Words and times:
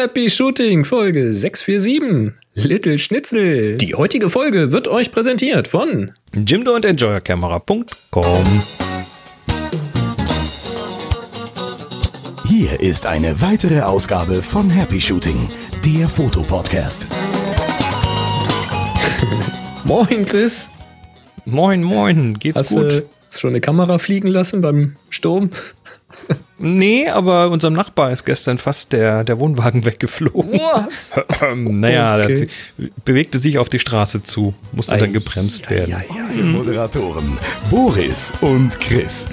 Happy 0.00 0.30
Shooting 0.30 0.84
Folge 0.84 1.32
647 1.32 2.32
Little 2.54 2.98
Schnitzel. 2.98 3.76
Die 3.78 3.96
heutige 3.96 4.30
Folge 4.30 4.70
wird 4.70 4.86
euch 4.86 5.10
präsentiert 5.10 5.66
von 5.66 6.12
Jimdo 6.32 6.76
und 6.76 6.84
EnjoyerCamera.com. 6.84 8.44
Hier 12.46 12.78
ist 12.78 13.06
eine 13.06 13.40
weitere 13.40 13.80
Ausgabe 13.80 14.40
von 14.40 14.70
Happy 14.70 15.00
Shooting, 15.00 15.48
der 15.84 16.08
Fotopodcast. 16.08 17.08
Moin 19.84 20.24
Chris. 20.24 20.70
Moin, 21.44 21.82
moin, 21.82 22.38
geht's 22.38 22.58
Hast 22.58 22.70
gut? 22.70 23.02
Schon 23.30 23.50
eine 23.50 23.60
Kamera 23.60 23.98
fliegen 23.98 24.28
lassen 24.28 24.60
beim 24.60 24.96
Sturm? 25.10 25.50
Nee, 26.58 27.08
aber 27.08 27.50
unserem 27.50 27.74
Nachbar 27.74 28.10
ist 28.10 28.24
gestern 28.24 28.58
fast 28.58 28.92
der, 28.92 29.22
der 29.24 29.38
Wohnwagen 29.38 29.84
weggeflogen. 29.84 30.52
Was? 30.58 31.12
naja, 31.54 32.16
der 32.16 32.26
Okay. 32.26 32.36
sich, 32.36 32.50
bewegte 33.04 33.38
sich 33.38 33.58
auf 33.58 33.68
die 33.68 33.78
Straße 33.78 34.22
zu, 34.22 34.54
musste 34.72 34.94
Ei, 34.96 34.98
dann 34.98 35.12
gebremst 35.12 35.68
werden. 35.70 35.94
Eure 35.94 36.42
Moderatoren 36.44 37.38
Boris 37.70 38.32
und 38.40 38.78
Chris. 38.80 39.28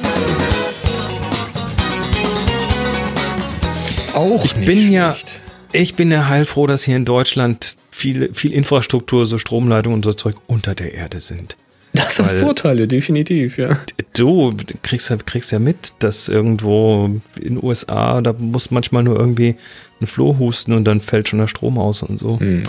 Auch 4.13 4.43
Ich 4.45 4.55
nicht 4.55 4.65
bin 4.65 4.91
ja, 4.91 5.13
schlecht. 5.13 5.41
ich 5.73 5.95
bin 5.95 6.11
ja 6.11 6.27
heilfroh, 6.27 6.67
dass 6.67 6.83
hier 6.83 6.95
in 6.95 7.05
Deutschland 7.05 7.75
viel, 7.91 8.33
viel 8.33 8.53
Infrastruktur, 8.53 9.25
so 9.25 9.37
Stromleitungen 9.37 9.95
und 9.97 10.05
so 10.05 10.13
Zeug 10.13 10.35
unter 10.47 10.73
der 10.75 10.93
Erde 10.93 11.19
sind. 11.19 11.57
Das 11.95 12.19
hat 12.19 12.27
weil- 12.27 12.41
Vorteile, 12.41 12.87
definitiv, 12.87 13.57
ja. 13.57 13.77
Du 14.13 14.55
kriegst, 14.83 15.09
ja- 15.09 15.17
kriegst 15.17 15.51
ja 15.51 15.59
mit, 15.59 15.93
dass 15.99 16.27
irgendwo 16.29 17.05
in 17.39 17.55
den 17.55 17.63
USA, 17.63 18.21
da 18.21 18.33
muss 18.33 18.71
manchmal 18.71 19.03
nur 19.03 19.17
irgendwie 19.19 19.55
ein 20.01 20.07
Floh 20.07 20.37
husten 20.39 20.73
und 20.73 20.85
dann 20.85 21.01
fällt 21.01 21.29
schon 21.29 21.39
der 21.39 21.47
Strom 21.47 21.77
aus 21.77 22.03
und 22.03 22.19
so. 22.19 22.39
Hm. 22.39 22.63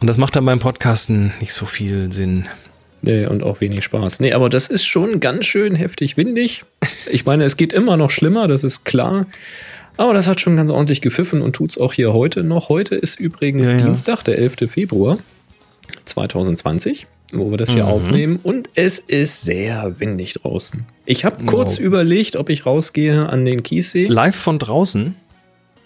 Und 0.00 0.06
das 0.06 0.16
macht 0.16 0.34
dann 0.36 0.44
beim 0.46 0.58
Podcasten 0.60 1.32
nicht 1.40 1.52
so 1.52 1.66
viel 1.66 2.12
Sinn. 2.12 2.46
Nee, 3.02 3.26
und 3.26 3.42
auch 3.42 3.60
wenig 3.60 3.84
Spaß. 3.84 4.20
Nee, 4.20 4.32
aber 4.34 4.48
das 4.48 4.66
ist 4.68 4.84
schon 4.84 5.20
ganz 5.20 5.46
schön 5.46 5.74
heftig 5.74 6.16
windig. 6.16 6.64
Ich 7.10 7.24
meine, 7.24 7.44
es 7.44 7.56
geht 7.56 7.72
immer 7.72 7.96
noch 7.96 8.10
schlimmer, 8.10 8.46
das 8.48 8.62
ist 8.64 8.84
klar. 8.84 9.26
Aber 9.96 10.14
das 10.14 10.26
hat 10.26 10.40
schon 10.40 10.56
ganz 10.56 10.70
ordentlich 10.70 11.00
gepfiffen 11.02 11.42
und 11.42 11.54
tut's 11.54 11.76
auch 11.78 11.92
hier 11.92 12.12
heute 12.12 12.42
noch. 12.44 12.68
Heute 12.70 12.94
ist 12.94 13.18
übrigens 13.20 13.66
Ja, 13.66 13.72
ja. 13.72 13.84
Dienstag, 13.84 14.22
der 14.22 14.38
11. 14.38 14.68
Februar 14.70 15.18
2020, 16.04 17.06
wo 17.32 17.50
wir 17.50 17.56
das 17.58 17.70
hier 17.70 17.84
Mhm. 17.84 17.90
aufnehmen. 17.90 18.40
Und 18.42 18.68
es 18.74 18.98
ist 18.98 19.42
sehr 19.42 19.98
windig 20.00 20.34
draußen. 20.34 20.84
Ich 21.06 21.24
habe 21.24 21.44
kurz 21.44 21.78
Wow. 21.78 21.80
überlegt, 21.86 22.36
ob 22.36 22.48
ich 22.50 22.66
rausgehe 22.66 23.28
an 23.28 23.44
den 23.44 23.62
Kiessee. 23.62 24.06
Live 24.06 24.36
von 24.36 24.58
draußen? 24.58 25.14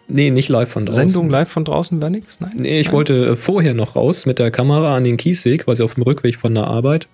Nee, 0.07 0.31
nicht 0.31 0.49
live 0.51 0.69
von 0.71 0.85
draußen. 0.85 1.09
Sendung 1.09 1.31
live 1.31 1.49
von 1.49 1.65
draußen 1.65 2.01
wäre 2.01 2.11
nix? 2.11 2.39
Nein? 2.41 2.53
Nee, 2.57 2.81
ich 2.81 2.87
Nein? 2.89 2.95
wollte 2.95 3.27
äh, 3.29 3.37
vorher 3.37 3.73
noch 3.75 3.97
raus 3.97 4.27
mit 4.27 4.39
der 4.39 4.51
Kamera 4.51 4.95
an 4.97 5.05
den 5.05 5.17
Kiessee, 5.17 5.57
quasi 5.57 5.83
auf 5.83 5.95
dem 5.95 6.03
Rückweg 6.03 6.37
von 6.37 6.55
der 6.55 6.65
Arbeit, 6.65 7.09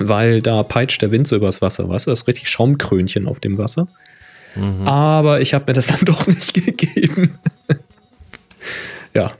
weil 0.00 0.42
da 0.42 0.62
peitscht 0.64 1.00
der 1.02 1.12
Wind 1.12 1.28
so 1.28 1.36
übers 1.36 1.62
Wasser, 1.62 1.88
weißt 1.88 2.06
du, 2.06 2.10
das 2.10 2.22
ist 2.22 2.28
richtig 2.28 2.48
Schaumkrönchen 2.48 3.28
auf 3.28 3.38
dem 3.38 3.56
Wasser. 3.56 3.86
Mhm. 4.56 4.86
Aber 4.86 5.40
ich 5.40 5.54
habe 5.54 5.66
mir 5.68 5.74
das 5.74 5.86
dann 5.88 6.00
doch 6.04 6.26
nicht 6.26 6.54
gegeben. 6.54 7.38
ja, 9.14 9.30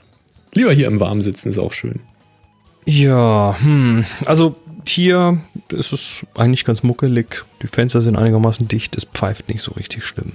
lieber 0.53 0.71
hier 0.71 0.87
im 0.87 0.99
Warmen 1.01 1.21
sitzen 1.21 1.49
ist 1.49 1.57
auch 1.57 1.73
schön. 1.73 1.99
Ja, 2.85 3.55
hm. 3.59 4.05
Also 4.25 4.55
hier 4.87 5.39
ist 5.69 5.91
es 5.91 6.25
eigentlich 6.35 6.65
ganz 6.65 6.83
muckelig. 6.83 7.43
Die 7.61 7.67
Fenster 7.67 8.01
sind 8.01 8.15
einigermaßen 8.15 8.67
dicht. 8.67 8.95
Es 8.95 9.05
pfeift 9.05 9.49
nicht 9.49 9.61
so 9.61 9.71
richtig 9.73 10.05
schlimm. 10.05 10.33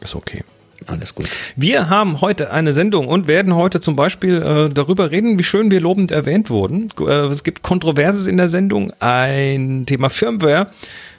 Ist 0.00 0.14
okay. 0.14 0.44
Alles 0.86 1.14
gut. 1.14 1.28
Wir 1.56 1.90
haben 1.90 2.20
heute 2.20 2.52
eine 2.52 2.72
Sendung 2.72 3.06
und 3.06 3.26
werden 3.26 3.54
heute 3.54 3.80
zum 3.80 3.96
Beispiel 3.96 4.40
äh, 4.42 4.72
darüber 4.72 5.10
reden, 5.10 5.38
wie 5.38 5.44
schön 5.44 5.70
wir 5.70 5.80
lobend 5.80 6.10
erwähnt 6.10 6.48
wurden. 6.48 6.88
Äh, 6.98 7.26
es 7.26 7.44
gibt 7.44 7.62
Kontroverses 7.62 8.26
in 8.26 8.38
der 8.38 8.48
Sendung, 8.48 8.92
ein 8.98 9.84
Thema 9.84 10.08
Firmware, 10.08 10.72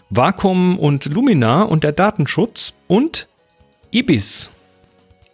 Vakuum 0.09 0.79
und 0.79 1.05
Lumina 1.05 1.61
und 1.61 1.83
der 1.83 1.91
Datenschutz 1.91 2.73
und 2.87 3.27
Ibis. 3.91 4.49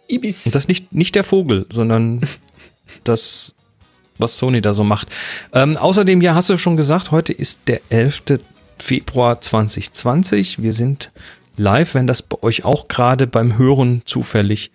Ibis. 0.08 0.46
Und 0.46 0.54
das 0.54 0.68
nicht, 0.68 0.92
nicht 0.92 1.14
der 1.14 1.24
Vogel, 1.24 1.66
sondern 1.70 2.20
das, 3.04 3.54
was 4.18 4.38
Sony 4.38 4.60
da 4.60 4.72
so 4.72 4.84
macht. 4.84 5.08
Ähm, 5.52 5.76
außerdem, 5.76 6.20
ja, 6.20 6.34
hast 6.34 6.50
du 6.50 6.58
schon 6.58 6.76
gesagt, 6.76 7.10
heute 7.10 7.32
ist 7.32 7.60
der 7.66 7.80
11. 7.90 8.22
Februar 8.78 9.40
2020. 9.40 10.62
Wir 10.62 10.72
sind 10.72 11.10
live. 11.56 11.94
Wenn 11.94 12.06
das 12.06 12.22
bei 12.22 12.42
euch 12.42 12.64
auch 12.64 12.88
gerade 12.88 13.26
beim 13.26 13.58
Hören 13.58 14.02
zufällig 14.04 14.70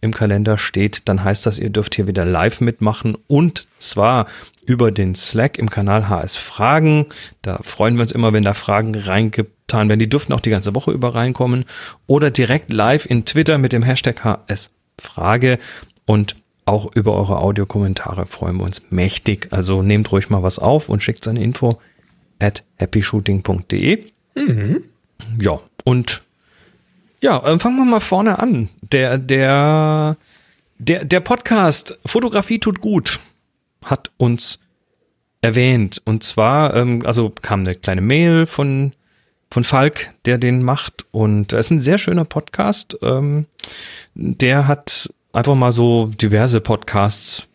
im 0.00 0.12
Kalender 0.12 0.58
steht, 0.58 1.08
dann 1.08 1.24
heißt 1.24 1.44
das, 1.46 1.58
ihr 1.58 1.70
dürft 1.70 1.94
hier 1.94 2.06
wieder 2.06 2.24
live 2.24 2.60
mitmachen 2.60 3.16
und 3.26 3.66
zwar 3.78 4.26
über 4.64 4.92
den 4.92 5.14
Slack 5.14 5.58
im 5.58 5.70
Kanal 5.70 6.08
HS 6.08 6.36
Fragen. 6.36 7.06
Da 7.42 7.58
freuen 7.62 7.96
wir 7.96 8.02
uns 8.02 8.12
immer, 8.12 8.32
wenn 8.32 8.44
da 8.44 8.54
Fragen 8.54 8.94
reingetan 8.94 9.88
werden. 9.88 9.98
Die 9.98 10.08
dürften 10.08 10.32
auch 10.32 10.40
die 10.40 10.50
ganze 10.50 10.74
Woche 10.74 10.92
über 10.92 11.14
reinkommen 11.14 11.64
oder 12.06 12.30
direkt 12.30 12.72
live 12.72 13.06
in 13.06 13.24
Twitter 13.24 13.58
mit 13.58 13.72
dem 13.72 13.82
Hashtag 13.82 14.22
HS 14.22 14.70
Frage 15.00 15.58
und 16.06 16.36
auch 16.68 16.94
über 16.94 17.14
eure 17.14 17.38
Audiokommentare 17.38 18.26
freuen 18.26 18.56
wir 18.58 18.64
uns 18.64 18.82
mächtig. 18.90 19.48
Also 19.50 19.82
nehmt 19.82 20.12
ruhig 20.12 20.30
mal 20.30 20.42
was 20.42 20.58
auf 20.58 20.88
und 20.88 21.02
schickt 21.02 21.24
seine 21.24 21.42
Info 21.42 21.80
at 22.38 22.64
happyshooting.de. 22.78 24.04
Ja, 25.40 25.60
und 25.84 26.22
ja, 27.20 27.42
ähm, 27.44 27.58
fangen 27.58 27.76
wir 27.76 27.84
mal 27.84 28.00
vorne 28.00 28.38
an. 28.38 28.68
Der, 28.80 29.18
der, 29.18 30.16
der, 30.78 31.04
der 31.04 31.20
Podcast 31.20 31.98
Fotografie 32.06 32.60
tut 32.60 32.80
gut 32.80 33.18
hat 33.84 34.10
uns 34.16 34.58
erwähnt. 35.40 36.02
Und 36.04 36.24
zwar, 36.24 36.74
ähm, 36.74 37.02
also 37.04 37.30
kam 37.30 37.60
eine 37.60 37.74
kleine 37.74 38.00
Mail 38.00 38.46
von, 38.46 38.92
von 39.50 39.64
Falk, 39.64 40.10
der 40.24 40.38
den 40.38 40.62
macht. 40.62 41.06
Und 41.10 41.52
es 41.52 41.66
ist 41.66 41.70
ein 41.70 41.80
sehr 41.80 41.98
schöner 41.98 42.24
Podcast. 42.24 42.98
Ähm, 43.02 43.46
der 44.14 44.66
hat 44.66 45.12
einfach 45.32 45.54
mal 45.54 45.72
so 45.72 46.06
diverse 46.06 46.60
Podcasts, 46.60 47.46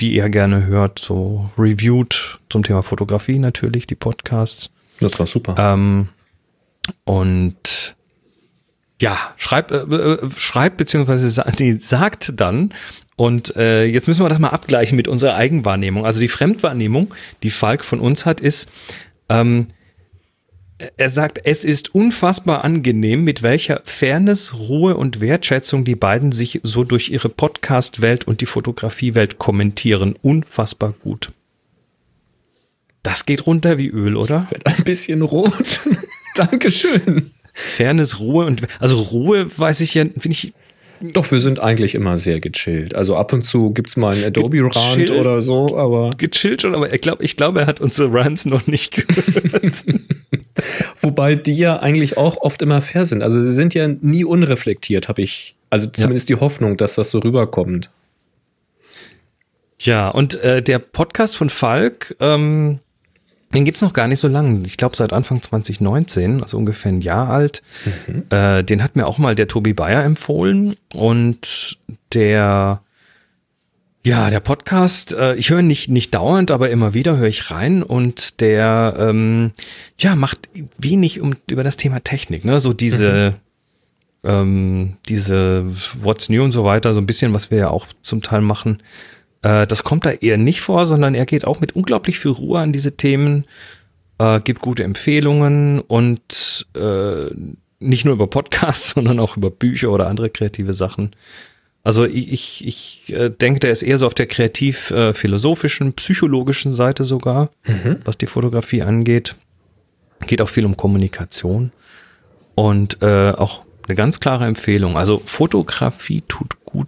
die 0.00 0.16
er 0.18 0.30
gerne 0.30 0.66
hört, 0.66 0.98
so 0.98 1.50
reviewed 1.58 2.38
zum 2.48 2.62
Thema 2.62 2.82
Fotografie 2.82 3.38
natürlich, 3.38 3.86
die 3.86 3.94
Podcasts. 3.94 4.70
Das 5.00 5.18
war 5.18 5.26
super. 5.26 5.54
Ähm, 5.58 6.08
und 7.04 7.96
ja, 9.00 9.18
schreibt, 9.36 9.72
äh, 9.72 9.78
äh, 9.78 10.30
schreibt 10.36 10.76
beziehungsweise 10.76 11.28
sagt 11.28 12.40
dann, 12.40 12.72
und 13.16 13.54
äh, 13.56 13.84
jetzt 13.84 14.08
müssen 14.08 14.24
wir 14.24 14.28
das 14.28 14.38
mal 14.38 14.48
abgleichen 14.48 14.96
mit 14.96 15.06
unserer 15.06 15.34
Eigenwahrnehmung. 15.34 16.06
Also 16.06 16.20
die 16.20 16.28
Fremdwahrnehmung, 16.28 17.12
die 17.42 17.50
Falk 17.50 17.84
von 17.84 18.00
uns 18.00 18.26
hat, 18.26 18.40
ist, 18.40 18.70
ähm, 19.28 19.68
er 20.96 21.10
sagt, 21.10 21.40
es 21.44 21.64
ist 21.64 21.94
unfassbar 21.94 22.64
angenehm, 22.64 23.24
mit 23.24 23.42
welcher 23.42 23.80
Fairness, 23.84 24.54
Ruhe 24.54 24.96
und 24.96 25.20
Wertschätzung 25.20 25.84
die 25.84 25.94
beiden 25.94 26.32
sich 26.32 26.60
so 26.62 26.84
durch 26.84 27.10
ihre 27.10 27.28
Podcast-Welt 27.28 28.26
und 28.26 28.40
die 28.40 28.46
Fotografiewelt 28.46 29.38
kommentieren. 29.38 30.14
Unfassbar 30.22 30.94
gut. 31.02 31.30
Das 33.02 33.26
geht 33.26 33.46
runter 33.46 33.78
wie 33.78 33.88
Öl, 33.88 34.16
oder? 34.16 34.46
Wird 34.50 34.66
ein 34.66 34.84
bisschen 34.84 35.22
rot. 35.22 35.80
Dankeschön. 36.36 37.32
Fairness, 37.52 38.18
Ruhe 38.18 38.46
und 38.46 38.62
also 38.78 38.96
Ruhe 38.96 39.46
weiß 39.56 39.80
ich 39.80 39.94
ja, 39.94 40.04
finde 40.04 40.30
ich 40.30 40.54
Doch, 41.00 41.30
wir 41.30 41.40
sind 41.40 41.58
eigentlich 41.58 41.94
immer 41.94 42.16
sehr 42.16 42.40
gechillt. 42.40 42.94
Also 42.94 43.16
ab 43.16 43.32
und 43.32 43.42
zu 43.42 43.72
gibt's 43.72 43.96
mal 43.96 44.14
einen 44.14 44.24
Adobe-Rant 44.24 45.10
oder 45.10 45.42
so, 45.42 45.76
aber 45.76 46.10
gechillt 46.16 46.62
schon, 46.62 46.74
aber 46.74 46.92
ich 46.92 47.00
glaube, 47.00 47.24
ich 47.24 47.36
glaube, 47.36 47.60
er 47.60 47.66
hat 47.66 47.80
unsere 47.80 48.12
Rants 48.12 48.46
noch 48.46 48.66
nicht 48.66 48.94
gehört. 48.94 49.84
Wobei 51.00 51.34
die 51.34 51.54
ja 51.54 51.80
eigentlich 51.80 52.16
auch 52.16 52.36
oft 52.38 52.62
immer 52.62 52.80
fair 52.80 53.04
sind. 53.04 53.22
Also 53.22 53.42
sie 53.42 53.52
sind 53.52 53.74
ja 53.74 53.88
nie 53.88 54.24
unreflektiert, 54.24 55.08
habe 55.08 55.22
ich. 55.22 55.56
Also 55.70 55.88
zumindest 55.88 56.28
die 56.28 56.36
Hoffnung, 56.36 56.76
dass 56.76 56.96
das 56.96 57.10
so 57.10 57.18
rüberkommt. 57.20 57.90
ja, 59.80 60.08
und 60.08 60.34
äh, 60.42 60.62
der 60.62 60.78
Podcast 60.78 61.36
von 61.36 61.48
Falk, 61.48 62.14
ähm, 62.20 62.80
den 63.54 63.64
gibt's 63.64 63.82
noch 63.82 63.92
gar 63.92 64.08
nicht 64.08 64.20
so 64.20 64.28
lange. 64.28 64.62
Ich 64.66 64.76
glaube 64.76 64.96
seit 64.96 65.12
Anfang 65.12 65.42
2019, 65.42 66.42
also 66.42 66.56
ungefähr 66.56 66.92
ein 66.92 67.00
Jahr 67.00 67.28
alt. 67.28 67.62
Äh, 68.30 68.64
den 68.64 68.82
hat 68.82 68.96
mir 68.96 69.06
auch 69.06 69.18
mal 69.18 69.34
der 69.34 69.48
Tobi 69.48 69.74
Bayer 69.74 70.04
empfohlen 70.04 70.76
und 70.94 71.78
der 72.14 72.82
ja, 74.04 74.30
der 74.30 74.40
Podcast, 74.40 75.12
äh, 75.12 75.36
ich 75.36 75.50
höre 75.50 75.62
nicht, 75.62 75.88
nicht 75.88 76.12
dauernd, 76.14 76.50
aber 76.50 76.70
immer 76.70 76.92
wieder 76.92 77.16
höre 77.16 77.28
ich 77.28 77.50
rein 77.52 77.82
und 77.84 78.40
der 78.40 78.96
ähm, 78.98 79.52
ja, 79.98 80.16
macht 80.16 80.48
wenig 80.76 81.20
um, 81.20 81.36
über 81.48 81.62
das 81.62 81.76
Thema 81.76 82.00
Technik, 82.00 82.44
ne? 82.44 82.58
So 82.58 82.72
diese, 82.72 83.34
ähm, 84.24 84.96
diese 85.08 85.66
What's 86.02 86.28
New 86.28 86.42
und 86.42 86.50
so 86.50 86.64
weiter, 86.64 86.94
so 86.94 87.00
ein 87.00 87.06
bisschen, 87.06 87.32
was 87.32 87.52
wir 87.52 87.58
ja 87.58 87.68
auch 87.70 87.86
zum 88.02 88.22
Teil 88.22 88.40
machen. 88.40 88.82
Äh, 89.42 89.68
das 89.68 89.84
kommt 89.84 90.04
da 90.04 90.10
eher 90.10 90.36
nicht 90.36 90.62
vor, 90.62 90.84
sondern 90.86 91.14
er 91.14 91.26
geht 91.26 91.44
auch 91.44 91.60
mit 91.60 91.76
unglaublich 91.76 92.18
viel 92.18 92.32
Ruhe 92.32 92.58
an 92.58 92.72
diese 92.72 92.96
Themen, 92.96 93.44
äh, 94.18 94.40
gibt 94.40 94.62
gute 94.62 94.82
Empfehlungen 94.82 95.78
und 95.78 96.66
äh, 96.74 97.26
nicht 97.78 98.04
nur 98.04 98.14
über 98.14 98.26
Podcasts, 98.26 98.90
sondern 98.94 99.20
auch 99.20 99.36
über 99.36 99.50
Bücher 99.50 99.90
oder 99.90 100.08
andere 100.08 100.28
kreative 100.28 100.74
Sachen. 100.74 101.14
Also 101.84 102.04
ich, 102.04 102.32
ich, 102.32 102.66
ich 102.66 103.12
äh, 103.12 103.28
denke, 103.30 103.60
der 103.60 103.72
ist 103.72 103.82
eher 103.82 103.98
so 103.98 104.06
auf 104.06 104.14
der 104.14 104.26
kreativ-philosophischen, 104.26 105.92
psychologischen 105.94 106.72
Seite 106.72 107.02
sogar, 107.04 107.50
Mhm. 107.66 108.00
was 108.04 108.16
die 108.18 108.26
Fotografie 108.26 108.82
angeht. 108.82 109.34
Geht 110.26 110.40
auch 110.40 110.48
viel 110.48 110.64
um 110.64 110.76
Kommunikation 110.76 111.72
und 112.54 113.02
äh, 113.02 113.30
auch 113.32 113.62
eine 113.88 113.96
ganz 113.96 114.20
klare 114.20 114.46
Empfehlung. 114.46 114.96
Also 114.96 115.20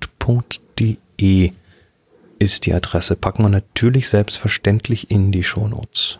fotografietutgut.de 0.05 1.50
ist 2.38 2.67
die 2.67 2.73
Adresse. 2.75 3.17
Packen 3.17 3.43
wir 3.43 3.49
natürlich 3.49 4.08
selbstverständlich 4.08 5.11
in 5.11 5.32
die 5.32 5.43
Shownotes. 5.43 6.19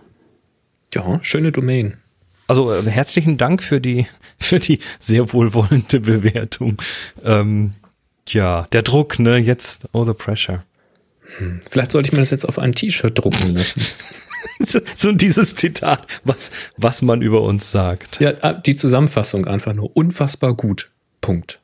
Ja, 0.95 1.19
schöne 1.23 1.53
Domain. 1.53 1.99
Also 2.47 2.73
äh, 2.73 2.83
herzlichen 2.83 3.37
Dank 3.39 3.63
für 3.63 3.81
die, 3.81 4.07
für 4.39 4.59
die 4.59 4.81
sehr 4.99 5.33
wohlwollende 5.33 6.01
Bewertung. 6.01 6.77
Ähm, 7.25 7.71
ja, 8.29 8.67
der 8.73 8.83
Druck, 8.83 9.19
ne? 9.19 9.37
Jetzt, 9.39 9.87
oh, 9.93 10.05
the 10.05 10.13
pressure. 10.13 10.65
Vielleicht 11.69 11.93
sollte 11.93 12.09
ich 12.09 12.13
mir 12.13 12.21
das 12.21 12.31
jetzt 12.31 12.45
auf 12.45 12.59
ein 12.59 12.75
T-Shirt 12.75 13.19
drucken 13.19 13.53
lassen. 13.55 13.83
so 14.97 15.11
dieses 15.13 15.57
Zitat, 15.57 16.07
was, 16.23 16.51
was 16.77 17.03
man 17.03 17.23
über 17.23 17.43
uns 17.43 17.71
sagt. 17.71 18.21
ja, 18.21 18.35
ah, 18.43 18.53
die 18.53 18.77
Zusammenfassung 18.77 19.47
einfach 19.47 19.73
nur 19.73 19.97
unfassbar 19.97 20.55
gut. 20.55 20.91
Punkt. 21.21 21.61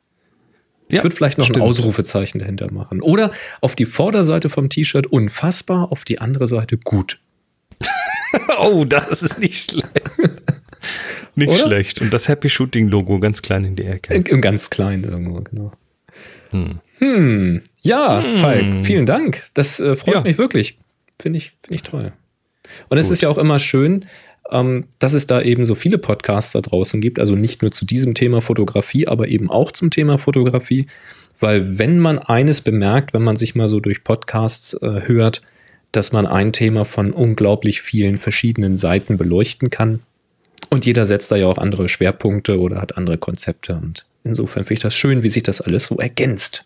Ich 0.87 0.97
Ja, 0.97 1.03
würde 1.03 1.15
vielleicht 1.15 1.37
noch 1.37 1.45
stimmt. 1.45 1.59
ein 1.59 1.69
Ausrufezeichen 1.69 2.39
dahinter 2.39 2.71
machen. 2.71 3.01
Oder 3.01 3.31
auf 3.61 3.75
die 3.75 3.85
Vorderseite 3.85 4.49
vom 4.49 4.69
T-Shirt 4.69 5.07
unfassbar, 5.07 5.91
auf 5.91 6.03
die 6.03 6.19
andere 6.19 6.47
Seite 6.47 6.77
gut. 6.77 7.19
Oh, 8.59 8.85
das 8.85 9.23
ist 9.23 9.39
nicht 9.39 9.71
schlecht. 9.71 10.09
nicht 11.35 11.49
Oder? 11.49 11.63
schlecht. 11.65 11.99
Und 11.99 12.13
das 12.13 12.29
Happy 12.29 12.49
Shooting 12.49 12.87
Logo 12.87 13.19
ganz 13.19 13.41
klein 13.41 13.65
in 13.65 13.75
die 13.75 13.83
Ecke. 13.83 14.21
Ganz 14.21 14.69
klein 14.69 15.03
irgendwo, 15.03 15.41
genau. 15.41 15.73
Hm. 16.51 17.61
Ja, 17.81 18.21
Falk, 18.21 18.85
vielen 18.85 19.05
Dank. 19.05 19.43
Das 19.53 19.79
äh, 19.79 19.95
freut 19.95 20.15
Ja. 20.15 20.21
mich 20.21 20.37
wirklich. 20.37 20.77
Finde 21.19 21.37
ich, 21.37 21.51
finde 21.59 21.75
ich 21.75 21.83
toll. 21.83 22.13
Und 22.89 22.97
es 22.97 23.09
ist 23.09 23.21
ja 23.21 23.29
auch 23.29 23.37
immer 23.37 23.59
schön, 23.59 24.05
ähm, 24.49 24.85
dass 24.99 25.13
es 25.13 25.27
da 25.27 25.41
eben 25.41 25.65
so 25.65 25.75
viele 25.75 25.97
Podcasts 25.97 26.51
da 26.53 26.61
draußen 26.61 27.01
gibt, 27.01 27.19
also 27.19 27.35
nicht 27.35 27.61
nur 27.61 27.71
zu 27.71 27.85
diesem 27.85 28.13
Thema 28.13 28.41
Fotografie, 28.41 29.07
aber 29.07 29.29
eben 29.29 29.49
auch 29.49 29.71
zum 29.71 29.89
Thema 29.89 30.17
Fotografie. 30.17 30.87
Weil 31.39 31.79
wenn 31.79 31.99
man 31.99 32.19
eines 32.19 32.61
bemerkt, 32.61 33.13
wenn 33.13 33.23
man 33.23 33.35
sich 33.35 33.55
mal 33.55 33.67
so 33.67 33.79
durch 33.79 34.03
Podcasts 34.03 34.73
äh, 34.81 35.01
hört, 35.07 35.41
dass 35.91 36.11
man 36.11 36.25
ein 36.25 36.53
Thema 36.53 36.85
von 36.85 37.11
unglaublich 37.11 37.81
vielen 37.81 38.17
verschiedenen 38.17 38.77
Seiten 38.77 39.17
beleuchten 39.17 39.69
kann. 39.69 40.01
Und 40.69 40.85
jeder 40.85 41.05
setzt 41.05 41.31
da 41.31 41.35
ja 41.35 41.47
auch 41.47 41.57
andere 41.57 41.89
Schwerpunkte 41.89 42.59
oder 42.59 42.81
hat 42.81 42.97
andere 42.97 43.17
Konzepte. 43.17 43.73
Und 43.75 44.05
insofern 44.23 44.63
finde 44.63 44.73
ich 44.73 44.79
das 44.79 44.95
schön, 44.95 45.23
wie 45.23 45.29
sich 45.29 45.43
das 45.43 45.61
alles 45.61 45.87
so 45.87 45.97
ergänzt. 45.97 46.65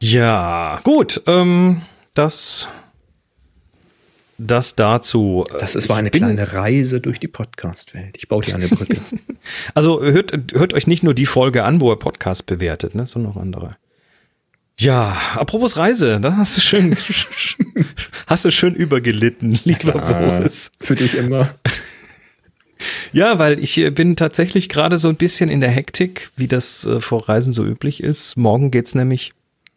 Ja, 0.00 0.80
gut. 0.84 1.22
Ähm, 1.26 1.82
das, 2.14 2.68
das 4.38 4.76
dazu. 4.76 5.44
Das 5.58 5.74
ist, 5.74 5.88
war 5.88 5.96
eine 5.96 6.10
kleine 6.10 6.52
Reise 6.52 7.00
durch 7.00 7.20
die 7.20 7.28
Podcast-Welt. 7.28 8.16
Ich 8.18 8.28
baue 8.28 8.42
dir 8.42 8.54
eine 8.54 8.68
Brücke. 8.68 9.00
Also 9.74 10.00
hört, 10.02 10.32
hört 10.54 10.72
euch 10.72 10.86
nicht 10.86 11.02
nur 11.02 11.12
die 11.12 11.26
Folge 11.26 11.64
an, 11.64 11.82
wo 11.82 11.92
ihr 11.92 11.98
Podcast 11.98 12.46
bewertet, 12.46 12.94
ne, 12.94 13.06
sondern 13.06 13.32
auch 13.32 13.36
andere. 13.36 13.76
Ja, 14.78 15.16
apropos 15.34 15.76
Reise, 15.76 16.18
da 16.20 16.36
hast 16.36 16.56
du 16.56 16.60
schön, 16.60 16.96
hast 18.26 18.44
du 18.44 18.50
schön 18.50 18.74
übergelitten, 18.74 19.58
lieber 19.64 19.92
Boris. 19.92 20.70
Für 20.80 20.96
dich 20.96 21.14
immer. 21.14 21.54
Ja, 23.12 23.38
weil 23.38 23.62
ich 23.62 23.78
äh, 23.78 23.90
bin 23.90 24.16
tatsächlich 24.16 24.68
gerade 24.68 24.96
so 24.96 25.08
ein 25.08 25.16
bisschen 25.16 25.50
in 25.50 25.60
der 25.60 25.70
Hektik, 25.70 26.30
wie 26.36 26.48
das 26.48 26.84
äh, 26.86 27.00
vor 27.00 27.28
Reisen 27.28 27.52
so 27.52 27.64
üblich 27.64 28.02
ist. 28.02 28.36
Morgen 28.36 28.70
geht's 28.70 28.94
nämlich 28.94 29.32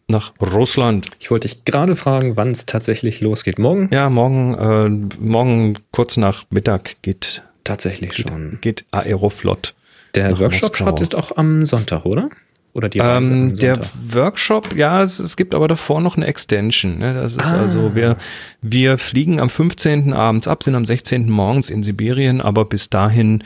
nach 0.07 0.33
Russland. 0.41 1.07
Ich 1.19 1.31
wollte 1.31 1.47
dich 1.47 1.65
gerade 1.65 1.95
fragen, 1.95 2.37
wann 2.37 2.51
es 2.51 2.65
tatsächlich 2.65 3.21
losgeht. 3.21 3.59
Morgen? 3.59 3.89
Ja, 3.91 4.09
morgen, 4.09 4.53
äh, 4.55 5.17
morgen 5.19 5.77
kurz 5.91 6.17
nach 6.17 6.45
Mittag 6.49 7.01
geht, 7.01 7.43
Tatsächlich 7.63 8.15
schon. 8.15 8.59
geht 8.61 8.85
Aeroflot. 8.91 9.73
Der 10.15 10.39
Workshop 10.39 10.75
startet 10.75 11.15
auch 11.15 11.35
am 11.35 11.65
Sonntag, 11.65 12.05
oder? 12.05 12.29
Oder 12.73 12.89
die 12.89 12.99
Reise 12.99 13.33
Ähm, 13.33 13.55
der? 13.55 13.79
Workshop, 14.11 14.75
ja, 14.75 15.01
es, 15.01 15.17
es 15.19 15.35
gibt 15.35 15.55
aber 15.55 15.67
davor 15.67 15.99
noch 16.01 16.15
eine 16.15 16.27
Extension. 16.27 16.99
Ne? 16.99 17.13
Das 17.15 17.35
ist 17.35 17.51
Ah. 17.51 17.61
also, 17.61 17.95
wir, 17.95 18.17
wir 18.61 18.97
fliegen 18.97 19.39
am 19.39 19.49
15. 19.49 20.13
abends 20.13 20.47
ab, 20.47 20.63
sind 20.63 20.75
am 20.75 20.85
16. 20.85 21.29
morgens 21.29 21.69
in 21.69 21.81
Sibirien, 21.81 22.39
aber 22.41 22.65
bis 22.65 22.89
dahin 22.89 23.43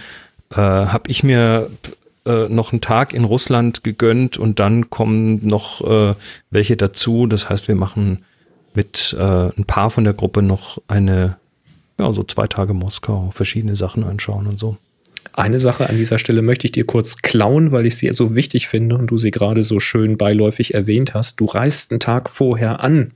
äh, 0.52 0.56
habe 0.58 1.04
ich 1.10 1.24
mir 1.24 1.70
äh, 2.26 2.50
noch 2.50 2.72
einen 2.74 2.82
Tag 2.82 3.14
in 3.14 3.24
Russland 3.24 3.84
gegönnt 3.86 4.38
und 4.38 4.60
dann 4.60 4.90
kommen 4.90 5.48
noch 5.48 5.82
äh, 5.90 6.14
welche 6.50 6.76
dazu. 6.76 7.26
Das 7.26 7.50
heißt, 7.50 7.68
wir 7.70 7.76
machen 7.76 8.26
mit 8.74 9.16
äh, 9.18 9.24
ein 9.24 9.66
paar 9.66 9.90
von 9.90 10.04
der 10.04 10.14
Gruppe 10.14 10.42
noch 10.42 10.78
eine, 10.88 11.38
ja, 11.98 12.12
so 12.14 12.24
zwei 12.24 12.48
Tage 12.48 12.74
Moskau, 12.74 13.32
verschiedene 13.34 13.76
Sachen 13.78 14.04
anschauen 14.04 14.48
und 14.48 14.60
so. 14.60 14.78
Eine 15.34 15.60
Sache 15.60 15.90
an 15.90 15.98
dieser 15.98 16.20
Stelle 16.20 16.42
möchte 16.42 16.68
ich 16.68 16.72
dir 16.72 16.86
kurz 16.86 17.22
klauen, 17.22 17.72
weil 17.72 17.86
ich 17.86 17.96
sie 17.96 18.12
so 18.12 18.36
wichtig 18.36 18.68
finde 18.68 18.98
und 18.98 19.08
du 19.08 19.18
sie 19.18 19.32
gerade 19.32 19.64
so 19.64 19.80
schön 19.80 20.18
beiläufig 20.18 20.74
erwähnt 20.74 21.14
hast. 21.14 21.40
Du 21.40 21.46
reist 21.46 21.92
einen 21.92 22.00
Tag 22.00 22.30
vorher 22.30 22.84
an. 22.84 23.12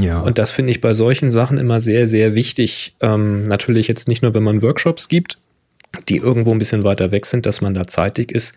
Ja. 0.00 0.20
Und 0.20 0.38
das 0.38 0.50
finde 0.50 0.70
ich 0.70 0.80
bei 0.80 0.92
solchen 0.92 1.30
Sachen 1.30 1.56
immer 1.58 1.80
sehr, 1.80 2.06
sehr 2.06 2.34
wichtig. 2.34 2.96
Ähm, 3.00 3.44
natürlich 3.44 3.88
jetzt 3.88 4.06
nicht 4.08 4.22
nur, 4.22 4.34
wenn 4.34 4.42
man 4.42 4.60
Workshops 4.60 5.08
gibt, 5.08 5.38
die 6.08 6.18
irgendwo 6.18 6.52
ein 6.52 6.58
bisschen 6.58 6.84
weiter 6.84 7.10
weg 7.10 7.24
sind, 7.24 7.46
dass 7.46 7.60
man 7.60 7.74
da 7.74 7.86
zeitig 7.86 8.32
ist, 8.32 8.54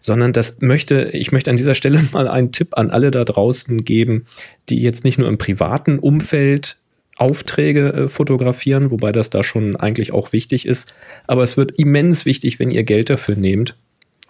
sondern 0.00 0.32
das 0.32 0.60
möchte, 0.60 1.10
ich 1.12 1.32
möchte 1.32 1.50
an 1.50 1.56
dieser 1.56 1.74
Stelle 1.74 2.00
mal 2.12 2.28
einen 2.28 2.52
Tipp 2.52 2.76
an 2.76 2.90
alle 2.90 3.10
da 3.10 3.24
draußen 3.24 3.84
geben, 3.84 4.26
die 4.68 4.82
jetzt 4.82 5.04
nicht 5.04 5.18
nur 5.18 5.28
im 5.28 5.38
privaten 5.38 5.98
Umfeld 5.98 6.76
Aufträge 7.22 7.92
äh, 7.92 8.08
fotografieren, 8.08 8.90
wobei 8.90 9.12
das 9.12 9.30
da 9.30 9.42
schon 9.42 9.76
eigentlich 9.76 10.12
auch 10.12 10.32
wichtig 10.32 10.66
ist, 10.66 10.92
aber 11.26 11.42
es 11.42 11.56
wird 11.56 11.78
immens 11.78 12.26
wichtig, 12.26 12.58
wenn 12.58 12.70
ihr 12.70 12.82
Geld 12.84 13.08
dafür 13.08 13.36
nehmt, 13.36 13.76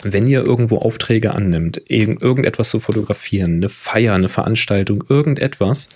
wenn 0.05 0.27
ihr 0.27 0.44
irgendwo 0.44 0.79
Aufträge 0.79 1.33
annimmt, 1.35 1.81
irgend- 1.89 2.23
irgendetwas 2.23 2.71
zu 2.71 2.79
fotografieren, 2.81 3.55
eine 3.56 3.69
Feier, 3.69 4.15
eine 4.15 4.29
Veranstaltung, 4.29 5.05
irgendetwas, 5.09 5.89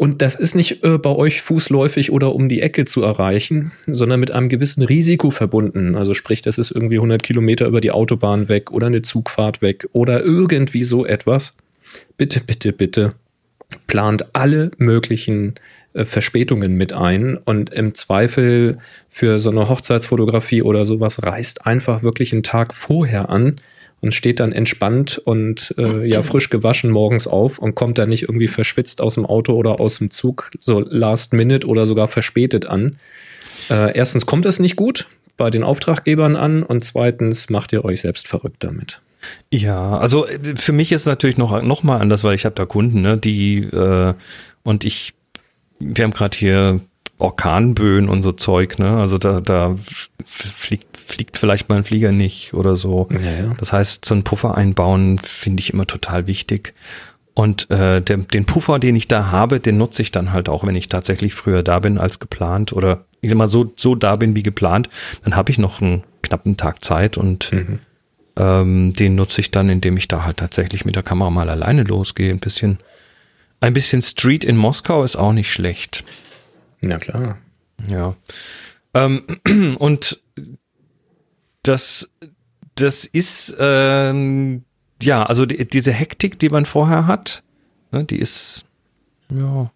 und 0.00 0.22
das 0.22 0.36
ist 0.36 0.54
nicht 0.54 0.84
äh, 0.84 0.96
bei 0.96 1.10
euch 1.10 1.40
fußläufig 1.42 2.12
oder 2.12 2.32
um 2.32 2.48
die 2.48 2.62
Ecke 2.62 2.84
zu 2.84 3.02
erreichen, 3.02 3.72
sondern 3.88 4.20
mit 4.20 4.30
einem 4.30 4.48
gewissen 4.48 4.84
Risiko 4.84 5.30
verbunden. 5.32 5.96
Also 5.96 6.14
sprich, 6.14 6.40
das 6.40 6.56
ist 6.56 6.70
irgendwie 6.70 6.98
100 6.98 7.20
Kilometer 7.20 7.66
über 7.66 7.80
die 7.80 7.90
Autobahn 7.90 8.48
weg 8.48 8.70
oder 8.70 8.86
eine 8.86 9.02
Zugfahrt 9.02 9.60
weg 9.60 9.88
oder 9.92 10.22
irgendwie 10.22 10.84
so 10.84 11.04
etwas. 11.04 11.54
Bitte, 12.16 12.38
bitte, 12.46 12.72
bitte 12.72 13.10
plant 13.88 14.36
alle 14.36 14.70
möglichen 14.78 15.54
Verspätungen 16.04 16.76
mit 16.76 16.92
ein 16.92 17.36
und 17.36 17.70
im 17.70 17.94
Zweifel 17.94 18.78
für 19.06 19.38
so 19.38 19.50
eine 19.50 19.68
Hochzeitsfotografie 19.68 20.62
oder 20.62 20.84
sowas 20.84 21.22
reist 21.22 21.66
einfach 21.66 22.02
wirklich 22.02 22.32
einen 22.32 22.42
Tag 22.42 22.74
vorher 22.74 23.28
an 23.28 23.56
und 24.00 24.14
steht 24.14 24.40
dann 24.40 24.52
entspannt 24.52 25.18
und 25.18 25.74
äh, 25.78 26.06
ja 26.06 26.22
frisch 26.22 26.50
gewaschen 26.50 26.90
morgens 26.90 27.26
auf 27.26 27.58
und 27.58 27.74
kommt 27.74 27.98
dann 27.98 28.08
nicht 28.08 28.22
irgendwie 28.22 28.48
verschwitzt 28.48 29.00
aus 29.00 29.14
dem 29.14 29.26
Auto 29.26 29.54
oder 29.54 29.80
aus 29.80 29.98
dem 29.98 30.10
Zug 30.10 30.50
so 30.60 30.80
last 30.80 31.32
minute 31.32 31.66
oder 31.66 31.86
sogar 31.86 32.08
verspätet 32.08 32.66
an. 32.66 32.96
Äh, 33.70 33.96
erstens 33.96 34.26
kommt 34.26 34.44
das 34.44 34.58
nicht 34.58 34.76
gut 34.76 35.06
bei 35.36 35.50
den 35.50 35.62
Auftraggebern 35.62 36.36
an 36.36 36.62
und 36.62 36.84
zweitens 36.84 37.50
macht 37.50 37.72
ihr 37.72 37.84
euch 37.84 38.00
selbst 38.00 38.28
verrückt 38.28 38.64
damit. 38.64 39.00
Ja, 39.50 39.98
also 39.98 40.26
äh, 40.26 40.56
für 40.56 40.72
mich 40.72 40.92
ist 40.92 41.02
es 41.02 41.06
natürlich 41.06 41.38
noch, 41.38 41.62
noch 41.62 41.82
mal 41.82 41.98
anders, 41.98 42.24
weil 42.24 42.34
ich 42.34 42.44
habe 42.44 42.54
da 42.54 42.66
Kunden, 42.66 43.00
ne, 43.00 43.18
die 43.18 43.62
äh, 43.64 44.14
und 44.62 44.84
ich, 44.84 45.14
wir 45.78 46.04
haben 46.04 46.12
gerade 46.12 46.36
hier 46.36 46.80
Orkanböen 47.18 48.08
und 48.08 48.22
so 48.22 48.32
Zeug, 48.32 48.78
ne? 48.78 48.96
Also 48.96 49.18
da, 49.18 49.40
da 49.40 49.76
fliegt, 50.24 50.96
fliegt 50.96 51.36
vielleicht 51.36 51.68
mal 51.68 51.76
ein 51.76 51.84
Flieger 51.84 52.12
nicht 52.12 52.54
oder 52.54 52.76
so. 52.76 53.08
Ja, 53.10 53.18
ja. 53.18 53.54
Das 53.58 53.72
heißt, 53.72 54.04
so 54.04 54.14
einen 54.14 54.24
Puffer 54.24 54.56
einbauen 54.56 55.18
finde 55.18 55.60
ich 55.60 55.72
immer 55.72 55.86
total 55.86 56.26
wichtig. 56.26 56.74
Und 57.34 57.70
äh, 57.70 58.00
der, 58.00 58.16
den 58.16 58.46
Puffer, 58.46 58.78
den 58.78 58.96
ich 58.96 59.08
da 59.08 59.30
habe, 59.30 59.60
den 59.60 59.78
nutze 59.78 60.02
ich 60.02 60.10
dann 60.10 60.32
halt 60.32 60.48
auch, 60.48 60.64
wenn 60.64 60.74
ich 60.74 60.88
tatsächlich 60.88 61.34
früher 61.34 61.62
da 61.62 61.78
bin 61.78 61.98
als 61.98 62.18
geplant 62.18 62.72
oder 62.72 63.04
ich 63.20 63.30
sag 63.30 63.38
mal 63.38 63.48
so, 63.48 63.72
so 63.76 63.94
da 63.94 64.16
bin 64.16 64.34
wie 64.34 64.42
geplant, 64.42 64.88
dann 65.24 65.36
habe 65.36 65.50
ich 65.50 65.58
noch 65.58 65.80
einen 65.80 66.02
knappen 66.22 66.56
Tag 66.56 66.84
Zeit 66.84 67.16
und 67.16 67.52
ähm, 68.36 68.92
den 68.92 69.14
nutze 69.14 69.40
ich 69.40 69.50
dann, 69.50 69.68
indem 69.68 69.96
ich 69.96 70.08
da 70.08 70.24
halt 70.24 70.38
tatsächlich 70.38 70.84
mit 70.84 70.96
der 70.96 71.02
Kamera 71.02 71.30
mal 71.30 71.50
alleine 71.50 71.82
losgehe. 71.82 72.30
Ein 72.30 72.38
bisschen, 72.38 72.78
ein 73.60 73.74
bisschen 73.74 74.02
Street 74.02 74.44
in 74.44 74.56
Moskau 74.56 75.02
ist 75.04 75.16
auch 75.16 75.32
nicht 75.32 75.52
schlecht. 75.52 76.04
Na 76.80 76.98
klar. 76.98 77.38
Ja. 77.88 78.14
Ähm, 78.94 79.22
und 79.78 80.20
das, 81.62 82.10
das 82.74 83.04
ist, 83.04 83.56
ähm, 83.58 84.64
ja, 85.02 85.24
also 85.24 85.46
die, 85.46 85.68
diese 85.68 85.92
Hektik, 85.92 86.38
die 86.38 86.48
man 86.48 86.66
vorher 86.66 87.06
hat, 87.06 87.42
ne, 87.90 88.04
die 88.04 88.18
ist, 88.18 88.64
ja, 89.30 89.70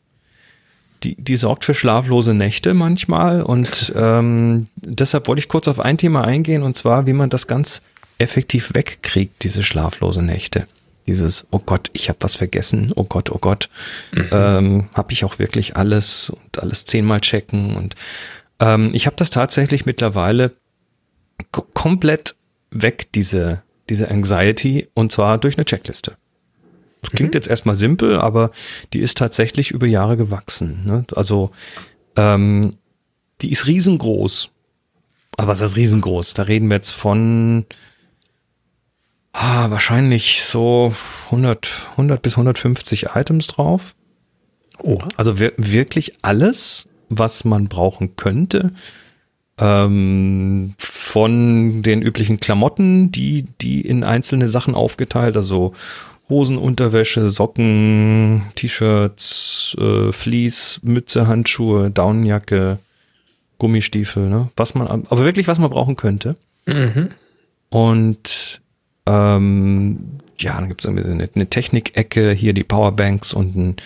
die, 1.03 1.17
die 1.17 1.37
sorgt 1.37 1.65
für 1.65 1.75
schlaflose 1.75 2.35
Nächte 2.35 2.75
manchmal. 2.75 3.43
Und 3.43 3.93
ähm, 3.97 4.69
deshalb 4.77 5.27
wollte 5.27 5.41
ich 5.41 5.49
kurz 5.49 5.67
auf 5.69 5.81
ein 5.81 5.99
Thema 5.99 6.25
eingehen, 6.25 6.63
und 6.63 6.77
zwar, 6.77 7.07
wie 7.07 7.13
man 7.13 7.31
das 7.31 7.47
ganz 7.47 7.83
effektiv 8.19 8.71
wegkriegt, 8.75 9.43
diese 9.43 9.63
schlaflose 9.63 10.23
Nächte. 10.23 10.67
Dieses, 11.07 11.47
oh 11.51 11.59
Gott, 11.59 11.91
ich 11.93 12.09
habe 12.09 12.19
was 12.21 12.37
vergessen, 12.37 12.93
oh 12.95 13.05
Gott, 13.05 13.31
oh 13.31 13.39
Gott, 13.39 13.69
mhm. 14.13 14.29
ähm, 14.31 14.89
habe 14.95 15.13
ich 15.13 15.25
auch 15.25 15.39
wirklich 15.39 15.77
alles 15.77 16.31
und 16.31 16.63
alles 16.63 16.85
zehnmal 16.85 17.21
checken 17.21 17.75
und 17.75 17.97
ähm, 18.61 18.91
ich 18.95 19.07
habe 19.07 19.17
das 19.17 19.31
tatsächlich 19.31 19.87
mittlerweile 19.87 20.53
komplett 21.51 22.37
weg, 22.71 23.09
diese, 23.15 23.63
diese 23.89 24.11
Anxiety, 24.11 24.89
und 24.95 25.13
zwar 25.13 25.39
durch 25.39 25.57
eine 25.57 25.65
Checkliste. 25.65 26.17
Das 27.03 27.11
klingt 27.11 27.35
mhm. 27.35 27.39
jetzt 27.39 27.49
erstmal 27.49 27.77
simpel, 27.77 28.19
aber 28.19 28.53
die 28.93 29.01
ist 29.01 29.19
tatsächlich 29.19 29.73
über 29.73 29.87
Jahre 29.87 30.17
gewachsen. 30.17 30.83
Ne? 30.87 31.05
Also 31.15 31.51
ähm, 32.17 32.77
die 33.41 33.51
ist 33.51 33.67
riesengroß. 33.67 34.51
Aber 35.37 35.49
was 35.49 35.61
ist 35.61 35.77
riesengroß? 35.77 36.35
Da 36.35 36.45
reden 36.45 36.69
wir 36.69 36.77
jetzt 36.77 36.93
von 36.93 37.65
ah, 39.33 39.71
wahrscheinlich 39.71 40.43
so 40.43 40.95
100, 41.27 41.89
100 41.93 42.23
bis 42.23 42.35
150 42.35 43.07
Items 43.15 43.47
drauf. 43.47 43.95
Oh. 44.83 44.99
Also 45.17 45.39
wirklich 45.39 46.17
alles, 46.23 46.89
was 47.09 47.45
man 47.45 47.69
brauchen 47.69 48.17
könnte. 48.17 48.73
Ähm, 49.59 50.75
von 50.79 51.83
den 51.83 52.03
üblichen 52.03 52.41
Klamotten, 52.41 53.13
die, 53.13 53.47
die 53.61 53.83
in 53.83 54.03
einzelne 54.03 54.49
Sachen 54.49 54.75
aufgeteilt, 54.75 55.37
also 55.37 55.75
Hosen, 56.29 56.57
Unterwäsche, 56.57 57.31
Socken, 57.31 58.43
T-Shirts, 58.55 59.77
äh, 59.79 60.13
Fleece, 60.13 60.81
Mütze, 60.83 61.27
Handschuhe, 61.27 61.91
Daunenjacke, 61.91 62.79
Gummistiefel, 63.59 64.29
ne? 64.29 64.51
Was 64.57 64.75
man, 64.75 64.89
aber 64.89 65.25
wirklich, 65.25 65.47
was 65.47 65.59
man 65.59 65.71
brauchen 65.71 65.97
könnte. 65.97 66.37
Mhm. 66.67 67.11
Und 67.69 68.62
ähm, 69.07 70.19
ja, 70.39 70.55
dann 70.55 70.69
gibt 70.69 70.85
es 70.85 70.87
eine, 70.87 71.29
eine 71.35 71.47
Technikecke, 71.47 72.33
hier 72.33 72.53
die 72.53 72.65
Powerbanks 72.65 73.33
und 73.33 73.57
ein 73.57 73.77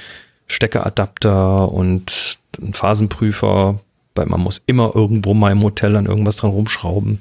Steckeradapter 0.46 1.70
und 1.70 2.38
ein 2.60 2.72
Phasenprüfer, 2.72 3.80
weil 4.14 4.26
man 4.26 4.40
muss 4.40 4.62
immer 4.66 4.92
irgendwo 4.94 5.34
mal 5.34 5.52
im 5.52 5.62
Hotel 5.62 5.96
an 5.96 6.06
irgendwas 6.06 6.36
dran 6.36 6.50
rumschrauben. 6.50 7.20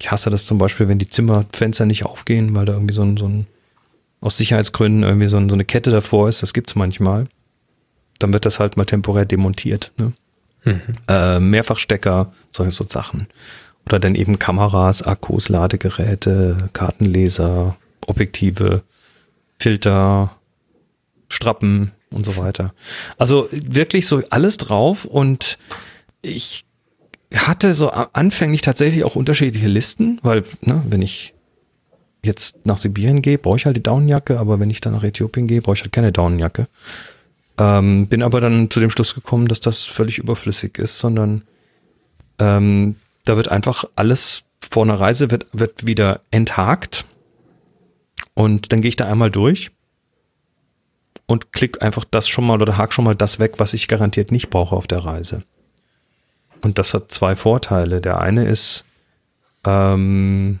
Ich 0.00 0.10
hasse 0.10 0.30
das 0.30 0.46
zum 0.46 0.58
Beispiel, 0.58 0.88
wenn 0.88 0.98
die 0.98 1.08
Zimmerfenster 1.08 1.86
nicht 1.86 2.04
aufgehen, 2.04 2.54
weil 2.54 2.66
da 2.66 2.72
irgendwie 2.72 2.94
so 2.94 3.02
ein, 3.02 3.16
so 3.16 3.28
ein 3.28 3.46
aus 4.20 4.38
Sicherheitsgründen 4.38 5.02
irgendwie 5.02 5.28
so, 5.28 5.36
ein, 5.36 5.50
so 5.50 5.54
eine 5.54 5.66
Kette 5.66 5.90
davor 5.90 6.28
ist. 6.28 6.42
Das 6.42 6.54
gibt's 6.54 6.74
manchmal. 6.74 7.26
Dann 8.18 8.32
wird 8.32 8.46
das 8.46 8.58
halt 8.58 8.76
mal 8.76 8.86
temporär 8.86 9.26
demontiert. 9.26 9.92
Ne? 9.98 10.12
Mhm. 10.64 10.80
Äh, 11.08 11.40
Mehrfachstecker, 11.40 12.32
solche 12.50 12.72
so 12.72 12.86
Sachen. 12.88 13.26
Oder 13.86 13.98
dann 13.98 14.14
eben 14.14 14.38
Kameras, 14.38 15.02
Akkus, 15.02 15.48
Ladegeräte, 15.48 16.56
Kartenleser, 16.72 17.76
Objektive, 18.06 18.82
Filter, 19.58 20.36
Strappen 21.28 21.92
und 22.10 22.24
so 22.24 22.36
weiter. 22.36 22.72
Also 23.18 23.48
wirklich 23.50 24.06
so 24.06 24.22
alles 24.30 24.56
drauf 24.56 25.04
und 25.04 25.58
ich 26.22 26.64
hatte 27.34 27.74
so 27.74 27.90
anfänglich 27.90 28.62
tatsächlich 28.62 29.04
auch 29.04 29.16
unterschiedliche 29.16 29.68
Listen, 29.68 30.20
weil, 30.22 30.42
ne, 30.62 30.82
wenn 30.88 31.02
ich 31.02 31.34
jetzt 32.22 32.64
nach 32.64 32.78
Sibirien 32.78 33.22
gehe, 33.22 33.38
brauche 33.38 33.56
ich 33.56 33.66
halt 33.66 33.76
die 33.76 33.82
Daunenjacke, 33.82 34.38
aber 34.38 34.60
wenn 34.60 34.70
ich 34.70 34.80
dann 34.80 34.94
nach 34.94 35.02
Äthiopien 35.02 35.46
gehe, 35.46 35.60
brauche 35.60 35.74
ich 35.74 35.82
halt 35.82 35.92
keine 35.92 36.12
Daunenjacke. 36.12 36.68
Ähm, 37.58 38.08
bin 38.08 38.22
aber 38.22 38.40
dann 38.40 38.70
zu 38.70 38.80
dem 38.80 38.90
Schluss 38.90 39.14
gekommen, 39.14 39.48
dass 39.48 39.60
das 39.60 39.82
völlig 39.84 40.18
überflüssig 40.18 40.78
ist, 40.78 40.98
sondern 40.98 41.42
ähm, 42.38 42.96
da 43.24 43.36
wird 43.36 43.48
einfach 43.48 43.84
alles 43.96 44.44
vor 44.70 44.84
einer 44.84 44.98
Reise 44.98 45.30
wird, 45.30 45.46
wird 45.52 45.86
wieder 45.86 46.20
enthakt. 46.30 47.04
Und 48.34 48.72
dann 48.72 48.80
gehe 48.80 48.88
ich 48.88 48.96
da 48.96 49.06
einmal 49.06 49.30
durch 49.30 49.70
und 51.26 51.52
klick 51.52 51.82
einfach 51.82 52.04
das 52.04 52.28
schon 52.28 52.46
mal 52.46 52.60
oder 52.60 52.76
hake 52.76 52.92
schon 52.92 53.04
mal 53.04 53.14
das 53.14 53.38
weg, 53.38 53.54
was 53.58 53.74
ich 53.74 53.88
garantiert 53.88 54.32
nicht 54.32 54.50
brauche 54.50 54.74
auf 54.74 54.86
der 54.86 55.04
Reise. 55.04 55.42
Und 56.60 56.78
das 56.78 56.94
hat 56.94 57.12
zwei 57.12 57.36
Vorteile. 57.36 58.00
Der 58.00 58.20
eine 58.20 58.46
ist, 58.46 58.84
ähm, 59.64 60.60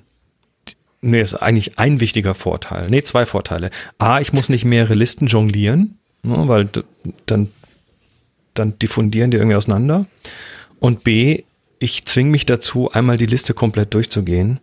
nee, 1.00 1.20
ist 1.20 1.34
eigentlich 1.34 1.78
ein 1.78 2.00
wichtiger 2.00 2.34
Vorteil. 2.34 2.86
Nee, 2.88 3.02
zwei 3.02 3.26
Vorteile. 3.26 3.70
A, 3.98 4.20
ich 4.20 4.32
muss 4.32 4.48
nicht 4.48 4.64
mehrere 4.64 4.94
Listen 4.94 5.26
jonglieren, 5.26 5.98
ne, 6.22 6.46
weil 6.46 6.68
dann, 7.26 7.50
dann 8.52 8.78
diffundieren 8.78 9.30
die 9.30 9.38
irgendwie 9.38 9.56
auseinander. 9.56 10.06
Und 10.78 11.04
B, 11.04 11.44
ich 11.84 12.06
zwinge 12.06 12.30
mich 12.30 12.46
dazu, 12.46 12.90
einmal 12.90 13.18
die 13.18 13.26
Liste 13.26 13.52
komplett 13.52 13.92
durchzugehen. 13.92 14.58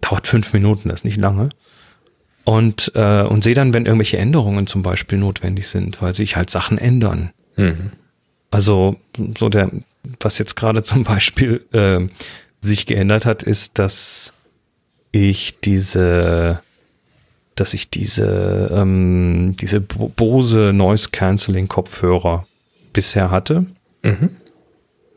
Dauert 0.00 0.28
fünf 0.28 0.52
Minuten, 0.52 0.88
das 0.88 1.00
ist 1.00 1.04
nicht 1.04 1.16
lange. 1.16 1.50
Und, 2.44 2.92
äh, 2.94 3.22
und 3.22 3.42
sehe 3.44 3.54
dann, 3.54 3.74
wenn 3.74 3.86
irgendwelche 3.86 4.18
Änderungen 4.18 4.66
zum 4.66 4.82
Beispiel 4.82 5.18
notwendig 5.18 5.68
sind, 5.68 6.00
weil 6.00 6.14
sich 6.14 6.36
halt 6.36 6.48
Sachen 6.48 6.78
ändern. 6.78 7.30
Mhm. 7.56 7.92
Also, 8.50 8.96
so 9.38 9.48
der, 9.48 9.70
was 10.20 10.38
jetzt 10.38 10.56
gerade 10.56 10.82
zum 10.82 11.02
Beispiel 11.04 11.64
äh, 11.72 12.06
sich 12.60 12.86
geändert 12.86 13.26
hat, 13.26 13.42
ist, 13.42 13.78
dass 13.78 14.32
ich 15.12 15.58
diese, 15.60 16.62
dass 17.56 17.74
ich 17.74 17.90
diese, 17.90 18.70
ähm, 18.72 19.56
diese 19.60 19.80
Bose 19.80 20.72
Noise 20.72 21.10
Cancelling 21.10 21.68
Kopfhörer 21.68 22.46
bisher 22.92 23.30
hatte. 23.30 23.66
Mhm. 24.02 24.30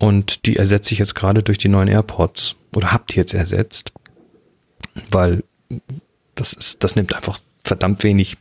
Und 0.04 0.46
die 0.46 0.58
ersetze 0.58 0.94
ich 0.94 1.00
jetzt 1.00 1.16
gerade 1.16 1.44
durch 1.44 1.58
die 1.58 1.70
neuen 1.70 1.88
AirPods. 1.88 2.56
Oder 2.76 2.92
habt 2.92 3.14
die 3.14 3.20
jetzt 3.20 3.34
ersetzt. 3.34 3.94
Weil 5.10 5.44
das 6.36 6.52
ist, 6.52 6.84
das 6.84 6.98
nimmt 6.98 7.16
einfach 7.16 7.40
verdammt 7.64 8.04
wenig, 8.04 8.36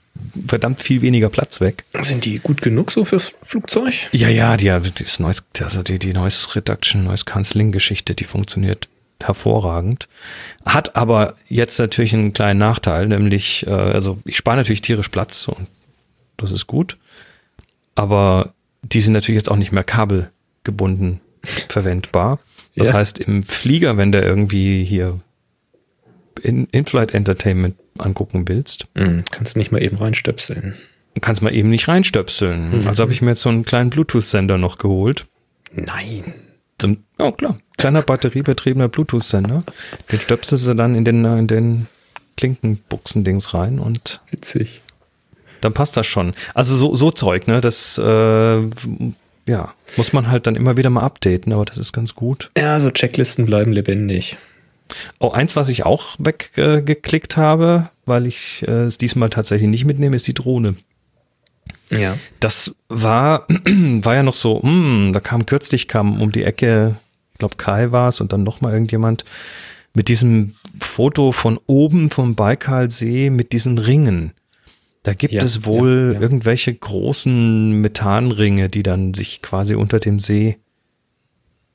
verdammt 0.44 0.80
viel 0.80 1.02
weniger 1.02 1.28
Platz 1.28 1.60
weg. 1.60 1.84
Sind 2.00 2.24
die 2.24 2.40
gut 2.40 2.62
genug 2.62 2.90
so 2.90 3.04
fürs 3.04 3.32
Flugzeug? 3.38 3.94
Ja, 4.10 4.28
ja, 4.28 4.56
die, 4.56 4.66
das 4.66 5.20
Noise, 5.20 5.42
also 5.60 5.84
die, 5.84 6.00
die 6.00 6.12
Noise 6.12 6.56
Reduction, 6.56 7.04
Noise 7.04 7.26
Cancelling 7.26 7.70
Geschichte, 7.70 8.16
die 8.16 8.24
funktioniert 8.24 8.88
hervorragend. 9.22 10.08
Hat 10.66 10.96
aber 10.96 11.36
jetzt 11.48 11.78
natürlich 11.78 12.12
einen 12.12 12.32
kleinen 12.32 12.58
Nachteil, 12.58 13.06
nämlich, 13.06 13.64
äh, 13.68 13.70
also 13.70 14.18
ich 14.24 14.36
spare 14.36 14.56
natürlich 14.56 14.82
tierisch 14.82 15.10
Platz 15.10 15.46
und 15.46 15.68
das 16.38 16.50
ist 16.50 16.66
gut. 16.66 16.96
Aber 17.94 18.52
die 18.82 19.00
sind 19.00 19.12
natürlich 19.12 19.38
jetzt 19.38 19.50
auch 19.50 19.56
nicht 19.56 19.70
mehr 19.70 19.84
kabelgebunden 19.84 21.20
verwendbar. 21.44 22.38
Das 22.76 22.88
ja. 22.88 22.94
heißt, 22.94 23.18
im 23.18 23.42
Flieger, 23.42 23.96
wenn 23.96 24.12
der 24.12 24.22
irgendwie 24.22 24.84
hier 24.84 25.20
in, 26.42 26.66
In-Flight 26.66 27.12
Entertainment 27.12 27.76
angucken 27.98 28.48
willst, 28.48 28.86
mhm, 28.94 29.24
kannst 29.30 29.56
nicht 29.56 29.72
mal 29.72 29.82
eben 29.82 29.96
reinstöpseln. 29.96 30.74
Kannst 31.20 31.42
mal 31.42 31.54
eben 31.54 31.68
nicht 31.68 31.88
reinstöpseln. 31.88 32.80
Mhm. 32.80 32.86
Also 32.86 33.02
habe 33.02 33.12
ich 33.12 33.20
mir 33.20 33.30
jetzt 33.30 33.42
so 33.42 33.50
einen 33.50 33.64
kleinen 33.64 33.90
Bluetooth-Sender 33.90 34.56
noch 34.56 34.78
geholt. 34.78 35.26
Nein. 35.72 36.24
Zum, 36.78 37.04
oh 37.18 37.32
klar, 37.32 37.58
kleiner 37.76 38.02
batteriebetriebener 38.02 38.88
Bluetooth-Sender. 38.88 39.62
Den 40.10 40.20
stöpselst 40.20 40.66
du 40.66 40.74
dann 40.74 40.94
in 40.94 41.04
den, 41.04 41.24
in 41.24 41.46
den 41.46 41.86
Klinkenbuchsen-Dings 42.38 43.52
rein 43.52 43.78
und. 43.78 44.20
Witzig. 44.30 44.80
Dann 45.60 45.74
passt 45.74 45.96
das 45.96 46.06
schon. 46.06 46.32
Also 46.54 46.74
so, 46.74 46.96
so 46.96 47.10
Zeug, 47.10 47.46
ne? 47.46 47.60
Das 47.60 47.98
äh, 47.98 48.62
ja, 49.46 49.72
muss 49.96 50.12
man 50.12 50.28
halt 50.28 50.46
dann 50.46 50.56
immer 50.56 50.76
wieder 50.76 50.90
mal 50.90 51.02
updaten, 51.02 51.52
aber 51.52 51.64
das 51.64 51.78
ist 51.78 51.92
ganz 51.92 52.14
gut. 52.14 52.50
Ja, 52.56 52.78
so 52.78 52.90
Checklisten 52.90 53.46
bleiben 53.46 53.72
lebendig. 53.72 54.36
Oh, 55.18 55.30
eins, 55.30 55.56
was 55.56 55.68
ich 55.68 55.84
auch 55.84 56.16
weggeklickt 56.18 57.36
äh, 57.36 57.40
habe, 57.40 57.90
weil 58.04 58.26
ich 58.26 58.64
äh, 58.68 58.84
es 58.84 58.98
diesmal 58.98 59.30
tatsächlich 59.30 59.68
nicht 59.68 59.84
mitnehme, 59.84 60.16
ist 60.16 60.26
die 60.26 60.34
Drohne. 60.34 60.76
Ja. 61.90 62.16
Das 62.40 62.74
war, 62.88 63.46
war 63.66 64.14
ja 64.14 64.22
noch 64.22 64.34
so, 64.34 64.60
mh, 64.62 64.68
hm, 64.68 65.12
da 65.12 65.20
kam 65.20 65.46
kürzlich, 65.46 65.88
kam 65.88 66.20
um 66.20 66.32
die 66.32 66.44
Ecke, 66.44 66.96
ich 67.32 67.38
glaube 67.38 67.56
Kai 67.56 67.92
war 67.92 68.08
es 68.08 68.20
und 68.20 68.32
dann 68.32 68.42
nochmal 68.42 68.72
irgendjemand, 68.72 69.24
mit 69.94 70.08
diesem 70.08 70.54
Foto 70.80 71.32
von 71.32 71.58
oben 71.66 72.10
vom 72.10 72.34
Baikalsee 72.34 73.30
mit 73.30 73.52
diesen 73.52 73.78
Ringen. 73.78 74.32
Da 75.02 75.14
gibt 75.14 75.34
ja, 75.34 75.42
es 75.42 75.64
wohl 75.64 76.12
ja, 76.12 76.14
ja. 76.14 76.20
irgendwelche 76.20 76.72
großen 76.72 77.80
Methanringe, 77.80 78.68
die 78.68 78.82
dann 78.82 79.14
sich 79.14 79.42
quasi 79.42 79.74
unter 79.74 79.98
dem 79.98 80.18
See 80.20 80.58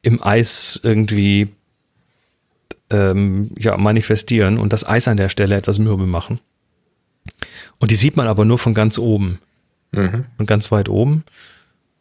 im 0.01 0.24
Eis 0.24 0.79
irgendwie 0.81 1.50
ähm, 2.89 3.51
ja, 3.57 3.75
manifestieren 3.75 4.57
und 4.57 4.72
das 4.72 4.88
Eis 4.88 5.07
an 5.07 5.17
der 5.17 5.29
Stelle 5.29 5.55
etwas 5.55 5.79
mürbe 5.79 6.05
machen. 6.05 6.39
Und 7.79 7.91
die 7.91 7.96
sieht 7.96 8.15
man 8.15 8.27
aber 8.27 8.46
nur 8.46 8.57
von 8.57 8.74
ganz 8.74 8.98
oben. 8.98 9.39
Mhm. 9.91 10.25
Von 10.38 10.46
ganz 10.46 10.72
weit 10.72 10.88
oben. 10.88 11.24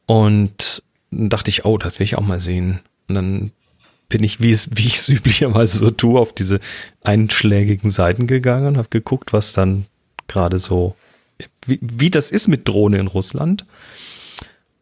Und 0.06 0.84
dann 1.10 1.28
dachte 1.28 1.50
ich, 1.50 1.64
oh, 1.64 1.78
das 1.78 1.98
will 1.98 2.04
ich 2.04 2.16
auch 2.16 2.26
mal 2.26 2.40
sehen. 2.40 2.80
Und 3.08 3.14
dann 3.16 3.50
bin 4.08 4.22
ich, 4.22 4.40
wie, 4.40 4.52
es, 4.52 4.70
wie 4.76 4.86
ich 4.86 4.96
es 4.96 5.08
üblicherweise 5.08 5.78
so 5.78 5.90
tue, 5.90 6.20
auf 6.20 6.32
diese 6.32 6.60
einschlägigen 7.02 7.90
Seiten 7.90 8.28
gegangen 8.28 8.68
und 8.68 8.76
habe 8.78 8.88
geguckt, 8.90 9.32
was 9.32 9.52
dann 9.52 9.86
gerade 10.28 10.58
so 10.58 10.94
wie, 11.66 11.78
wie 11.80 12.10
das 12.10 12.30
ist 12.30 12.48
mit 12.48 12.68
Drohne 12.68 12.98
in 12.98 13.06
Russland. 13.06 13.64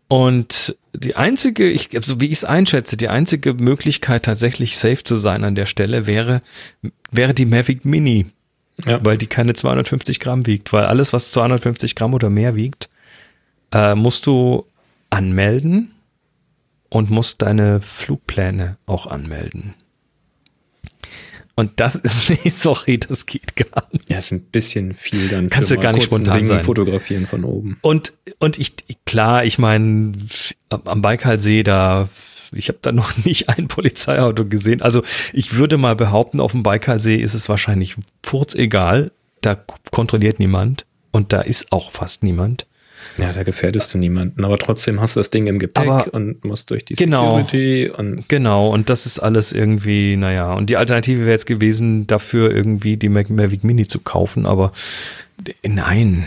Und 0.08 0.76
die 0.92 1.16
einzige, 1.16 1.68
ich, 1.68 1.94
also 1.96 2.20
wie 2.20 2.26
ich 2.26 2.38
es 2.38 2.44
einschätze, 2.44 2.96
die 2.96 3.08
einzige 3.08 3.54
Möglichkeit 3.54 4.24
tatsächlich 4.24 4.76
safe 4.76 5.02
zu 5.02 5.16
sein 5.16 5.44
an 5.44 5.54
der 5.54 5.66
Stelle 5.66 6.06
wäre, 6.06 6.42
wäre 7.10 7.34
die 7.34 7.46
Mavic 7.46 7.84
Mini. 7.84 8.26
Ja. 8.84 9.04
weil 9.04 9.16
die 9.16 9.28
keine 9.28 9.54
250 9.54 10.18
Gramm 10.18 10.46
wiegt. 10.46 10.72
Weil 10.72 10.86
alles, 10.86 11.12
was 11.12 11.30
250 11.30 11.94
Gramm 11.94 12.12
oder 12.12 12.28
mehr 12.28 12.56
wiegt, 12.56 12.90
äh, 13.70 13.94
musst 13.94 14.26
du 14.26 14.66
anmelden 15.10 15.92
und 16.88 17.08
musst 17.08 17.42
deine 17.42 17.80
Flugpläne 17.80 18.76
auch 18.86 19.06
anmelden. 19.06 19.74
Und 21.56 21.72
das 21.76 21.94
ist, 21.94 22.30
nee, 22.44 22.50
sorry, 22.50 22.98
das 22.98 23.26
geht 23.26 23.56
gar 23.56 23.86
nicht. 23.92 24.10
Ja, 24.10 24.18
ist 24.18 24.32
ein 24.32 24.42
bisschen 24.42 24.94
viel 24.94 25.28
dann. 25.28 25.48
Kannst 25.48 25.70
du 25.70 25.78
gar 25.78 25.92
nicht 25.92 26.04
spontan 26.04 26.38
Ring 26.38 26.46
sein. 26.46 26.60
fotografieren 26.60 27.26
von 27.26 27.44
oben. 27.44 27.78
Und, 27.80 28.12
und 28.38 28.58
ich, 28.58 28.74
klar, 29.06 29.44
ich 29.44 29.58
meine, 29.58 30.14
am 30.68 31.02
Baikalsee, 31.02 31.62
da, 31.62 32.08
ich 32.52 32.68
habe 32.68 32.78
da 32.82 32.92
noch 32.92 33.16
nicht 33.24 33.48
ein 33.48 33.68
Polizeiauto 33.68 34.46
gesehen. 34.46 34.82
Also 34.82 35.02
ich 35.32 35.54
würde 35.54 35.76
mal 35.76 35.96
behaupten, 35.96 36.40
auf 36.40 36.52
dem 36.52 36.62
Baikalsee 36.62 37.16
ist 37.16 37.34
es 37.34 37.48
wahrscheinlich 37.48 37.96
furzegal. 38.22 39.12
Da 39.40 39.56
kontrolliert 39.90 40.38
niemand. 40.38 40.86
Und 41.12 41.32
da 41.32 41.42
ist 41.42 41.70
auch 41.70 41.92
fast 41.92 42.24
niemand. 42.24 42.66
Ja, 43.18 43.32
da 43.32 43.44
gefährdest 43.44 43.94
du 43.94 43.98
niemanden, 43.98 44.44
aber 44.44 44.58
trotzdem 44.58 45.00
hast 45.00 45.14
du 45.14 45.20
das 45.20 45.30
Ding 45.30 45.46
im 45.46 45.58
Gepäck 45.60 45.88
Aber- 45.88 46.12
und 46.14 46.44
musst 46.44 46.70
durch 46.70 46.84
die 46.84 46.94
Genau. 46.94 47.38
Security 47.38 47.88
und 47.88 48.28
Genau, 48.28 48.68
und 48.70 48.90
das 48.90 49.06
ist 49.06 49.20
alles 49.20 49.52
irgendwie, 49.52 50.16
naja, 50.16 50.52
und 50.54 50.68
die 50.68 50.76
Alternative 50.76 51.20
wäre 51.20 51.30
jetzt 51.30 51.46
gewesen, 51.46 52.06
dafür 52.08 52.50
irgendwie 52.50 52.96
die 52.96 53.08
Mavic 53.08 53.62
Mini 53.62 53.86
zu 53.86 54.00
kaufen, 54.00 54.46
aber 54.46 54.72
nein, 55.64 56.26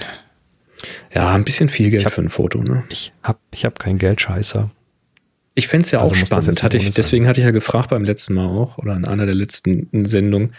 ja, 1.14 1.34
ein 1.34 1.44
bisschen 1.44 1.70
viel 1.70 1.90
Geld 1.90 2.06
hab- 2.06 2.14
für 2.14 2.22
ein 2.22 2.30
Foto, 2.30 2.62
ne? 2.62 2.84
ich 2.90 3.12
hab, 3.24 3.40
ich 3.52 3.66
hab 3.66 3.80
kein 3.80 3.98
Geldscheißer. 3.98 4.70
Ich 5.56 5.68
fände 5.68 5.86
es 5.86 5.92
ja 5.92 6.02
Also 6.02 6.12
auch 6.12 6.16
spannend. 6.16 6.62
Hatte 6.62 6.78
ich, 6.78 6.92
deswegen 6.92 7.28
hatte 7.28 7.40
ich 7.40 7.46
ja 7.46 7.50
gefragt 7.52 7.90
beim 7.90 8.04
letzten 8.04 8.36
Mal 8.36 8.46
auch 8.46 8.78
oder 8.78 8.96
in 8.96 9.06
einer 9.06 9.26
der 9.26 9.34
letzten 9.34 9.90
Sendungen, 10.06 10.54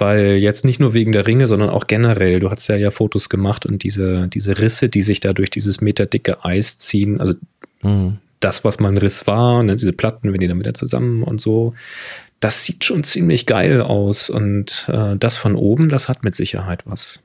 weil 0.00 0.36
jetzt 0.36 0.64
nicht 0.64 0.80
nur 0.80 0.94
wegen 0.94 1.12
der 1.12 1.26
Ringe, 1.26 1.46
sondern 1.46 1.70
auch 1.70 1.86
generell. 1.86 2.40
Du 2.40 2.50
hast 2.50 2.68
ja 2.68 2.76
ja 2.76 2.90
Fotos 2.90 3.28
gemacht 3.28 3.66
und 3.66 3.82
diese, 3.82 4.28
diese 4.28 4.58
Risse, 4.58 4.88
die 4.88 5.02
sich 5.02 5.20
da 5.20 5.32
durch 5.32 5.50
dieses 5.50 5.80
meterdicke 5.80 6.44
Eis 6.44 6.78
ziehen, 6.78 7.20
also 7.20 7.34
Hm. 7.82 8.18
das, 8.40 8.64
was 8.64 8.78
mal 8.78 8.88
ein 8.88 8.98
Riss 8.98 9.26
war, 9.26 9.62
ne, 9.62 9.76
diese 9.76 9.92
Platten, 9.92 10.32
wenn 10.32 10.40
die 10.40 10.48
dann 10.48 10.58
wieder 10.58 10.74
zusammen 10.74 11.22
und 11.22 11.40
so, 11.40 11.74
das 12.40 12.64
sieht 12.64 12.84
schon 12.84 13.04
ziemlich 13.04 13.46
geil 13.46 13.80
aus 13.80 14.30
und 14.30 14.86
äh, 14.88 15.16
das 15.16 15.36
von 15.36 15.54
oben, 15.54 15.88
das 15.88 16.08
hat 16.08 16.24
mit 16.24 16.34
Sicherheit 16.34 16.82
was. 16.86 17.20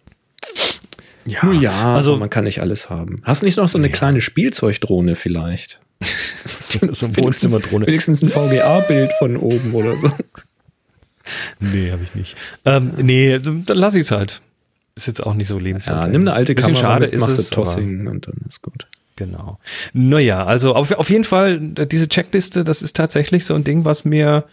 Ja, 1.26 1.44
Nur 1.44 1.56
ja, 1.56 1.96
also 1.96 2.18
man 2.18 2.30
kann 2.30 2.44
nicht 2.44 2.62
alles 2.62 2.90
haben. 2.90 3.22
Hast 3.24 3.42
nicht 3.42 3.58
noch 3.58 3.68
so 3.68 3.78
eine 3.78 3.90
kleine 3.90 4.22
Spielzeugdrohne 4.22 5.16
vielleicht? 5.16 5.80
so 6.46 6.80
eine 7.06 7.18
Wohnzimmerdrohne. 7.18 7.88
Wenigstens 7.88 8.22
ein 8.22 8.30
VGA-Bild 8.30 9.12
von 9.18 9.38
oben 9.38 9.74
oder 9.74 9.98
so. 9.98 10.12
Nee, 11.60 11.92
habe 11.92 12.04
ich 12.04 12.16
nicht. 12.16 12.36
Ähm, 12.66 12.94
nee, 12.98 13.40
dann 13.40 13.66
lass 13.68 13.96
ich 13.96 14.02
es 14.02 14.12
halt. 14.12 14.42
Ist 14.96 15.08
jetzt 15.08 15.26
auch 15.26 15.34
nicht 15.34 15.48
so 15.48 15.60
lebenswert. 15.60 16.04
Ja, 16.04 16.08
nimm 16.08 16.22
eine 16.22 16.34
alte 16.34 16.56
Kamera, 16.56 16.76
schade 16.76 17.06
mit, 17.08 17.14
ist 17.16 17.22
machst 17.22 17.40
es, 17.40 17.50
du 17.50 17.56
Tossing 17.56 18.08
und 18.08 18.28
dann 18.28 18.36
ist 18.48 18.62
gut. 18.62 18.88
Genau. 19.18 19.60
Naja, 19.94 20.46
also 20.46 20.76
auf, 20.76 20.92
auf 20.92 21.10
jeden 21.10 21.24
Fall, 21.24 21.60
diese 21.60 22.08
Checkliste, 22.08 22.64
das 22.64 22.82
ist 22.82 22.96
tatsächlich 22.96 23.46
so 23.46 23.56
ein 23.56 23.64
Ding, 23.64 23.86
was 23.86 24.06
mir 24.06 24.46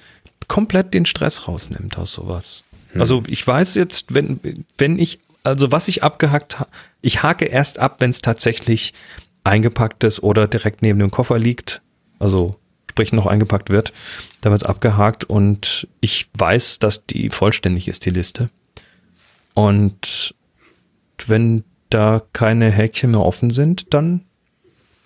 komplett 0.48 0.94
den 0.94 1.06
Stress 1.06 1.48
rausnimmt 1.48 1.98
aus 1.98 2.12
sowas. 2.12 2.64
Also 2.94 3.22
ich 3.26 3.46
weiß 3.46 3.74
jetzt, 3.76 4.14
wenn, 4.14 4.38
wenn 4.76 4.98
ich, 4.98 5.20
also 5.44 5.72
was 5.72 5.88
ich 5.88 6.02
abgehackt 6.02 6.60
habe, 6.60 6.70
ich 7.00 7.22
hake 7.22 7.46
erst 7.46 7.78
ab, 7.78 7.96
wenn 8.00 8.10
es 8.10 8.20
tatsächlich 8.20 8.92
eingepackt 9.44 10.04
ist 10.04 10.22
oder 10.22 10.46
direkt 10.46 10.82
neben 10.82 10.98
dem 10.98 11.10
Koffer 11.10 11.38
liegt, 11.38 11.80
also 12.18 12.56
sprich 12.92 13.14
noch 13.14 13.26
eingepackt 13.26 13.70
wird, 13.70 13.92
dann 14.42 14.52
wird 14.52 14.62
es 14.62 14.68
abgehakt 14.68 15.24
und 15.24 15.88
ich 16.00 16.28
weiß, 16.34 16.78
dass 16.78 17.06
die 17.06 17.30
vollständig 17.30 17.88
ist, 17.88 18.04
die 18.04 18.10
Liste. 18.10 18.50
Und 19.54 20.34
wenn 21.26 21.64
da 21.88 22.20
keine 22.34 22.70
Häkchen 22.70 23.12
mehr 23.12 23.22
offen 23.22 23.50
sind, 23.50 23.94
dann, 23.94 24.20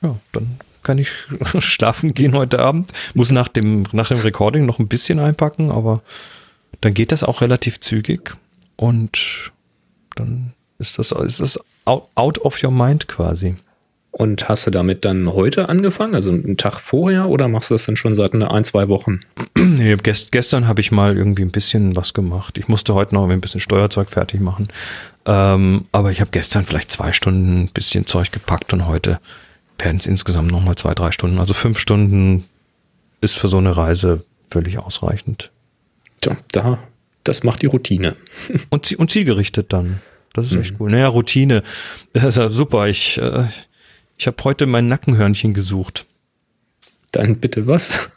ja, 0.02 0.16
dann 0.32 0.58
kann 0.82 0.98
ich 0.98 1.12
schlafen 1.58 2.12
gehen 2.12 2.34
heute 2.34 2.58
Abend. 2.58 2.92
Muss 3.14 3.30
nach 3.30 3.48
dem, 3.48 3.86
nach 3.92 4.08
dem 4.08 4.18
Recording 4.18 4.66
noch 4.66 4.80
ein 4.80 4.88
bisschen 4.88 5.20
einpacken, 5.20 5.70
aber 5.70 6.02
dann 6.80 6.92
geht 6.92 7.12
das 7.12 7.22
auch 7.22 7.40
relativ 7.40 7.78
zügig 7.78 8.34
und 8.74 9.52
dann 10.16 10.54
ist 10.78 10.98
das, 10.98 11.12
ist 11.12 11.38
das 11.38 11.60
out, 11.84 12.08
out 12.16 12.40
of 12.40 12.62
your 12.64 12.72
mind 12.72 13.06
quasi. 13.06 13.54
Und 14.18 14.48
hast 14.48 14.66
du 14.66 14.70
damit 14.70 15.04
dann 15.04 15.30
heute 15.34 15.68
angefangen, 15.68 16.14
also 16.14 16.30
einen 16.30 16.56
Tag 16.56 16.80
vorher, 16.80 17.28
oder 17.28 17.48
machst 17.48 17.68
du 17.68 17.74
das 17.74 17.84
dann 17.84 17.96
schon 17.96 18.14
seit 18.14 18.32
ein, 18.32 18.64
zwei 18.64 18.88
Wochen? 18.88 19.20
Nee, 19.58 19.94
gest, 19.96 20.32
gestern 20.32 20.66
habe 20.68 20.80
ich 20.80 20.90
mal 20.90 21.16
irgendwie 21.16 21.42
ein 21.42 21.50
bisschen 21.50 21.96
was 21.96 22.14
gemacht. 22.14 22.56
Ich 22.56 22.68
musste 22.68 22.94
heute 22.94 23.14
noch 23.14 23.28
ein 23.28 23.40
bisschen 23.42 23.60
Steuerzeug 23.60 24.08
fertig 24.08 24.40
machen. 24.40 24.68
Ähm, 25.26 25.84
aber 25.92 26.12
ich 26.12 26.20
habe 26.20 26.30
gestern 26.30 26.64
vielleicht 26.64 26.90
zwei 26.90 27.12
Stunden 27.12 27.64
ein 27.64 27.70
bisschen 27.74 28.06
Zeug 28.06 28.32
gepackt 28.32 28.72
und 28.72 28.86
heute 28.86 29.18
werden 29.78 29.98
es 29.98 30.06
insgesamt 30.06 30.50
nochmal 30.50 30.76
zwei, 30.76 30.94
drei 30.94 31.10
Stunden. 31.10 31.38
Also 31.38 31.52
fünf 31.52 31.78
Stunden 31.78 32.44
ist 33.20 33.34
für 33.34 33.48
so 33.48 33.58
eine 33.58 33.76
Reise 33.76 34.24
völlig 34.50 34.78
ausreichend. 34.78 35.50
Tja, 36.22 36.36
da, 36.52 36.78
das 37.24 37.42
macht 37.42 37.60
die 37.60 37.66
Routine. 37.66 38.16
Und, 38.70 38.90
und 38.94 39.10
zielgerichtet 39.10 39.74
dann. 39.74 40.00
Das 40.32 40.46
ist 40.46 40.56
echt 40.56 40.74
cool. 40.78 40.90
Naja, 40.90 41.08
Routine. 41.08 41.62
Das 42.12 42.24
ist 42.24 42.36
ja 42.36 42.48
super. 42.48 42.88
Ich, 42.88 43.18
äh, 43.18 43.44
ich 44.16 44.26
habe 44.26 44.36
heute 44.44 44.66
mein 44.66 44.88
Nackenhörnchen 44.88 45.54
gesucht. 45.54 46.06
Dann 47.12 47.36
bitte 47.38 47.66
was? 47.66 48.10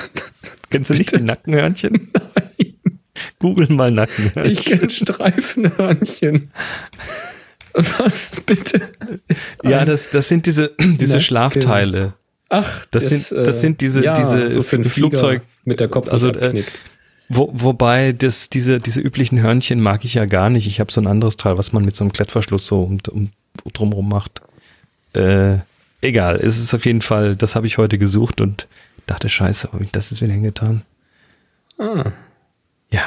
Kennst 0.70 0.90
du 0.90 0.94
nicht 0.94 1.14
die 1.16 1.22
Nackenhörnchen? 1.22 2.10
Google 3.38 3.68
mal 3.68 3.90
Nackenhörnchen. 3.90 4.52
Ich 4.52 4.64
kenne 4.66 4.90
Streifenhörnchen. 4.90 6.48
Was 7.74 8.32
bitte? 8.44 8.80
Ja, 9.62 9.84
das, 9.84 10.10
das 10.10 10.28
sind 10.28 10.46
diese, 10.46 10.72
diese 10.80 11.16
Nacken- 11.16 11.20
Schlafteile. 11.20 12.14
Ach, 12.48 12.86
das 12.86 13.08
sind- 13.08 13.46
das 13.46 13.60
sind 13.60 13.80
diese- 13.80 14.02
ja, 14.04 14.14
diese 14.16 14.48
so 14.50 14.62
für 14.62 14.76
ein 14.76 14.84
Flugzeug- 14.84 15.42
mit 15.64 15.80
der 15.80 15.88
Kopf 15.88 16.10
also, 16.10 16.28
äh. 16.30 16.64
Wo, 17.28 17.50
wobei 17.52 18.12
das, 18.12 18.48
diese, 18.48 18.80
diese 18.80 19.02
üblichen 19.02 19.40
Hörnchen 19.42 19.80
mag 19.82 20.02
ich 20.04 20.14
ja 20.14 20.24
gar 20.24 20.48
nicht. 20.48 20.66
Ich 20.66 20.80
habe 20.80 20.90
so 20.90 20.98
ein 21.00 21.06
anderes 21.06 21.36
Teil, 21.36 21.58
was 21.58 21.74
man 21.74 21.84
mit 21.84 21.94
so 21.94 22.04
einem 22.04 22.12
Klettverschluss 22.12 22.66
so 22.66 22.80
um, 22.82 22.98
um, 23.10 23.30
drumrum 23.74 24.08
macht. 24.08 24.40
Äh, 25.18 25.58
egal, 26.00 26.36
es 26.36 26.58
ist 26.58 26.74
auf 26.74 26.86
jeden 26.86 27.02
Fall, 27.02 27.36
das 27.36 27.56
habe 27.56 27.66
ich 27.66 27.78
heute 27.78 27.98
gesucht 27.98 28.40
und 28.40 28.66
dachte, 29.06 29.28
scheiße, 29.28 29.72
hab 29.72 29.80
ich 29.80 29.90
das 29.90 30.12
ist 30.12 30.22
wieder 30.22 30.32
hingetan. 30.32 30.82
Ah. 31.78 32.12
Ja. 32.90 33.02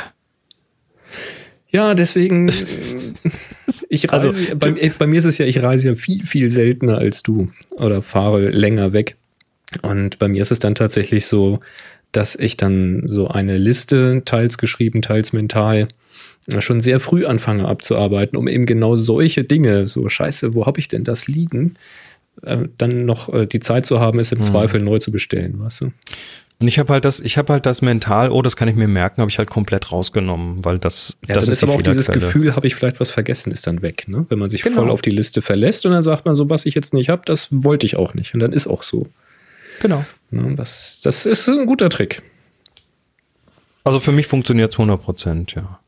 Ja, 1.69 1.93
deswegen, 1.93 2.47
ich 3.89 4.11
reise, 4.11 4.27
Also, 4.27 4.55
bei, 4.55 4.91
bei 4.97 5.07
mir 5.07 5.19
ist 5.19 5.25
es 5.25 5.37
ja, 5.37 5.45
ich 5.45 5.63
reise 5.63 5.89
ja 5.89 5.95
viel, 5.95 6.23
viel 6.23 6.49
seltener 6.49 6.97
als 6.97 7.23
du 7.23 7.49
oder 7.71 8.01
fahre 8.01 8.49
länger 8.49 8.91
weg. 8.91 9.15
Und 9.81 10.19
bei 10.19 10.27
mir 10.27 10.41
ist 10.41 10.51
es 10.51 10.59
dann 10.59 10.75
tatsächlich 10.75 11.25
so, 11.27 11.61
dass 12.11 12.35
ich 12.35 12.57
dann 12.57 13.03
so 13.05 13.29
eine 13.29 13.57
Liste, 13.57 14.23
teils 14.25 14.57
geschrieben, 14.57 15.01
teils 15.01 15.31
mental, 15.31 15.87
schon 16.59 16.81
sehr 16.81 16.99
früh 16.99 17.25
anfange 17.25 17.67
abzuarbeiten, 17.67 18.37
um 18.37 18.47
eben 18.47 18.65
genau 18.65 18.95
solche 18.95 19.43
Dinge, 19.43 19.87
so 19.87 20.07
scheiße, 20.09 20.53
wo 20.53 20.65
habe 20.65 20.79
ich 20.79 20.87
denn 20.87 21.03
das 21.03 21.27
liegen, 21.27 21.75
äh, 22.43 22.67
dann 22.77 23.05
noch 23.05 23.31
äh, 23.33 23.45
die 23.45 23.59
Zeit 23.59 23.85
zu 23.85 23.99
haben, 23.99 24.19
es 24.19 24.31
im 24.31 24.39
Hm. 24.39 24.45
Zweifel 24.45 24.81
neu 24.81 24.99
zu 24.99 25.11
bestellen, 25.11 25.59
weißt 25.59 25.81
du? 25.81 25.91
Und 26.59 26.67
ich 26.67 26.77
habe 26.77 26.93
halt 26.93 27.05
das, 27.05 27.19
ich 27.19 27.37
habe 27.39 27.53
halt 27.53 27.65
das 27.65 27.81
mental, 27.81 28.29
oh, 28.31 28.43
das 28.43 28.55
kann 28.55 28.67
ich 28.67 28.75
mir 28.75 28.87
merken, 28.87 29.21
habe 29.21 29.31
ich 29.31 29.39
halt 29.39 29.49
komplett 29.49 29.91
rausgenommen, 29.91 30.63
weil 30.63 30.77
das, 30.77 31.17
Ja, 31.27 31.33
das 31.33 31.45
dann 31.45 31.53
ist 31.53 31.63
aber 31.63 31.73
auch 31.73 31.81
dieses. 31.81 32.05
Gefühl, 32.11 32.55
habe 32.55 32.67
ich 32.67 32.75
vielleicht 32.75 32.99
was 32.99 33.09
vergessen, 33.09 33.51
ist 33.51 33.65
dann 33.65 33.81
weg. 33.81 34.07
Ne? 34.07 34.27
Wenn 34.29 34.37
man 34.37 34.47
sich 34.49 34.61
Genau. 34.61 34.75
voll 34.75 34.91
auf 34.91 35.01
die 35.01 35.09
Liste 35.09 35.41
verlässt 35.41 35.87
und 35.87 35.91
dann 35.91 36.03
sagt 36.03 36.25
man 36.25 36.35
so, 36.35 36.51
was 36.51 36.67
ich 36.67 36.75
jetzt 36.75 36.93
nicht 36.93 37.09
habe, 37.09 37.23
das 37.25 37.47
wollte 37.51 37.87
ich 37.87 37.95
auch 37.95 38.13
nicht. 38.13 38.35
Und 38.35 38.41
dann 38.41 38.51
ist 38.51 38.67
auch 38.67 38.83
so. 38.83 39.07
Genau. 39.81 40.05
Ne? 40.29 40.53
Das, 40.55 40.99
das 41.03 41.25
ist 41.25 41.49
ein 41.49 41.65
guter 41.65 41.89
Trick. 41.89 42.21
Also 43.83 43.99
für 43.99 44.11
mich 44.11 44.27
funktioniert 44.27 44.71
es 44.71 44.75
100 44.77 45.01
Prozent, 45.01 45.53
ja. 45.55 45.79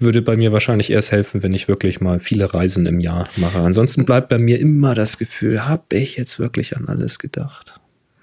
Würde 0.00 0.22
bei 0.22 0.36
mir 0.36 0.52
wahrscheinlich 0.52 0.90
erst 0.90 1.12
helfen, 1.12 1.42
wenn 1.42 1.52
ich 1.52 1.68
wirklich 1.68 2.00
mal 2.00 2.18
viele 2.18 2.52
Reisen 2.52 2.86
im 2.86 3.00
Jahr 3.00 3.28
mache. 3.36 3.58
Ansonsten 3.58 4.06
bleibt 4.06 4.28
bei 4.28 4.38
mir 4.38 4.58
immer 4.58 4.94
das 4.94 5.18
Gefühl, 5.18 5.66
habe 5.66 5.96
ich 5.96 6.16
jetzt 6.16 6.38
wirklich 6.38 6.76
an 6.76 6.88
alles 6.88 7.18
gedacht? 7.18 7.74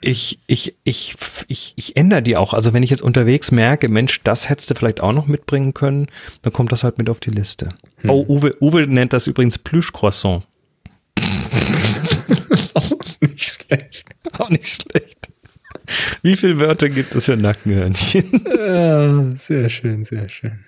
Ich, 0.02 0.40
ich, 0.48 0.76
ich, 0.84 1.16
ich, 1.48 1.74
ich 1.76 1.98
ändere 1.98 2.22
die 2.22 2.38
auch. 2.38 2.54
Also 2.54 2.74
wenn 2.74 2.84
ich 2.84 2.90
jetzt 2.90 3.02
unterwegs 3.02 3.52
merke, 3.52 3.90
Mensch, 3.90 4.22
das 4.24 4.50
hättest 4.50 4.72
du 4.72 4.76
vielleicht 4.76 5.02
auch 5.02 5.14
noch 5.14 5.28
mitbringen 5.28 5.74
können, 5.74 6.08
dann 6.44 6.54
kommt 6.54 6.72
das 6.72 6.84
halt 6.84 6.98
mit 6.98 7.10
auf 7.10 7.20
die 7.20 7.32
Liste. 7.32 7.70
Oh, 8.08 8.26
Uwe, 8.28 8.56
Uwe 8.62 8.88
nennt 8.88 9.14
das 9.14 9.28
übrigens 9.28 9.58
Plüschcroissant. 9.58 10.48
Nicht 13.22 13.44
schlecht. 13.44 14.06
Auch 14.34 14.50
nicht 14.50 14.68
schlecht. 14.68 15.30
Wie 16.22 16.36
viele 16.36 16.60
Wörter 16.60 16.90
gibt 16.90 17.16
es 17.16 17.26
für 17.26 17.38
Nackenhörnchen? 17.38 18.46
Ja, 18.56 19.26
sehr 19.36 19.70
schön, 19.70 20.04
sehr 20.04 20.28
schön. 20.30 20.60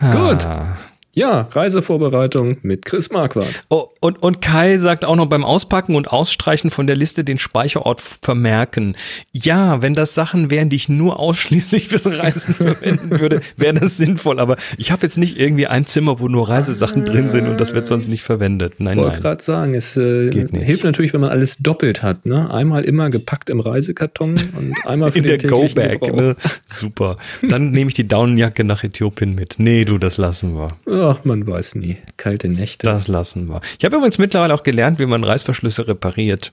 Gut. 0.00 0.44
Ah. 0.46 0.76
Ja, 1.14 1.48
Reisevorbereitung 1.52 2.58
mit 2.62 2.84
Chris 2.84 3.10
Marquardt. 3.10 3.62
Oh, 3.68 3.88
und, 4.00 4.22
und 4.22 4.40
Kai 4.40 4.78
sagt 4.78 5.04
auch 5.04 5.14
noch 5.14 5.26
beim 5.26 5.44
Auspacken 5.44 5.94
und 5.94 6.10
Ausstreichen 6.10 6.70
von 6.70 6.86
der 6.86 6.96
Liste 6.96 7.22
den 7.22 7.38
Speicherort 7.38 8.00
vermerken. 8.00 8.96
Ja, 9.32 9.80
wenn 9.80 9.94
das 9.94 10.14
Sachen 10.14 10.50
wären, 10.50 10.70
die 10.70 10.76
ich 10.76 10.88
nur 10.88 11.18
ausschließlich 11.24 11.88
fürs 11.88 12.06
Reisen 12.06 12.54
verwenden 12.54 13.18
würde, 13.20 13.40
wäre 13.56 13.74
das 13.74 13.96
sinnvoll. 13.96 14.40
Aber 14.40 14.56
ich 14.76 14.90
habe 14.90 15.02
jetzt 15.02 15.16
nicht 15.16 15.38
irgendwie 15.38 15.66
ein 15.68 15.86
Zimmer, 15.86 16.18
wo 16.18 16.28
nur 16.28 16.48
Reisesachen 16.48 17.04
drin 17.04 17.30
sind 17.30 17.46
und 17.48 17.60
das 17.60 17.74
wird 17.74 17.86
sonst 17.86 18.08
nicht 18.08 18.22
verwendet. 18.22 18.74
Nein, 18.78 18.98
Ich 18.98 19.04
wollte 19.04 19.20
gerade 19.20 19.42
sagen, 19.42 19.74
es 19.74 19.96
äh, 19.96 20.30
hilft 20.30 20.84
natürlich, 20.84 21.12
wenn 21.12 21.20
man 21.20 21.30
alles 21.30 21.58
doppelt 21.58 22.02
hat. 22.02 22.26
Ne? 22.26 22.52
Einmal 22.52 22.84
immer 22.84 23.10
gepackt 23.10 23.50
im 23.50 23.60
Reisekarton 23.60 24.30
und 24.30 24.86
einmal 24.86 25.10
für 25.12 25.18
In 25.18 25.24
der 25.24 25.36
den 25.38 25.50
täglichen 25.50 25.74
Go-Bag. 26.00 26.14
Ne? 26.14 26.36
Super. 26.66 27.18
Dann 27.48 27.70
nehme 27.70 27.88
ich 27.88 27.94
die 27.94 28.08
Daunenjacke 28.08 28.64
nach 28.64 28.82
Äthiopien 28.82 29.34
mit. 29.34 29.56
Nee, 29.58 29.84
du, 29.84 29.98
das 29.98 30.18
lassen 30.18 30.56
wir. 30.56 30.68
Ach, 31.04 31.24
man 31.24 31.46
weiß 31.46 31.74
nie. 31.74 31.98
Kalte 32.16 32.48
Nächte. 32.48 32.86
Das 32.86 33.08
lassen 33.08 33.46
wir. 33.48 33.60
Ich 33.78 33.84
habe 33.84 33.96
übrigens 33.96 34.18
mittlerweile 34.18 34.54
auch 34.54 34.62
gelernt, 34.62 34.98
wie 34.98 35.06
man 35.06 35.22
Reißverschlüsse 35.24 35.86
repariert. 35.88 36.52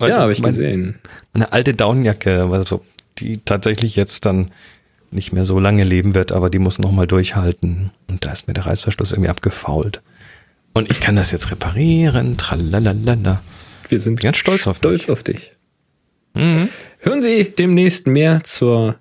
ja, 0.00 0.18
habe 0.20 0.32
ich 0.32 0.40
Mein- 0.40 0.50
gesehen. 0.50 0.94
Eine 1.34 1.52
alte 1.52 1.74
Daunenjacke, 1.74 2.48
also 2.50 2.82
die 3.18 3.38
tatsächlich 3.44 3.96
jetzt 3.96 4.24
dann 4.24 4.50
nicht 5.10 5.32
mehr 5.34 5.44
so 5.44 5.58
lange 5.60 5.84
leben 5.84 6.14
wird, 6.14 6.32
aber 6.32 6.48
die 6.48 6.58
muss 6.58 6.78
noch 6.78 6.90
mal 6.92 7.06
durchhalten. 7.06 7.90
Und 8.08 8.24
da 8.24 8.32
ist 8.32 8.48
mir 8.48 8.54
der 8.54 8.64
Reißverschluss 8.66 9.12
irgendwie 9.12 9.28
abgefault. 9.28 10.00
Und 10.72 10.90
ich 10.90 11.00
kann 11.00 11.16
das 11.16 11.30
jetzt 11.32 11.50
reparieren. 11.50 12.38
Tralalala. 12.38 13.42
Wir 13.88 13.98
sind 13.98 14.20
Ganz 14.22 14.38
stolz 14.38 14.66
auf 14.66 14.78
stolz 14.78 15.10
auf 15.10 15.22
dich. 15.22 15.50
Hören 16.34 17.20
Sie 17.20 17.44
demnächst 17.44 18.06
mehr 18.06 18.42
zur 18.42 18.96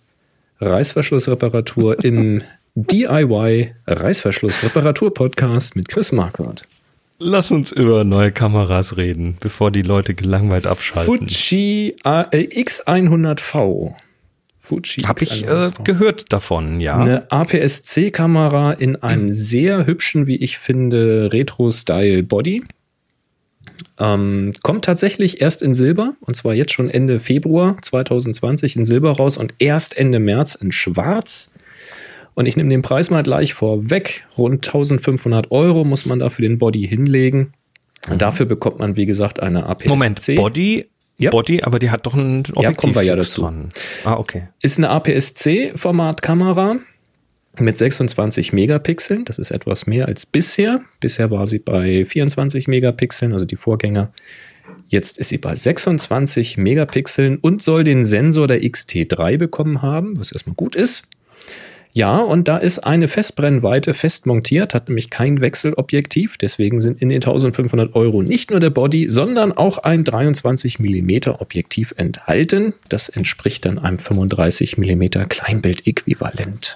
Reißverschlussreparatur 0.60 2.04
im 2.04 2.42
DIY 2.88 3.74
Reißverschlussreparatur-Podcast 3.88 5.76
mit 5.76 5.88
Chris 5.90 6.12
Marquardt. 6.12 6.64
Lass 7.20 7.52
uns 7.52 7.72
über 7.72 8.04
neue 8.04 8.32
Kameras 8.32 8.98
reden, 8.98 9.38
bevor 9.40 9.70
die 9.72 9.84
Leute 9.84 10.16
gelangweilt 10.16 10.66
abschalten. 10.66 11.30
Fuji 11.30 11.96
A- 12.04 12.24
äh, 12.32 12.48
X100V. 12.48 13.94
Fuji 14.58 15.04
Habe 15.04 15.24
ich 15.24 15.44
äh, 15.44 15.48
X100V. 15.48 15.84
gehört 15.84 16.34
davon, 16.34 16.80
ja. 16.82 16.98
Eine 16.98 17.32
APS-C-Kamera 17.32 18.74
in 18.74 18.96
einem 18.96 19.32
sehr 19.32 19.86
hübschen, 19.86 20.26
wie 20.26 20.38
ich 20.38 20.58
finde, 20.58 21.30
Retro-Style-Body. 21.32 22.64
Ähm, 24.00 24.54
kommt 24.64 24.86
tatsächlich 24.86 25.42
erst 25.42 25.62
in 25.62 25.76
Silber, 25.76 26.16
und 26.22 26.36
zwar 26.36 26.56
jetzt 26.56 26.74
schon 26.74 26.90
Ende 26.90 27.20
Februar 27.20 27.78
2020 27.84 28.78
in 28.78 28.86
Silber 28.86 29.12
raus 29.12 29.38
und 29.38 29.54
erst 29.60 29.96
Ende 29.98 30.20
März 30.20 30.56
in 30.56 30.72
Schwarz. 30.72 31.54
Und 32.34 32.46
ich 32.46 32.56
nehme 32.56 32.70
den 32.70 32.82
Preis 32.82 33.10
mal 33.10 33.24
gleich 33.24 33.54
vorweg. 33.54 34.26
Rund 34.38 34.66
1500 34.66 35.52
Euro 35.52 35.84
muss 35.84 36.06
man 36.06 36.20
dafür 36.20 36.48
den 36.48 36.58
Body 36.58 36.88
hinlegen. 36.88 37.52
Und 38.10 38.22
dafür 38.22 38.46
bekommt 38.46 38.80
man, 38.80 38.96
wie 38.96 39.06
gesagt, 39.06 39.42
eine 39.42 39.66
APS-C. 39.68 39.90
Moment, 39.90 40.26
Body, 40.36 40.88
Ja. 41.18 41.30
Body, 41.30 41.62
aber 41.62 41.78
die 41.78 41.92
hat 41.92 42.06
doch 42.08 42.14
ein 42.16 42.40
Objektiv 42.54 42.78
kommen 42.78 42.96
wir 42.96 43.04
ja 43.04 43.16
dazu. 43.16 43.42
dran. 43.42 43.70
Ah, 44.06 44.14
okay. 44.16 44.48
Ist 44.62 44.78
eine 44.80 44.90
APS-C-Formatkamera 44.90 46.78
mit 47.60 47.78
26 47.78 48.54
Megapixeln. 48.54 49.26
Das 49.26 49.38
ist 49.38 49.52
etwas 49.52 49.86
mehr 49.88 50.08
als 50.08 50.26
bisher. 50.26 50.82
Bisher 51.00 51.30
war 51.32 51.48
sie 51.48 51.60
bei 51.60 52.06
24 52.06 52.68
Megapixeln, 52.68 53.34
also 53.34 53.46
die 53.46 53.56
Vorgänger. 53.58 54.12
Jetzt 54.88 55.18
ist 55.20 55.30
sie 55.30 55.38
bei 55.38 55.54
26 55.56 56.58
Megapixeln 56.58 57.38
und 57.38 57.62
soll 57.62 57.84
den 57.84 58.04
Sensor 58.04 58.48
der 58.48 58.62
XT3 58.62 59.38
bekommen 59.38 59.82
haben, 59.82 60.18
was 60.18 60.32
erstmal 60.32 60.56
gut 60.56 60.76
ist. 60.76 61.08
Ja, 61.94 62.20
und 62.20 62.48
da 62.48 62.58
ist 62.58 62.80
eine 62.80 63.10
Festbrennweite 63.10 63.94
fest 63.94 64.26
montiert, 64.26 64.74
hat 64.74 64.88
nämlich 64.88 65.10
kein 65.10 65.42
Wechselobjektiv. 65.42 66.38
Deswegen 66.38 66.80
sind 66.80 67.02
in 67.02 67.10
den 67.10 67.18
1500 67.18 67.96
Euro 67.96 68.22
nicht 68.22 68.50
nur 68.50 68.62
der 68.62 68.70
Body, 68.70 69.10
sondern 69.10 69.52
auch 69.52 69.78
ein 69.80 70.06
23 70.06 70.80
mm 70.80 71.32
Objektiv 71.40 71.94
enthalten. 71.98 72.74
Das 72.88 73.10
entspricht 73.10 73.66
dann 73.66 73.78
einem 73.78 74.00
35 74.00 74.78
mm 74.78 75.04
Kleinbild-Äquivalent. 75.28 76.76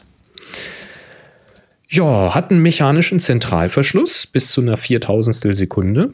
Ja, 1.88 2.36
hat 2.36 2.52
einen 2.52 2.62
mechanischen 2.62 3.22
Zentralverschluss 3.22 4.28
bis 4.28 4.52
zu 4.52 4.60
einer 4.60 4.76
Viertausendstel 4.76 5.54
Sekunde. 5.54 6.14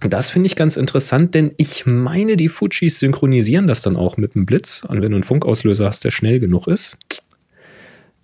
Das 0.00 0.30
finde 0.30 0.48
ich 0.48 0.56
ganz 0.56 0.76
interessant, 0.76 1.34
denn 1.34 1.52
ich 1.56 1.86
meine, 1.86 2.36
die 2.36 2.48
Fujis 2.48 2.98
synchronisieren 2.98 3.68
das 3.68 3.82
dann 3.82 3.96
auch 3.96 4.16
mit 4.16 4.34
dem 4.34 4.44
Blitz. 4.44 4.84
Und 4.86 5.02
wenn 5.02 5.12
du 5.12 5.16
einen 5.16 5.24
Funkauslöser 5.24 5.86
hast, 5.86 6.04
der 6.04 6.10
schnell 6.10 6.40
genug 6.40 6.66
ist. 6.66 6.98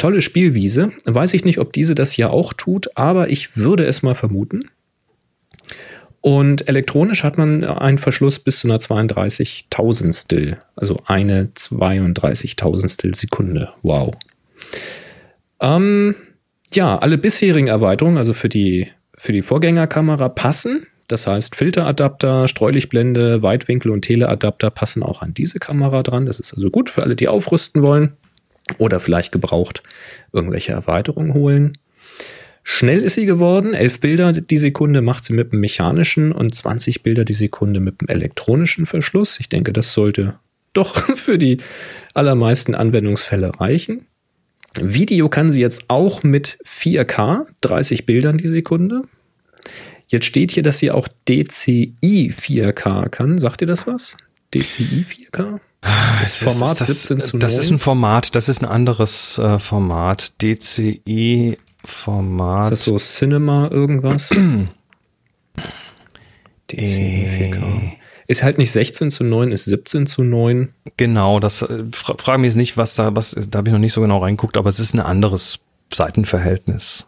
Tolle 0.00 0.22
Spielwiese. 0.22 0.92
Weiß 1.04 1.34
ich 1.34 1.44
nicht, 1.44 1.58
ob 1.58 1.74
diese 1.74 1.94
das 1.94 2.10
hier 2.10 2.32
auch 2.32 2.54
tut, 2.54 2.88
aber 2.96 3.28
ich 3.28 3.58
würde 3.58 3.84
es 3.84 4.02
mal 4.02 4.14
vermuten. 4.14 4.62
Und 6.22 6.68
elektronisch 6.68 7.22
hat 7.22 7.36
man 7.36 7.64
einen 7.64 7.98
Verschluss 7.98 8.38
bis 8.38 8.60
zu 8.60 8.68
einer 8.68 8.78
32.000stel, 8.78 10.56
also 10.74 11.02
eine 11.04 11.50
32.000stel 11.54 13.14
Sekunde. 13.14 13.72
Wow. 13.82 14.12
Ähm, 15.60 16.14
ja, 16.72 16.98
alle 16.98 17.18
bisherigen 17.18 17.68
Erweiterungen, 17.68 18.16
also 18.16 18.32
für 18.32 18.48
die, 18.48 18.88
für 19.14 19.32
die 19.32 19.42
Vorgängerkamera, 19.42 20.30
passen. 20.30 20.86
Das 21.08 21.26
heißt, 21.26 21.56
Filteradapter, 21.56 22.48
Streulichtblende, 22.48 23.42
Weitwinkel 23.42 23.90
und 23.90 24.02
Teleadapter 24.02 24.70
passen 24.70 25.02
auch 25.02 25.20
an 25.20 25.34
diese 25.34 25.58
Kamera 25.58 26.02
dran. 26.02 26.24
Das 26.24 26.40
ist 26.40 26.54
also 26.54 26.70
gut 26.70 26.88
für 26.88 27.02
alle, 27.02 27.16
die 27.16 27.28
aufrüsten 27.28 27.82
wollen 27.82 28.16
oder 28.78 29.00
vielleicht 29.00 29.32
gebraucht 29.32 29.82
irgendwelche 30.32 30.72
Erweiterungen 30.72 31.34
holen. 31.34 31.72
Schnell 32.62 33.00
ist 33.00 33.14
sie 33.14 33.26
geworden. 33.26 33.74
11 33.74 34.00
Bilder 34.00 34.32
die 34.32 34.56
Sekunde 34.58 35.02
macht 35.02 35.24
sie 35.24 35.32
mit 35.32 35.52
dem 35.52 35.60
mechanischen 35.60 36.32
und 36.32 36.54
20 36.54 37.02
Bilder 37.02 37.24
die 37.24 37.34
Sekunde 37.34 37.80
mit 37.80 38.00
dem 38.00 38.08
elektronischen 38.08 38.86
Verschluss. 38.86 39.40
Ich 39.40 39.48
denke, 39.48 39.72
das 39.72 39.92
sollte 39.92 40.38
doch 40.72 40.94
für 41.16 41.38
die 41.38 41.58
allermeisten 42.14 42.74
Anwendungsfälle 42.74 43.60
reichen. 43.60 44.06
Video 44.80 45.28
kann 45.28 45.50
sie 45.50 45.60
jetzt 45.60 45.90
auch 45.90 46.22
mit 46.22 46.58
4K, 46.64 47.46
30 47.62 48.06
Bildern 48.06 48.38
die 48.38 48.46
Sekunde. 48.46 49.02
Jetzt 50.06 50.26
steht 50.26 50.52
hier, 50.52 50.62
dass 50.62 50.78
sie 50.78 50.90
auch 50.90 51.08
DCI 51.28 52.32
4K 52.32 53.08
kann. 53.08 53.38
Sagt 53.38 53.62
ihr 53.62 53.66
das 53.66 53.86
was? 53.86 54.16
DCI 54.54 55.04
4K? 55.08 55.60
Das 55.82 56.34
Format 56.34 56.80
das, 56.80 56.88
17 56.88 57.20
zu 57.20 57.36
9. 57.36 57.40
Das 57.40 57.58
ist 57.58 57.70
ein 57.70 57.78
Format, 57.78 58.34
das 58.34 58.48
ist 58.48 58.62
ein 58.62 58.66
anderes 58.66 59.38
äh, 59.38 59.58
Format. 59.58 60.32
DCI 60.42 61.56
Format. 61.84 62.64
Ist 62.64 62.70
das 62.70 62.84
so 62.84 62.98
Cinema 62.98 63.68
irgendwas? 63.70 64.28
DCI 66.70 67.52
4K. 67.52 67.92
Ist 68.26 68.42
halt 68.44 68.58
nicht 68.58 68.70
16 68.70 69.10
zu 69.10 69.24
9, 69.24 69.50
ist 69.50 69.64
17 69.64 70.06
zu 70.06 70.22
9. 70.22 70.72
Genau, 70.96 71.40
das 71.40 71.62
äh, 71.62 71.84
fra 71.90 72.14
frage 72.16 72.38
mich 72.38 72.50
jetzt 72.50 72.56
nicht, 72.56 72.76
was 72.76 72.94
da, 72.94 73.16
was, 73.16 73.34
da 73.50 73.58
habe 73.58 73.68
ich 73.68 73.72
noch 73.72 73.80
nicht 73.80 73.92
so 73.92 74.02
genau 74.02 74.18
reinguckt, 74.18 74.56
aber 74.56 74.68
es 74.68 74.78
ist 74.78 74.94
ein 74.94 75.00
anderes 75.00 75.58
Seitenverhältnis. 75.92 77.06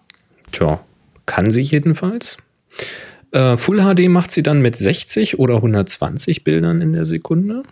Tja, 0.51 0.81
kann 1.27 1.51
sie 1.51 1.63
jedenfalls. 1.63 2.39
Äh, 3.31 3.57
Full 3.57 3.83
HD 3.83 4.09
macht 4.09 4.31
sie 4.33 4.43
dann 4.43 4.63
mit 4.63 4.75
60 4.75 5.39
oder 5.39 5.57
120 5.57 6.43
Bildern 6.43 6.81
in 6.81 6.93
der 6.93 7.05
Sekunde. 7.05 7.63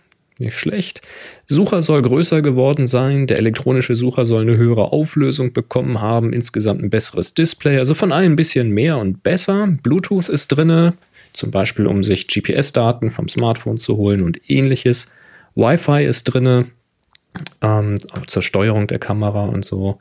Nicht 0.41 0.57
schlecht. 0.57 1.01
Sucher 1.45 1.83
soll 1.83 2.01
größer 2.01 2.41
geworden 2.41 2.87
sein. 2.87 3.27
Der 3.27 3.37
elektronische 3.37 3.95
Sucher 3.95 4.25
soll 4.25 4.41
eine 4.41 4.57
höhere 4.57 4.91
Auflösung 4.91 5.53
bekommen 5.53 6.01
haben. 6.01 6.33
Insgesamt 6.33 6.81
ein 6.81 6.89
besseres 6.89 7.35
Display. 7.35 7.77
Also 7.77 7.93
von 7.93 8.11
allem 8.11 8.33
ein 8.33 8.35
bisschen 8.35 8.71
mehr 8.71 8.97
und 8.97 9.21
besser. 9.21 9.67
Bluetooth 9.83 10.29
ist 10.29 10.47
drinne. 10.47 10.95
Zum 11.31 11.51
Beispiel, 11.51 11.85
um 11.85 12.03
sich 12.03 12.27
GPS-Daten 12.27 13.11
vom 13.11 13.29
Smartphone 13.29 13.77
zu 13.77 13.97
holen 13.97 14.23
und 14.23 14.49
ähnliches. 14.49 15.09
Wi-Fi 15.53 16.05
ist 16.05 16.23
drinne. 16.23 16.65
Ähm, 17.61 17.99
zur 18.25 18.41
Steuerung 18.41 18.87
der 18.87 18.99
Kamera 18.99 19.45
und 19.45 19.63
so. 19.63 19.99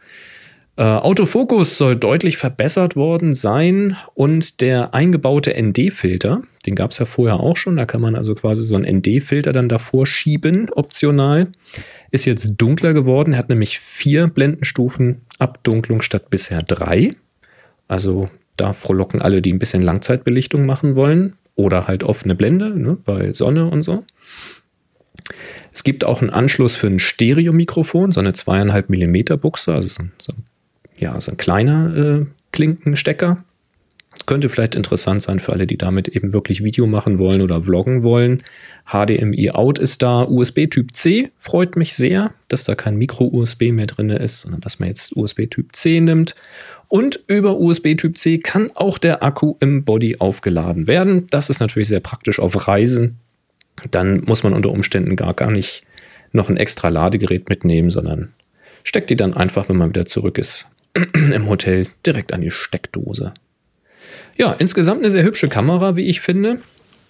Äh, 0.81 0.85
Autofokus 0.85 1.77
soll 1.77 1.95
deutlich 1.95 2.39
verbessert 2.39 2.97
worden 2.97 3.35
sein 3.35 3.99
und 4.15 4.63
der 4.63 4.95
eingebaute 4.95 5.55
ND-Filter, 5.55 6.41
den 6.65 6.75
gab 6.75 6.93
es 6.93 6.99
ja 6.99 7.05
vorher 7.05 7.39
auch 7.39 7.59
schon, 7.59 7.77
da 7.77 7.85
kann 7.85 8.01
man 8.01 8.17
also 8.17 8.35
quasi 8.35 8.65
so 8.65 8.77
einen 8.77 8.97
ND-Filter 8.97 9.53
dann 9.53 9.69
davor 9.69 10.07
schieben, 10.07 10.71
optional, 10.71 11.49
ist 12.13 12.25
jetzt 12.25 12.57
dunkler 12.57 12.95
geworden, 12.95 13.37
hat 13.37 13.51
nämlich 13.51 13.79
vier 13.79 14.29
Blendenstufen 14.29 15.21
Abdunklung 15.39 16.01
statt 16.01 16.31
bisher 16.31 16.63
drei. 16.63 17.15
Also 17.87 18.31
da 18.57 18.73
frohlocken 18.73 19.21
alle, 19.21 19.43
die 19.43 19.53
ein 19.53 19.59
bisschen 19.59 19.83
Langzeitbelichtung 19.83 20.65
machen 20.65 20.97
wollen 20.97 21.35
oder 21.57 21.89
halt 21.89 22.05
offene 22.05 22.35
Blende 22.35 22.71
ne, 22.71 22.97
bei 23.05 23.35
Sonne 23.35 23.67
und 23.67 23.83
so. 23.83 24.03
Es 25.71 25.85
gibt 25.85 26.07
auch 26.07 26.23
einen 26.23 26.31
Anschluss 26.31 26.75
für 26.75 26.87
ein 26.87 26.99
Stereomikrofon, 26.99 28.13
so 28.13 28.21
eine 28.21 28.33
zweieinhalb 28.33 28.89
Millimeter 28.89 29.37
Buchse, 29.37 29.75
also 29.75 30.03
so 30.17 30.33
ein 30.33 30.47
ja, 31.01 31.21
so 31.21 31.33
ein 31.33 31.37
kleiner 31.37 31.97
äh, 31.97 32.27
Klinkenstecker. 32.53 33.45
Könnte 34.27 34.49
vielleicht 34.49 34.75
interessant 34.75 35.23
sein 35.23 35.41
für 35.41 35.53
alle, 35.53 35.67
die 35.67 35.79
damit 35.79 36.07
eben 36.09 36.33
wirklich 36.33 36.63
Video 36.63 36.87
machen 36.87 37.19
wollen 37.19 37.41
oder 37.43 37.63
vloggen 37.63 38.03
wollen. 38.03 38.43
HDMI 38.87 39.51
Out 39.53 39.79
ist 39.79 40.03
da. 40.03 40.23
USB 40.23 40.67
Typ 40.69 40.93
C 40.95 41.31
freut 41.37 41.77
mich 41.77 41.95
sehr, 41.95 42.33
dass 42.49 42.65
da 42.65 42.75
kein 42.75 42.97
Micro-USB 42.97 43.73
mehr 43.73 43.87
drin 43.87 44.11
ist, 44.11 44.43
sondern 44.43 44.61
dass 44.61 44.79
man 44.79 44.89
jetzt 44.89 45.17
USB 45.17 45.47
Typ 45.49 45.75
C 45.75 46.01
nimmt. 46.01 46.35
Und 46.89 47.21
über 47.29 47.59
USB 47.59 47.97
Typ 47.97 48.19
C 48.19 48.39
kann 48.39 48.71
auch 48.75 48.99
der 48.99 49.23
Akku 49.23 49.57
im 49.61 49.85
Body 49.85 50.17
aufgeladen 50.19 50.87
werden. 50.87 51.27
Das 51.31 51.49
ist 51.49 51.61
natürlich 51.61 51.89
sehr 51.89 52.01
praktisch 52.01 52.41
auf 52.41 52.69
Reisen. 52.69 53.19
Dann 53.91 54.23
muss 54.27 54.43
man 54.43 54.53
unter 54.53 54.71
Umständen 54.71 55.17
gar, 55.17 55.35
gar 55.35 55.51
nicht 55.51 55.83
noch 56.33 56.49
ein 56.49 56.57
extra 56.57 56.89
Ladegerät 56.89 57.49
mitnehmen, 57.49 57.91
sondern 57.91 58.33
steckt 58.85 59.11
die 59.11 59.17
dann 59.17 59.35
einfach, 59.35 59.69
wenn 59.69 59.77
man 59.77 59.91
wieder 59.91 60.07
zurück 60.07 60.39
ist, 60.39 60.69
im 61.15 61.49
Hotel 61.49 61.87
direkt 62.05 62.33
an 62.33 62.41
die 62.41 62.51
Steckdose. 62.51 63.35
Ja, 64.37 64.53
insgesamt 64.53 65.01
eine 65.01 65.11
sehr 65.11 65.25
hübsche 65.25 65.49
Kamera, 65.49 65.97
wie 65.97 66.07
ich 66.07 66.21
finde. 66.21 66.59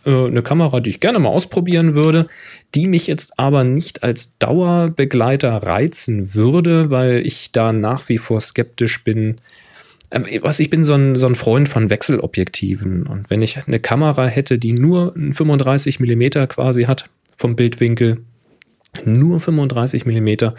Äh, 0.04 0.26
eine 0.26 0.42
Kamera, 0.42 0.80
die 0.80 0.90
ich 0.90 1.00
gerne 1.00 1.18
mal 1.18 1.28
ausprobieren 1.28 1.94
würde, 1.94 2.26
die 2.74 2.86
mich 2.86 3.06
jetzt 3.06 3.38
aber 3.38 3.64
nicht 3.64 4.02
als 4.02 4.38
Dauerbegleiter 4.38 5.50
reizen 5.50 6.34
würde, 6.34 6.90
weil 6.90 7.24
ich 7.26 7.52
da 7.52 7.72
nach 7.72 8.08
wie 8.08 8.18
vor 8.18 8.40
skeptisch 8.40 9.04
bin. 9.04 9.36
Ähm, 10.10 10.24
was, 10.40 10.60
ich 10.60 10.70
bin 10.70 10.84
so 10.84 10.94
ein, 10.94 11.16
so 11.16 11.26
ein 11.26 11.34
Freund 11.34 11.68
von 11.68 11.90
Wechselobjektiven. 11.90 13.06
Und 13.06 13.30
wenn 13.30 13.42
ich 13.42 13.58
eine 13.66 13.80
Kamera 13.80 14.26
hätte, 14.26 14.58
die 14.58 14.72
nur 14.72 15.12
35 15.14 16.00
mm 16.00 16.48
quasi 16.48 16.84
hat 16.84 17.04
vom 17.36 17.56
Bildwinkel, 17.56 18.22
nur 19.04 19.38
35 19.38 20.04
mm, 20.04 20.52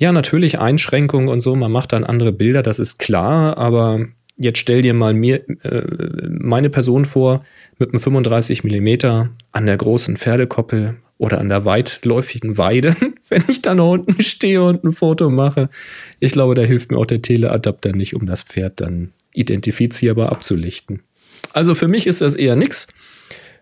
ja, 0.00 0.12
natürlich 0.12 0.58
Einschränkungen 0.58 1.28
und 1.28 1.40
so, 1.42 1.54
man 1.54 1.70
macht 1.70 1.92
dann 1.92 2.04
andere 2.04 2.32
Bilder, 2.32 2.62
das 2.62 2.78
ist 2.78 2.98
klar, 2.98 3.58
aber 3.58 4.06
jetzt 4.38 4.58
stell 4.58 4.80
dir 4.80 4.94
mal 4.94 5.12
mir, 5.12 5.46
äh, 5.62 5.82
meine 6.30 6.70
Person 6.70 7.04
vor 7.04 7.44
mit 7.78 7.90
einem 7.90 8.00
35 8.00 8.64
Millimeter 8.64 9.28
an 9.52 9.66
der 9.66 9.76
großen 9.76 10.16
Pferdekoppel 10.16 10.96
oder 11.18 11.38
an 11.38 11.50
der 11.50 11.66
weitläufigen 11.66 12.56
Weide, 12.56 12.96
wenn 13.28 13.42
ich 13.46 13.60
da 13.60 13.72
unten 13.72 14.22
stehe 14.22 14.62
und 14.62 14.82
ein 14.84 14.92
Foto 14.92 15.28
mache. 15.28 15.68
Ich 16.18 16.32
glaube, 16.32 16.54
da 16.54 16.62
hilft 16.62 16.90
mir 16.90 16.96
auch 16.96 17.04
der 17.04 17.20
Teleadapter 17.20 17.92
nicht, 17.92 18.16
um 18.16 18.24
das 18.24 18.42
Pferd 18.42 18.80
dann 18.80 19.12
identifizierbar 19.34 20.32
abzulichten. 20.32 21.02
Also 21.52 21.74
für 21.74 21.88
mich 21.88 22.06
ist 22.06 22.22
das 22.22 22.36
eher 22.36 22.56
nichts. 22.56 22.86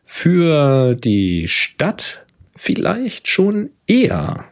Für 0.04 0.94
die 0.94 1.48
Stadt 1.48 2.24
vielleicht 2.54 3.26
schon 3.26 3.70
eher. 3.88 4.47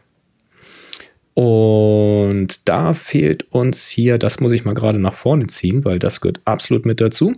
Und 1.37 2.67
da 2.67 2.95
fehlt 2.95 3.45
uns 3.51 3.89
hier, 3.89 4.17
das 4.17 4.39
muss 4.39 4.53
ich 4.53 4.65
mal 4.65 4.73
gerade 4.73 4.97
nach 4.97 5.13
vorne 5.13 5.45
ziehen, 5.45 5.85
weil 5.85 5.99
das 5.99 6.19
gehört 6.19 6.39
absolut 6.45 6.87
mit 6.87 6.99
dazu. 6.99 7.35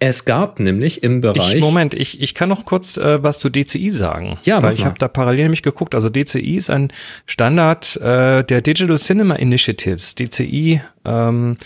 Es 0.00 0.24
gab 0.24 0.58
nämlich 0.58 1.04
im 1.04 1.20
Bereich. 1.20 1.54
Ich, 1.54 1.60
Moment, 1.60 1.94
ich, 1.94 2.20
ich 2.20 2.34
kann 2.34 2.48
noch 2.48 2.64
kurz 2.64 2.96
äh, 2.96 3.22
was 3.22 3.38
zu 3.38 3.48
DCI 3.48 3.90
sagen. 3.90 4.38
Ja, 4.42 4.60
weil 4.60 4.74
ich 4.74 4.84
habe 4.84 4.98
da 4.98 5.06
parallel 5.06 5.44
nämlich 5.44 5.62
geguckt. 5.62 5.94
Also 5.94 6.08
DCI 6.08 6.56
ist 6.56 6.68
ein 6.68 6.92
Standard 7.24 7.96
äh, 7.98 8.42
der 8.42 8.60
Digital 8.60 8.98
Cinema 8.98 9.36
Initiatives. 9.36 10.16
DCI 10.16 10.80
ähm, 11.04 11.58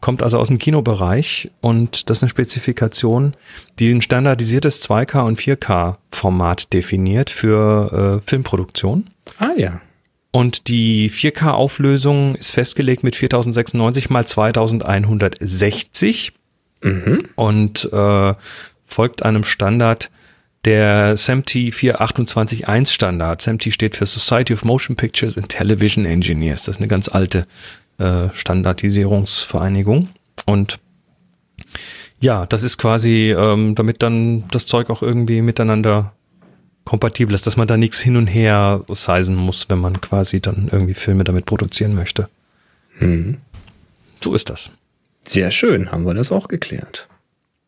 kommt 0.00 0.20
also 0.20 0.40
aus 0.40 0.48
dem 0.48 0.58
Kinobereich 0.58 1.48
und 1.60 2.10
das 2.10 2.16
ist 2.16 2.22
eine 2.24 2.30
Spezifikation, 2.30 3.36
die 3.78 3.92
ein 3.92 4.02
standardisiertes 4.02 4.82
2K 4.88 5.24
und 5.24 5.38
4K 5.38 5.94
Format 6.10 6.72
definiert 6.72 7.30
für 7.30 8.20
äh, 8.20 8.28
Filmproduktion. 8.28 9.10
Ah 9.38 9.52
ja. 9.56 9.80
Und 10.34 10.66
die 10.66 11.12
4K-Auflösung 11.12 12.34
ist 12.34 12.50
festgelegt 12.50 13.04
mit 13.04 13.14
4096 13.14 14.10
mal 14.10 14.26
2160 14.26 16.32
mhm. 16.82 17.28
und 17.36 17.88
äh, 17.92 18.34
folgt 18.84 19.22
einem 19.22 19.44
Standard 19.44 20.10
der 20.64 21.16
SMT 21.16 21.72
4281 21.72 22.92
Standard. 22.92 23.42
SMT 23.42 23.72
steht 23.72 23.94
für 23.94 24.06
Society 24.06 24.54
of 24.54 24.64
Motion 24.64 24.96
Pictures 24.96 25.38
and 25.38 25.50
Television 25.50 26.04
Engineers. 26.04 26.64
Das 26.64 26.74
ist 26.74 26.80
eine 26.80 26.88
ganz 26.88 27.08
alte 27.08 27.46
äh, 27.98 28.26
Standardisierungsvereinigung. 28.32 30.08
Und 30.46 30.80
ja, 32.18 32.44
das 32.46 32.64
ist 32.64 32.78
quasi, 32.78 33.30
ähm, 33.30 33.76
damit 33.76 34.02
dann 34.02 34.48
das 34.50 34.66
Zeug 34.66 34.90
auch 34.90 35.00
irgendwie 35.00 35.42
miteinander 35.42 36.12
kompatibel 36.84 37.34
ist, 37.34 37.46
dass 37.46 37.56
man 37.56 37.66
da 37.66 37.76
nichts 37.76 38.00
hin 38.00 38.16
und 38.16 38.26
her 38.26 38.82
sizen 38.88 39.36
muss, 39.36 39.68
wenn 39.68 39.78
man 39.78 40.00
quasi 40.00 40.40
dann 40.40 40.68
irgendwie 40.70 40.94
Filme 40.94 41.24
damit 41.24 41.46
produzieren 41.46 41.94
möchte. 41.94 42.28
Mhm. 42.98 43.38
So 44.22 44.34
ist 44.34 44.50
das. 44.50 44.70
Sehr 45.22 45.50
schön, 45.50 45.90
haben 45.90 46.04
wir 46.04 46.14
das 46.14 46.32
auch 46.32 46.48
geklärt. 46.48 47.08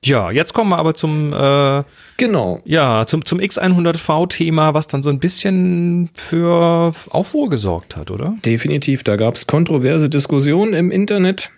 Ja, 0.04 0.30
jetzt 0.30 0.52
kommen 0.52 0.70
wir 0.70 0.78
aber 0.78 0.94
zum 0.94 1.32
äh, 1.32 1.82
genau 2.16 2.60
ja 2.64 3.06
zum 3.06 3.24
zum 3.24 3.40
X100V-Thema, 3.40 4.74
was 4.74 4.86
dann 4.86 5.02
so 5.02 5.10
ein 5.10 5.18
bisschen 5.18 6.10
für 6.14 6.92
Aufruhr 7.10 7.48
gesorgt 7.48 7.96
hat, 7.96 8.10
oder? 8.10 8.36
Definitiv, 8.44 9.02
da 9.02 9.16
gab 9.16 9.34
es 9.34 9.46
kontroverse 9.46 10.08
Diskussionen 10.08 10.74
im 10.74 10.90
Internet, 10.92 11.50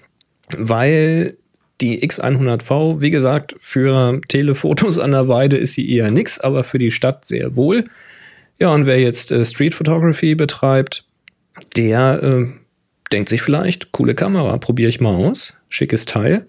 weil 0.57 1.37
die 1.81 2.03
X100V, 2.03 3.01
wie 3.01 3.11
gesagt, 3.11 3.55
für 3.59 4.21
Telefotos 4.29 4.99
an 4.99 5.12
der 5.12 5.29
Weide 5.29 5.57
ist 5.57 5.75
sie 5.75 5.91
eher 5.91 6.11
nix, 6.11 6.41
aber 6.41 6.64
für 6.64 6.79
die 6.79 6.91
Stadt 6.91 7.25
sehr 7.25 7.57
wohl. 7.57 7.85
Ja, 8.59 8.75
und 8.75 8.87
wer 8.87 9.01
jetzt 9.01 9.31
äh, 9.31 9.45
Street 9.45 9.75
Photography 9.75 10.35
betreibt, 10.35 11.05
der 11.77 12.23
äh, 12.23 12.47
denkt 13.12 13.29
sich 13.29 13.43
vielleicht, 13.43 13.93
coole 13.93 14.14
Kamera, 14.14 14.57
probiere 14.59 14.88
ich 14.88 15.01
mal 15.01 15.14
aus, 15.14 15.57
schickes 15.69 16.05
Teil. 16.05 16.47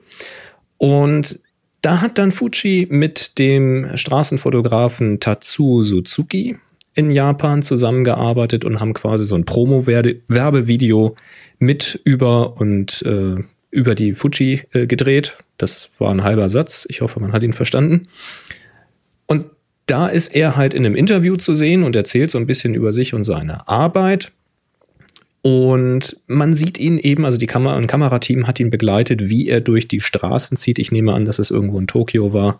Und 0.77 1.39
da 1.81 2.01
hat 2.01 2.17
dann 2.17 2.31
Fuji 2.31 2.87
mit 2.89 3.37
dem 3.39 3.95
Straßenfotografen 3.95 5.19
Tatsuo 5.19 5.81
Suzuki 5.81 6.57
in 6.95 7.11
Japan 7.11 7.61
zusammengearbeitet 7.61 8.65
und 8.65 8.79
haben 8.79 8.93
quasi 8.93 9.23
so 9.23 9.35
ein 9.35 9.45
Promo-Werbevideo 9.45 11.15
mit 11.59 12.01
über 12.03 12.57
und 12.57 13.01
äh, 13.03 13.35
über 13.71 13.95
die 13.95 14.13
Fuji 14.13 14.61
äh, 14.71 14.87
gedreht. 14.87 15.37
Das 15.57 15.89
war 15.99 16.11
ein 16.11 16.23
halber 16.23 16.49
Satz. 16.49 16.85
Ich 16.89 17.01
hoffe, 17.01 17.19
man 17.19 17.33
hat 17.33 17.43
ihn 17.43 17.53
verstanden. 17.53 18.03
Und 19.27 19.45
da 19.85 20.07
ist 20.07 20.35
er 20.35 20.55
halt 20.55 20.73
in 20.73 20.85
einem 20.85 20.95
Interview 20.95 21.35
zu 21.35 21.55
sehen 21.55 21.83
und 21.83 21.95
erzählt 21.95 22.31
so 22.31 22.37
ein 22.37 22.45
bisschen 22.45 22.75
über 22.75 22.91
sich 22.91 23.13
und 23.13 23.23
seine 23.23 23.67
Arbeit. 23.67 24.31
Und 25.41 26.17
man 26.27 26.53
sieht 26.53 26.77
ihn 26.77 26.97
eben, 26.97 27.25
also 27.25 27.37
die 27.37 27.47
Kamera, 27.47 27.77
ein 27.77 27.87
Kamerateam 27.87 28.45
hat 28.45 28.59
ihn 28.59 28.69
begleitet, 28.69 29.29
wie 29.29 29.47
er 29.47 29.61
durch 29.61 29.87
die 29.87 30.01
Straßen 30.01 30.57
zieht. 30.57 30.79
Ich 30.79 30.91
nehme 30.91 31.13
an, 31.13 31.25
dass 31.25 31.39
es 31.39 31.49
irgendwo 31.49 31.79
in 31.79 31.87
Tokio 31.87 32.33
war. 32.33 32.59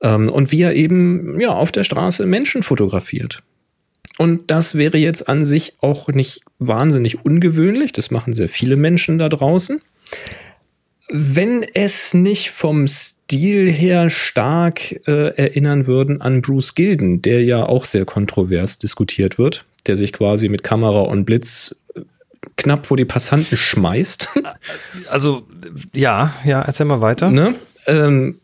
Ähm, 0.00 0.28
und 0.28 0.50
wie 0.50 0.62
er 0.62 0.74
eben 0.74 1.40
ja, 1.40 1.50
auf 1.50 1.72
der 1.72 1.84
Straße 1.84 2.24
Menschen 2.26 2.62
fotografiert. 2.62 3.42
Und 4.18 4.50
das 4.50 4.76
wäre 4.76 4.98
jetzt 4.98 5.28
an 5.28 5.44
sich 5.44 5.74
auch 5.80 6.08
nicht 6.08 6.42
wahnsinnig 6.58 7.24
ungewöhnlich. 7.24 7.92
Das 7.92 8.10
machen 8.10 8.32
sehr 8.32 8.48
viele 8.48 8.76
Menschen 8.76 9.18
da 9.18 9.28
draußen. 9.28 9.80
Wenn 11.12 11.64
es 11.74 12.14
nicht 12.14 12.50
vom 12.50 12.86
Stil 12.86 13.70
her 13.70 14.10
stark 14.10 14.92
äh, 15.08 15.34
erinnern 15.36 15.86
würden 15.86 16.20
an 16.20 16.40
Bruce 16.40 16.74
Gilden, 16.74 17.20
der 17.20 17.42
ja 17.42 17.64
auch 17.64 17.84
sehr 17.84 18.04
kontrovers 18.04 18.78
diskutiert 18.78 19.38
wird, 19.38 19.64
der 19.86 19.96
sich 19.96 20.12
quasi 20.12 20.48
mit 20.48 20.62
Kamera 20.62 21.00
und 21.00 21.24
Blitz 21.24 21.74
äh, 21.94 22.02
knapp 22.56 22.86
vor 22.86 22.96
die 22.96 23.04
Passanten 23.04 23.56
schmeißt. 23.56 24.28
Also, 25.08 25.42
ja, 25.94 26.34
ja, 26.44 26.62
erzähl 26.62 26.86
mal 26.86 27.00
weiter. 27.00 27.30
Ne? 27.30 27.56
Ähm, 27.86 28.38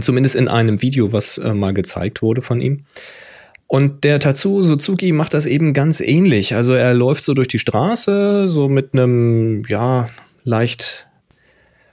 zumindest 0.00 0.36
in 0.36 0.46
einem 0.46 0.80
Video, 0.82 1.12
was 1.12 1.38
äh, 1.38 1.52
mal 1.52 1.74
gezeigt 1.74 2.22
wurde 2.22 2.42
von 2.42 2.60
ihm. 2.60 2.84
Und 3.66 4.04
der 4.04 4.20
Tatsuo 4.20 4.62
Suzuki 4.62 5.10
macht 5.10 5.34
das 5.34 5.46
eben 5.46 5.72
ganz 5.72 6.00
ähnlich. 6.00 6.54
Also 6.54 6.74
er 6.74 6.94
läuft 6.94 7.24
so 7.24 7.34
durch 7.34 7.48
die 7.48 7.58
Straße, 7.58 8.46
so 8.46 8.68
mit 8.68 8.92
einem, 8.92 9.64
ja, 9.66 10.08
leicht, 10.44 11.06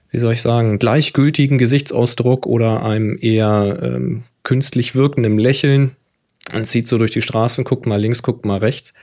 wie 0.10 0.18
soll 0.18 0.34
ich 0.34 0.42
sagen, 0.42 0.78
gleichgültigen 0.78 1.58
Gesichtsausdruck 1.58 2.46
oder 2.46 2.84
einem 2.84 3.18
eher 3.20 3.80
ähm, 3.82 4.24
künstlich 4.44 4.96
wirkenden 4.96 5.40
Lächeln. 5.40 5.96
Und 6.54 6.66
zieht 6.66 6.88
so 6.88 6.98
durch 6.98 7.12
die 7.12 7.22
Straßen, 7.22 7.64
guckt 7.64 7.86
mal 7.86 8.02
links, 8.02 8.24
guckt 8.24 8.46
mal 8.46 8.58
rechts 8.58 8.94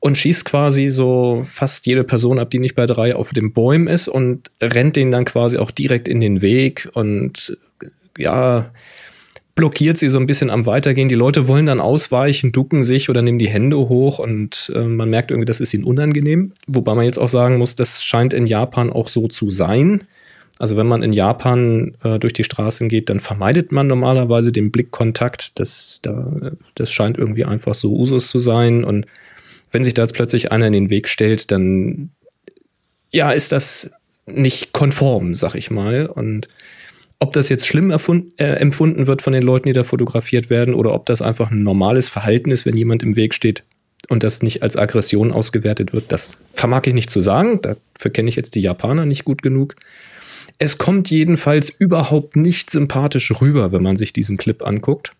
und 0.00 0.18
schießt 0.18 0.44
quasi 0.44 0.88
so 0.88 1.42
fast 1.44 1.86
jede 1.86 2.04
Person 2.04 2.38
ab, 2.38 2.50
die 2.50 2.58
nicht 2.58 2.74
bei 2.74 2.84
drei 2.84 3.14
auf 3.14 3.32
den 3.32 3.52
Bäumen 3.52 3.86
ist 3.86 4.08
und 4.08 4.50
rennt 4.60 4.96
den 4.96 5.10
dann 5.10 5.24
quasi 5.24 5.56
auch 5.56 5.70
direkt 5.70 6.08
in 6.08 6.20
den 6.20 6.42
Weg 6.42 6.90
und 6.94 7.56
ja, 8.18 8.70
blockiert 9.60 9.98
sie 9.98 10.08
so 10.08 10.18
ein 10.18 10.24
bisschen 10.24 10.48
am 10.48 10.64
Weitergehen. 10.64 11.08
Die 11.08 11.14
Leute 11.14 11.46
wollen 11.46 11.66
dann 11.66 11.80
ausweichen, 11.80 12.50
ducken 12.50 12.82
sich 12.82 13.10
oder 13.10 13.20
nehmen 13.20 13.38
die 13.38 13.50
Hände 13.50 13.76
hoch 13.76 14.18
und 14.18 14.72
äh, 14.74 14.84
man 14.84 15.10
merkt 15.10 15.30
irgendwie, 15.30 15.44
das 15.44 15.60
ist 15.60 15.74
ihnen 15.74 15.84
unangenehm. 15.84 16.54
Wobei 16.66 16.94
man 16.94 17.04
jetzt 17.04 17.18
auch 17.18 17.28
sagen 17.28 17.58
muss, 17.58 17.76
das 17.76 18.02
scheint 18.02 18.32
in 18.32 18.46
Japan 18.46 18.90
auch 18.90 19.08
so 19.08 19.28
zu 19.28 19.50
sein. 19.50 20.04
Also 20.58 20.78
wenn 20.78 20.86
man 20.86 21.02
in 21.02 21.12
Japan 21.12 21.92
äh, 22.02 22.18
durch 22.18 22.32
die 22.32 22.44
Straßen 22.44 22.88
geht, 22.88 23.10
dann 23.10 23.20
vermeidet 23.20 23.70
man 23.70 23.86
normalerweise 23.86 24.50
den 24.50 24.72
Blickkontakt. 24.72 25.60
Das, 25.60 26.00
da, 26.00 26.52
das 26.74 26.90
scheint 26.90 27.18
irgendwie 27.18 27.44
einfach 27.44 27.74
so 27.74 27.92
Usus 27.94 28.30
zu 28.30 28.38
sein. 28.38 28.82
Und 28.82 29.04
wenn 29.70 29.84
sich 29.84 29.92
da 29.92 30.00
jetzt 30.00 30.14
plötzlich 30.14 30.52
einer 30.52 30.68
in 30.68 30.72
den 30.72 30.88
Weg 30.88 31.06
stellt, 31.06 31.50
dann 31.50 32.12
ja, 33.10 33.30
ist 33.30 33.52
das 33.52 33.90
nicht 34.24 34.72
konform, 34.72 35.34
sag 35.34 35.54
ich 35.54 35.70
mal. 35.70 36.06
Und 36.06 36.48
ob 37.20 37.32
das 37.32 37.48
jetzt 37.48 37.66
schlimm 37.66 37.90
äh, 37.90 38.44
empfunden 38.44 39.06
wird 39.06 39.22
von 39.22 39.32
den 39.32 39.42
Leuten, 39.42 39.68
die 39.68 39.74
da 39.74 39.84
fotografiert 39.84 40.50
werden, 40.50 40.74
oder 40.74 40.92
ob 40.94 41.06
das 41.06 41.22
einfach 41.22 41.50
ein 41.50 41.62
normales 41.62 42.08
Verhalten 42.08 42.50
ist, 42.50 42.66
wenn 42.66 42.76
jemand 42.76 43.02
im 43.02 43.14
Weg 43.14 43.34
steht, 43.34 43.62
und 44.08 44.22
das 44.22 44.42
nicht 44.42 44.62
als 44.62 44.76
Aggression 44.76 45.30
ausgewertet 45.30 45.92
wird, 45.92 46.10
das 46.10 46.30
vermag 46.44 46.82
ich 46.86 46.94
nicht 46.94 47.10
zu 47.10 47.20
sagen. 47.20 47.60
Dafür 47.60 48.10
kenne 48.10 48.28
ich 48.28 48.36
jetzt 48.36 48.54
die 48.54 48.60
Japaner 48.60 49.04
nicht 49.04 49.24
gut 49.24 49.42
genug. 49.42 49.76
Es 50.58 50.78
kommt 50.78 51.10
jedenfalls 51.10 51.68
überhaupt 51.68 52.34
nicht 52.36 52.70
sympathisch 52.70 53.30
rüber, 53.40 53.72
wenn 53.72 53.82
man 53.82 53.96
sich 53.96 54.12
diesen 54.12 54.36
Clip 54.36 54.66
anguckt. 54.66 55.12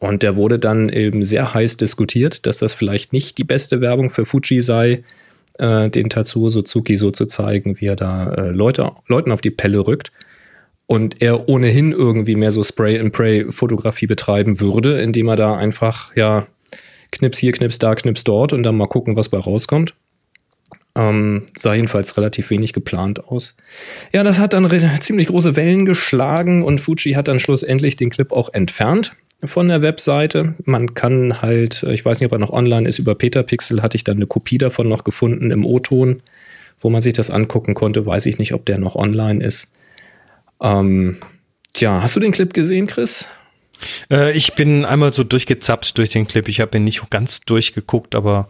Und 0.00 0.22
der 0.22 0.36
wurde 0.36 0.58
dann 0.58 0.88
eben 0.88 1.22
sehr 1.22 1.54
heiß 1.54 1.76
diskutiert, 1.76 2.46
dass 2.46 2.58
das 2.58 2.72
vielleicht 2.74 3.12
nicht 3.12 3.38
die 3.38 3.44
beste 3.44 3.80
Werbung 3.80 4.10
für 4.10 4.24
Fuji 4.24 4.60
sei, 4.60 5.04
äh, 5.58 5.90
den 5.90 6.08
Tatsuo 6.08 6.48
Suzuki 6.48 6.96
so 6.96 7.10
zu 7.10 7.26
zeigen, 7.26 7.80
wie 7.80 7.86
er 7.86 7.96
da 7.96 8.32
äh, 8.32 8.50
Leute, 8.50 8.90
Leuten 9.06 9.30
auf 9.30 9.40
die 9.40 9.50
Pelle 9.50 9.86
rückt. 9.86 10.10
Und 10.86 11.22
er 11.22 11.48
ohnehin 11.48 11.92
irgendwie 11.92 12.34
mehr 12.34 12.50
so 12.50 12.62
Spray-and-Pray-Fotografie 12.62 14.06
betreiben 14.06 14.60
würde, 14.60 15.00
indem 15.00 15.28
er 15.28 15.36
da 15.36 15.56
einfach, 15.56 16.14
ja, 16.14 16.46
Knips 17.10 17.38
hier, 17.38 17.52
Knips 17.52 17.78
da, 17.78 17.94
Knips 17.94 18.24
dort 18.24 18.52
und 18.52 18.62
dann 18.64 18.76
mal 18.76 18.86
gucken, 18.86 19.16
was 19.16 19.28
bei 19.28 19.38
rauskommt. 19.38 19.94
Ähm, 20.96 21.46
sah 21.56 21.74
jedenfalls 21.74 22.16
relativ 22.16 22.50
wenig 22.50 22.72
geplant 22.72 23.24
aus. 23.24 23.56
Ja, 24.12 24.22
das 24.22 24.38
hat 24.38 24.52
dann 24.52 24.68
ziemlich 25.00 25.26
große 25.26 25.56
Wellen 25.56 25.86
geschlagen 25.86 26.62
und 26.62 26.78
Fuji 26.78 27.14
hat 27.14 27.28
dann 27.28 27.40
schlussendlich 27.40 27.96
den 27.96 28.10
Clip 28.10 28.30
auch 28.30 28.52
entfernt 28.52 29.12
von 29.42 29.68
der 29.68 29.82
Webseite. 29.82 30.54
Man 30.64 30.94
kann 30.94 31.42
halt, 31.42 31.82
ich 31.82 32.04
weiß 32.04 32.20
nicht, 32.20 32.26
ob 32.26 32.32
er 32.32 32.38
noch 32.38 32.52
online 32.52 32.88
ist, 32.88 32.98
über 32.98 33.16
Petapixel 33.16 33.82
hatte 33.82 33.96
ich 33.96 34.04
dann 34.04 34.16
eine 34.16 34.26
Kopie 34.26 34.58
davon 34.58 34.88
noch 34.88 35.02
gefunden 35.02 35.50
im 35.50 35.66
O-Ton, 35.66 36.22
wo 36.78 36.90
man 36.90 37.02
sich 37.02 37.14
das 37.14 37.30
angucken 37.30 37.74
konnte. 37.74 38.06
Weiß 38.06 38.26
ich 38.26 38.38
nicht, 38.38 38.54
ob 38.54 38.64
der 38.64 38.78
noch 38.78 38.94
online 38.94 39.42
ist. 39.44 39.72
Ähm, 40.64 41.18
tja, 41.74 42.00
hast 42.02 42.16
du 42.16 42.20
den 42.20 42.32
Clip 42.32 42.52
gesehen, 42.52 42.86
Chris? 42.86 43.28
Äh, 44.10 44.32
ich 44.32 44.54
bin 44.54 44.84
einmal 44.84 45.12
so 45.12 45.22
durchgezappt 45.22 45.98
durch 45.98 46.10
den 46.10 46.26
Clip. 46.26 46.48
Ich 46.48 46.60
habe 46.60 46.78
ihn 46.78 46.84
nicht 46.84 47.08
ganz 47.10 47.42
durchgeguckt, 47.42 48.14
aber 48.14 48.48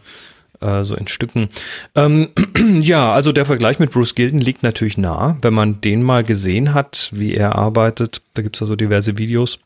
äh, 0.60 0.84
so 0.84 0.94
in 0.94 1.08
Stücken. 1.08 1.48
Ähm, 1.96 2.28
ja, 2.80 3.12
also 3.12 3.32
der 3.32 3.46
Vergleich 3.46 3.80
mit 3.80 3.90
Bruce 3.90 4.14
Gilden 4.14 4.40
liegt 4.40 4.62
natürlich 4.62 4.96
nah. 4.96 5.36
Wenn 5.42 5.54
man 5.54 5.80
den 5.80 6.02
mal 6.02 6.22
gesehen 6.22 6.72
hat, 6.72 7.10
wie 7.12 7.34
er 7.34 7.56
arbeitet, 7.56 8.22
da 8.34 8.42
gibt 8.42 8.56
es 8.56 8.60
ja 8.60 8.66
so 8.66 8.76
diverse 8.76 9.18
Videos, 9.18 9.58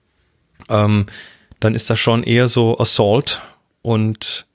ähm, 0.71 1.07
dann 1.61 1.75
ist 1.75 1.91
das 1.91 1.99
schon 1.99 2.23
eher 2.23 2.49
so 2.49 2.79
Assault 2.79 3.43
und 3.83 4.47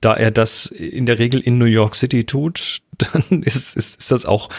da 0.00 0.14
er 0.14 0.30
das 0.30 0.66
in 0.66 1.06
der 1.06 1.18
Regel 1.18 1.40
in 1.40 1.56
New 1.56 1.64
York 1.64 1.94
City 1.94 2.24
tut, 2.24 2.82
dann 2.98 3.42
ist, 3.42 3.76
ist, 3.76 3.98
ist 3.98 4.10
das 4.10 4.26
auch 4.26 4.50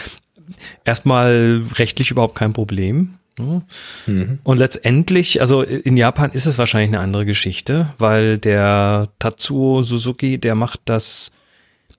erstmal 0.84 1.62
rechtlich 1.76 2.10
überhaupt 2.10 2.34
kein 2.34 2.52
Problem. 2.52 3.14
Mhm. 3.38 4.38
Und 4.42 4.58
letztendlich, 4.58 5.40
also 5.40 5.62
in 5.62 5.96
Japan 5.96 6.30
ist 6.32 6.46
es 6.46 6.58
wahrscheinlich 6.58 6.90
eine 6.90 7.00
andere 7.00 7.26
Geschichte, 7.26 7.92
weil 7.98 8.38
der 8.38 9.08
Tatsuo 9.18 9.82
Suzuki, 9.82 10.38
der 10.38 10.54
macht 10.54 10.80
das, 10.86 11.32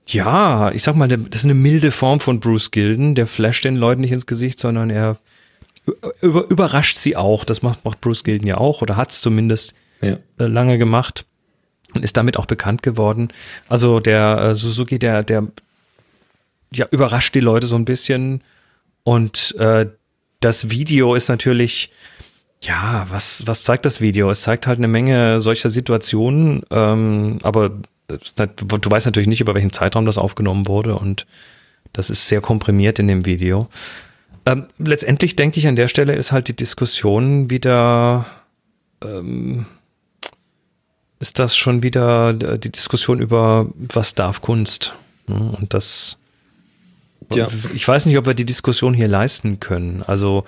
ja, 0.08 0.72
ich 0.72 0.84
sag 0.84 0.96
mal, 0.96 1.08
das 1.08 1.20
ist 1.42 1.46
eine 1.46 1.54
milde 1.54 1.92
Form 1.92 2.20
von 2.20 2.40
Bruce 2.40 2.72
Gilden. 2.72 3.14
Der 3.14 3.28
flasht 3.28 3.66
den 3.66 3.76
Leuten 3.76 4.02
nicht 4.02 4.12
ins 4.12 4.26
Gesicht, 4.26 4.60
sondern 4.60 4.90
er 4.90 5.18
über, 6.22 6.50
überrascht 6.50 6.98
sie 6.98 7.16
auch. 7.16 7.44
Das 7.44 7.62
macht, 7.62 7.86
macht 7.86 8.02
Bruce 8.02 8.24
Gilden 8.24 8.48
ja 8.48 8.58
auch 8.58 8.82
oder 8.82 8.98
hat 8.98 9.12
es 9.12 9.22
zumindest 9.22 9.76
ja. 10.02 10.18
Äh, 10.40 10.46
lange 10.46 10.78
gemacht 10.78 11.26
und 11.94 12.04
ist 12.04 12.18
damit 12.18 12.38
auch 12.38 12.46
bekannt 12.46 12.84
geworden. 12.84 13.30
Also 13.70 14.00
der 14.00 14.38
äh, 14.38 14.56
Suzuki, 14.56 15.00
der, 15.00 15.24
der 15.24 15.48
ja, 16.74 16.86
überrascht 16.92 17.36
die 17.36 17.40
Leute 17.40 17.68
so 17.68 17.76
ein 17.76 17.86
bisschen 17.86 18.44
und 19.04 19.56
äh, 19.58 19.88
das 20.40 20.70
Video 20.70 21.16
ist 21.16 21.30
natürlich, 21.30 21.92
ja, 22.62 23.08
was, 23.10 23.46
was 23.48 23.64
zeigt 23.64 23.86
das 23.86 24.02
Video? 24.02 24.30
Es 24.30 24.42
zeigt 24.42 24.68
halt 24.68 24.78
eine 24.78 24.88
Menge 24.88 25.40
solcher 25.40 25.70
Situationen, 25.70 26.64
ähm, 26.70 27.40
aber 27.44 27.70
du 28.08 28.92
weißt 28.92 29.06
natürlich 29.06 29.28
nicht, 29.28 29.42
über 29.42 29.56
welchen 29.56 29.74
Zeitraum 29.74 30.06
das 30.06 30.18
aufgenommen 30.18 30.68
wurde 30.68 30.96
und 30.96 31.26
das 31.94 32.10
ist 32.10 32.28
sehr 32.28 32.42
komprimiert 32.42 33.00
in 33.00 33.08
dem 33.08 33.26
Video. 33.26 33.68
Ähm, 34.46 34.68
letztendlich 34.78 35.36
denke 35.36 35.60
ich, 35.60 35.68
an 35.68 35.76
der 35.76 35.88
Stelle 35.88 36.14
ist 36.14 36.32
halt 36.32 36.48
die 36.48 36.56
Diskussion 36.56 37.50
wieder, 37.50 38.26
ähm, 39.04 39.66
ist 41.20 41.40
das 41.40 41.58
schon 41.58 41.84
wieder 41.84 42.34
die 42.34 42.72
Diskussion 42.72 43.20
über, 43.20 43.68
was 43.76 44.16
darf 44.16 44.42
Kunst? 44.42 44.94
Ne? 45.28 45.56
Und 45.60 45.74
das 45.74 46.18
ja. 47.34 47.48
Ich 47.74 47.88
weiß 47.88 48.06
nicht, 48.06 48.18
ob 48.18 48.26
wir 48.26 48.34
die 48.34 48.46
Diskussion 48.46 48.94
hier 48.94 49.08
leisten 49.08 49.60
können. 49.60 50.04
Also, 50.04 50.46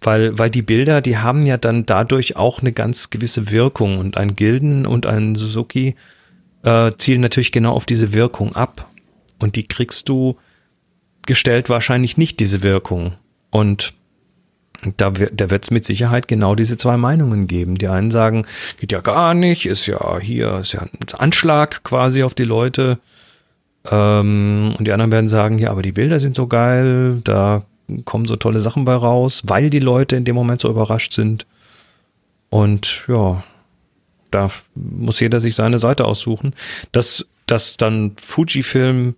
weil, 0.00 0.38
weil 0.38 0.50
die 0.50 0.62
Bilder, 0.62 1.00
die 1.00 1.18
haben 1.18 1.46
ja 1.46 1.56
dann 1.56 1.86
dadurch 1.86 2.36
auch 2.36 2.60
eine 2.60 2.72
ganz 2.72 3.10
gewisse 3.10 3.50
Wirkung 3.50 3.98
und 3.98 4.16
ein 4.16 4.36
Gilden 4.36 4.86
und 4.86 5.06
ein 5.06 5.34
Suzuki 5.34 5.94
äh, 6.62 6.92
zielen 6.98 7.20
natürlich 7.20 7.52
genau 7.52 7.72
auf 7.72 7.86
diese 7.86 8.12
Wirkung 8.12 8.54
ab. 8.54 8.90
Und 9.38 9.56
die 9.56 9.66
kriegst 9.66 10.08
du 10.08 10.36
gestellt 11.26 11.68
wahrscheinlich 11.68 12.16
nicht 12.16 12.40
diese 12.40 12.62
Wirkung. 12.62 13.14
Und 13.50 13.94
da, 14.96 15.10
da 15.10 15.50
wird 15.50 15.64
es 15.64 15.70
mit 15.70 15.84
Sicherheit 15.84 16.28
genau 16.28 16.54
diese 16.54 16.76
zwei 16.76 16.96
Meinungen 16.96 17.46
geben. 17.46 17.76
Die 17.76 17.88
einen 17.88 18.10
sagen, 18.10 18.46
geht 18.78 18.92
ja 18.92 19.00
gar 19.00 19.34
nicht, 19.34 19.66
ist 19.66 19.86
ja 19.86 20.18
hier, 20.18 20.58
ist 20.60 20.72
ja 20.72 20.82
ein 20.82 21.18
Anschlag 21.18 21.82
quasi 21.82 22.22
auf 22.22 22.34
die 22.34 22.44
Leute. 22.44 22.98
Ähm, 23.90 24.74
und 24.78 24.86
die 24.86 24.92
anderen 24.92 25.12
werden 25.12 25.28
sagen, 25.28 25.58
ja, 25.58 25.70
aber 25.70 25.82
die 25.82 25.92
Bilder 25.92 26.20
sind 26.20 26.34
so 26.34 26.46
geil, 26.46 27.20
da 27.24 27.62
kommen 28.04 28.26
so 28.26 28.36
tolle 28.36 28.60
Sachen 28.60 28.84
bei 28.84 28.94
raus, 28.94 29.42
weil 29.46 29.70
die 29.70 29.78
Leute 29.78 30.16
in 30.16 30.24
dem 30.24 30.34
Moment 30.34 30.60
so 30.60 30.68
überrascht 30.68 31.12
sind. 31.12 31.46
Und 32.50 33.04
ja, 33.08 33.42
da 34.30 34.50
muss 34.74 35.20
jeder 35.20 35.40
sich 35.40 35.54
seine 35.54 35.78
Seite 35.78 36.04
aussuchen. 36.04 36.54
Dass, 36.92 37.26
dass 37.46 37.76
dann 37.76 38.12
Fujifilm 38.20 39.14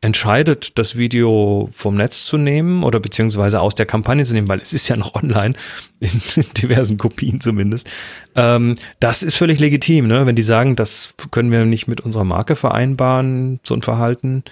entscheidet, 0.00 0.78
das 0.78 0.96
Video 0.96 1.68
vom 1.72 1.96
Netz 1.96 2.26
zu 2.26 2.36
nehmen 2.36 2.82
oder 2.84 3.00
beziehungsweise 3.00 3.60
aus 3.60 3.74
der 3.74 3.86
Kampagne 3.86 4.24
zu 4.24 4.34
nehmen, 4.34 4.48
weil 4.48 4.60
es 4.60 4.72
ist 4.72 4.88
ja 4.88 4.96
noch 4.96 5.14
online, 5.22 5.54
in, 6.00 6.10
diversen 6.56 6.98
Kopien 6.98 7.40
zumindest, 7.40 7.88
ähm, 8.34 8.76
das 9.00 9.22
ist 9.22 9.36
völlig 9.36 9.58
legitim, 9.58 10.06
ne? 10.06 10.26
wenn 10.26 10.36
die 10.36 10.42
sagen, 10.42 10.76
das 10.76 11.14
können 11.30 11.50
wir 11.50 11.64
nicht 11.64 11.88
mit 11.88 12.00
unserer 12.00 12.24
Marke 12.24 12.56
vereinbaren, 12.56 13.60
so 13.62 13.74
ein 13.74 13.82
Verhalten, 13.82 14.44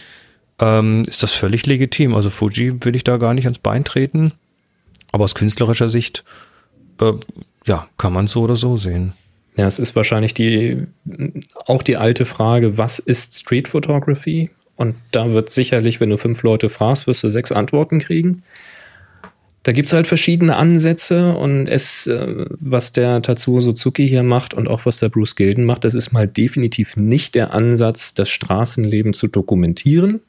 ähm, 0.59 1.02
ist 1.07 1.22
das 1.22 1.33
völlig 1.33 1.66
legitim. 1.66 2.14
Also 2.14 2.30
Fuji 2.30 2.85
will 2.85 2.96
ich 2.96 3.04
da 3.04 3.16
gar 3.16 3.35
nicht 3.35 3.44
ans 3.44 3.59
Bein 3.59 3.85
treten, 3.85 4.33
aber 5.12 5.24
aus 5.24 5.35
künstlerischer 5.35 5.88
Sicht, 5.88 6.24
äh, 7.00 7.12
ja, 7.66 7.88
kann 7.98 8.12
man 8.12 8.26
so 8.26 8.42
oder 8.42 8.57
so 8.57 8.76
sehen. 8.76 9.12
Ja, 9.57 9.66
es 9.66 9.78
ist 9.78 9.94
wahrscheinlich 9.94 10.35
die, 10.35 10.87
auch 11.66 11.83
die 11.83 11.96
alte 11.96 12.24
Frage, 12.24 12.76
was 12.76 12.98
ist 12.98 13.38
Street 13.38 13.68
Photography? 13.68 14.50
Und 14.76 14.96
da 15.12 15.32
wird 15.32 15.50
sicherlich, 15.50 16.00
wenn 16.00 16.10
du 16.10 16.16
fünf 16.16 16.42
Leute 16.42 16.68
fragst, 16.68 17.06
wirst 17.06 17.22
du 17.22 17.28
sechs 17.28 17.52
Antworten 17.52 18.00
kriegen. 18.00 18.42
Da 19.64 19.72
gibt 19.72 19.87
es 19.87 19.94
halt 19.94 20.06
verschiedene 20.06 20.56
Ansätze 20.56 21.34
und 21.34 21.68
es, 21.68 22.06
äh, 22.06 22.44
was 22.50 22.92
der 22.92 23.22
Tatsuo 23.22 23.60
Suzuki 23.60 24.06
hier 24.06 24.22
macht 24.22 24.52
und 24.52 24.68
auch 24.68 24.84
was 24.84 24.98
der 24.98 25.08
Bruce 25.08 25.37
Gilden 25.37 25.64
macht, 25.64 25.84
das 25.84 25.94
ist 25.94 26.12
mal 26.12 26.28
definitiv 26.28 26.98
nicht 26.98 27.34
der 27.34 27.54
Ansatz, 27.54 28.12
das 28.12 28.28
Straßenleben 28.28 29.14
zu 29.14 29.26
dokumentieren, 29.26 30.20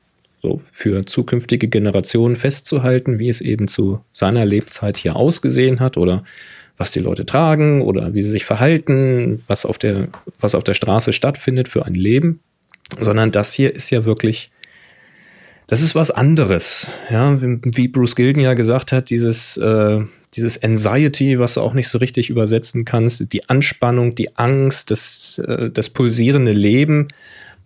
so 0.41 0.57
für 0.57 1.05
zukünftige 1.05 1.67
Generationen 1.67 2.37
festzuhalten, 2.37 3.19
wie 3.19 3.27
es 3.27 3.41
eben 3.41 3.67
zu 3.67 3.99
seiner 4.13 4.45
Lebzeit 4.45 4.95
hier 4.95 5.17
ausgesehen 5.17 5.81
hat 5.81 5.97
oder 5.97 6.23
was 6.77 6.91
die 6.91 6.99
Leute 6.99 7.25
tragen 7.25 7.81
oder 7.81 8.13
wie 8.13 8.21
sie 8.21 8.31
sich 8.31 8.45
verhalten, 8.45 9.37
was 9.47 9.65
auf 9.65 9.77
der, 9.77 10.07
was 10.39 10.55
auf 10.55 10.63
der 10.63 10.75
Straße 10.75 11.11
stattfindet 11.11 11.67
für 11.67 11.85
ein 11.85 11.93
Leben 11.93 12.39
sondern 12.99 13.31
das 13.31 13.53
hier 13.53 13.73
ist 13.73 13.89
ja 13.89 14.05
wirklich, 14.05 14.49
das 15.67 15.81
ist 15.81 15.95
was 15.95 16.11
anderes. 16.11 16.87
Ja, 17.09 17.35
wie 17.41 17.87
Bruce 17.87 18.15
Gilden 18.15 18.41
ja 18.41 18.53
gesagt 18.53 18.91
hat, 18.91 19.09
dieses, 19.09 19.57
äh, 19.57 20.01
dieses 20.35 20.61
Anxiety, 20.63 21.39
was 21.39 21.55
du 21.55 21.61
auch 21.61 21.73
nicht 21.73 21.87
so 21.87 21.97
richtig 21.97 22.29
übersetzen 22.29 22.85
kannst, 22.85 23.33
die 23.33 23.49
Anspannung, 23.49 24.15
die 24.15 24.37
Angst, 24.37 24.91
das, 24.91 25.39
äh, 25.39 25.69
das 25.71 25.89
pulsierende 25.89 26.51
Leben, 26.51 27.07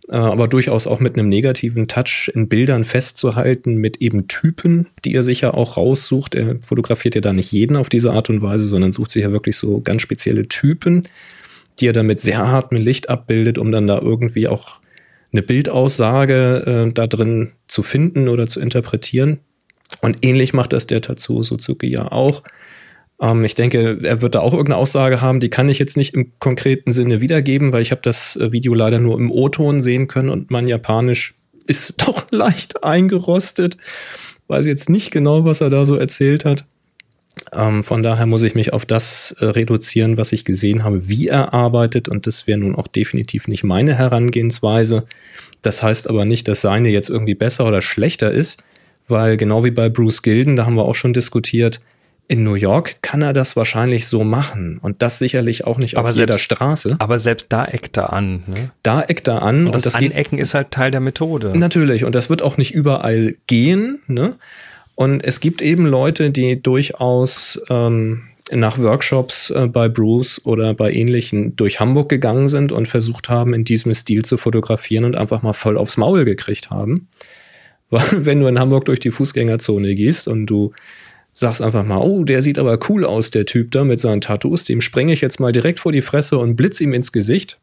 äh, 0.08 0.16
aber 0.16 0.48
durchaus 0.48 0.88
auch 0.88 1.00
mit 1.00 1.16
einem 1.16 1.30
negativen 1.30 1.88
Touch 1.88 2.32
in 2.34 2.48
Bildern 2.48 2.84
festzuhalten, 2.84 3.76
mit 3.76 3.98
eben 3.98 4.28
Typen, 4.28 4.88
die 5.04 5.14
er 5.14 5.24
sich 5.24 5.42
ja 5.42 5.54
auch 5.54 5.78
raussucht. 5.78 6.36
Er 6.36 6.58
fotografiert 6.62 7.16
ja 7.16 7.22
da 7.22 7.34
nicht 7.34 7.52
jeden 7.52 7.76
auf 7.76 7.90
diese 7.90 8.14
Art 8.14 8.30
und 8.30 8.42
Weise, 8.42 8.68
sondern 8.68 8.92
sucht 8.92 9.12
sich 9.12 9.24
ja 9.24 9.32
wirklich 9.32 9.58
so 9.58 9.82
ganz 9.82 10.02
spezielle 10.02 10.48
Typen, 10.48 11.04
die 11.80 11.88
er 11.88 11.94
dann 11.94 12.08
mit 12.08 12.20
sehr 12.20 12.48
hartem 12.48 12.78
Licht 12.78 13.10
abbildet, 13.10 13.58
um 13.58 13.72
dann 13.72 13.88
da 13.88 14.00
irgendwie 14.00 14.48
auch 14.48 14.80
eine 15.32 15.42
Bildaussage 15.42 16.88
äh, 16.88 16.94
da 16.94 17.08
drin 17.08 17.52
zu 17.68 17.84
finden 17.84 18.30
oder 18.30 18.48
zu 18.48 18.60
interpretieren. 18.60 19.40
Und 20.02 20.18
ähnlich 20.22 20.54
macht 20.54 20.74
das 20.74 20.88
der 20.88 21.02
Tatsuo 21.02 21.44
Suzuki 21.44 21.88
ja 21.88 22.12
auch. 22.12 22.44
Ähm, 23.22 23.44
ich 23.44 23.56
denke, 23.56 24.00
er 24.02 24.22
wird 24.22 24.36
da 24.36 24.40
auch 24.40 24.54
irgendeine 24.54 24.78
Aussage 24.78 25.22
haben, 25.22 25.40
die 25.40 25.50
kann 25.50 25.70
ich 25.70 25.80
jetzt 25.80 25.98
nicht 25.98 26.14
im 26.14 26.34
konkreten 26.40 26.92
Sinne 26.92 27.22
wiedergeben, 27.22 27.72
weil 27.72 27.82
ich 27.82 27.92
habe 27.92 28.02
das 28.02 28.36
äh, 28.36 28.52
Video 28.52 28.74
leider 28.74 29.00
nur 29.00 29.18
im 29.18 29.32
O-Ton 29.32 29.82
sehen 29.82 30.08
können 30.08 30.30
und 30.30 30.52
mein 30.52 30.68
Japanisch 30.68 31.36
ist 31.66 32.02
doch 32.08 32.32
leicht 32.32 32.84
eingerostet. 32.84 33.78
Weiß 34.48 34.66
jetzt 34.66 34.90
nicht 34.90 35.12
genau, 35.12 35.44
was 35.44 35.62
er 35.62 35.70
da 35.70 35.86
so 35.86 35.96
erzählt 35.96 36.46
hat. 36.46 36.66
Ähm, 37.54 37.84
von 37.84 38.04
daher 38.04 38.26
muss 38.26 38.44
ich 38.44 38.56
mich 38.56 38.74
auf 38.74 38.86
das 38.86 39.36
äh, 39.40 39.46
reduzieren, 39.46 40.18
was 40.18 40.32
ich 40.32 40.46
gesehen 40.46 40.84
habe, 40.84 41.08
wie 41.08 41.28
er 41.28 41.54
arbeitet. 41.54 42.08
Und 42.10 42.28
das 42.28 42.48
wäre 42.48 42.60
nun 42.60 42.76
auch 42.76 42.88
definitiv 42.88 43.48
nicht 43.48 43.64
meine 43.64 43.96
Herangehensweise. 43.96 45.06
Das 45.62 45.84
heißt 45.84 46.10
aber 46.10 46.26
nicht, 46.26 46.48
dass 46.48 46.62
seine 46.62 46.90
jetzt 46.90 47.10
irgendwie 47.10 47.36
besser 47.36 47.68
oder 47.68 47.82
schlechter 47.82 48.32
ist, 48.32 48.64
weil 49.08 49.38
genau 49.38 49.64
wie 49.64 49.72
bei 49.72 49.90
Bruce 49.90 50.22
Gilden, 50.22 50.56
da 50.56 50.66
haben 50.66 50.76
wir 50.76 50.86
auch 50.86 50.96
schon 50.96 51.14
diskutiert, 51.14 51.82
in 52.30 52.44
New 52.44 52.54
York 52.54 53.02
kann 53.02 53.24
er 53.24 53.34
das 53.34 53.56
wahrscheinlich 53.56 54.08
so 54.08 54.24
machen 54.24 54.80
und 54.84 55.02
das 55.02 55.18
sicherlich 55.18 55.66
auch 55.66 55.80
nicht 55.80 55.98
aber 55.98 56.10
auf 56.10 56.16
selbst, 56.16 56.34
jeder 56.34 56.40
Straße. 56.40 56.96
Aber 57.00 57.18
selbst 57.18 57.48
da 57.50 57.66
eckt 57.66 57.98
er 57.98 58.14
an. 58.14 58.44
Ne? 58.46 58.70
Da 58.84 59.02
eckt 59.02 59.28
er 59.28 59.42
an 59.42 59.66
und 59.66 59.74
das, 59.74 59.84
und 59.84 59.86
das 59.88 59.96
Anecken 59.96 60.38
ist 60.38 60.54
halt 60.54 60.70
Teil 60.70 60.92
der 60.92 61.00
Methode. 61.00 61.58
Natürlich 61.58 62.06
und 62.06 62.14
das 62.14 62.30
wird 62.30 62.44
auch 62.44 62.58
nicht 62.58 62.72
überall 62.72 63.36
gehen. 63.48 64.04
Ne? 64.06 64.36
Und 65.00 65.24
es 65.24 65.40
gibt 65.40 65.62
eben 65.62 65.86
Leute, 65.86 66.30
die 66.30 66.62
durchaus 66.62 67.58
ähm, 67.70 68.24
nach 68.52 68.78
Workshops 68.80 69.50
äh, 69.50 69.68
bei 69.68 69.88
Bruce 69.88 70.46
oder 70.46 70.74
bei 70.74 70.92
ähnlichen 70.92 71.56
durch 71.56 71.80
Hamburg 71.80 72.10
gegangen 72.10 72.50
sind 72.50 72.74
und 72.74 72.86
versucht 72.86 73.30
haben, 73.30 73.54
in 73.54 73.64
diesem 73.64 73.94
Stil 73.94 74.26
zu 74.26 74.36
fotografieren 74.36 75.06
und 75.06 75.16
einfach 75.16 75.42
mal 75.42 75.54
voll 75.54 75.78
aufs 75.78 75.96
Maul 75.96 76.26
gekriegt 76.26 76.70
haben. 76.70 77.08
Weil 77.90 78.26
wenn 78.26 78.42
du 78.42 78.48
in 78.48 78.60
Hamburg 78.60 78.84
durch 78.84 79.00
die 79.00 79.10
Fußgängerzone 79.10 79.96
gehst 79.96 80.28
und 80.28 80.48
du 80.48 80.74
sagst 81.32 81.62
einfach 81.62 81.86
mal, 81.86 82.00
oh, 82.00 82.26
der 82.26 82.42
sieht 82.42 82.60
aber 82.60 82.78
cool 82.90 83.06
aus, 83.06 83.32
der 83.32 83.46
Typ 83.46 83.72
da 83.72 83.86
mit 83.86 84.02
seinen 84.02 84.20
Tattoos, 84.20 84.66
dem 84.66 84.82
springe 84.82 85.14
ich 85.14 85.22
jetzt 85.22 85.40
mal 85.40 85.54
direkt 85.54 85.80
vor 85.80 85.94
die 85.94 86.02
Fresse 86.02 86.38
und 86.38 86.58
blitz 86.58 86.82
ihm 86.82 86.92
ins 86.92 87.14
Gesicht, 87.14 87.58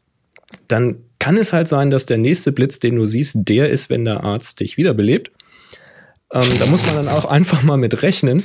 dann 0.67 0.95
kann 1.19 1.37
es 1.37 1.53
halt 1.53 1.67
sein, 1.67 1.91
dass 1.91 2.07
der 2.07 2.17
nächste 2.17 2.51
Blitz, 2.51 2.79
den 2.79 2.95
du 2.95 3.05
siehst, 3.05 3.47
der 3.47 3.69
ist, 3.69 3.91
wenn 3.91 4.05
der 4.05 4.23
Arzt 4.23 4.59
dich 4.59 4.77
wiederbelebt. 4.77 5.29
Ähm, 6.33 6.49
da 6.59 6.65
muss 6.65 6.85
man 6.85 6.95
dann 6.95 7.07
auch 7.07 7.25
einfach 7.25 7.63
mal 7.63 7.77
mit 7.77 8.03
rechnen. 8.03 8.43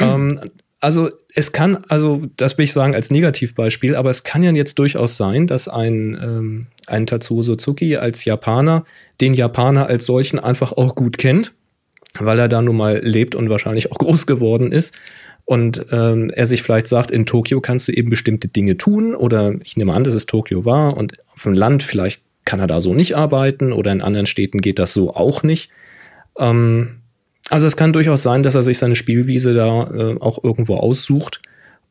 Ähm, 0.00 0.40
also 0.80 1.08
es 1.34 1.50
kann, 1.50 1.84
also 1.88 2.26
das 2.36 2.56
will 2.56 2.64
ich 2.64 2.72
sagen 2.72 2.94
als 2.94 3.10
Negativbeispiel, 3.10 3.96
aber 3.96 4.10
es 4.10 4.22
kann 4.22 4.44
ja 4.44 4.52
jetzt 4.52 4.78
durchaus 4.78 5.16
sein, 5.16 5.48
dass 5.48 5.66
ein, 5.66 6.18
ähm, 6.22 6.66
ein 6.86 7.06
Tatsuo 7.06 7.42
Suzuki 7.42 7.96
als 7.96 8.24
Japaner 8.24 8.84
den 9.20 9.34
Japaner 9.34 9.86
als 9.88 10.06
solchen 10.06 10.38
einfach 10.38 10.72
auch 10.72 10.94
gut 10.94 11.18
kennt 11.18 11.52
weil 12.18 12.38
er 12.38 12.48
da 12.48 12.62
nun 12.62 12.76
mal 12.76 13.00
lebt 13.02 13.34
und 13.34 13.50
wahrscheinlich 13.50 13.92
auch 13.92 13.98
groß 13.98 14.26
geworden 14.26 14.72
ist. 14.72 14.94
Und 15.44 15.86
ähm, 15.92 16.30
er 16.30 16.46
sich 16.46 16.62
vielleicht 16.62 16.88
sagt, 16.88 17.10
in 17.10 17.24
Tokio 17.24 17.60
kannst 17.60 17.88
du 17.88 17.92
eben 17.92 18.10
bestimmte 18.10 18.48
Dinge 18.48 18.76
tun 18.76 19.14
oder 19.14 19.54
ich 19.64 19.76
nehme 19.76 19.94
an, 19.94 20.04
dass 20.04 20.14
es 20.14 20.26
Tokio 20.26 20.66
war 20.66 20.96
und 20.96 21.14
auf 21.32 21.42
dem 21.42 21.54
Land 21.54 21.82
vielleicht 21.82 22.22
kann 22.44 22.60
er 22.60 22.66
da 22.66 22.80
so 22.80 22.92
nicht 22.92 23.16
arbeiten 23.16 23.72
oder 23.72 23.92
in 23.92 24.02
anderen 24.02 24.26
Städten 24.26 24.60
geht 24.60 24.78
das 24.78 24.92
so 24.92 25.14
auch 25.14 25.42
nicht. 25.42 25.70
Ähm, 26.38 27.00
also 27.50 27.66
es 27.66 27.76
kann 27.76 27.92
durchaus 27.92 28.22
sein, 28.22 28.42
dass 28.42 28.54
er 28.54 28.62
sich 28.62 28.78
seine 28.78 28.96
Spielwiese 28.96 29.52
da 29.52 29.90
äh, 29.90 30.16
auch 30.20 30.42
irgendwo 30.42 30.76
aussucht 30.76 31.40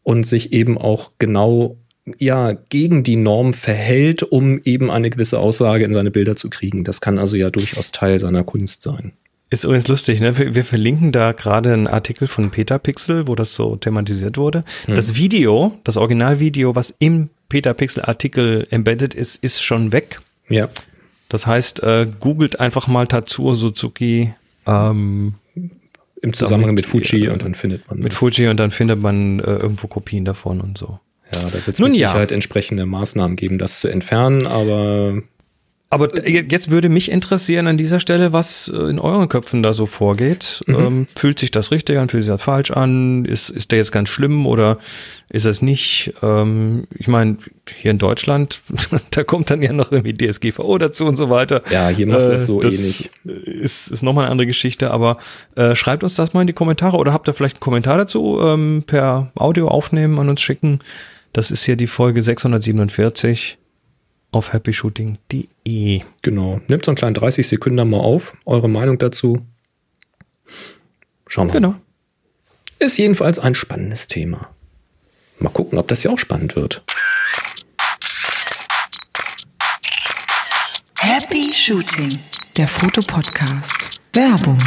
und 0.04 0.26
sich 0.26 0.54
eben 0.54 0.78
auch 0.78 1.12
genau 1.20 1.78
ja 2.18 2.54
gegen 2.54 3.04
die 3.04 3.16
Norm 3.16 3.54
verhält, 3.54 4.24
um 4.24 4.62
eben 4.64 4.90
eine 4.90 5.10
gewisse 5.10 5.40
Aussage 5.40 5.84
in 5.84 5.94
seine 5.94 6.12
Bilder 6.12 6.36
zu 6.36 6.50
kriegen. 6.50 6.84
Das 6.84 7.02
kann 7.02 7.20
also 7.20 7.36
ja 7.36 7.50
durchaus 7.50 7.92
Teil 7.92 8.18
seiner 8.20 8.44
Kunst 8.44 8.84
sein. 8.84 9.14
Ist 9.50 9.64
übrigens 9.64 9.88
lustig, 9.88 10.20
ne? 10.20 10.38
Wir, 10.38 10.56
wir 10.56 10.66
verlinken 10.66 11.14
da 11.14 11.32
gerade 11.32 11.72
einen 11.72 11.88
Artikel 11.88 12.28
von 12.28 12.52
Petapixel, 12.52 13.28
wo 13.28 13.36
das 13.36 13.56
so 13.56 13.78
thematisiert 13.78 14.38
wurde. 14.38 14.66
Hm. 14.86 14.96
Das 14.96 15.16
Video, 15.16 15.74
das 15.86 15.96
Originalvideo, 15.96 16.76
was 16.76 16.94
im 17.00 17.30
Petapixel-Artikel 17.48 18.68
embedded 18.72 19.14
ist, 19.14 19.42
ist 19.42 19.62
schon 19.62 19.94
weg. 19.94 20.20
Ja. 20.50 20.68
Das 21.30 21.48
heißt, 21.48 21.82
äh, 21.84 22.08
googelt 22.20 22.60
einfach 22.60 22.88
mal 22.88 23.08
Tatsuo 23.08 23.54
Suzuki 23.54 24.34
ähm, 24.66 25.36
im 26.22 26.34
Zusammenhang 26.34 26.74
mit 26.74 26.86
Fuji 26.86 27.26
äh, 27.26 27.30
und 27.30 27.44
dann 27.44 27.56
findet 27.56 27.88
man 27.88 28.00
mit 28.00 28.12
das. 28.12 28.18
Fuji 28.18 28.48
und 28.48 28.60
dann 28.60 28.72
findet 28.72 29.02
man 29.02 29.40
äh, 29.40 29.44
irgendwo 29.44 29.88
Kopien 29.88 30.26
davon 30.26 30.62
und 30.62 30.78
so. 30.78 31.00
Ja, 31.34 31.42
da 31.44 31.54
wird 31.54 31.68
es 31.68 31.80
mit 31.80 31.94
Sicherheit 31.96 32.32
ja. 32.32 32.36
entsprechende 32.36 32.86
Maßnahmen 32.86 33.36
geben, 33.36 33.58
das 33.58 33.82
zu 33.82 33.90
entfernen, 33.90 34.48
aber 34.48 35.22
aber 35.90 36.28
jetzt 36.28 36.70
würde 36.70 36.90
mich 36.90 37.10
interessieren 37.10 37.68
an 37.68 37.78
dieser 37.78 38.02
Stelle, 38.02 38.34
was 38.34 38.68
äh, 38.68 38.78
in 38.90 39.00
euren 39.00 39.30
Köpfen 39.30 39.64
da 39.64 39.72
so 39.72 39.86
vorgeht. 39.86 40.62
Mhm. 40.68 40.76
Ähm, 40.76 41.08
fühlt 41.16 41.40
sich 41.40 41.50
das 41.50 41.72
richtig 41.72 41.98
an? 41.98 42.10
Fühlt 42.10 42.24
sich 42.24 42.32
das 42.32 42.44
falsch 42.44 42.72
an? 42.72 43.24
Ist, 43.24 43.50
ist 43.50 43.72
der 43.72 43.80
jetzt 43.80 43.94
ganz 43.94 44.10
schlimm 44.10 44.46
oder 44.46 44.80
ist 45.30 45.46
es 45.46 45.62
nicht? 45.62 46.14
Ähm, 46.22 46.88
ich 46.94 47.08
meine, 47.08 47.38
hier 47.74 47.92
in 47.92 48.00
Deutschland, 48.00 48.60
da 49.12 49.24
kommt 49.24 49.50
dann 49.50 49.62
ja 49.62 49.72
noch 49.72 49.94
irgendwie 49.94 50.14
DSGVO 50.14 50.78
dazu 50.78 51.06
und 51.06 51.16
so 51.16 51.30
weiter. 51.30 51.62
Ja, 51.72 51.88
hier 51.88 52.06
machst 52.06 52.28
du 52.28 52.34
es 52.34 52.46
so 52.46 52.62
äh, 52.62 52.66
ähnlich. 52.66 53.10
Ist, 53.24 53.88
ist 53.88 54.04
nochmal 54.04 54.26
eine 54.26 54.32
andere 54.32 54.48
Geschichte, 54.48 54.92
aber 54.92 55.18
äh, 55.56 55.74
schreibt 55.74 56.04
uns 56.04 56.16
das 56.16 56.34
mal 56.34 56.42
in 56.42 56.48
die 56.48 56.54
Kommentare 56.54 56.98
oder 56.98 57.14
habt 57.14 57.30
ihr 57.30 57.34
vielleicht 57.34 57.58
einen 57.58 57.62
Kommentar 57.62 57.98
dazu 57.98 58.40
ähm, 58.42 58.84
per 58.86 59.32
Audio 59.36 59.70
aufnehmen, 59.70 60.20
an 60.20 60.28
uns 60.28 60.42
schicken. 60.42 60.80
Das 61.32 61.50
ist 61.50 61.64
hier 61.64 61.78
die 61.78 61.88
Folge 61.88 62.22
647 62.22 63.58
auf 64.32 64.54
happyshooting.de. 64.54 66.02
Genau. 66.22 66.62
Nehmt 66.68 66.86
so 66.86 66.92
einen 66.92 66.98
kleinen 66.98 67.14
30 67.14 67.48
Sekunden 67.48 67.90
mal 67.90 68.00
auf, 68.00 68.36
eure 68.46 68.70
Meinung 68.70 68.98
dazu. 68.98 69.46
Schauen 71.28 71.48
wir 71.48 71.54
genau. 71.54 71.70
mal. 71.70 71.82
Ist 72.80 72.98
jedenfalls 72.98 73.40
ein 73.40 73.56
spannendes 73.56 74.08
Thema. 74.08 74.50
Mal 75.40 75.50
gucken, 75.50 75.78
ob 75.78 75.88
das 75.88 76.04
ja 76.04 76.12
auch 76.12 76.20
spannend 76.20 76.56
wird. 76.56 76.84
Happy 81.00 81.54
Shooting, 81.54 82.20
der 82.56 82.68
Fotopodcast. 82.68 84.02
Werbung. 84.14 84.60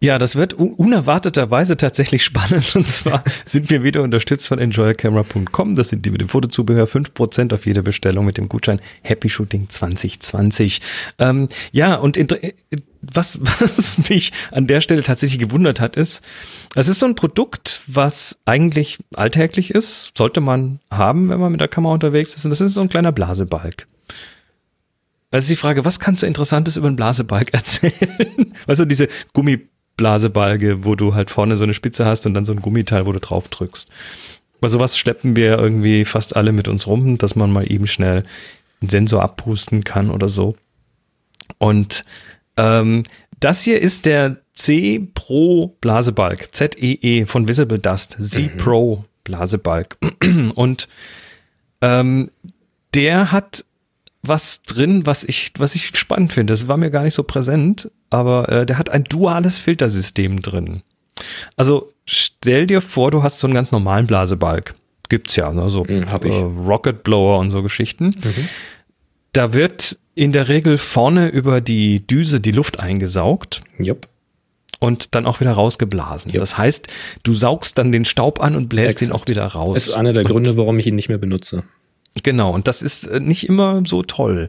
Ja, 0.00 0.18
das 0.18 0.36
wird 0.36 0.52
unerwarteterweise 0.52 1.76
tatsächlich 1.76 2.24
spannend. 2.24 2.76
Und 2.76 2.90
zwar 2.90 3.24
sind 3.44 3.70
wir 3.70 3.82
wieder 3.82 4.02
unterstützt 4.02 4.46
von 4.48 4.58
enjoycamera.com. 4.58 5.74
Das 5.74 5.88
sind 5.88 6.04
die 6.04 6.10
mit 6.10 6.20
dem 6.20 6.28
Fotozubehör. 6.28 6.86
5% 6.86 7.54
auf 7.54 7.66
jede 7.66 7.82
Bestellung 7.82 8.26
mit 8.26 8.36
dem 8.36 8.48
Gutschein 8.48 8.80
Happy 9.02 9.28
Shooting 9.28 9.68
2020. 9.70 10.80
Ähm, 11.18 11.48
ja, 11.72 11.94
und 11.94 12.16
äh, 12.16 12.54
was, 13.00 13.40
was 13.60 13.98
mich 14.08 14.32
an 14.52 14.66
der 14.66 14.80
Stelle 14.80 15.02
tatsächlich 15.02 15.40
gewundert 15.40 15.80
hat, 15.80 15.96
ist, 15.96 16.22
es 16.74 16.88
ist 16.88 16.98
so 16.98 17.06
ein 17.06 17.14
Produkt, 17.14 17.80
was 17.86 18.38
eigentlich 18.44 18.98
alltäglich 19.14 19.70
ist, 19.70 20.12
sollte 20.16 20.40
man 20.40 20.80
haben, 20.90 21.30
wenn 21.30 21.40
man 21.40 21.52
mit 21.52 21.60
der 21.60 21.68
Kamera 21.68 21.94
unterwegs 21.94 22.34
ist. 22.34 22.44
Und 22.44 22.50
das 22.50 22.60
ist 22.60 22.74
so 22.74 22.82
ein 22.82 22.88
kleiner 22.88 23.12
Blasebalg. 23.12 23.86
Also 25.30 25.48
die 25.48 25.56
Frage, 25.56 25.84
was 25.84 26.00
kannst 26.00 26.22
du 26.22 26.26
Interessantes 26.26 26.76
über 26.76 26.86
einen 26.86 26.96
Blasebalg 26.96 27.50
erzählen? 27.54 28.52
Weißt 28.66 28.80
du, 28.80 28.84
diese 28.84 29.08
Gummi 29.32 29.66
Blasebalge, 29.96 30.84
wo 30.84 30.94
du 30.94 31.14
halt 31.14 31.30
vorne 31.30 31.56
so 31.56 31.64
eine 31.64 31.74
Spitze 31.74 32.04
hast 32.04 32.26
und 32.26 32.34
dann 32.34 32.44
so 32.44 32.52
ein 32.52 32.62
Gummiteil, 32.62 33.06
wo 33.06 33.12
du 33.12 33.20
drauf 33.20 33.48
drückst. 33.48 33.90
Bei 34.60 34.68
sowas 34.68 34.98
schleppen 34.98 35.36
wir 35.36 35.58
irgendwie 35.58 36.04
fast 36.04 36.36
alle 36.36 36.52
mit 36.52 36.68
uns 36.68 36.86
rum, 36.86 37.18
dass 37.18 37.36
man 37.36 37.52
mal 37.52 37.70
eben 37.70 37.86
schnell 37.86 38.24
einen 38.80 38.88
Sensor 38.88 39.22
abpusten 39.22 39.84
kann 39.84 40.10
oder 40.10 40.28
so. 40.28 40.56
Und 41.58 42.04
ähm, 42.56 43.04
das 43.40 43.62
hier 43.62 43.80
ist 43.80 44.06
der 44.06 44.38
C 44.54 45.08
Pro 45.14 45.76
Blasebalg, 45.80 46.54
ZEE 46.54 46.98
e 47.02 47.26
von 47.26 47.48
Visible 47.48 47.78
Dust, 47.78 48.16
Z 48.20 48.54
mhm. 48.54 48.56
Pro 48.56 49.04
Blasebalg. 49.24 49.96
Und 50.54 50.88
ähm, 51.82 52.30
der 52.94 53.32
hat 53.32 53.64
was 54.28 54.62
drin, 54.62 55.06
was 55.06 55.24
ich, 55.24 55.52
was 55.58 55.74
ich 55.74 55.96
spannend 55.96 56.32
finde. 56.32 56.52
Das 56.52 56.68
war 56.68 56.76
mir 56.76 56.90
gar 56.90 57.02
nicht 57.02 57.14
so 57.14 57.22
präsent, 57.22 57.90
aber 58.10 58.48
äh, 58.50 58.66
der 58.66 58.78
hat 58.78 58.90
ein 58.90 59.04
duales 59.04 59.58
Filtersystem 59.58 60.42
drin. 60.42 60.82
Also 61.56 61.92
stell 62.04 62.66
dir 62.66 62.80
vor, 62.80 63.10
du 63.10 63.22
hast 63.22 63.38
so 63.38 63.46
einen 63.46 63.54
ganz 63.54 63.72
normalen 63.72 64.06
Blasebalg. 64.06 64.74
Gibt's 65.08 65.36
ja, 65.36 65.52
ne? 65.52 65.70
so 65.70 65.84
mhm, 65.84 66.02
äh, 66.02 66.66
Rocket 66.66 67.04
Blower 67.04 67.38
und 67.38 67.50
so 67.50 67.62
Geschichten. 67.62 68.06
Mhm. 68.06 68.48
Da 69.32 69.52
wird 69.52 69.98
in 70.14 70.32
der 70.32 70.48
Regel 70.48 70.78
vorne 70.78 71.28
über 71.28 71.60
die 71.60 72.06
Düse 72.06 72.40
die 72.40 72.50
Luft 72.50 72.80
eingesaugt. 72.80 73.62
Yep. 73.78 74.08
Und 74.78 75.14
dann 75.14 75.26
auch 75.26 75.40
wieder 75.40 75.52
rausgeblasen. 75.52 76.32
Yep. 76.32 76.40
Das 76.40 76.58
heißt, 76.58 76.88
du 77.22 77.34
saugst 77.34 77.78
dann 77.78 77.92
den 77.92 78.04
Staub 78.04 78.40
an 78.42 78.56
und 78.56 78.68
bläst 78.68 78.96
Exakt. 78.96 79.10
ihn 79.10 79.14
auch 79.14 79.28
wieder 79.28 79.46
raus. 79.46 79.74
Das 79.74 79.86
ist 79.88 79.94
einer 79.94 80.12
der 80.12 80.24
Gründe, 80.24 80.56
warum 80.56 80.78
ich 80.78 80.86
ihn 80.86 80.96
nicht 80.96 81.08
mehr 81.08 81.18
benutze. 81.18 81.62
Genau, 82.22 82.52
und 82.52 82.66
das 82.66 82.82
ist 82.82 83.06
äh, 83.06 83.20
nicht 83.20 83.48
immer 83.48 83.82
so 83.86 84.02
toll. 84.02 84.48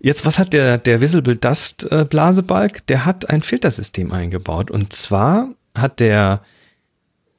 Jetzt, 0.00 0.26
was 0.26 0.38
hat 0.38 0.52
der, 0.52 0.78
der 0.78 1.00
Visible 1.00 1.36
Dust 1.36 1.90
äh, 1.90 2.04
Blasebalg? 2.04 2.86
Der 2.86 3.04
hat 3.04 3.30
ein 3.30 3.42
Filtersystem 3.42 4.12
eingebaut. 4.12 4.70
Und 4.70 4.92
zwar 4.92 5.50
hat 5.74 6.00
der 6.00 6.42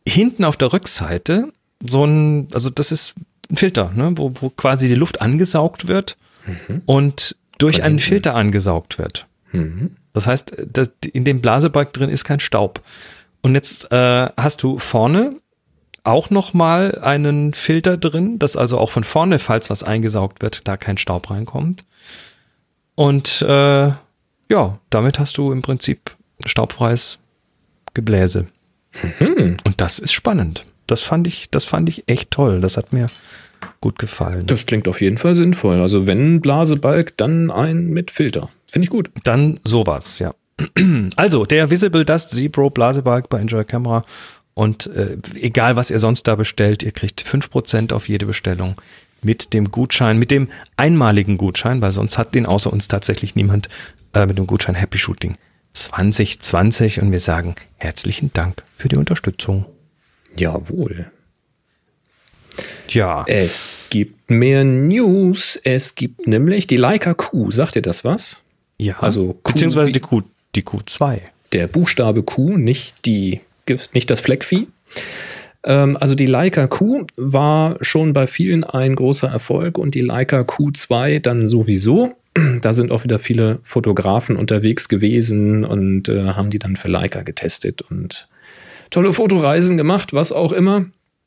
hinten 0.08 0.44
auf 0.44 0.58
der 0.58 0.74
Rückseite 0.74 1.54
so 1.86 2.04
ein, 2.04 2.48
also 2.54 2.70
das 2.70 2.92
ist 2.92 3.14
ein 3.50 3.56
Filter, 3.56 3.92
ne, 3.94 4.12
wo, 4.16 4.34
wo 4.40 4.50
quasi 4.50 4.88
die 4.88 4.96
Luft 4.96 5.22
angesaugt 5.22 5.88
wird 5.88 6.18
mhm. 6.46 6.82
und 6.86 7.36
durch 7.58 7.84
einen 7.84 8.00
Filter 8.00 8.36
angesaugt 8.36 8.98
wird. 8.98 9.28
Mhm. 9.52 9.92
Das 10.14 10.28
heißt, 10.28 10.54
das, 10.72 10.92
in 11.14 11.24
dem 11.26 11.42
Blasebalg 11.42 11.94
drin 11.94 12.10
ist 12.10 12.24
kein 12.24 12.40
Staub. 12.40 12.82
Und 13.42 13.56
jetzt 13.56 13.92
äh, 13.92 14.30
hast 14.36 14.64
du 14.64 14.80
vorne 14.80 15.36
auch 16.10 16.30
nochmal 16.30 17.00
einen 17.02 17.54
Filter 17.54 17.98
drin, 17.98 18.40
dass 18.40 18.58
also 18.58 18.78
auch 18.78 18.90
von 18.90 19.04
vorne, 19.04 19.40
falls 19.40 19.70
was 19.70 19.84
eingesaugt 19.84 20.42
wird, 20.42 20.68
da 20.68 20.78
kein 20.78 20.98
Staub 20.98 21.30
reinkommt. 21.30 21.86
Und 22.96 23.42
äh, 23.42 23.92
ja, 24.50 24.80
damit 24.90 25.20
hast 25.20 25.38
du 25.38 25.52
im 25.52 25.62
Prinzip 25.62 26.12
staubfreies 26.46 27.20
Gebläse. 27.94 28.48
Und 29.64 29.76
das 29.78 30.00
ist 30.00 30.14
spannend. 30.14 30.66
Das 30.88 31.02
fand 31.02 31.28
ich, 31.28 31.50
das 31.52 31.66
fand 31.66 31.88
ich 31.90 32.04
echt 32.08 32.32
toll. 32.32 32.60
Das 32.62 32.76
hat 32.76 32.92
mir 32.94 33.06
gut 33.82 34.00
gefallen. 34.00 34.46
Das 34.48 34.66
klingt 34.66 34.88
auf 34.88 35.02
jeden 35.02 35.18
Fall 35.18 35.36
sinnvoll. 35.36 35.80
Also 35.80 36.08
wenn 36.08 36.42
Blasebalg, 36.42 37.16
dann 37.18 37.52
ein 37.52 37.88
mit 37.88 38.12
Filter. 38.12 38.50
Finde 38.66 38.86
ich 38.86 38.90
gut. 38.90 39.12
Dann 39.24 39.60
sowas, 39.64 40.20
ja. 40.20 40.34
Also, 41.16 41.46
der 41.46 41.70
Visible 41.70 42.04
Dust 42.06 42.32
Zebro 42.32 42.70
Blasebalg 42.70 43.30
bei 43.30 43.40
Enjoy 43.40 43.64
Camera. 43.64 44.04
Und 44.60 44.88
äh, 44.88 45.16
egal, 45.36 45.78
was 45.78 45.90
ihr 45.90 46.00
sonst 46.00 46.24
da 46.28 46.36
bestellt, 46.36 46.84
ihr 46.84 46.92
kriegt 46.92 47.24
5% 47.24 47.94
auf 47.94 48.10
jede 48.10 48.26
Bestellung 48.26 48.76
mit 49.22 49.54
dem 49.54 49.72
Gutschein, 49.72 50.20
mit 50.20 50.32
dem 50.32 50.50
einmaligen 50.76 51.38
Gutschein, 51.38 51.80
weil 51.80 51.94
sonst 51.94 52.18
hat 52.18 52.36
den 52.36 52.46
außer 52.46 52.70
uns 52.74 52.90
tatsächlich 52.90 53.36
niemand 53.36 53.70
äh, 54.14 54.26
mit 54.26 54.38
dem 54.38 54.48
Gutschein 54.48 54.76
Happy 54.76 54.98
Shooting 54.98 55.38
2020. 55.72 57.02
Und 57.02 57.14
wir 57.14 57.22
sagen 57.22 57.56
herzlichen 57.78 58.34
Dank 58.34 58.64
für 58.76 58.90
die 58.90 58.98
Unterstützung. 58.98 59.66
Jawohl. 60.36 61.10
Ja, 62.90 63.24
Es 63.28 63.86
gibt 63.90 64.30
mehr 64.30 64.66
News. 64.66 65.58
Es 65.64 65.96
gibt 65.96 66.28
nämlich 66.28 66.68
die 66.68 66.76
Leica 66.76 67.14
Q. 67.14 67.50
Sagt 67.52 67.78
ihr 67.78 67.82
das 67.82 68.04
was? 68.04 68.42
ja. 68.78 69.00
also 69.00 69.40
Q 69.42 69.54
beziehungsweise 69.54 69.94
die 69.94 70.02
Q, 70.02 70.24
die 70.54 70.64
Q2. 70.64 71.20
der 71.54 71.68
Buchstabe 71.68 72.24
Q, 72.24 72.58
nicht, 72.58 73.06
die, 73.06 73.40
nicht 73.94 74.10
das 74.10 74.20
Fleckvieh. 74.22 74.68
Ähm, 75.64 75.98
also 76.00 76.16
die 76.16 76.26
Leica 76.26 76.68
Q 76.68 77.06
war 77.18 77.78
schon 77.82 78.14
bei 78.14 78.28
vielen 78.28 78.64
ein 78.64 78.96
großer 78.96 79.28
Erfolg 79.28 79.78
und 79.78 79.94
die 79.96 80.02
Leica 80.02 80.42
Q2 80.42 81.20
dann 81.20 81.48
sowieso. 81.48 82.14
Da 82.62 82.74
sind 82.74 82.92
auch 82.92 83.04
wieder 83.04 83.20
viele 83.20 83.60
Fotografen 83.64 84.38
unterwegs 84.38 84.88
gewesen 84.88 85.66
und 85.66 86.08
äh, 86.10 86.26
haben 86.28 86.50
die 86.52 86.60
dann 86.60 86.76
für 86.78 86.88
Leica 86.88 87.24
getestet 87.24 87.82
und 87.82 88.28
tolle 88.92 89.12
Fotoreisen 89.14 89.76
gemacht, 89.78 90.14
was 90.14 90.32
auch 90.32 90.52
immer. 90.54 90.86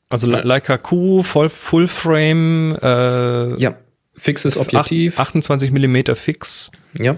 Also 0.09 0.27
Le- 0.29 0.41
Leica 0.43 0.77
Q, 0.77 1.21
Voll, 1.23 1.49
Full 1.49 1.87
Frame, 1.87 2.75
äh, 2.81 3.59
Ja, 3.61 3.75
fixes 4.13 4.57
Objektiv. 4.57 5.19
acht- 5.19 5.27
28 5.29 5.71
Millimeter 5.71 6.15
fix. 6.15 6.71
Ja, 6.99 7.15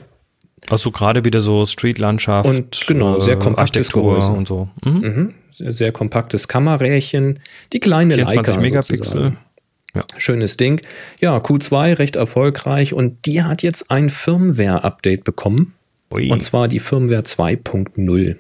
Also 0.70 0.92
gerade 0.92 1.24
wieder 1.24 1.42
so 1.42 1.66
Streetlandschaft. 1.66 2.50
Und 2.50 2.88
genau, 2.88 3.20
sehr 3.20 3.38
kompaktes 3.38 3.88
Architektur 3.88 4.04
Gehäuse. 4.04 4.32
und 4.32 4.48
so. 4.48 4.70
Mhm. 4.84 4.92
mhm. 4.92 5.34
sehr, 5.52 5.74
sehr 5.74 5.92
kompaktes 5.92 6.48
Kamerarächen. 6.48 7.40
Die 7.74 7.80
kleine 7.80 8.16
24 8.16 8.48
Leica 8.48 8.62
Megapixel. 8.62 8.98
sozusagen. 8.98 9.38
Schönes 10.18 10.58
Ding. 10.58 10.82
Ja, 11.22 11.38
Q2 11.38 12.00
recht 12.00 12.16
erfolgreich 12.18 12.94
und 12.94 13.26
die 13.26 13.44
hat 13.44 13.64
jetzt 13.64 13.92
ein 13.92 14.10
Firmware-Update 14.10 15.24
bekommen. 15.24 15.74
Ui. 16.14 16.30
Und 16.32 16.44
zwar 16.44 16.68
die 16.68 16.80
Firmware 16.80 17.22
2.0. 17.22 18.36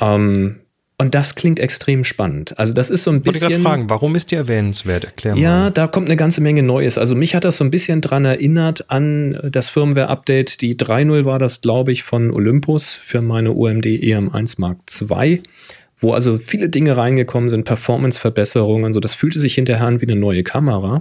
Ähm, 0.00 0.60
und 1.00 1.14
das 1.14 1.36
klingt 1.36 1.60
extrem 1.60 2.02
spannend. 2.02 2.58
Also 2.58 2.74
das 2.74 2.90
ist 2.90 3.04
so 3.04 3.10
ein 3.12 3.24
Wollte 3.24 3.30
ich 3.30 3.40
gerade 3.40 3.54
bisschen. 3.54 3.62
fragen, 3.62 3.88
warum 3.90 4.16
ist 4.16 4.32
die 4.32 4.34
erwähnenswert? 4.34 5.04
Erklär 5.04 5.36
Ja, 5.36 5.50
mal. 5.64 5.70
da 5.70 5.86
kommt 5.86 6.08
eine 6.08 6.16
ganze 6.16 6.40
Menge 6.40 6.64
Neues. 6.64 6.98
Also 6.98 7.14
mich 7.14 7.36
hat 7.36 7.44
das 7.44 7.56
so 7.58 7.64
ein 7.64 7.70
bisschen 7.70 8.00
dran 8.00 8.24
erinnert 8.24 8.90
an 8.90 9.38
das 9.50 9.68
Firmware-Update. 9.68 10.60
Die 10.60 10.74
3.0 10.76 11.24
war 11.24 11.38
das, 11.38 11.60
glaube 11.60 11.92
ich, 11.92 12.02
von 12.02 12.32
Olympus 12.32 12.94
für 12.96 13.22
meine 13.22 13.52
OMD 13.52 13.86
EM1 13.86 14.56
Mark 14.60 14.78
II, 15.00 15.40
wo 15.98 16.12
also 16.12 16.36
viele 16.36 16.68
Dinge 16.68 16.96
reingekommen 16.96 17.50
sind, 17.50 17.64
Performance-Verbesserungen. 17.64 18.92
So, 18.92 19.00
das 19.00 19.14
fühlte 19.14 19.38
sich 19.38 19.54
hinterher 19.54 19.86
an 19.86 20.00
wie 20.00 20.06
eine 20.06 20.18
neue 20.18 20.44
Kamera. 20.44 21.00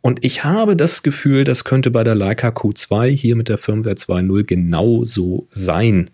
Und 0.00 0.24
ich 0.24 0.44
habe 0.44 0.76
das 0.76 1.02
Gefühl, 1.02 1.44
das 1.44 1.64
könnte 1.64 1.90
bei 1.90 2.02
der 2.02 2.16
Leica 2.16 2.48
Q2 2.48 3.08
hier 3.08 3.36
mit 3.36 3.48
der 3.48 3.56
Firmware 3.56 3.94
2.0 3.94 4.44
genauso 4.44 5.46
sein. 5.50 6.10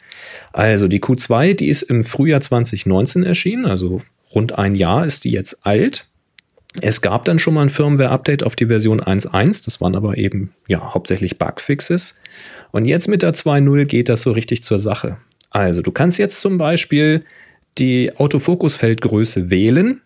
Also 0.53 0.89
die 0.89 1.01
Q2, 1.01 1.55
die 1.55 1.69
ist 1.69 1.83
im 1.83 2.05
Frühjahr 2.05 2.41
2019 2.41 3.25
erschienen, 3.25 3.67
also 3.67 4.03
rund 4.35 4.59
ein 4.59 4.75
Jahr 4.75 5.07
ist 5.07 5.25
die 5.25 5.33
jetzt 5.33 5.67
alt. 5.67 6.07
Es 6.83 7.01
gab 7.01 7.25
dann 7.25 7.39
schon 7.39 7.55
mal 7.55 7.63
ein 7.63 7.71
Firmware-Update 7.71 8.45
auf 8.45 8.55
die 8.55 8.67
Version 8.67 9.01
1.1, 9.01 9.65
das 9.65 9.81
waren 9.81 9.97
aber 9.97 10.19
eben 10.19 10.53
ja 10.69 10.95
hauptsächlich 10.95 11.39
Bugfixes. 11.39 12.21
Und 12.71 12.85
jetzt 12.85 13.09
mit 13.09 13.23
der 13.23 13.33
2.0 13.33 13.87
geht 13.87 14.11
das 14.11 14.21
so 14.21 14.33
richtig 14.33 14.63
zur 14.63 14.79
Sache. 14.79 15.17
Also 15.51 15.81
du 15.81 15.91
kannst 15.91 16.19
jetzt 16.19 16.43
zum 16.43 16.59
Beispiel 16.59 17.25
die 17.79 18.17
Autofokusfeldgröße 18.17 19.51
wählen. 19.51 20.01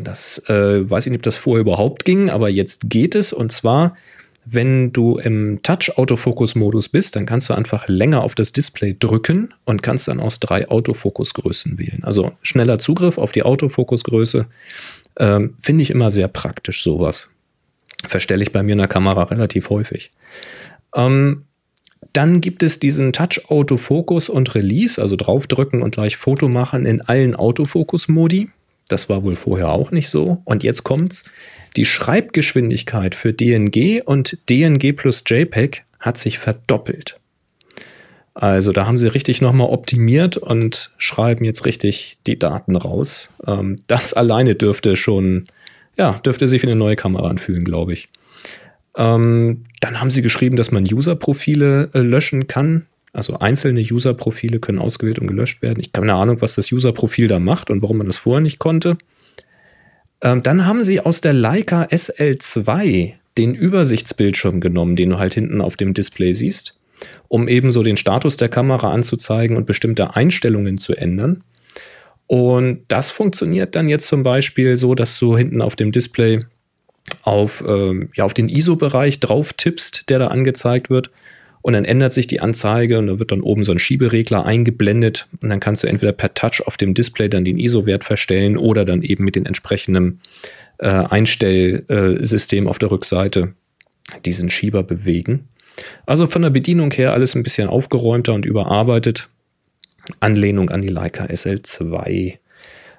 Das 0.00 0.38
äh, 0.48 0.88
weiß 0.88 1.06
ich 1.06 1.10
nicht, 1.10 1.20
ob 1.20 1.24
das 1.24 1.36
vorher 1.36 1.60
überhaupt 1.60 2.04
ging, 2.04 2.30
aber 2.30 2.48
jetzt 2.48 2.90
geht 2.90 3.14
es. 3.14 3.32
Und 3.32 3.52
zwar, 3.52 3.96
wenn 4.44 4.92
du 4.92 5.18
im 5.18 5.62
Touch-Autofokus-Modus 5.62 6.88
bist, 6.88 7.16
dann 7.16 7.26
kannst 7.26 7.48
du 7.48 7.54
einfach 7.54 7.88
länger 7.88 8.22
auf 8.22 8.34
das 8.34 8.52
Display 8.52 8.96
drücken 8.98 9.54
und 9.64 9.82
kannst 9.82 10.08
dann 10.08 10.20
aus 10.20 10.40
drei 10.40 10.68
Autofokusgrößen 10.68 11.78
wählen. 11.78 12.02
Also 12.02 12.32
schneller 12.42 12.78
Zugriff 12.78 13.18
auf 13.18 13.32
die 13.32 13.42
Autofokusgröße. 13.42 14.46
Ähm, 15.18 15.54
Finde 15.58 15.82
ich 15.82 15.90
immer 15.90 16.10
sehr 16.10 16.28
praktisch, 16.28 16.82
sowas. 16.82 17.30
Verstelle 18.04 18.42
ich 18.42 18.52
bei 18.52 18.62
mir 18.62 18.72
in 18.72 18.78
der 18.78 18.88
Kamera 18.88 19.22
relativ 19.24 19.70
häufig. 19.70 20.10
Ähm, 20.94 21.44
dann 22.12 22.40
gibt 22.40 22.62
es 22.62 22.78
diesen 22.78 23.12
Touch-Autofokus 23.12 24.28
und 24.28 24.54
Release, 24.54 25.00
also 25.00 25.16
draufdrücken 25.16 25.82
und 25.82 25.94
gleich 25.94 26.16
Foto 26.16 26.48
machen 26.48 26.86
in 26.86 27.00
allen 27.00 27.34
Autofokus-Modi. 27.34 28.50
Das 28.88 29.08
war 29.08 29.24
wohl 29.24 29.34
vorher 29.34 29.70
auch 29.70 29.90
nicht 29.90 30.08
so. 30.08 30.42
Und 30.44 30.62
jetzt 30.62 30.84
kommt's. 30.84 31.30
Die 31.76 31.84
Schreibgeschwindigkeit 31.84 33.14
für 33.14 33.32
DNG 33.32 34.02
und 34.04 34.38
DNG 34.48 34.94
plus 34.94 35.24
JPEG 35.26 35.84
hat 35.98 36.18
sich 36.18 36.38
verdoppelt. 36.38 37.16
Also 38.34 38.72
da 38.72 38.86
haben 38.86 38.98
sie 38.98 39.12
richtig 39.12 39.40
nochmal 39.40 39.68
optimiert 39.68 40.36
und 40.36 40.90
schreiben 40.98 41.44
jetzt 41.44 41.64
richtig 41.66 42.18
die 42.26 42.38
Daten 42.38 42.76
raus. 42.76 43.30
Ähm, 43.46 43.78
das 43.86 44.12
alleine 44.12 44.56
dürfte 44.56 44.96
schon, 44.96 45.46
ja, 45.96 46.14
dürfte 46.24 46.48
sich 46.48 46.62
wie 46.62 46.66
eine 46.66 46.76
neue 46.76 46.96
Kamera 46.96 47.28
anfühlen, 47.28 47.64
glaube 47.64 47.92
ich. 47.92 48.08
Ähm, 48.96 49.62
dann 49.80 50.00
haben 50.00 50.10
sie 50.10 50.22
geschrieben, 50.22 50.56
dass 50.56 50.70
man 50.70 50.84
User-Profile 50.84 51.90
äh, 51.94 52.00
löschen 52.00 52.46
kann. 52.46 52.86
Also 53.12 53.38
einzelne 53.38 53.80
User-Profile 53.80 54.58
können 54.58 54.78
ausgewählt 54.78 55.18
und 55.18 55.28
gelöscht 55.28 55.62
werden. 55.62 55.80
Ich 55.80 55.88
habe 55.88 56.06
keine 56.06 56.14
Ahnung, 56.14 56.40
was 56.40 56.54
das 56.54 56.70
User-Profil 56.72 57.28
da 57.28 57.38
macht 57.38 57.70
und 57.70 57.82
warum 57.82 57.98
man 57.98 58.06
das 58.06 58.16
vorher 58.16 58.40
nicht 58.40 58.58
konnte. 58.58 58.96
Ähm, 60.20 60.42
dann 60.42 60.66
haben 60.66 60.84
sie 60.84 61.00
aus 61.00 61.20
der 61.20 61.32
Leica 61.32 61.84
SL2 61.84 63.14
den 63.36 63.54
Übersichtsbildschirm 63.54 64.60
genommen, 64.60 64.96
den 64.96 65.10
du 65.10 65.18
halt 65.18 65.34
hinten 65.34 65.60
auf 65.60 65.76
dem 65.76 65.92
Display 65.92 66.32
siehst, 66.32 66.78
um 67.28 67.48
eben 67.48 67.72
so 67.72 67.82
den 67.82 67.96
Status 67.96 68.36
der 68.36 68.48
Kamera 68.48 68.92
anzuzeigen 68.92 69.56
und 69.56 69.66
bestimmte 69.66 70.14
Einstellungen 70.14 70.78
zu 70.78 70.94
ändern. 70.94 71.42
Und 72.26 72.84
das 72.88 73.10
funktioniert 73.10 73.74
dann 73.76 73.88
jetzt 73.88 74.06
zum 74.06 74.22
Beispiel 74.22 74.76
so, 74.76 74.94
dass 74.94 75.18
du 75.18 75.36
hinten 75.36 75.60
auf 75.60 75.76
dem 75.76 75.92
Display 75.92 76.38
auf, 77.22 77.64
ähm, 77.66 78.08
ja, 78.14 78.24
auf 78.24 78.34
den 78.34 78.48
ISO-Bereich 78.48 79.20
drauf 79.20 79.52
tippst, 79.52 80.08
der 80.08 80.18
da 80.18 80.28
angezeigt 80.28 80.90
wird. 80.90 81.10
Und 81.62 81.72
dann 81.72 81.86
ändert 81.86 82.12
sich 82.12 82.26
die 82.26 82.40
Anzeige 82.40 82.98
und 82.98 83.06
da 83.06 83.18
wird 83.18 83.32
dann 83.32 83.40
oben 83.40 83.64
so 83.64 83.72
ein 83.72 83.78
Schieberegler 83.78 84.44
eingeblendet. 84.44 85.26
Und 85.42 85.48
dann 85.48 85.60
kannst 85.60 85.82
du 85.82 85.86
entweder 85.86 86.12
per 86.12 86.34
Touch 86.34 86.62
auf 86.66 86.76
dem 86.76 86.92
Display 86.92 87.30
dann 87.30 87.44
den 87.44 87.58
ISO-Wert 87.58 88.04
verstellen 88.04 88.58
oder 88.58 88.84
dann 88.84 89.00
eben 89.00 89.24
mit 89.24 89.34
den 89.34 89.46
entsprechenden 89.46 90.20
äh, 90.78 90.88
Einstellsystem 90.88 92.68
auf 92.68 92.78
der 92.78 92.90
Rückseite 92.90 93.54
diesen 94.26 94.50
Schieber 94.50 94.82
bewegen. 94.82 95.48
Also 96.04 96.26
von 96.26 96.42
der 96.42 96.50
Bedienung 96.50 96.92
her 96.92 97.14
alles 97.14 97.34
ein 97.34 97.42
bisschen 97.42 97.68
aufgeräumter 97.68 98.34
und 98.34 98.44
überarbeitet. 98.44 99.28
Anlehnung 100.20 100.68
an 100.68 100.82
die 100.82 100.88
Leica 100.88 101.24
SL2. 101.24 102.38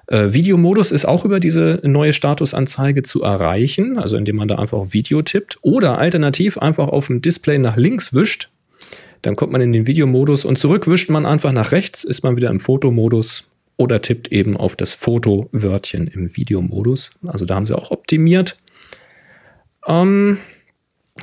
Äh, 0.06 0.32
Videomodus 0.32 0.92
ist 0.92 1.04
auch 1.04 1.24
über 1.24 1.40
diese 1.40 1.80
neue 1.82 2.12
Statusanzeige 2.12 3.02
zu 3.02 3.22
erreichen, 3.22 3.98
also 3.98 4.16
indem 4.16 4.36
man 4.36 4.48
da 4.48 4.56
einfach 4.56 4.78
auf 4.78 4.92
Video 4.92 5.22
tippt 5.22 5.56
oder 5.62 5.98
alternativ 5.98 6.58
einfach 6.58 6.88
auf 6.88 7.08
dem 7.08 7.22
Display 7.22 7.58
nach 7.58 7.76
links 7.76 8.14
wischt. 8.14 8.50
Dann 9.22 9.34
kommt 9.34 9.52
man 9.52 9.60
in 9.60 9.72
den 9.72 9.86
Videomodus 9.86 10.44
und 10.44 10.58
zurück 10.58 10.86
wischt 10.86 11.10
man 11.10 11.26
einfach 11.26 11.52
nach 11.52 11.72
rechts, 11.72 12.04
ist 12.04 12.22
man 12.22 12.36
wieder 12.36 12.50
im 12.50 12.60
Fotomodus 12.60 13.44
oder 13.76 14.00
tippt 14.00 14.30
eben 14.30 14.56
auf 14.56 14.76
das 14.76 14.92
Fotowörtchen 14.92 16.06
im 16.06 16.36
Videomodus. 16.36 17.10
Also 17.26 17.44
da 17.44 17.56
haben 17.56 17.66
sie 17.66 17.76
auch 17.76 17.90
optimiert. 17.90 18.56
Ähm, 19.86 20.38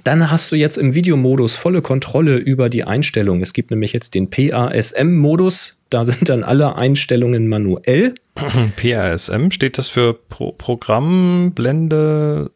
dann 0.04 0.32
hast 0.32 0.52
du 0.52 0.56
jetzt 0.56 0.78
im 0.78 0.94
Videomodus 0.96 1.56
volle 1.56 1.82
Kontrolle 1.82 2.38
über 2.38 2.70
die 2.70 2.84
Einstellung. 2.84 3.42
Es 3.42 3.54
gibt 3.54 3.70
nämlich 3.72 3.94
jetzt 3.94 4.16
den 4.16 4.30
PASM-Modus. 4.30 5.78
Da 5.90 6.04
sind 6.06 6.28
dann 6.30 6.44
alle 6.44 6.76
Einstellungen 6.76 7.48
manuell. 7.48 8.16
PRSM, 8.76 9.52
steht 9.52 9.78
das 9.78 9.90
für 9.90 10.14
Pro 10.16 10.52
Programm, 10.54 11.52
Blende, 11.54 12.50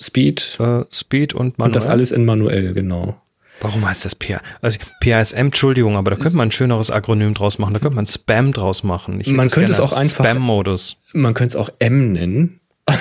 Speed 0.00 0.56
äh, 0.58 0.84
Speed 0.90 1.34
und 1.34 1.58
manuell? 1.58 1.68
und 1.68 1.76
das 1.76 1.86
alles 1.86 2.10
in 2.12 2.24
manuell, 2.24 2.72
genau. 2.72 3.20
Warum 3.60 3.86
heißt 3.86 4.06
das 4.06 4.14
PR? 4.14 4.40
Also 4.62 4.78
PRSM, 5.02 5.36
Entschuldigung, 5.36 5.96
aber 5.98 6.10
da 6.12 6.16
könnte 6.16 6.38
man 6.38 6.48
ein 6.48 6.52
schöneres 6.52 6.90
Akronym 6.90 7.34
draus 7.34 7.58
machen. 7.58 7.74
Da 7.74 7.80
könnte 7.80 7.96
man 7.96 8.06
Spam 8.06 8.52
draus 8.52 8.82
machen. 8.82 9.22
Man 9.26 9.50
könnte 9.50 9.72
es 9.72 9.80
auch 9.80 9.92
einfach- 9.92 10.24
Spam-Modus. 10.24 10.96
Man 11.12 11.34
könnte 11.34 11.50
es 11.50 11.56
auch 11.56 11.68
M 11.78 12.12
nennen. 12.14 12.60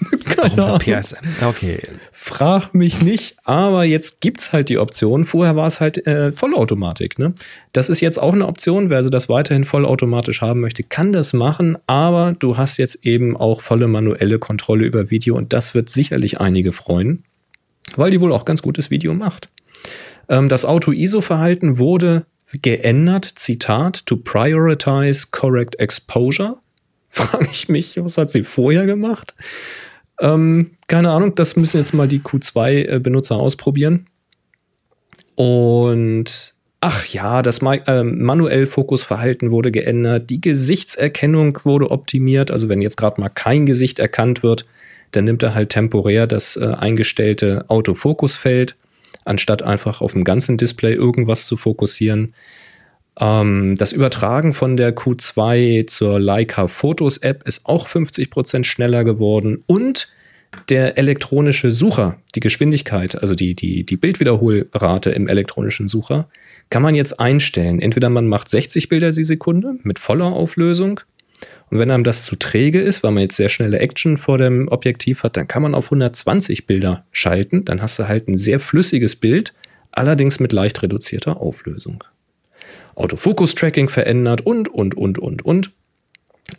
Warum 0.56 0.78
PSM? 0.78 1.44
Okay. 1.44 1.80
Frag 2.12 2.74
mich 2.74 3.02
nicht, 3.02 3.36
aber 3.44 3.84
jetzt 3.84 4.20
gibt's 4.20 4.52
halt 4.52 4.68
die 4.68 4.78
Option. 4.78 5.24
Vorher 5.24 5.56
war 5.56 5.66
es 5.66 5.80
halt 5.80 6.06
äh, 6.06 6.32
Vollautomatik. 6.32 7.18
Ne? 7.18 7.34
Das 7.72 7.88
ist 7.88 8.00
jetzt 8.00 8.18
auch 8.18 8.32
eine 8.32 8.46
Option. 8.46 8.88
Wer 8.88 8.98
also 8.98 9.10
das 9.10 9.28
weiterhin 9.28 9.64
vollautomatisch 9.64 10.40
haben 10.40 10.60
möchte, 10.60 10.82
kann 10.82 11.12
das 11.12 11.32
machen, 11.32 11.76
aber 11.86 12.34
du 12.38 12.56
hast 12.56 12.78
jetzt 12.78 13.04
eben 13.04 13.36
auch 13.36 13.60
volle 13.60 13.88
manuelle 13.88 14.38
Kontrolle 14.38 14.84
über 14.84 15.10
Video 15.10 15.36
und 15.36 15.52
das 15.52 15.74
wird 15.74 15.90
sicherlich 15.90 16.40
einige 16.40 16.72
freuen, 16.72 17.24
weil 17.96 18.10
die 18.10 18.20
wohl 18.20 18.32
auch 18.32 18.44
ganz 18.44 18.62
gutes 18.62 18.90
Video 18.90 19.14
macht. 19.14 19.48
Ähm, 20.28 20.48
das 20.48 20.64
Auto-ISO-Verhalten 20.64 21.78
wurde 21.78 22.24
geändert, 22.62 23.30
Zitat, 23.34 24.06
to 24.06 24.16
prioritize 24.16 25.28
correct 25.30 25.78
exposure. 25.78 26.58
Frage 27.08 27.48
ich 27.50 27.68
mich, 27.68 27.96
was 28.02 28.16
hat 28.18 28.30
sie 28.30 28.42
vorher 28.42 28.86
gemacht? 28.86 29.34
Ähm, 30.20 30.72
keine 30.86 31.10
Ahnung, 31.10 31.34
das 31.34 31.56
müssen 31.56 31.78
jetzt 31.78 31.94
mal 31.94 32.08
die 32.08 32.20
Q2-Benutzer 32.20 33.36
ausprobieren. 33.36 34.06
Und 35.34 36.54
ach 36.80 37.06
ja, 37.06 37.40
das 37.40 37.60
äh, 37.62 38.04
manuell 38.04 38.66
Fokusverhalten 38.66 39.50
wurde 39.50 39.70
geändert, 39.70 40.28
die 40.28 40.40
Gesichtserkennung 40.40 41.58
wurde 41.64 41.90
optimiert. 41.90 42.50
Also 42.50 42.68
wenn 42.68 42.82
jetzt 42.82 42.98
gerade 42.98 43.20
mal 43.20 43.30
kein 43.30 43.64
Gesicht 43.64 43.98
erkannt 43.98 44.42
wird, 44.42 44.66
dann 45.12 45.24
nimmt 45.24 45.42
er 45.42 45.54
halt 45.54 45.70
temporär 45.70 46.26
das 46.26 46.56
äh, 46.56 46.66
eingestellte 46.66 47.64
Autofokusfeld, 47.68 48.76
anstatt 49.24 49.62
einfach 49.62 50.02
auf 50.02 50.12
dem 50.12 50.24
ganzen 50.24 50.58
Display 50.58 50.94
irgendwas 50.94 51.46
zu 51.46 51.56
fokussieren. 51.56 52.34
Ähm, 53.20 53.76
das 53.76 53.92
Übertragen 53.92 54.52
von 54.52 54.76
der 54.76 54.96
Q2 54.96 55.86
zur 55.86 56.18
Leica 56.18 56.66
Fotos 56.66 57.18
App 57.18 57.46
ist 57.46 57.66
auch 57.66 57.86
50% 57.86 58.64
schneller 58.64 59.04
geworden 59.04 59.62
und 59.66 60.08
der 60.68 60.98
elektronische 60.98 61.70
Sucher, 61.70 62.16
die 62.34 62.40
Geschwindigkeit, 62.40 63.20
also 63.20 63.36
die, 63.36 63.54
die, 63.54 63.84
die 63.84 63.96
Bildwiederholrate 63.96 65.10
im 65.10 65.28
elektronischen 65.28 65.86
Sucher, 65.86 66.28
kann 66.70 66.82
man 66.82 66.96
jetzt 66.96 67.20
einstellen. 67.20 67.80
Entweder 67.80 68.10
man 68.10 68.26
macht 68.26 68.48
60 68.48 68.88
Bilder 68.88 69.12
die 69.12 69.24
Sekunde 69.24 69.76
mit 69.82 70.00
voller 70.00 70.26
Auflösung. 70.26 71.00
Und 71.70 71.78
wenn 71.78 71.90
einem 71.90 72.02
das 72.02 72.24
zu 72.24 72.34
träge 72.34 72.80
ist, 72.80 73.04
weil 73.04 73.12
man 73.12 73.22
jetzt 73.22 73.36
sehr 73.36 73.48
schnelle 73.48 73.78
Action 73.78 74.16
vor 74.16 74.38
dem 74.38 74.66
Objektiv 74.68 75.22
hat, 75.22 75.36
dann 75.36 75.46
kann 75.46 75.62
man 75.62 75.74
auf 75.74 75.86
120 75.86 76.66
Bilder 76.66 77.04
schalten. 77.12 77.64
Dann 77.64 77.80
hast 77.80 77.98
du 78.00 78.08
halt 78.08 78.26
ein 78.26 78.36
sehr 78.36 78.58
flüssiges 78.58 79.14
Bild, 79.14 79.54
allerdings 79.92 80.40
mit 80.40 80.52
leicht 80.52 80.82
reduzierter 80.82 81.40
Auflösung. 81.40 82.02
Autofokus-Tracking 83.00 83.88
verändert 83.88 84.40
und, 84.42 84.68
und, 84.68 84.96
und, 84.96 85.18
und, 85.18 85.44
und. 85.44 85.70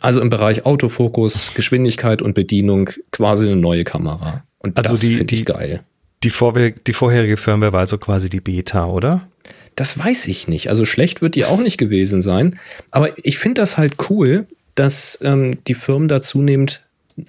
Also 0.00 0.20
im 0.20 0.30
Bereich 0.30 0.64
Autofokus, 0.64 1.52
Geschwindigkeit 1.54 2.22
und 2.22 2.34
Bedienung 2.34 2.90
quasi 3.10 3.46
eine 3.46 3.56
neue 3.56 3.84
Kamera. 3.84 4.44
Und 4.58 4.76
also 4.76 4.92
das 4.92 5.00
finde 5.00 5.34
ich 5.34 5.44
geil. 5.44 5.82
Die, 6.22 6.30
vorher, 6.30 6.70
die 6.70 6.92
vorherige 6.92 7.36
Firmware 7.36 7.72
war 7.72 7.80
also 7.80 7.98
quasi 7.98 8.30
die 8.30 8.40
Beta, 8.40 8.86
oder? 8.86 9.28
Das 9.74 9.98
weiß 9.98 10.28
ich 10.28 10.48
nicht. 10.48 10.68
Also 10.68 10.84
schlecht 10.84 11.22
wird 11.22 11.34
die 11.34 11.44
auch 11.44 11.60
nicht 11.60 11.78
gewesen 11.78 12.20
sein. 12.20 12.58
Aber 12.90 13.10
ich 13.24 13.38
finde 13.38 13.60
das 13.60 13.76
halt 13.78 13.94
cool, 14.10 14.46
dass 14.74 15.18
ähm, 15.22 15.58
die 15.66 15.74
Firmen 15.74 16.08
da 16.08 16.22
zunehmend 16.22 16.82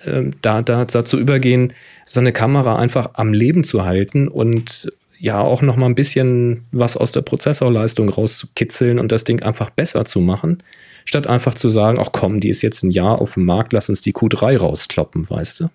ähm, 0.05 0.31
da, 0.41 0.61
da, 0.61 0.85
dazu 0.85 1.19
übergehen, 1.19 1.73
so 2.05 2.19
eine 2.19 2.31
Kamera 2.31 2.77
einfach 2.77 3.11
am 3.13 3.33
Leben 3.33 3.63
zu 3.63 3.83
halten 3.83 4.27
und 4.27 4.91
ja 5.23 5.39
auch 5.39 5.61
noch 5.61 5.77
mal 5.77 5.85
ein 5.85 5.95
bisschen 5.95 6.65
was 6.73 6.97
aus 6.97 7.13
der 7.13 7.21
Prozessorleistung 7.21 8.09
rauszukitzeln 8.09 8.99
und 8.99 9.09
das 9.09 9.23
Ding 9.23 9.41
einfach 9.41 9.69
besser 9.69 10.03
zu 10.03 10.19
machen, 10.19 10.61
statt 11.05 11.27
einfach 11.27 11.55
zu 11.55 11.69
sagen, 11.69 11.97
ach 11.97 12.09
komm, 12.11 12.41
die 12.41 12.49
ist 12.49 12.61
jetzt 12.61 12.83
ein 12.83 12.91
Jahr 12.91 13.21
auf 13.21 13.35
dem 13.35 13.45
Markt, 13.45 13.71
lass 13.71 13.87
uns 13.87 14.01
die 14.01 14.11
Q3 14.11 14.57
rauskloppen, 14.57 15.29
weißt 15.29 15.61
du? 15.61 15.69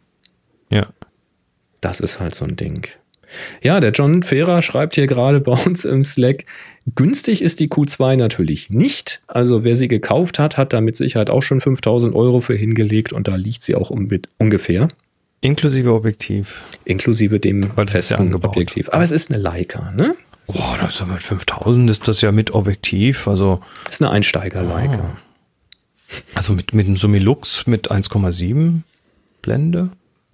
Ja. 0.70 0.88
Das 1.80 2.00
ist 2.00 2.20
halt 2.20 2.34
so 2.34 2.44
ein 2.44 2.56
Ding. 2.56 2.88
Ja, 3.62 3.80
der 3.80 3.92
John 3.92 4.22
Fehrer 4.22 4.60
schreibt 4.60 4.96
hier 4.96 5.06
gerade 5.06 5.40
bei 5.40 5.52
uns 5.52 5.86
im 5.86 6.04
Slack, 6.04 6.44
günstig 6.94 7.40
ist 7.40 7.58
die 7.58 7.70
Q2 7.70 8.16
natürlich 8.16 8.68
nicht. 8.68 9.22
Also 9.28 9.64
wer 9.64 9.74
sie 9.74 9.88
gekauft 9.88 10.38
hat, 10.38 10.58
hat 10.58 10.74
da 10.74 10.82
mit 10.82 10.94
Sicherheit 10.94 11.30
auch 11.30 11.42
schon 11.42 11.62
5000 11.62 12.14
Euro 12.14 12.40
für 12.40 12.54
hingelegt 12.54 13.14
und 13.14 13.28
da 13.28 13.36
liegt 13.36 13.62
sie 13.62 13.76
auch 13.76 13.88
um, 13.88 14.10
ungefähr. 14.36 14.88
Inklusive 15.40 15.92
Objektiv. 15.92 16.64
Inklusive 16.84 17.38
dem 17.38 17.70
Weil 17.76 17.86
festen 17.86 18.30
ja 18.30 18.34
Objektiv. 18.34 18.88
Aber 18.90 19.02
es 19.02 19.12
ist 19.12 19.30
eine 19.30 19.40
Leica, 19.40 19.92
ne? 19.92 20.16
Boah, 20.46 20.78
das 20.80 21.04
mit 21.06 21.22
5000 21.22 21.90
ist 21.90 22.08
das 22.08 22.22
ja 22.22 22.32
mit 22.32 22.52
Objektiv, 22.52 23.28
also. 23.28 23.60
Das 23.84 23.96
ist 23.96 24.02
eine 24.02 24.10
Einsteiger-Leica. 24.10 25.14
Oh. 25.14 26.16
Also 26.34 26.54
mit, 26.54 26.72
mit 26.72 26.86
einem 26.86 26.96
Summilux 26.96 27.66
mit 27.66 27.90
1,7 27.90 28.80
Blende? 29.42 29.90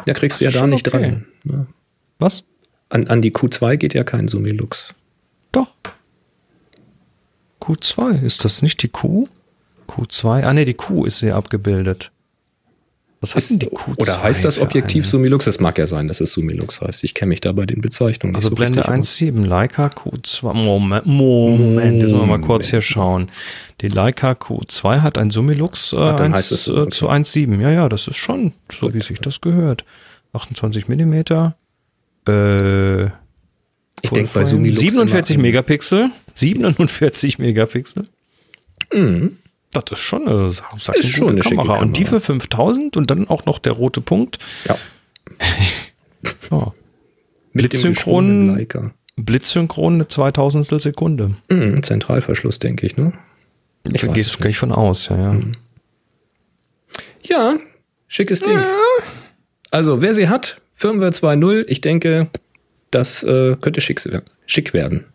Ja, 0.07 0.15
kriegst 0.15 0.41
du 0.41 0.45
ja 0.45 0.53
da 0.53 0.67
nicht 0.67 0.87
okay. 0.87 1.01
dran. 1.01 1.27
Ne? 1.43 1.67
Was? 2.19 2.45
An, 2.89 3.09
an 3.09 3.23
die 3.23 3.33
Q2 3.33 3.77
geht 3.77 3.93
ja 3.95 4.05
kein 4.05 4.29
Summilux. 4.29 4.95
Doch. 5.51 5.69
Q2, 7.61 8.23
ist 8.23 8.45
das 8.45 8.63
nicht 8.63 8.83
die 8.83 8.89
Q? 8.89 9.27
Q2? 9.89 10.43
Ah 10.45 10.53
ne, 10.53 10.65
die 10.65 10.75
Q 10.75 11.05
ist 11.05 11.19
sehr 11.19 11.35
abgebildet. 11.35 12.13
Was 13.25 13.35
heißt 13.35 13.51
denn 13.53 13.59
die 13.61 13.69
Q2? 13.69 13.99
Oder 13.99 14.23
heißt 14.23 14.45
das 14.45 14.59
Objektiv 14.59 15.07
Sumilux? 15.07 15.47
Das 15.47 15.59
mag 15.59 15.79
ja 15.79 15.87
sein, 15.87 16.09
dass 16.09 16.21
es 16.21 16.33
Sumilux 16.33 16.83
heißt. 16.83 17.05
Ich 17.05 17.15
kenne 17.15 17.31
mich 17.31 17.41
da 17.41 17.53
bei 17.53 17.65
den 17.65 17.81
Bezeichnungen 17.81 18.37
also 18.37 18.51
nicht 18.51 18.59
so 18.59 18.63
Blende 18.63 18.87
1.7, 18.87 19.47
Leica 19.47 19.87
Q2. 19.87 20.53
Moment, 20.53 21.07
Moment, 21.07 21.95
jetzt 21.95 22.13
müssen 22.13 22.19
wir 22.19 22.27
mal 22.27 22.41
kurz 22.41 22.69
hier 22.69 22.83
schauen. 22.83 23.31
Die 23.81 23.89
Leica 23.89 24.33
Q2 24.33 25.01
hat 25.01 25.17
ein 25.17 25.31
Sumilux 25.31 25.95
äh, 25.95 25.97
Ach, 25.97 26.21
1, 26.21 26.51
es, 26.51 26.69
äh, 26.69 26.73
okay. 26.73 26.91
zu 26.91 27.09
1.7. 27.09 27.59
Ja, 27.63 27.71
ja, 27.71 27.89
das 27.89 28.09
ist 28.09 28.19
schon 28.19 28.53
so, 28.79 28.93
wie 28.93 29.01
sich 29.01 29.21
das 29.21 29.41
gehört. 29.41 29.87
28 30.35 30.89
Millimeter. 30.89 31.57
Äh, 32.29 33.05
ich 34.03 34.11
denke 34.13 34.31
bei 34.35 34.45
Sumilux 34.45 34.81
47 34.81 35.39
Megapixel. 35.39 36.11
47 36.35 37.39
Megapixel. 37.39 38.05
Mhm. 38.93 39.39
Das 39.75 39.85
ist 39.93 39.99
schon 39.99 40.27
eine, 40.29 40.49
ist 40.49 40.63
schon 41.09 41.31
eine 41.31 41.41
Kamera. 41.41 41.63
Kamera. 41.63 41.83
Und 41.83 41.97
die 41.97 42.05
für 42.05 42.21
5000 42.21 42.97
und 42.97 43.11
dann 43.11 43.29
auch 43.29 43.45
noch 43.45 43.59
der 43.59 43.73
rote 43.73 44.01
Punkt. 44.01 44.39
Ja. 44.67 44.77
ja. 46.51 46.73
Blitzsynchron. 47.53 48.67
Blitzsynchron 49.17 49.95
eine 49.95 50.09
2000 50.09 50.81
Sekunde. 50.81 51.37
Mhm, 51.49 51.83
Zentralverschluss, 51.83 52.59
denke 52.59 52.87
ich, 52.87 52.97
ne? 52.97 53.13
Ich 53.93 54.01
da 54.01 54.07
gehst 54.09 54.43
du 54.43 54.53
von 54.53 54.73
aus, 54.73 55.09
ja, 55.09 55.17
ja. 55.17 55.33
Mhm. 55.33 55.53
Ja, 57.23 57.57
schickes 58.09 58.41
Ding. 58.41 58.53
Ja. 58.53 58.67
Also, 59.71 60.03
wer 60.03 60.15
sie 60.15 60.29
hat, 60.29 60.61
Firmware 60.73 61.11
2.0, 61.11 61.65
ich 61.69 61.81
denke, 61.81 62.29
das 62.91 63.23
äh, 63.23 63.57
könnte 63.61 63.81
schick, 63.81 64.03
schick 64.47 64.75
werden. 64.75 65.07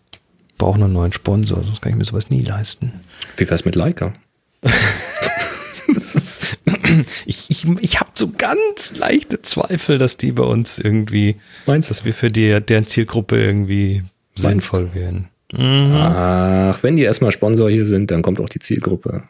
Brauchen 0.57 0.83
einen 0.83 0.93
neuen 0.93 1.13
Sponsor, 1.13 1.63
sonst 1.63 1.81
kann 1.81 1.93
ich 1.93 1.97
mir 1.97 2.05
sowas 2.05 2.29
nie 2.29 2.41
leisten. 2.41 2.91
Wie 3.37 3.49
wär's 3.49 3.65
mit 3.65 3.75
Leica? 3.75 4.13
ich 7.25 7.49
ich, 7.49 7.65
ich 7.81 7.99
habe 7.99 8.11
so 8.13 8.29
ganz 8.37 8.93
leichte 8.95 9.41
Zweifel, 9.41 9.97
dass 9.97 10.17
die 10.17 10.31
bei 10.31 10.43
uns 10.43 10.79
irgendwie, 10.79 11.37
Meinst 11.65 11.89
dass 11.89 12.05
wir 12.05 12.13
für 12.13 12.29
die, 12.29 12.59
deren 12.61 12.87
Zielgruppe 12.87 13.41
irgendwie 13.41 14.03
Meinst 14.37 14.69
sinnvoll 14.71 14.93
werden. 14.93 15.29
Mhm. 15.51 15.91
Ach, 15.95 16.83
wenn 16.83 16.95
die 16.95 17.03
erstmal 17.03 17.31
Sponsor 17.31 17.69
hier 17.69 17.85
sind, 17.85 18.11
dann 18.11 18.21
kommt 18.21 18.39
auch 18.39 18.49
die 18.49 18.59
Zielgruppe. 18.59 19.23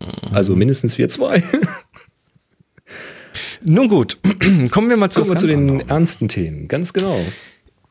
Mhm. 0.00 0.34
Also 0.34 0.54
mindestens 0.56 0.98
wir 0.98 1.08
zwei. 1.08 1.42
Nun 3.62 3.88
gut, 3.88 4.18
kommen 4.70 4.88
wir 4.88 4.96
mal 4.96 5.10
zu, 5.10 5.20
Kommen 5.20 5.32
wir 5.32 5.36
zu 5.36 5.46
den 5.46 5.68
anderen. 5.70 5.88
ernsten 5.88 6.28
Themen. 6.28 6.68
Ganz 6.68 6.92
genau. 6.92 7.18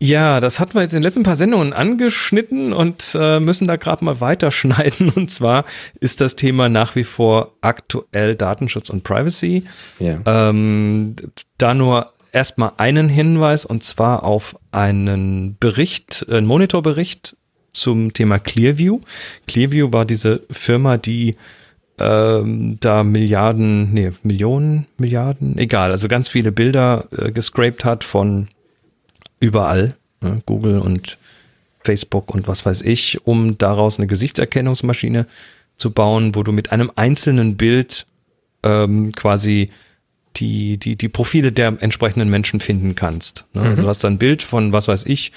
Ja, 0.02 0.40
das 0.40 0.62
hatten 0.62 0.76
wir 0.76 0.82
jetzt 0.82 0.94
in 0.94 1.00
den 1.00 1.04
letzten 1.04 1.24
paar 1.24 1.36
Sendungen 1.36 1.74
angeschnitten 1.74 2.72
und 2.72 3.18
äh, 3.20 3.42
müssen 3.42 3.68
da 3.68 3.76
gerade 3.76 4.06
mal 4.06 4.22
weiterschneiden. 4.22 5.10
Und 5.16 5.30
zwar 5.30 5.66
ist 6.00 6.22
das 6.22 6.38
Thema 6.38 6.70
nach 6.70 6.96
wie 6.96 7.04
vor 7.04 7.56
aktuell 7.60 8.36
Datenschutz 8.36 8.90
und 8.90 9.04
Privacy. 9.04 9.64
Ja. 10.00 10.22
Ähm, 10.26 11.16
da 11.58 11.74
nur 11.74 12.14
erstmal 12.32 12.72
einen 12.78 13.10
Hinweis 13.10 13.66
und 13.66 13.84
zwar 13.84 14.24
auf 14.24 14.56
einen 14.72 15.58
Bericht, 15.60 16.26
einen 16.30 16.48
Monitorbericht 16.48 17.36
zum 17.74 18.14
Thema 18.14 18.40
Clearview. 18.40 19.00
Clearview 19.48 19.92
war 19.92 20.06
diese 20.06 20.44
Firma, 20.50 20.98
die 20.98 21.36
ähm, 22.00 22.78
da 22.80 23.04
Milliarden, 23.04 23.94
nee, 23.94 24.12
Millionen, 24.24 24.88
Milliarden, 24.98 25.58
egal, 25.58 25.92
also 25.92 26.08
ganz 26.08 26.30
viele 26.30 26.54
Bilder 26.54 27.08
äh, 27.18 27.32
gescraped 27.32 27.84
hat 27.84 28.06
von 28.06 28.48
überall, 29.40 29.96
ne, 30.22 30.42
Google 30.46 30.80
und 30.80 31.18
Facebook 31.82 32.34
und 32.34 32.48
was 32.48 32.66
weiß 32.66 32.82
ich, 32.82 33.26
um 33.26 33.58
daraus 33.58 33.98
eine 33.98 34.08
Gesichtserkennungsmaschine 34.08 35.26
zu 35.78 35.92
bauen, 35.92 36.36
wo 36.36 36.44
du 36.44 36.52
mit 36.52 36.72
einem 36.72 36.92
einzelnen 36.96 37.56
Bild 37.56 38.06
ähm, 38.64 39.12
quasi 39.14 39.70
die, 40.36 40.78
die, 40.78 40.96
die 40.96 41.10
Profile 41.10 41.52
der 41.52 41.76
entsprechenden 41.80 42.30
Menschen 42.30 42.60
finden 42.60 42.96
kannst. 42.96 43.46
Ne? 43.54 43.62
Also 43.62 43.64
mhm. 43.64 43.70
Also 43.70 43.84
du 43.84 43.90
hast 43.90 44.04
dann 44.04 44.14
ein 44.14 44.18
Bild 44.18 44.42
von, 44.42 44.72
was 44.74 44.88
weiß 44.88 45.06
ich, 45.06 45.32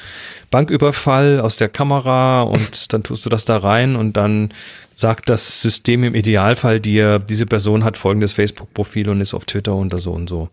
Banküberfall 0.50 1.40
aus 1.40 1.56
der 1.56 1.68
Kamera 1.68 2.42
und 2.42 2.92
dann 2.92 3.02
tust 3.02 3.24
du 3.24 3.30
das 3.30 3.44
da 3.44 3.56
rein 3.56 3.96
und 3.96 4.16
dann 4.16 4.52
sagt 4.94 5.28
das 5.28 5.62
System 5.62 6.04
im 6.04 6.14
Idealfall 6.14 6.80
dir, 6.80 7.18
diese 7.18 7.46
Person 7.46 7.82
hat 7.84 7.96
folgendes 7.96 8.32
Facebook-Profil 8.32 9.08
und 9.08 9.20
ist 9.20 9.34
auf 9.34 9.44
Twitter 9.44 9.74
und 9.74 9.98
so 9.98 10.12
und 10.12 10.28
so. 10.28 10.48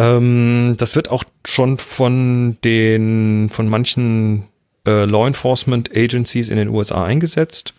Ähm, 0.00 0.76
das 0.78 0.96
wird 0.96 1.10
auch 1.10 1.24
schon 1.44 1.76
von 1.76 2.56
den, 2.64 3.50
von 3.52 3.68
manchen 3.68 4.44
äh, 4.86 5.04
Law 5.04 5.26
Enforcement 5.26 5.94
Agencies 5.94 6.48
in 6.48 6.56
den 6.56 6.70
USA 6.70 7.04
eingesetzt. 7.04 7.74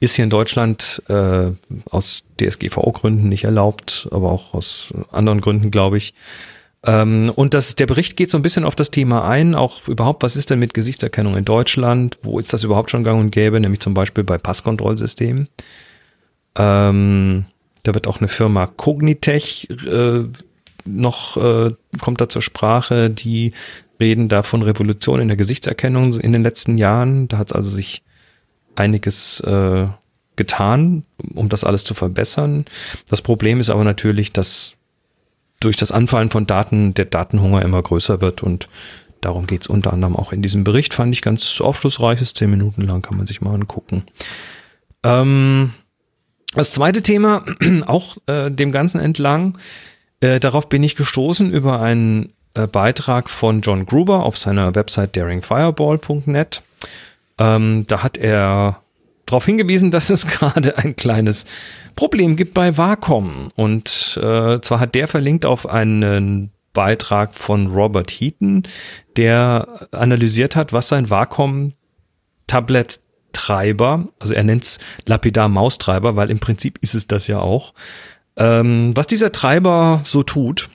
Ist 0.00 0.16
hier 0.16 0.24
in 0.24 0.30
Deutschland 0.30 1.02
äh, 1.08 1.50
aus 1.90 2.24
DSGVO-Gründen 2.38 3.28
nicht 3.28 3.44
erlaubt, 3.44 4.06
aber 4.10 4.30
auch 4.30 4.52
aus 4.52 4.92
anderen 5.10 5.40
Gründen, 5.40 5.70
glaube 5.70 5.96
ich. 5.96 6.12
Ähm, 6.84 7.32
und 7.34 7.54
das, 7.54 7.74
der 7.74 7.86
Bericht 7.86 8.18
geht 8.18 8.30
so 8.30 8.36
ein 8.36 8.42
bisschen 8.42 8.64
auf 8.64 8.76
das 8.76 8.90
Thema 8.90 9.26
ein, 9.26 9.54
auch 9.54 9.88
überhaupt, 9.88 10.22
was 10.22 10.36
ist 10.36 10.50
denn 10.50 10.58
mit 10.58 10.74
Gesichtserkennung 10.74 11.36
in 11.36 11.46
Deutschland? 11.46 12.18
Wo 12.22 12.38
ist 12.38 12.52
das 12.52 12.64
überhaupt 12.64 12.90
schon 12.90 13.02
gang 13.02 13.18
und 13.18 13.30
gäbe? 13.30 13.58
Nämlich 13.58 13.80
zum 13.80 13.94
Beispiel 13.94 14.24
bei 14.24 14.36
Passkontrollsystemen. 14.36 15.48
Ähm, 16.54 17.46
da 17.82 17.94
wird 17.94 18.06
auch 18.06 18.18
eine 18.18 18.28
Firma 18.28 18.66
Cognitech 18.66 19.68
äh, 19.70 20.24
noch, 20.84 21.36
äh, 21.36 21.72
kommt 22.00 22.20
da 22.20 22.28
zur 22.28 22.42
Sprache, 22.42 23.10
die 23.10 23.52
reden 24.00 24.28
da 24.28 24.42
von 24.42 24.62
Revolution 24.62 25.20
in 25.20 25.28
der 25.28 25.36
Gesichtserkennung 25.36 26.12
in 26.14 26.32
den 26.32 26.42
letzten 26.42 26.78
Jahren. 26.78 27.28
Da 27.28 27.38
hat 27.38 27.50
es 27.50 27.52
also 27.52 27.70
sich 27.70 28.02
einiges 28.76 29.40
äh, 29.40 29.86
getan, 30.36 31.04
um 31.34 31.48
das 31.48 31.64
alles 31.64 31.84
zu 31.84 31.94
verbessern. 31.94 32.64
Das 33.08 33.22
Problem 33.22 33.60
ist 33.60 33.70
aber 33.70 33.84
natürlich, 33.84 34.32
dass 34.32 34.74
durch 35.60 35.76
das 35.76 35.90
Anfallen 35.90 36.30
von 36.30 36.46
Daten 36.46 36.94
der 36.94 37.06
Datenhunger 37.06 37.62
immer 37.62 37.82
größer 37.82 38.20
wird 38.20 38.42
und 38.42 38.68
darum 39.20 39.46
geht 39.46 39.62
es 39.62 39.66
unter 39.66 39.92
anderem 39.92 40.14
auch 40.14 40.32
in 40.32 40.42
diesem 40.42 40.62
Bericht. 40.62 40.94
Fand 40.94 41.12
ich 41.12 41.22
ganz 41.22 41.60
aufschlussreiches, 41.60 42.34
zehn 42.34 42.50
Minuten 42.50 42.82
lang 42.82 43.02
kann 43.02 43.16
man 43.16 43.26
sich 43.26 43.40
mal 43.40 43.54
angucken. 43.54 44.04
Ähm, 45.02 45.72
das 46.54 46.70
zweite 46.70 47.02
Thema, 47.02 47.44
auch 47.86 48.16
äh, 48.26 48.50
dem 48.50 48.70
Ganzen 48.70 49.00
entlang, 49.00 49.58
äh, 50.20 50.40
darauf 50.40 50.68
bin 50.68 50.82
ich 50.82 50.96
gestoßen 50.96 51.52
über 51.52 51.80
einen 51.80 52.32
äh, 52.54 52.66
Beitrag 52.66 53.30
von 53.30 53.60
John 53.60 53.86
Gruber 53.86 54.24
auf 54.24 54.36
seiner 54.36 54.74
Website 54.74 55.16
daringfireball.net. 55.16 56.62
Ähm, 57.38 57.86
da 57.88 58.02
hat 58.02 58.18
er 58.18 58.82
darauf 59.26 59.46
hingewiesen, 59.46 59.90
dass 59.92 60.10
es 60.10 60.26
gerade 60.26 60.76
ein 60.78 60.96
kleines 60.96 61.46
Problem 61.94 62.34
gibt 62.36 62.54
bei 62.54 62.76
Wacom. 62.76 63.48
Und 63.54 64.18
äh, 64.22 64.60
zwar 64.60 64.80
hat 64.80 64.94
der 64.94 65.06
verlinkt 65.08 65.46
auf 65.46 65.68
einen 65.68 66.50
Beitrag 66.72 67.34
von 67.34 67.66
Robert 67.68 68.10
Heaton, 68.10 68.64
der 69.16 69.88
analysiert 69.90 70.54
hat, 70.54 70.72
was 70.72 70.88
sein 70.88 71.10
Wacom-Tablet-Treiber, 71.10 74.08
also 74.20 74.34
er 74.34 74.44
nennt 74.44 74.62
es 74.62 74.78
lapidar 75.06 75.48
Maustreiber, 75.48 76.14
weil 76.14 76.30
im 76.30 76.38
Prinzip 76.38 76.78
ist 76.80 76.94
es 76.94 77.08
das 77.08 77.26
ja 77.26 77.40
auch, 77.40 77.74
ähm, 78.38 78.96
was 78.96 79.06
dieser 79.06 79.32
Treiber 79.32 80.00
so 80.04 80.22
tut, 80.22 80.68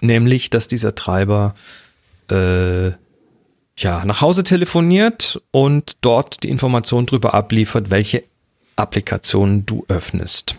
nämlich, 0.00 0.50
dass 0.50 0.68
dieser 0.68 0.94
Treiber 0.94 1.54
äh, 2.30 2.92
ja, 3.76 4.04
nach 4.04 4.20
Hause 4.20 4.44
telefoniert 4.44 5.40
und 5.50 5.96
dort 6.00 6.42
die 6.42 6.48
Information 6.48 7.06
darüber 7.06 7.34
abliefert, 7.34 7.90
welche 7.90 8.24
Applikationen 8.76 9.66
du 9.66 9.84
öffnest. 9.88 10.56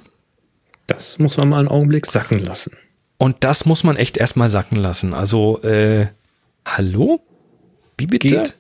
Das 0.88 1.20
muss 1.20 1.38
man 1.38 1.50
mal 1.50 1.60
einen 1.60 1.68
Augenblick 1.68 2.06
sacken 2.06 2.44
lassen. 2.44 2.76
Und 3.18 3.38
das 3.42 3.66
muss 3.66 3.84
man 3.84 3.98
echt 3.98 4.18
erstmal 4.18 4.50
sacken 4.50 4.78
lassen. 4.78 5.14
Also, 5.14 5.62
äh, 5.62 6.08
hallo? 6.66 7.22
Wie 7.98 8.08
bitte? 8.08 8.28
Geht 8.28 8.56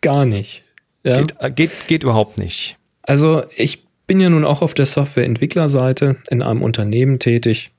gar 0.00 0.24
nicht. 0.24 0.64
Ja. 1.04 1.20
Geht, 1.20 1.34
äh, 1.38 1.50
geht, 1.50 1.70
geht 1.86 2.02
überhaupt 2.02 2.36
nicht. 2.36 2.76
Also, 3.02 3.44
ich 3.56 3.84
bin 4.10 4.18
ja 4.18 4.28
nun 4.28 4.44
auch 4.44 4.60
auf 4.60 4.74
der 4.74 4.86
Softwareentwicklerseite 4.86 6.16
in 6.30 6.42
einem 6.42 6.62
Unternehmen 6.62 7.20
tätig 7.20 7.70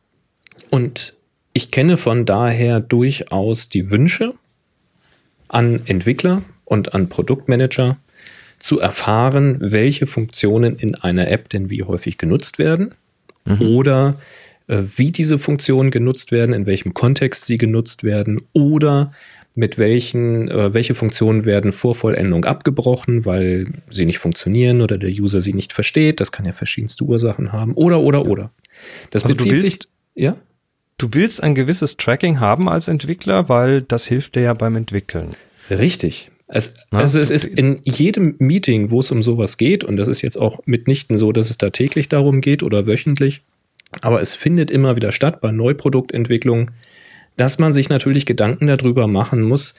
und 0.69 1.11
ich 1.51 1.71
kenne 1.71 1.97
von 1.97 2.23
daher 2.23 2.79
durchaus 2.79 3.67
die 3.67 3.91
Wünsche 3.91 4.33
an 5.49 5.81
Entwickler 5.87 6.41
und 6.63 6.93
an 6.93 7.09
Produktmanager 7.09 7.97
zu 8.59 8.79
erfahren, 8.79 9.57
welche 9.59 10.07
Funktionen 10.07 10.77
in 10.77 10.95
einer 10.95 11.27
App 11.29 11.49
denn 11.49 11.69
wie 11.69 11.83
häufig 11.83 12.17
genutzt 12.17 12.59
werden 12.59 12.95
mhm. 13.43 13.61
oder 13.63 14.15
äh, 14.67 14.83
wie 14.95 15.11
diese 15.11 15.37
Funktionen 15.37 15.91
genutzt 15.91 16.31
werden, 16.31 16.55
in 16.55 16.65
welchem 16.65 16.93
Kontext 16.93 17.45
sie 17.45 17.57
genutzt 17.57 18.05
werden 18.05 18.39
oder 18.53 19.11
mit 19.53 19.77
welchen, 19.77 20.49
äh, 20.49 20.73
welche 20.73 20.95
Funktionen 20.95 21.45
werden 21.45 21.71
vor 21.71 21.95
Vollendung 21.95 22.45
abgebrochen, 22.45 23.25
weil 23.25 23.65
sie 23.89 24.05
nicht 24.05 24.19
funktionieren 24.19 24.81
oder 24.81 24.97
der 24.97 25.09
User 25.09 25.41
sie 25.41 25.53
nicht 25.53 25.73
versteht. 25.73 26.19
Das 26.19 26.31
kann 26.31 26.45
ja 26.45 26.51
verschiedenste 26.53 27.03
Ursachen 27.03 27.51
haben. 27.51 27.73
Oder, 27.73 27.99
oder, 27.99 28.25
oder. 28.25 28.51
Das 29.09 29.23
also 29.23 29.35
bezieht 29.35 29.51
willst, 29.51 29.65
sich, 29.65 29.89
ja? 30.15 30.37
Du 30.97 31.09
willst 31.13 31.43
ein 31.43 31.55
gewisses 31.55 31.97
Tracking 31.97 32.39
haben 32.39 32.69
als 32.69 32.87
Entwickler, 32.87 33.49
weil 33.49 33.81
das 33.81 34.05
hilft 34.05 34.35
dir 34.35 34.41
ja 34.41 34.53
beim 34.53 34.75
Entwickeln. 34.75 35.29
Richtig. 35.69 36.31
Es, 36.47 36.73
also 36.91 37.19
es 37.19 37.31
ist 37.31 37.45
in 37.45 37.79
jedem 37.83 38.35
Meeting, 38.37 38.91
wo 38.91 38.99
es 38.99 39.09
um 39.09 39.23
sowas 39.23 39.57
geht, 39.57 39.85
und 39.85 39.95
das 39.95 40.09
ist 40.09 40.21
jetzt 40.21 40.35
auch 40.35 40.59
mitnichten 40.65 41.17
so, 41.17 41.31
dass 41.31 41.49
es 41.49 41.57
da 41.57 41.69
täglich 41.69 42.09
darum 42.09 42.41
geht 42.41 42.61
oder 42.61 42.87
wöchentlich, 42.87 43.41
aber 44.01 44.21
es 44.21 44.35
findet 44.35 44.69
immer 44.69 44.97
wieder 44.97 45.13
statt 45.13 45.39
bei 45.39 45.51
Neuproduktentwicklung, 45.51 46.69
dass 47.41 47.57
man 47.57 47.73
sich 47.73 47.89
natürlich 47.89 48.27
Gedanken 48.27 48.67
darüber 48.67 49.07
machen 49.07 49.41
muss, 49.41 49.73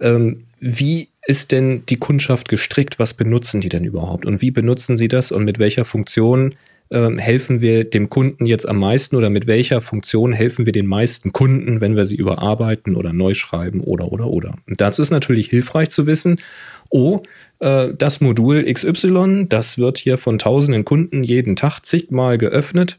ähm, 0.00 0.36
wie 0.60 1.08
ist 1.26 1.50
denn 1.50 1.82
die 1.88 1.96
Kundschaft 1.96 2.50
gestrickt? 2.50 2.98
Was 2.98 3.14
benutzen 3.14 3.62
die 3.62 3.70
denn 3.70 3.86
überhaupt? 3.86 4.26
Und 4.26 4.42
wie 4.42 4.50
benutzen 4.50 4.98
sie 4.98 5.08
das 5.08 5.32
und 5.32 5.46
mit 5.46 5.58
welcher 5.58 5.86
Funktion 5.86 6.54
ähm, 6.90 7.16
helfen 7.16 7.62
wir 7.62 7.84
dem 7.88 8.10
Kunden 8.10 8.44
jetzt 8.44 8.68
am 8.68 8.76
meisten 8.76 9.16
oder 9.16 9.30
mit 9.30 9.46
welcher 9.46 9.80
Funktion 9.80 10.34
helfen 10.34 10.66
wir 10.66 10.74
den 10.74 10.84
meisten 10.84 11.32
Kunden, 11.32 11.80
wenn 11.80 11.96
wir 11.96 12.04
sie 12.04 12.16
überarbeiten 12.16 12.94
oder 12.96 13.14
neu 13.14 13.32
schreiben 13.32 13.80
oder 13.80 14.12
oder 14.12 14.26
oder. 14.26 14.54
Und 14.68 14.82
dazu 14.82 15.00
ist 15.00 15.10
natürlich 15.10 15.48
hilfreich 15.48 15.88
zu 15.88 16.04
wissen, 16.04 16.38
oh, 16.90 17.22
äh, 17.60 17.94
das 17.96 18.20
Modul 18.20 18.62
XY, 18.70 19.46
das 19.48 19.78
wird 19.78 19.96
hier 19.96 20.18
von 20.18 20.38
tausenden 20.38 20.84
Kunden 20.84 21.24
jeden 21.24 21.56
Tag 21.56 21.80
zigmal 21.80 22.36
geöffnet 22.36 22.98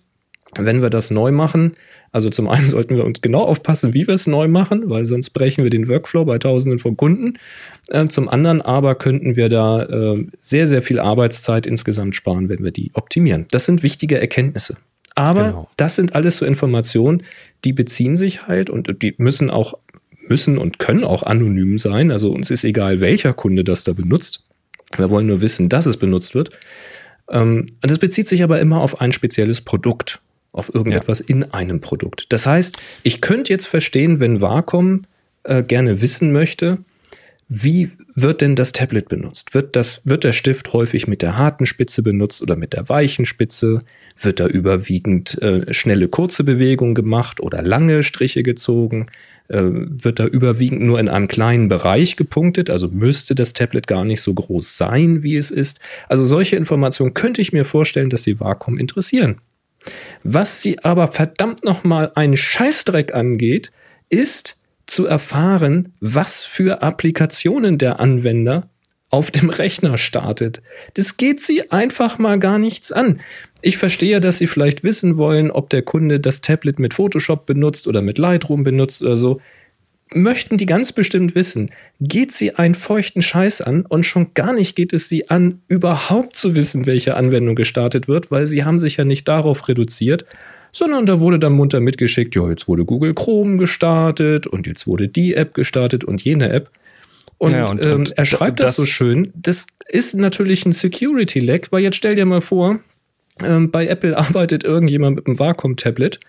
wenn 0.59 0.81
wir 0.81 0.89
das 0.89 1.11
neu 1.11 1.31
machen, 1.31 1.73
also 2.11 2.29
zum 2.29 2.49
einen 2.49 2.67
sollten 2.67 2.95
wir 2.95 3.05
uns 3.05 3.21
genau 3.21 3.43
aufpassen, 3.43 3.93
wie 3.93 4.07
wir 4.07 4.15
es 4.15 4.27
neu 4.27 4.47
machen, 4.47 4.89
weil 4.89 5.05
sonst 5.05 5.31
brechen 5.31 5.63
wir 5.63 5.69
den 5.69 5.87
Workflow 5.87 6.25
bei 6.25 6.37
Tausenden 6.37 6.79
von 6.79 6.97
Kunden. 6.97 7.33
Äh, 7.89 8.05
zum 8.05 8.29
anderen 8.29 8.61
aber 8.61 8.95
könnten 8.95 9.35
wir 9.35 9.49
da 9.49 9.83
äh, 9.83 10.25
sehr, 10.39 10.67
sehr 10.67 10.81
viel 10.81 10.99
Arbeitszeit 10.99 11.65
insgesamt 11.65 12.15
sparen, 12.15 12.49
wenn 12.49 12.63
wir 12.63 12.71
die 12.71 12.91
optimieren. 12.93 13.45
Das 13.51 13.65
sind 13.65 13.83
wichtige 13.83 14.19
Erkenntnisse. 14.19 14.77
Aber 15.15 15.43
genau. 15.45 15.69
das 15.77 15.95
sind 15.95 16.13
alles 16.13 16.37
so 16.37 16.45
Informationen, 16.45 17.23
die 17.65 17.73
beziehen 17.73 18.15
sich 18.15 18.47
halt 18.47 18.69
und 18.69 19.01
die 19.01 19.15
müssen 19.17 19.49
auch 19.49 19.79
müssen 20.29 20.57
und 20.57 20.77
können 20.77 21.03
auch 21.03 21.23
anonym 21.23 21.77
sein. 21.77 22.11
Also 22.11 22.31
uns 22.31 22.51
ist 22.51 22.63
egal, 22.63 22.99
welcher 22.99 23.33
Kunde 23.33 23.63
das 23.63 23.83
da 23.83 23.93
benutzt. 23.93 24.43
Wir 24.95 25.09
wollen 25.09 25.27
nur 25.27 25.41
wissen, 25.41 25.69
dass 25.69 25.85
es 25.85 25.97
benutzt 25.97 26.35
wird. 26.35 26.51
Ähm, 27.29 27.65
und 27.81 27.91
das 27.91 27.99
bezieht 27.99 28.27
sich 28.27 28.43
aber 28.43 28.59
immer 28.59 28.81
auf 28.81 29.01
ein 29.01 29.11
spezielles 29.11 29.61
Produkt 29.61 30.21
auf 30.51 30.73
irgendetwas 30.73 31.19
ja. 31.19 31.25
in 31.27 31.43
einem 31.43 31.81
Produkt. 31.81 32.27
Das 32.29 32.45
heißt, 32.45 32.81
ich 33.03 33.21
könnte 33.21 33.53
jetzt 33.53 33.67
verstehen, 33.67 34.19
wenn 34.19 34.41
Wacom 34.41 35.03
äh, 35.43 35.63
gerne 35.63 36.01
wissen 36.01 36.31
möchte, 36.31 36.79
wie 37.49 37.91
wird 38.13 38.41
denn 38.41 38.57
das 38.57 38.73
Tablet 38.73 39.07
benutzt? 39.07 39.53
Wird, 39.53 39.77
das, 39.77 40.01
wird 40.03 40.25
der 40.25 40.33
Stift 40.33 40.73
häufig 40.73 41.07
mit 41.07 41.21
der 41.21 41.37
harten 41.37 41.65
Spitze 41.65 42.03
benutzt 42.03 42.41
oder 42.41 42.57
mit 42.57 42.73
der 42.73 42.89
weichen 42.89 43.25
Spitze? 43.25 43.79
Wird 44.21 44.41
da 44.41 44.47
überwiegend 44.47 45.41
äh, 45.41 45.73
schnelle, 45.73 46.09
kurze 46.09 46.43
Bewegungen 46.43 46.93
gemacht 46.93 47.39
oder 47.39 47.61
lange 47.61 48.03
Striche 48.03 48.43
gezogen? 48.43 49.05
Äh, 49.47 49.61
wird 49.63 50.19
da 50.19 50.25
überwiegend 50.25 50.81
nur 50.81 50.99
in 50.99 51.07
einem 51.07 51.29
kleinen 51.29 51.69
Bereich 51.69 52.17
gepunktet? 52.17 52.69
Also 52.69 52.89
müsste 52.89 53.33
das 53.33 53.53
Tablet 53.53 53.87
gar 53.87 54.03
nicht 54.03 54.21
so 54.21 54.33
groß 54.33 54.77
sein, 54.77 55.23
wie 55.23 55.37
es 55.37 55.49
ist? 55.49 55.79
Also 56.09 56.25
solche 56.25 56.57
Informationen 56.57 57.13
könnte 57.13 57.39
ich 57.39 57.53
mir 57.53 57.63
vorstellen, 57.63 58.09
dass 58.09 58.23
sie 58.23 58.41
Vakuum 58.41 58.77
interessieren. 58.77 59.37
Was 60.23 60.61
sie 60.61 60.83
aber 60.83 61.07
verdammt 61.07 61.63
nochmal 61.63 62.11
einen 62.15 62.37
Scheißdreck 62.37 63.13
angeht, 63.13 63.71
ist 64.09 64.61
zu 64.85 65.05
erfahren, 65.05 65.93
was 65.99 66.41
für 66.41 66.81
Applikationen 66.81 67.77
der 67.77 67.99
Anwender 67.99 68.69
auf 69.09 69.31
dem 69.31 69.49
Rechner 69.49 69.97
startet. 69.97 70.61
Das 70.95 71.17
geht 71.17 71.41
sie 71.41 71.71
einfach 71.71 72.19
mal 72.19 72.39
gar 72.39 72.57
nichts 72.57 72.91
an. 72.91 73.19
Ich 73.61 73.77
verstehe, 73.77 74.19
dass 74.19 74.37
sie 74.37 74.47
vielleicht 74.47 74.83
wissen 74.83 75.17
wollen, 75.17 75.49
ob 75.49 75.69
der 75.69 75.81
Kunde 75.81 76.19
das 76.19 76.41
Tablet 76.41 76.79
mit 76.79 76.93
Photoshop 76.93 77.45
benutzt 77.45 77.87
oder 77.87 78.01
mit 78.01 78.17
Lightroom 78.17 78.63
benutzt 78.63 79.01
oder 79.01 79.15
so 79.15 79.41
möchten 80.13 80.57
die 80.57 80.65
ganz 80.65 80.91
bestimmt 80.91 81.35
wissen, 81.35 81.69
geht 81.99 82.31
sie 82.31 82.55
einen 82.55 82.75
feuchten 82.75 83.21
Scheiß 83.21 83.61
an 83.61 83.85
und 83.85 84.03
schon 84.03 84.33
gar 84.33 84.53
nicht 84.53 84.75
geht 84.75 84.93
es 84.93 85.09
sie 85.09 85.29
an, 85.29 85.61
überhaupt 85.67 86.35
zu 86.35 86.55
wissen, 86.55 86.85
welche 86.85 87.15
Anwendung 87.15 87.55
gestartet 87.55 88.07
wird, 88.07 88.31
weil 88.31 88.47
sie 88.47 88.63
haben 88.63 88.79
sich 88.79 88.97
ja 88.97 89.05
nicht 89.05 89.27
darauf 89.27 89.67
reduziert, 89.67 90.25
sondern 90.71 91.05
da 91.05 91.19
wurde 91.19 91.39
dann 91.39 91.53
munter 91.53 91.79
mitgeschickt, 91.79 92.35
ja, 92.35 92.49
jetzt 92.49 92.67
wurde 92.67 92.85
Google 92.85 93.13
Chrome 93.13 93.57
gestartet 93.57 94.47
und 94.47 94.67
jetzt 94.67 94.87
wurde 94.87 95.07
die 95.07 95.33
App 95.33 95.53
gestartet 95.53 96.03
und 96.03 96.23
jene 96.23 96.49
App. 96.49 96.69
Und, 97.37 97.51
ja, 97.51 97.65
und, 97.69 97.85
ähm, 97.85 98.05
er 98.15 98.25
schreibt 98.25 98.59
das, 98.59 98.67
das, 98.67 98.75
so 98.77 98.85
schön. 98.85 99.31
Das 99.35 99.67
ist 99.87 100.15
natürlich 100.15 100.65
ein 100.65 100.71
Security-Lag, 100.71 101.67
weil 101.71 101.83
jetzt 101.83 101.97
stell 101.97 102.15
dir 102.15 102.25
mal 102.25 102.41
vor, 102.41 102.79
ähm, 103.43 103.71
bei 103.71 103.87
Apple 103.87 104.17
arbeitet 104.17 104.63
irgendjemand 104.63 105.17
mit 105.17 105.27
einem 105.27 105.39
Wacom-Tablet 105.39 106.19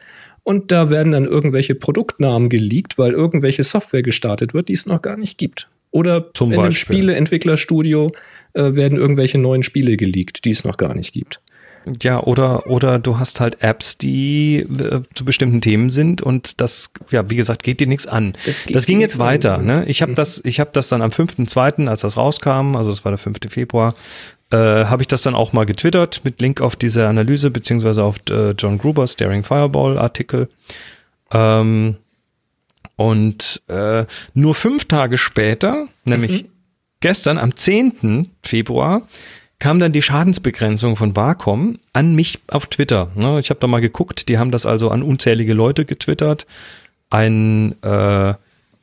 und 0.49 0.73
da 0.73 0.89
werden 0.89 1.13
dann 1.13 1.27
irgendwelche 1.27 1.75
Produktnamen 1.75 2.49
geleakt, 2.49 2.97
weil 2.97 3.13
irgendwelche 3.13 3.63
Software 3.65 4.03
gestartet 4.03 4.55
wird, 4.55 4.69
die 4.69 4.73
es 4.73 4.87
noch 4.87 5.03
gar 5.03 5.19
nicht 5.19 5.37
gibt. 5.37 5.69
Oder 5.91 6.33
Zum 6.33 6.53
in 6.53 6.59
einem. 6.59 6.73
Spieleentwicklerstudio 6.73 8.13
äh, 8.55 8.75
werden 8.75 8.97
irgendwelche 8.97 9.37
neuen 9.37 9.63
Spiele 9.63 9.99
geleakt, 9.99 10.47
die 10.47 10.51
es 10.53 10.65
noch 10.65 10.79
gar 10.79 10.95
nicht 10.95 11.13
gibt. 11.13 11.43
Ja, 12.03 12.23
oder, 12.23 12.67
oder 12.67 12.99
du 12.99 13.19
hast 13.19 13.41
halt 13.41 13.63
Apps, 13.63 13.99
die 13.99 14.61
äh, 14.61 15.03
zu 15.15 15.27
bestimmten 15.27 15.61
Themen 15.61 15.91
sind 15.91 16.23
und 16.23 16.63
das, 16.63 16.93
ja, 17.11 17.29
wie 17.29 17.37
gesagt, 17.37 17.63
geht 17.63 17.81
dir 17.81 17.87
nichts 17.87 18.07
an. 18.07 18.33
Das 18.47 18.65
Das, 18.65 18.87
ging 18.87 19.01
jetzt 19.01 19.21
an. 19.21 19.27
weiter. 19.27 19.59
Ne? 19.59 19.85
Ich 19.87 20.01
habe 20.01 20.15
das, 20.15 20.41
ich 20.47 20.61
habe 20.61 20.71
das 20.73 20.89
dann 20.89 21.03
am 21.03 21.11
5.2., 21.11 21.87
als 21.89 22.01
das 22.01 22.17
rauskam, 22.17 22.75
also 22.75 22.91
es 22.91 23.05
war 23.05 23.13
der 23.13 23.19
5. 23.19 23.37
Februar, 23.51 23.95
äh, 24.51 24.57
habe 24.57 25.03
ich 25.03 25.09
das 25.09 25.23
dann 25.23 25.35
auch 25.35 25.53
mal 25.53 25.67
getwittert 25.67 26.23
mit 26.25 26.41
Link 26.41 26.61
auf 26.61 26.77
diese 26.77 27.07
Analyse, 27.07 27.51
beziehungsweise 27.51 28.03
auf 28.03 28.17
äh, 28.31 28.51
John 28.53 28.79
Gruber's 28.79 29.17
Daring 29.17 29.45
Fireball 29.45 29.99
Artikel. 29.99 30.49
Ähm, 31.33 31.97
und 32.97 33.63
äh, 33.69 34.07
nur 34.35 34.55
fünf 34.55 34.87
Tage 34.87 35.19
später, 35.19 35.87
nämlich 36.05 36.47
gestern 37.01 37.39
am 37.39 37.55
10. 37.55 38.29
Februar, 38.43 39.03
kam 39.59 39.81
dann 39.81 39.93
die 39.93 40.03
Schadensbegrenzung 40.03 40.97
von 40.97 41.17
Wacom 41.17 41.79
an 41.93 42.15
mich 42.15 42.41
auf 42.49 42.67
Twitter. 42.67 43.11
Ne? 43.15 43.41
Ich 43.41 43.51
habe 43.51 43.61
da 43.61 43.67
mal 43.67 43.81
geguckt, 43.81 44.29
die 44.29 44.39
haben 44.39 44.51
das 44.51 44.67
also 44.67 44.91
an 44.91 45.03
unzählige 45.03 45.55
Leute 45.55 45.85
getwittert. 45.85 46.47
Ein, 47.11 47.75
äh, 47.83 48.35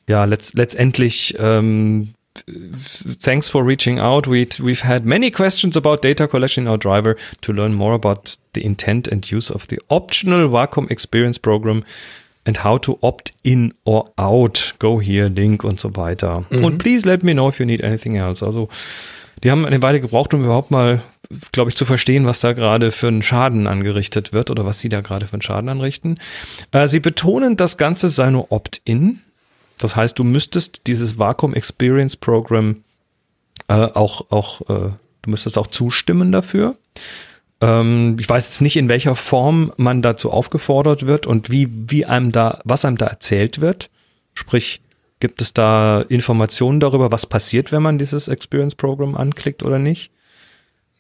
ja, 0.08 0.26
letzt, 0.26 0.56
letztendlich, 0.56 1.36
ähm, 1.40 2.14
thanks 2.38 3.50
for 3.50 3.64
reaching 3.64 4.00
out. 4.00 4.28
We, 4.28 4.48
we've 4.62 4.82
had 4.82 5.06
many 5.06 5.32
questions 5.32 5.76
about 5.78 6.02
data 6.02 6.28
collection 6.28 6.64
in 6.64 6.68
our 6.68 6.78
driver 6.78 7.16
to 7.42 7.54
learn 7.54 7.74
more 7.74 7.94
about 7.94 8.38
the 8.54 8.64
intent 8.64 9.08
and 9.08 9.30
use 9.32 9.50
of 9.50 9.68
the 9.68 9.80
optional 9.90 10.50
Wacom 10.50 10.90
Experience 10.90 11.38
Program 11.38 11.84
and 12.46 12.58
how 12.58 12.78
to 12.80 12.98
opt 13.02 13.34
in 13.44 13.74
or 13.86 14.06
out. 14.18 14.74
Go 14.80 15.00
here, 15.00 15.30
Link 15.30 15.64
und 15.64 15.80
so 15.80 15.96
weiter. 15.96 16.46
Und 16.64 16.78
please 16.78 17.06
let 17.06 17.24
me 17.24 17.34
know 17.34 17.50
if 17.50 17.60
you 17.60 17.66
need 17.66 17.84
anything 17.84 18.18
else. 18.18 18.46
Also, 18.46 18.70
die 19.44 19.52
haben 19.52 19.66
eine 19.66 19.82
Weile 19.82 20.00
gebraucht, 20.00 20.34
um 20.34 20.44
überhaupt 20.44 20.72
mal, 20.72 21.02
glaube 21.52 21.70
ich, 21.70 21.76
zu 21.76 21.86
verstehen, 21.86 22.26
was 22.26 22.40
da 22.40 22.54
gerade 22.54 22.92
für 22.92 23.08
einen 23.08 23.24
Schaden 23.24 23.68
angerichtet 23.68 24.32
wird 24.32 24.52
oder 24.52 24.66
was 24.66 24.80
sie 24.80 24.90
da 24.90 25.02
gerade 25.02 25.26
für 25.28 25.34
einen 25.34 25.42
Schaden 25.42 25.70
anrichten. 25.70 26.20
Äh, 26.72 26.88
sie 26.88 27.00
betonen, 27.00 27.58
das 27.58 27.78
Ganze 27.78 28.10
sei 28.10 28.30
nur 28.30 28.52
Opt-in. 28.52 29.22
Das 29.78 29.96
heißt, 29.96 30.18
du 30.18 30.24
müsstest 30.24 30.88
dieses 30.88 31.20
Vacuum 31.20 31.54
Experience 31.54 32.16
Program 32.18 32.84
äh, 33.68 33.74
auch, 33.74 34.32
auch 34.32 34.62
äh, 34.62 34.92
du 35.22 35.30
müsstest 35.30 35.58
auch 35.58 35.68
zustimmen 35.68 36.32
dafür. 36.32 36.74
Ähm, 37.62 38.18
ich 38.20 38.30
weiß 38.30 38.48
jetzt 38.48 38.62
nicht, 38.62 38.78
in 38.78 38.90
welcher 38.90 39.16
Form 39.16 39.72
man 39.78 40.02
dazu 40.02 40.32
aufgefordert 40.32 41.06
wird 41.06 41.28
und 41.28 41.50
wie, 41.50 41.68
wie 41.72 42.06
einem 42.06 42.32
da, 42.32 42.62
was 42.64 42.86
einem 42.86 42.98
da 42.98 43.08
erzählt 43.08 43.62
wird. 43.62 43.90
Sprich, 44.34 44.82
gibt 45.20 45.42
es 45.42 45.54
da 45.54 46.02
Informationen 46.02 46.80
darüber, 46.80 47.12
was 47.12 47.26
passiert, 47.26 47.72
wenn 47.72 47.82
man 47.82 47.98
dieses 47.98 48.28
Experience 48.28 48.76
Program 48.76 49.16
anklickt 49.16 49.64
oder 49.64 49.80
nicht? 49.80 50.12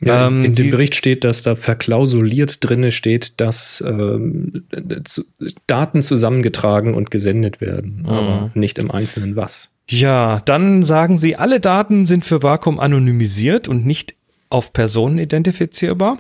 Ja, 0.02 0.28
Ähm, 0.28 0.44
in 0.44 0.54
dem 0.54 0.72
Bericht 0.72 0.96
steht, 0.96 1.24
dass 1.24 1.44
da 1.44 1.56
verklausuliert 1.56 2.58
drinne 2.62 2.92
steht, 2.92 3.40
dass 3.40 3.84
ähm, 3.86 4.66
zu, 5.06 5.24
Daten 5.68 6.02
zusammengetragen 6.02 6.94
und 6.94 7.12
gesendet 7.12 7.62
werden, 7.62 8.04
aber 8.06 8.52
nicht 8.56 8.78
im 8.78 8.92
Einzelnen 8.92 9.36
was. 9.36 9.72
Ja, 9.90 10.42
dann 10.46 10.84
sagen 10.84 11.18
sie, 11.18 11.36
alle 11.36 11.60
Daten 11.60 12.06
sind 12.06 12.26
für 12.26 12.44
Vakuum 12.44 12.80
anonymisiert 12.80 13.68
und 13.68 13.86
nicht 13.86 14.16
auf 14.50 14.74
Personen 14.74 15.18
identifizierbar. 15.18 16.20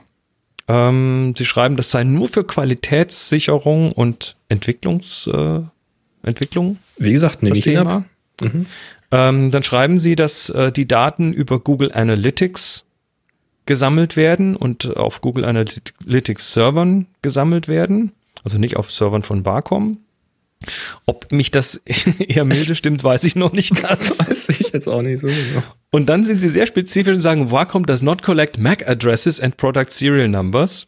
Ähm, 0.67 1.33
sie 1.37 1.45
schreiben, 1.45 1.75
das 1.75 1.91
sei 1.91 2.03
nur 2.03 2.27
für 2.27 2.43
Qualitätssicherung 2.43 3.91
und 3.91 4.35
Entwicklungs, 4.49 5.27
äh, 5.31 5.59
Entwicklung 6.23 6.77
Wie 6.97 7.11
gesagt, 7.11 7.43
nehme 7.43 7.51
das 7.51 7.59
ich 7.59 7.65
Thema. 7.65 8.05
Mhm. 8.41 8.65
Ähm, 9.11 9.51
dann 9.51 9.63
schreiben 9.63 9.99
sie, 9.99 10.15
dass 10.15 10.49
äh, 10.49 10.71
die 10.71 10.87
Daten 10.87 11.33
über 11.33 11.59
Google 11.59 11.91
Analytics 11.91 12.84
gesammelt 13.65 14.15
werden 14.15 14.55
und 14.55 14.95
auf 14.97 15.21
Google 15.21 15.45
Analytics 15.45 16.53
Servern 16.53 17.07
gesammelt 17.21 17.67
werden. 17.67 18.11
Also 18.43 18.57
nicht 18.57 18.77
auf 18.77 18.91
Servern 18.91 19.23
von 19.23 19.45
Wacom. 19.45 19.97
Ob 21.05 21.31
mich 21.31 21.51
das 21.51 21.75
eher 22.19 22.45
milde 22.45 22.75
stimmt, 22.75 23.03
weiß 23.03 23.23
ich 23.23 23.35
noch 23.35 23.53
nicht 23.53 23.81
ganz. 23.81 24.19
Weiß 24.27 24.49
ich 24.49 24.71
jetzt 24.71 24.87
auch 24.87 25.01
nicht 25.01 25.19
so 25.19 25.27
genau. 25.27 25.63
Und 25.91 26.07
dann 26.07 26.23
sind 26.23 26.39
sie 26.39 26.49
sehr 26.49 26.65
spezifisch 26.65 27.15
und 27.15 27.21
sagen, 27.21 27.51
Wacom 27.51 27.85
does 27.85 28.01
not 28.01 28.23
collect 28.23 28.59
MAC 28.59 28.87
addresses 28.87 29.39
and 29.39 29.57
product 29.57 29.89
serial 29.89 30.27
numbers. 30.27 30.87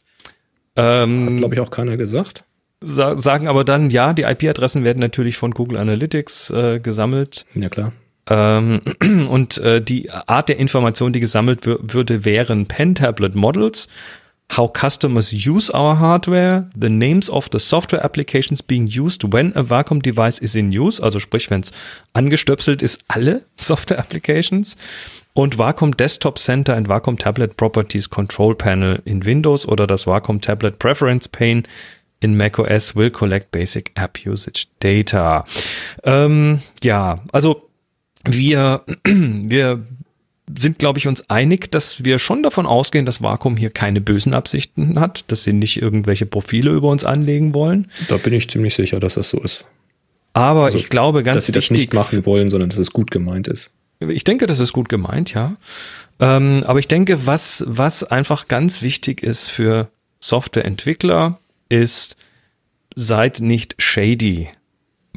Ähm, 0.75 1.37
Glaube 1.37 1.55
ich 1.55 1.61
auch 1.61 1.71
keiner 1.71 1.97
gesagt. 1.97 2.43
sa 2.81 3.17
sagen 3.17 3.47
aber 3.47 3.63
dann, 3.63 3.89
ja, 3.89 4.13
die 4.13 4.23
IP-Adressen 4.23 4.83
werden 4.83 4.99
natürlich 4.99 5.37
von 5.37 5.51
Google 5.51 5.77
Analytics 5.77 6.51
äh, 6.51 6.79
gesammelt. 6.79 7.45
Ja, 7.55 7.69
klar. 7.69 7.93
Ähm, 8.29 8.79
und 9.29 9.57
äh, 9.59 9.81
die 9.81 10.11
Art 10.11 10.49
der 10.49 10.57
Information, 10.57 11.13
die 11.13 11.19
gesammelt 11.19 11.63
wür- 11.63 11.93
würde, 11.93 12.25
wären 12.25 12.65
Pen-Tablet 12.65 13.35
Models, 13.35 13.87
how 14.55 14.71
customers 14.71 15.33
use 15.33 15.73
our 15.73 15.99
hardware, 15.99 16.69
the 16.79 16.89
names 16.89 17.29
of 17.29 17.49
the 17.51 17.59
software 17.59 18.03
applications 18.03 18.63
being 18.63 18.87
used 18.87 19.33
when 19.33 19.53
a 19.55 19.69
Wacom 19.69 20.01
device 20.01 20.39
is 20.39 20.55
in 20.55 20.71
use, 20.71 21.01
also 21.01 21.19
sprich, 21.19 21.49
wenn 21.49 21.61
es 21.61 21.71
angestöpselt 22.13 22.81
ist, 22.81 22.99
alle 23.07 23.43
Software 23.55 23.99
Applications 23.99 24.77
und 25.33 25.57
Wacom 25.57 25.95
Desktop 25.95 26.39
Center 26.39 26.75
and 26.75 26.87
Wacom 26.87 27.17
Tablet 27.17 27.57
Properties 27.57 28.09
Control 28.09 28.55
Panel 28.55 29.01
in 29.05 29.25
Windows 29.25 29.67
oder 29.67 29.85
das 29.85 30.07
Wacom 30.07 30.41
Tablet 30.41 30.79
Preference 30.79 31.27
Pane 31.27 31.63
in 32.19 32.35
macOS 32.35 32.95
will 32.95 33.11
collect 33.11 33.51
basic 33.51 33.91
app 33.93 34.17
usage 34.25 34.65
data. 34.79 35.43
Ähm, 36.03 36.61
ja, 36.81 37.19
also 37.31 37.66
wir, 38.23 38.83
wir 39.03 39.85
sind, 40.57 40.79
glaube 40.79 40.99
ich, 40.99 41.07
uns 41.07 41.29
einig, 41.29 41.71
dass 41.71 42.03
wir 42.05 42.19
schon 42.19 42.41
davon 42.41 42.65
ausgehen, 42.65 43.05
dass 43.05 43.21
Wacom 43.21 43.57
hier 43.57 43.69
keine 43.69 43.99
bösen 43.99 44.33
Absichten 44.33 44.99
hat, 44.99 45.31
dass 45.31 45.43
sie 45.43 45.53
nicht 45.53 45.81
irgendwelche 45.81 46.25
Profile 46.25 46.71
über 46.71 46.89
uns 46.89 47.03
anlegen 47.03 47.53
wollen. 47.53 47.91
Da 48.07 48.17
bin 48.17 48.33
ich 48.33 48.49
ziemlich 48.49 48.73
sicher, 48.73 48.99
dass 48.99 49.15
das 49.15 49.29
so 49.29 49.39
ist. 49.41 49.65
Aber 50.33 50.65
Also, 50.65 50.77
ich 50.77 50.89
glaube 50.89 51.23
ganz 51.23 51.35
dass 51.37 51.45
sie 51.47 51.51
das 51.51 51.65
wichtig, 51.65 51.77
nicht 51.77 51.93
machen 51.93 52.25
wollen, 52.25 52.49
sondern 52.49 52.69
dass 52.69 52.79
es 52.79 52.91
gut 52.91 53.11
gemeint 53.11 53.47
ist. 53.47 53.75
Ich 53.99 54.23
denke, 54.23 54.45
das 54.45 54.59
ist 54.59 54.73
gut 54.73 54.87
gemeint, 54.87 55.33
ja. 55.33 55.57
Ähm, 56.19 56.63
aber 56.65 56.79
ich 56.79 56.87
denke, 56.87 57.25
was, 57.25 57.63
was 57.67 58.03
einfach 58.03 58.47
ganz 58.47 58.81
wichtig 58.81 59.23
ist 59.23 59.47
für 59.47 59.89
Softwareentwickler, 60.19 61.39
ist, 61.69 62.17
seid 62.95 63.41
nicht 63.41 63.75
shady. 63.79 64.49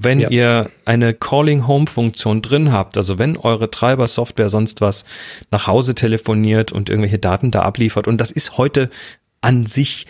Wenn 0.03 0.21
Ja. 0.21 0.31
ihr 0.31 0.71
eine 0.85 1.15
Calling 1.15 1.67
Home 1.67 1.87
Funktion 1.87 2.43
drin 2.43 2.73
habt, 2.73 2.97
also 2.97 3.19
wenn 3.19 3.37
eure 3.37 3.71
Treiber-Software 3.71 4.49
sonst 4.49 4.81
was 4.81 5.05
nach 5.51 5.67
Hause 5.67 5.95
telefoniert 5.95 6.73
und 6.73 6.89
irgendwelche 6.89 7.19
Daten 7.19 7.51
da 7.51 7.63
abliefert, 7.63 8.09
und 8.09 8.19
das 8.21 8.31
ist 8.33 8.57
heute 8.57 8.89
an 9.41 9.67
sich 9.67 10.07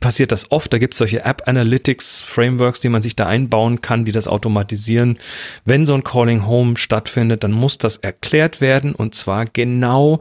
passiert 0.00 0.32
das 0.32 0.50
oft. 0.50 0.72
Da 0.72 0.78
gibt 0.78 0.94
es 0.94 0.98
solche 0.98 1.24
App 1.24 1.42
Analytics 1.46 2.22
Frameworks, 2.22 2.80
die 2.80 2.88
man 2.88 3.02
sich 3.02 3.16
da 3.16 3.26
einbauen 3.26 3.80
kann, 3.80 4.04
die 4.04 4.12
das 4.12 4.28
automatisieren. 4.28 5.18
Wenn 5.64 5.86
so 5.86 5.94
ein 5.94 6.04
Calling 6.04 6.46
Home 6.46 6.76
stattfindet, 6.76 7.44
dann 7.44 7.52
muss 7.52 7.78
das 7.78 7.96
erklärt 7.96 8.60
werden 8.60 8.94
und 8.94 9.14
zwar 9.14 9.46
genau 9.46 10.20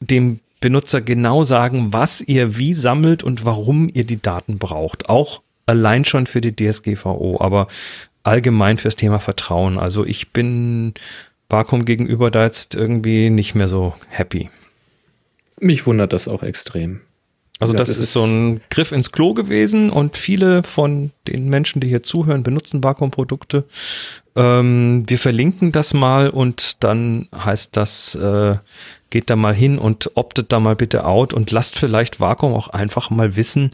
dem 0.00 0.40
Benutzer 0.60 1.02
genau 1.02 1.44
sagen, 1.44 1.92
was 1.92 2.22
ihr 2.22 2.56
wie 2.56 2.72
sammelt 2.74 3.22
und 3.22 3.44
warum 3.44 3.90
ihr 3.92 4.04
die 4.04 4.20
Daten 4.20 4.58
braucht. 4.58 5.10
Auch 5.10 5.42
allein 5.66 6.04
schon 6.04 6.26
für 6.26 6.40
die 6.40 6.54
DSGVO, 6.54 7.40
aber 7.40 7.68
allgemein 8.22 8.78
fürs 8.78 8.96
Thema 8.96 9.18
Vertrauen. 9.18 9.78
Also 9.78 10.04
ich 10.06 10.30
bin 10.32 10.94
Wacom 11.48 11.84
gegenüber 11.84 12.30
da 12.30 12.44
jetzt 12.44 12.74
irgendwie 12.74 13.30
nicht 13.30 13.54
mehr 13.54 13.68
so 13.68 13.94
happy. 14.08 14.50
Mich 15.60 15.86
wundert 15.86 16.12
das 16.12 16.26
auch 16.28 16.42
extrem. 16.42 17.00
Also 17.60 17.72
das, 17.72 17.88
das 17.88 17.98
ist 17.98 18.04
ist- 18.06 18.12
so 18.14 18.24
ein 18.24 18.60
Griff 18.70 18.90
ins 18.92 19.12
Klo 19.12 19.32
gewesen 19.34 19.90
und 19.90 20.16
viele 20.16 20.62
von 20.64 21.12
den 21.28 21.48
Menschen, 21.48 21.80
die 21.80 21.88
hier 21.88 22.02
zuhören, 22.02 22.42
benutzen 22.42 22.82
Vakuum-Produkte. 22.82 23.64
Ähm, 24.34 25.04
wir 25.06 25.18
verlinken 25.18 25.70
das 25.70 25.94
mal 25.94 26.28
und 26.30 26.82
dann 26.82 27.28
heißt 27.32 27.76
das, 27.76 28.16
äh, 28.16 28.56
geht 29.10 29.30
da 29.30 29.36
mal 29.36 29.54
hin 29.54 29.78
und 29.78 30.10
optet 30.16 30.50
da 30.50 30.58
mal 30.58 30.74
bitte 30.74 31.06
out 31.06 31.32
und 31.32 31.52
lasst 31.52 31.78
vielleicht 31.78 32.18
Vakuum 32.18 32.52
auch 32.54 32.68
einfach 32.68 33.10
mal 33.10 33.36
wissen, 33.36 33.70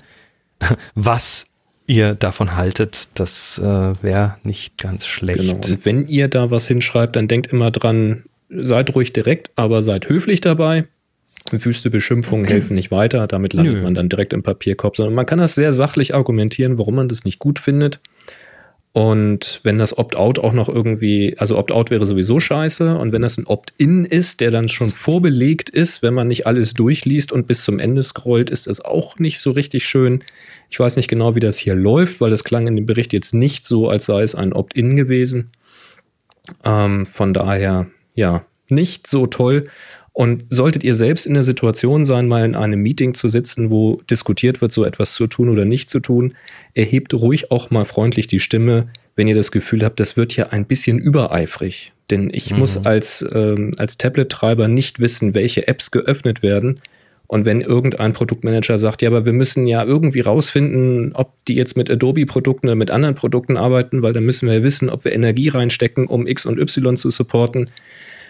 was 0.95 1.47
ihr 1.91 2.14
davon 2.14 2.57
haltet. 2.57 3.09
Das 3.14 3.59
äh, 3.59 3.93
wäre 4.03 4.36
nicht 4.45 4.78
ganz 4.78 5.07
schlecht. 5.07 5.41
Genau. 5.41 5.55
Und 5.55 5.84
wenn 5.84 6.07
ihr 6.07 6.28
da 6.28 6.51
was 6.51 6.66
hinschreibt, 6.68 7.16
dann 7.16 7.28
denkt 7.28 7.49
immer 7.49 7.70
dran, 7.70 8.24
seid 8.49 8.95
ruhig 8.95 9.12
direkt, 9.12 9.51
aber 9.57 9.82
seid 9.82 10.09
höflich 10.09 10.41
dabei. 10.41 10.86
Wüste 11.51 11.91
Beschimpfungen 11.91 12.47
helfen 12.47 12.74
nicht 12.74 12.91
weiter, 12.91 13.26
damit 13.26 13.55
landet 13.55 13.74
Nö. 13.74 13.82
man 13.82 13.95
dann 13.95 14.09
direkt 14.09 14.32
im 14.32 14.43
Papierkorb, 14.43 14.95
sondern 14.95 15.14
man 15.14 15.26
kann 15.26 15.38
das 15.38 15.55
sehr 15.55 15.72
sachlich 15.72 16.14
argumentieren, 16.14 16.78
warum 16.78 16.95
man 16.95 17.09
das 17.09 17.24
nicht 17.24 17.38
gut 17.38 17.59
findet. 17.59 17.99
Und 18.93 19.61
wenn 19.62 19.78
das 19.78 19.97
Opt-out 19.97 20.41
auch 20.41 20.53
noch 20.53 20.68
irgendwie, 20.68 21.36
also 21.38 21.57
Opt-out 21.57 21.91
wäre 21.91 22.05
sowieso 22.05 22.41
scheiße. 22.41 22.99
Und 22.99 23.12
wenn 23.12 23.22
das 23.22 23.38
ein 23.38 23.47
Opt-in 23.47 24.05
ist, 24.05 24.41
der 24.41 24.51
dann 24.51 24.68
schon 24.68 24.91
vorbelegt 24.91 25.70
ist, 25.70 26.03
wenn 26.03 26.14
man 26.14 26.26
nicht 26.26 26.47
alles 26.47 26.74
durchliest 26.74 27.30
und 27.30 27.47
bis 27.47 27.62
zum 27.62 27.78
Ende 27.78 28.03
scrollt, 28.03 28.51
ist 28.51 28.66
das 28.66 28.84
auch 28.84 29.18
nicht 29.18 29.38
so 29.38 29.53
richtig 29.53 29.86
schön. 29.86 30.24
Ich 30.71 30.79
weiß 30.79 30.97
nicht 30.97 31.09
genau, 31.09 31.35
wie 31.35 31.41
das 31.41 31.59
hier 31.59 31.75
läuft, 31.75 32.21
weil 32.21 32.31
das 32.31 32.45
klang 32.45 32.66
in 32.66 32.77
dem 32.77 32.87
Bericht 32.87 33.12
jetzt 33.12 33.35
nicht 33.35 33.66
so, 33.66 33.89
als 33.89 34.07
sei 34.07 34.23
es 34.23 34.35
ein 34.35 34.53
Opt-in 34.53 34.97
gewesen. 34.97 35.51
Ähm, 36.64 37.07
von 37.07 37.35
daher, 37.35 37.89
ja, 38.14 38.45
nicht 38.68 39.07
so 39.07 39.27
toll. 39.27 39.68
Und 40.12 40.45
solltet 40.51 40.85
ihr 40.85 40.95
selbst 40.95 41.27
in 41.27 41.35
der 41.35 41.43
Situation 41.43 42.05
sein, 42.05 42.29
mal 42.29 42.45
in 42.45 42.55
einem 42.55 42.81
Meeting 42.81 43.14
zu 43.14 43.29
sitzen, 43.29 43.71
wo 43.71 44.01
diskutiert 44.11 44.61
wird, 44.61 44.73
so 44.73 44.85
etwas 44.85 45.14
zu 45.14 45.27
tun 45.27 45.49
oder 45.49 45.64
nicht 45.64 45.89
zu 45.89 46.01
tun, 46.01 46.35
erhebt 46.75 47.14
ruhig 47.14 47.51
auch 47.51 47.71
mal 47.71 47.85
freundlich 47.85 48.27
die 48.27 48.41
Stimme, 48.41 48.89
wenn 49.14 49.29
ihr 49.29 49.35
das 49.35 49.53
Gefühl 49.53 49.85
habt, 49.85 49.99
das 50.01 50.16
wird 50.16 50.33
hier 50.33 50.53
ein 50.53 50.66
bisschen 50.66 50.99
übereifrig. 50.99 51.93
Denn 52.11 52.31
ich 52.33 52.51
mhm. 52.51 52.59
muss 52.59 52.85
als, 52.85 53.25
ähm, 53.33 53.73
als 53.79 53.99
Tablet-Treiber 53.99 54.68
nicht 54.68 55.01
wissen, 55.01 55.35
welche 55.35 55.68
Apps 55.68 55.91
geöffnet 55.91 56.43
werden. 56.43 56.81
Und 57.31 57.45
wenn 57.45 57.61
irgendein 57.61 58.12
Produktmanager 58.12 58.76
sagt, 58.76 59.03
ja, 59.03 59.09
aber 59.09 59.24
wir 59.24 59.33
müssen 59.33 59.68
ja 59.68 59.85
irgendwie 59.85 60.18
rausfinden, 60.18 61.12
ob 61.14 61.33
die 61.45 61.55
jetzt 61.55 61.76
mit 61.76 61.89
Adobe-Produkten 61.89 62.66
oder 62.66 62.74
mit 62.74 62.91
anderen 62.91 63.14
Produkten 63.14 63.57
arbeiten, 63.57 64.03
weil 64.03 64.12
dann 64.12 64.24
müssen 64.24 64.49
wir 64.49 64.57
ja 64.57 64.62
wissen, 64.64 64.91
ob 64.91 65.05
wir 65.05 65.12
Energie 65.12 65.49
reinstecken, 65.49 66.09
um 66.09 66.26
X 66.26 66.45
und 66.45 66.59
Y 66.59 66.97
zu 66.97 67.09
supporten 67.11 67.70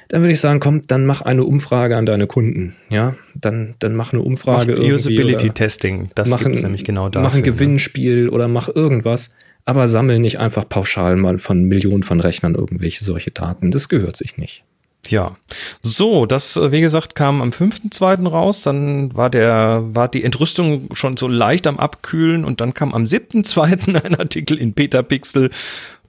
dann 0.08 0.22
würde 0.22 0.32
ich 0.32 0.40
sagen, 0.40 0.58
komm, 0.58 0.88
dann 0.88 1.06
mach 1.06 1.22
eine 1.22 1.44
Umfrage 1.44 1.96
an 1.96 2.04
deine 2.04 2.26
Kunden. 2.26 2.74
Ja, 2.88 3.14
dann, 3.36 3.76
dann 3.78 3.94
mach 3.94 4.12
eine 4.12 4.22
Umfrage. 4.22 4.74
Mach 4.76 4.82
Usability 4.82 5.50
Testing, 5.50 6.08
das 6.16 6.32
ein, 6.32 6.50
nämlich 6.50 6.82
genau 6.82 7.08
dafür. 7.08 7.28
Mach 7.28 7.36
ein 7.36 7.44
Gewinnspiel 7.44 8.24
ja. 8.24 8.30
oder 8.30 8.48
mach 8.48 8.68
irgendwas, 8.68 9.36
aber 9.64 9.86
sammel 9.86 10.18
nicht 10.18 10.40
einfach 10.40 10.68
pauschal 10.68 11.14
mal 11.14 11.38
von 11.38 11.62
Millionen 11.62 12.02
von 12.02 12.18
Rechnern 12.18 12.56
irgendwelche 12.56 13.04
solche 13.04 13.30
Daten. 13.30 13.70
Das 13.70 13.88
gehört 13.88 14.16
sich 14.16 14.36
nicht. 14.36 14.64
Ja, 15.08 15.36
so, 15.82 16.26
das, 16.26 16.56
äh, 16.56 16.72
wie 16.72 16.80
gesagt, 16.80 17.14
kam 17.14 17.40
am 17.40 17.50
5.2. 17.50 18.28
raus, 18.28 18.62
dann 18.62 19.14
war 19.16 19.30
der, 19.30 19.82
war 19.94 20.08
die 20.08 20.22
Entrüstung 20.24 20.88
schon 20.92 21.16
so 21.16 21.26
leicht 21.26 21.66
am 21.66 21.78
Abkühlen 21.78 22.44
und 22.44 22.60
dann 22.60 22.74
kam 22.74 22.94
am 22.94 23.04
7.2. 23.04 23.96
ein 24.04 24.14
Artikel 24.16 24.58
in 24.58 24.74
Petapixel, 24.74 25.50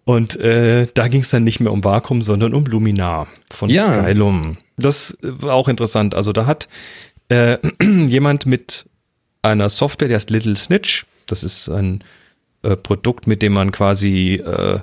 und 0.03 0.35
äh, 0.39 0.87
da 0.93 1.07
ging 1.07 1.21
es 1.21 1.29
dann 1.29 1.43
nicht 1.43 1.59
mehr 1.59 1.71
um 1.71 1.83
Vakuum, 1.83 2.21
sondern 2.21 2.53
um 2.53 2.65
Luminar 2.65 3.27
von 3.49 3.69
ja. 3.69 3.85
Skylum. 3.85 4.57
Das 4.77 5.15
war 5.21 5.53
auch 5.53 5.67
interessant. 5.67 6.15
Also 6.15 6.33
da 6.33 6.45
hat 6.45 6.67
äh, 7.29 7.57
jemand 7.83 8.45
mit 8.45 8.85
einer 9.41 9.69
Software, 9.69 10.07
der 10.07 10.15
heißt 10.15 10.29
Little 10.29 10.55
Snitch. 10.55 11.05
Das 11.27 11.43
ist 11.43 11.69
ein 11.69 12.03
äh, 12.63 12.75
Produkt, 12.75 13.27
mit 13.27 13.41
dem 13.41 13.53
man 13.53 13.71
quasi 13.71 14.35
äh, 14.35 14.79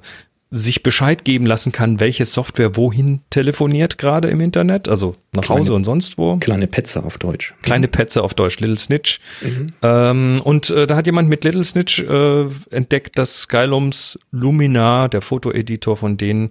sich 0.51 0.83
Bescheid 0.83 1.25
geben 1.25 1.45
lassen 1.45 1.73
kann, 1.73 2.01
welche 2.01 2.25
Software 2.25 2.77
wohin 2.77 3.21
telefoniert 3.29 3.99
gerade 3.99 4.29
im 4.29 4.41
Internet, 4.41 4.89
also 4.89 5.15
nach 5.33 5.43
kleine, 5.43 5.61
Hause 5.61 5.75
und 5.75 5.85
sonst 5.85 6.17
wo. 6.17 6.37
Kleine 6.39 6.67
Petze 6.67 7.05
auf 7.05 7.19
Deutsch. 7.19 7.55
Kleine 7.63 7.87
Petze 7.87 8.23
auf 8.23 8.33
Deutsch, 8.33 8.59
Little 8.59 8.79
Snitch. 8.79 9.21
Mhm. 9.43 9.73
Ähm, 9.83 10.41
und 10.43 10.71
äh, 10.71 10.87
da 10.87 10.97
hat 10.97 11.07
jemand 11.07 11.29
mit 11.29 11.45
Little 11.45 11.65
Snitch 11.65 11.99
äh, 12.01 12.47
entdeckt, 12.71 13.19
dass 13.19 13.43
Skylums 13.43 14.19
Luminar, 14.31 15.11
der 15.11 15.21
Fotoeditor 15.21 15.99
von 15.99 16.17
denen, 16.17 16.49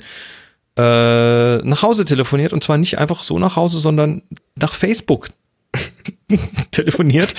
äh, 0.77 1.57
nach 1.57 1.81
Hause 1.81 2.05
telefoniert 2.05 2.53
und 2.53 2.63
zwar 2.63 2.77
nicht 2.77 2.99
einfach 2.99 3.23
so 3.23 3.39
nach 3.39 3.55
Hause, 3.55 3.79
sondern 3.79 4.21
nach 4.55 4.75
Facebook 4.75 5.29
telefoniert, 6.71 7.33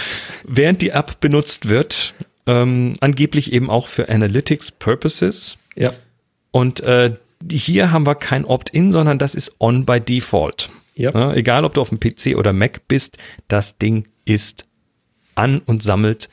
während 0.44 0.82
die 0.82 0.90
App 0.90 1.20
benutzt 1.20 1.68
wird. 1.68 2.14
Ähm, 2.46 2.94
angeblich 3.00 3.52
eben 3.52 3.70
auch 3.70 3.86
für 3.86 4.08
Analytics 4.08 4.72
Purposes. 4.72 5.56
Ja. 5.76 5.92
Und 6.50 6.80
äh, 6.80 7.14
hier 7.50 7.92
haben 7.92 8.06
wir 8.06 8.14
kein 8.14 8.44
Opt-in, 8.44 8.92
sondern 8.92 9.18
das 9.18 9.34
ist 9.34 9.56
on 9.60 9.84
by 9.84 10.00
default. 10.00 10.70
Ja. 10.94 11.12
Ja, 11.12 11.32
egal, 11.32 11.64
ob 11.64 11.74
du 11.74 11.80
auf 11.80 11.90
dem 11.90 12.00
PC 12.00 12.36
oder 12.36 12.52
Mac 12.52 12.88
bist, 12.88 13.18
das 13.46 13.78
Ding 13.78 14.06
ist 14.24 14.64
an 15.36 15.60
und 15.64 15.82
sammelt 15.82 16.28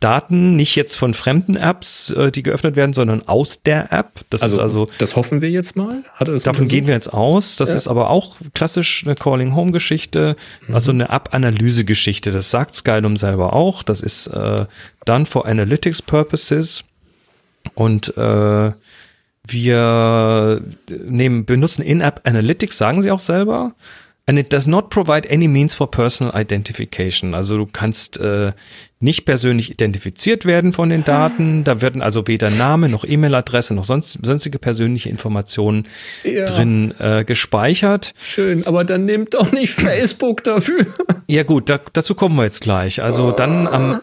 Daten, 0.00 0.56
nicht 0.56 0.76
jetzt 0.76 0.96
von 0.96 1.12
fremden 1.12 1.56
Apps, 1.56 2.10
äh, 2.10 2.32
die 2.32 2.42
geöffnet 2.42 2.74
werden, 2.74 2.94
sondern 2.94 3.28
aus 3.28 3.62
der 3.62 3.92
App. 3.92 4.20
Das 4.30 4.40
also, 4.40 4.56
ist 4.56 4.62
also 4.62 4.88
das 4.96 5.14
hoffen 5.14 5.42
wir 5.42 5.50
jetzt 5.50 5.76
mal. 5.76 6.02
davon 6.18 6.66
gehen 6.68 6.86
wir 6.86 6.94
jetzt 6.94 7.12
aus. 7.12 7.56
Das 7.56 7.68
ja. 7.70 7.76
ist 7.76 7.86
aber 7.86 8.08
auch 8.08 8.36
klassisch 8.54 9.04
eine 9.04 9.14
Calling 9.14 9.54
Home 9.54 9.72
Geschichte, 9.72 10.36
mhm. 10.66 10.74
also 10.74 10.90
eine 10.90 11.10
App-Analyse 11.10 11.84
Geschichte. 11.84 12.32
Das 12.32 12.50
sagt 12.50 12.74
Skylum 12.74 13.18
selber 13.18 13.52
auch. 13.52 13.82
Das 13.82 14.00
ist 14.00 14.28
äh, 14.28 14.64
done 15.04 15.26
for 15.26 15.44
Analytics 15.44 16.00
Purposes 16.00 16.84
und 17.74 18.16
äh, 18.16 18.72
wir 19.46 20.62
nehmen, 20.88 21.44
benutzen 21.44 21.82
In-App 21.82 22.20
Analytics, 22.24 22.76
sagen 22.76 23.02
sie 23.02 23.10
auch 23.10 23.20
selber. 23.20 23.74
And 24.26 24.38
it 24.38 24.52
does 24.52 24.68
not 24.68 24.90
provide 24.90 25.28
any 25.28 25.48
means 25.48 25.74
for 25.74 25.90
personal 25.90 26.40
identification. 26.40 27.34
Also 27.34 27.56
du 27.56 27.66
kannst 27.66 28.20
äh, 28.20 28.52
nicht 29.00 29.24
persönlich 29.24 29.72
identifiziert 29.72 30.44
werden 30.44 30.72
von 30.72 30.88
den 30.88 31.04
Daten. 31.04 31.64
Da 31.70 31.80
werden 31.80 32.00
also 32.00 32.28
weder 32.28 32.48
Name 32.50 32.88
noch 32.88 33.04
E-Mail-Adresse 33.04 33.74
noch 33.74 33.84
sonst, 33.84 34.18
sonstige 34.22 34.60
persönliche 34.60 35.08
Informationen 35.08 35.88
ja. 36.22 36.44
drin 36.44 36.94
äh, 37.00 37.24
gespeichert. 37.24 38.12
Schön, 38.22 38.66
aber 38.66 38.84
dann 38.84 39.04
nimmt 39.04 39.34
doch 39.34 39.50
nicht 39.50 39.72
Facebook 39.74 40.44
dafür. 40.44 40.86
Ja 41.26 41.42
gut, 41.42 41.68
da, 41.68 41.80
dazu 41.92 42.14
kommen 42.14 42.36
wir 42.36 42.44
jetzt 42.44 42.60
gleich. 42.60 43.02
Also 43.02 43.32
dann 43.32 43.66
am 43.66 44.00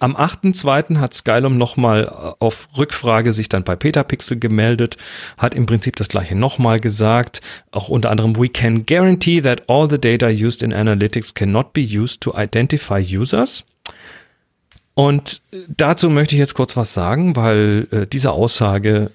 am 0.00 0.16
8.2. 0.16 0.98
hat 0.98 1.14
Skylum 1.14 1.58
nochmal 1.58 2.04
äh, 2.04 2.32
auf 2.44 2.68
Rückfrage 2.76 3.32
sich 3.32 3.48
dann 3.48 3.64
bei 3.64 3.76
Petapixel 3.76 4.38
gemeldet, 4.38 4.96
hat 5.38 5.54
im 5.54 5.66
Prinzip 5.66 5.96
das 5.96 6.08
gleiche 6.08 6.34
nochmal 6.34 6.80
gesagt, 6.80 7.40
auch 7.70 7.88
unter 7.88 8.10
anderem, 8.10 8.36
we 8.36 8.48
can 8.48 8.86
guarantee 8.86 9.40
that 9.40 9.68
all 9.68 9.88
the 9.88 10.00
data 10.00 10.28
used 10.28 10.62
in 10.62 10.72
analytics 10.72 11.34
cannot 11.34 11.72
be 11.72 11.82
used 11.82 12.20
to 12.22 12.34
identify 12.36 12.98
users. 12.98 13.64
Und 14.94 15.40
dazu 15.68 16.10
möchte 16.10 16.34
ich 16.34 16.40
jetzt 16.40 16.54
kurz 16.54 16.76
was 16.76 16.92
sagen, 16.92 17.36
weil 17.36 17.86
äh, 17.90 18.06
diese 18.06 18.32
Aussage 18.32 19.10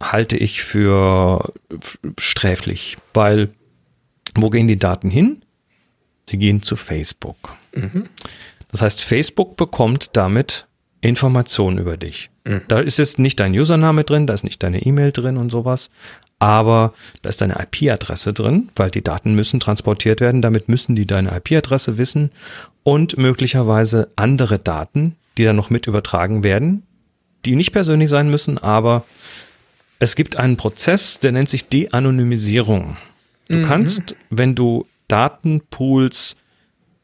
halte 0.00 0.36
ich 0.36 0.62
für 0.62 1.52
sträflich, 2.18 2.96
weil 3.14 3.50
wo 4.34 4.50
gehen 4.50 4.66
die 4.66 4.78
Daten 4.78 5.10
hin? 5.10 5.42
Sie 6.28 6.38
gehen 6.38 6.62
zu 6.62 6.76
Facebook. 6.76 7.36
Mhm. 7.74 8.08
Das 8.72 8.82
heißt, 8.82 9.02
Facebook 9.02 9.56
bekommt 9.56 10.16
damit 10.16 10.66
Informationen 11.00 11.78
über 11.78 11.96
dich. 11.96 12.30
Mhm. 12.44 12.62
Da 12.68 12.80
ist 12.80 12.98
jetzt 12.98 13.18
nicht 13.18 13.38
dein 13.38 13.52
Username 13.52 14.04
drin, 14.04 14.26
da 14.26 14.34
ist 14.34 14.44
nicht 14.44 14.62
deine 14.62 14.82
E-Mail 14.82 15.12
drin 15.12 15.36
und 15.36 15.50
sowas, 15.50 15.90
aber 16.38 16.92
da 17.20 17.28
ist 17.28 17.40
deine 17.40 17.60
IP-Adresse 17.60 18.32
drin, 18.32 18.70
weil 18.74 18.90
die 18.90 19.02
Daten 19.02 19.34
müssen 19.34 19.60
transportiert 19.60 20.20
werden. 20.20 20.42
Damit 20.42 20.68
müssen 20.68 20.96
die 20.96 21.06
deine 21.06 21.36
IP-Adresse 21.36 21.98
wissen 21.98 22.32
und 22.82 23.16
möglicherweise 23.18 24.08
andere 24.16 24.58
Daten, 24.58 25.16
die 25.38 25.44
dann 25.44 25.56
noch 25.56 25.70
mit 25.70 25.86
übertragen 25.86 26.42
werden, 26.42 26.82
die 27.44 27.56
nicht 27.56 27.72
persönlich 27.72 28.10
sein 28.10 28.30
müssen, 28.30 28.58
aber 28.58 29.04
es 29.98 30.16
gibt 30.16 30.36
einen 30.36 30.56
Prozess, 30.56 31.20
der 31.20 31.30
nennt 31.30 31.48
sich 31.48 31.68
De-Anonymisierung. 31.68 32.96
Du 33.48 33.58
mhm. 33.58 33.62
kannst, 33.62 34.16
wenn 34.30 34.54
du 34.54 34.86
Datenpools 35.06 36.36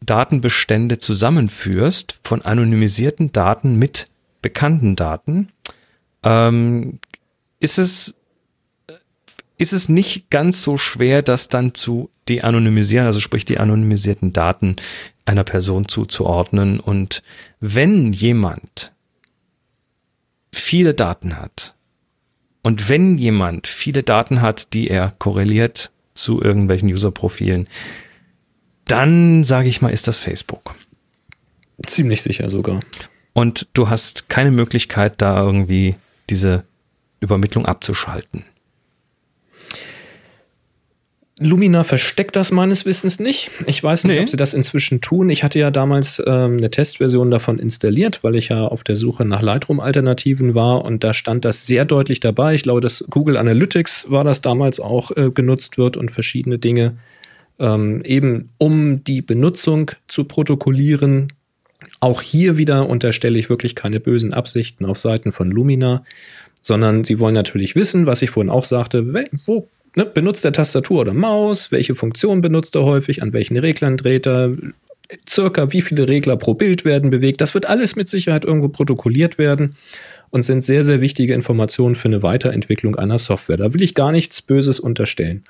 Datenbestände 0.00 0.98
zusammenführst 0.98 2.18
von 2.22 2.42
anonymisierten 2.42 3.32
Daten 3.32 3.76
mit 3.78 4.08
bekannten 4.42 4.96
Daten, 4.96 5.48
ähm, 6.22 7.00
ist 7.60 7.78
es 7.78 8.14
ist 9.60 9.72
es 9.72 9.88
nicht 9.88 10.30
ganz 10.30 10.62
so 10.62 10.78
schwer, 10.78 11.20
das 11.20 11.48
dann 11.48 11.74
zu 11.74 12.10
de-anonymisieren, 12.28 13.06
also 13.06 13.18
sprich 13.18 13.44
die 13.44 13.58
anonymisierten 13.58 14.32
Daten 14.32 14.76
einer 15.24 15.42
Person 15.42 15.88
zuzuordnen. 15.88 16.78
Und 16.78 17.22
wenn 17.58 18.12
jemand 18.12 18.92
viele 20.52 20.94
Daten 20.94 21.36
hat 21.36 21.74
und 22.62 22.88
wenn 22.88 23.18
jemand 23.18 23.66
viele 23.66 24.04
Daten 24.04 24.40
hat, 24.40 24.72
die 24.74 24.88
er 24.88 25.12
korreliert 25.18 25.90
zu 26.14 26.40
irgendwelchen 26.40 26.88
User-Profilen, 26.88 27.68
dann 28.88 29.44
sage 29.44 29.68
ich 29.68 29.80
mal, 29.80 29.90
ist 29.90 30.08
das 30.08 30.18
Facebook. 30.18 30.74
Ziemlich 31.86 32.22
sicher 32.22 32.50
sogar. 32.50 32.80
Und 33.32 33.68
du 33.74 33.88
hast 33.88 34.28
keine 34.28 34.50
Möglichkeit, 34.50 35.14
da 35.18 35.40
irgendwie 35.40 35.94
diese 36.28 36.64
Übermittlung 37.20 37.66
abzuschalten. 37.66 38.44
Lumina 41.40 41.84
versteckt 41.84 42.34
das 42.34 42.50
meines 42.50 42.84
Wissens 42.84 43.20
nicht. 43.20 43.50
Ich 43.66 43.82
weiß 43.82 44.04
nicht, 44.04 44.16
nee. 44.16 44.22
ob 44.22 44.28
sie 44.28 44.36
das 44.36 44.54
inzwischen 44.54 45.00
tun. 45.00 45.30
Ich 45.30 45.44
hatte 45.44 45.60
ja 45.60 45.70
damals 45.70 46.20
ähm, 46.26 46.56
eine 46.56 46.68
Testversion 46.68 47.30
davon 47.30 47.60
installiert, 47.60 48.24
weil 48.24 48.34
ich 48.34 48.48
ja 48.48 48.66
auf 48.66 48.82
der 48.82 48.96
Suche 48.96 49.24
nach 49.24 49.40
Lightroom-Alternativen 49.40 50.56
war 50.56 50.84
und 50.84 51.04
da 51.04 51.14
stand 51.14 51.44
das 51.44 51.66
sehr 51.66 51.84
deutlich 51.84 52.18
dabei. 52.18 52.54
Ich 52.54 52.64
glaube, 52.64 52.80
dass 52.80 53.04
Google 53.08 53.36
Analytics 53.36 54.10
war 54.10 54.24
das 54.24 54.42
damals 54.42 54.80
auch 54.80 55.16
äh, 55.16 55.30
genutzt 55.30 55.78
wird 55.78 55.96
und 55.96 56.10
verschiedene 56.10 56.58
Dinge 56.58 56.96
ähm, 57.58 58.02
eben 58.04 58.46
um 58.58 59.04
die 59.04 59.22
Benutzung 59.22 59.90
zu 60.06 60.24
protokollieren. 60.24 61.28
Auch 62.00 62.22
hier 62.22 62.56
wieder 62.56 62.88
unterstelle 62.88 63.38
ich 63.38 63.50
wirklich 63.50 63.74
keine 63.74 64.00
bösen 64.00 64.32
Absichten 64.32 64.84
auf 64.84 64.98
Seiten 64.98 65.32
von 65.32 65.50
Lumina, 65.50 66.04
sondern 66.60 67.04
sie 67.04 67.20
wollen 67.20 67.34
natürlich 67.34 67.74
wissen, 67.74 68.06
was 68.06 68.22
ich 68.22 68.30
vorhin 68.30 68.50
auch 68.50 68.64
sagte, 68.64 69.14
wo 69.46 69.68
ne, 69.96 70.04
benutzt 70.04 70.44
er 70.44 70.52
Tastatur 70.52 71.00
oder 71.00 71.14
Maus, 71.14 71.72
welche 71.72 71.94
Funktion 71.94 72.40
benutzt 72.40 72.74
er 72.74 72.84
häufig, 72.84 73.22
an 73.22 73.32
welchen 73.32 73.56
Reglern 73.56 73.96
dreht 73.96 74.26
er, 74.26 74.56
circa 75.28 75.72
wie 75.72 75.82
viele 75.82 76.06
Regler 76.06 76.36
pro 76.36 76.54
Bild 76.54 76.84
werden 76.84 77.10
bewegt. 77.10 77.40
Das 77.40 77.54
wird 77.54 77.66
alles 77.66 77.96
mit 77.96 78.08
Sicherheit 78.08 78.44
irgendwo 78.44 78.68
protokolliert 78.68 79.38
werden 79.38 79.76
und 80.30 80.42
sind 80.42 80.64
sehr, 80.64 80.82
sehr 80.82 81.00
wichtige 81.00 81.34
Informationen 81.34 81.94
für 81.94 82.08
eine 82.08 82.22
Weiterentwicklung 82.22 82.96
einer 82.96 83.18
Software. 83.18 83.56
Da 83.56 83.72
will 83.72 83.82
ich 83.82 83.94
gar 83.94 84.12
nichts 84.12 84.42
Böses 84.42 84.78
unterstellen. 84.78 85.44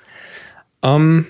Ähm, 0.81 1.25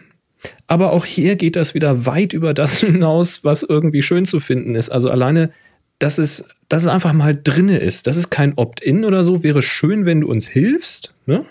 aber 0.67 0.91
auch 0.91 1.05
hier 1.05 1.35
geht 1.35 1.55
das 1.55 1.73
wieder 1.73 2.05
weit 2.05 2.33
über 2.33 2.53
das 2.53 2.79
hinaus, 2.81 3.43
was 3.43 3.63
irgendwie 3.63 4.01
schön 4.01 4.25
zu 4.25 4.39
finden 4.39 4.75
ist. 4.75 4.89
Also 4.89 5.09
alleine, 5.09 5.51
dass 5.99 6.17
es, 6.17 6.45
dass 6.69 6.83
es 6.83 6.87
einfach 6.87 7.13
mal 7.13 7.39
drinne 7.41 7.77
ist. 7.77 8.07
Das 8.07 8.17
ist 8.17 8.29
kein 8.29 8.53
Opt-in 8.55 9.03
oder 9.03 9.23
so. 9.23 9.43
Wäre 9.43 9.61
schön, 9.61 10.05
wenn 10.05 10.21
du 10.21 10.27
uns 10.27 10.47
hilfst. 10.47 11.13
Ne? 11.25 11.45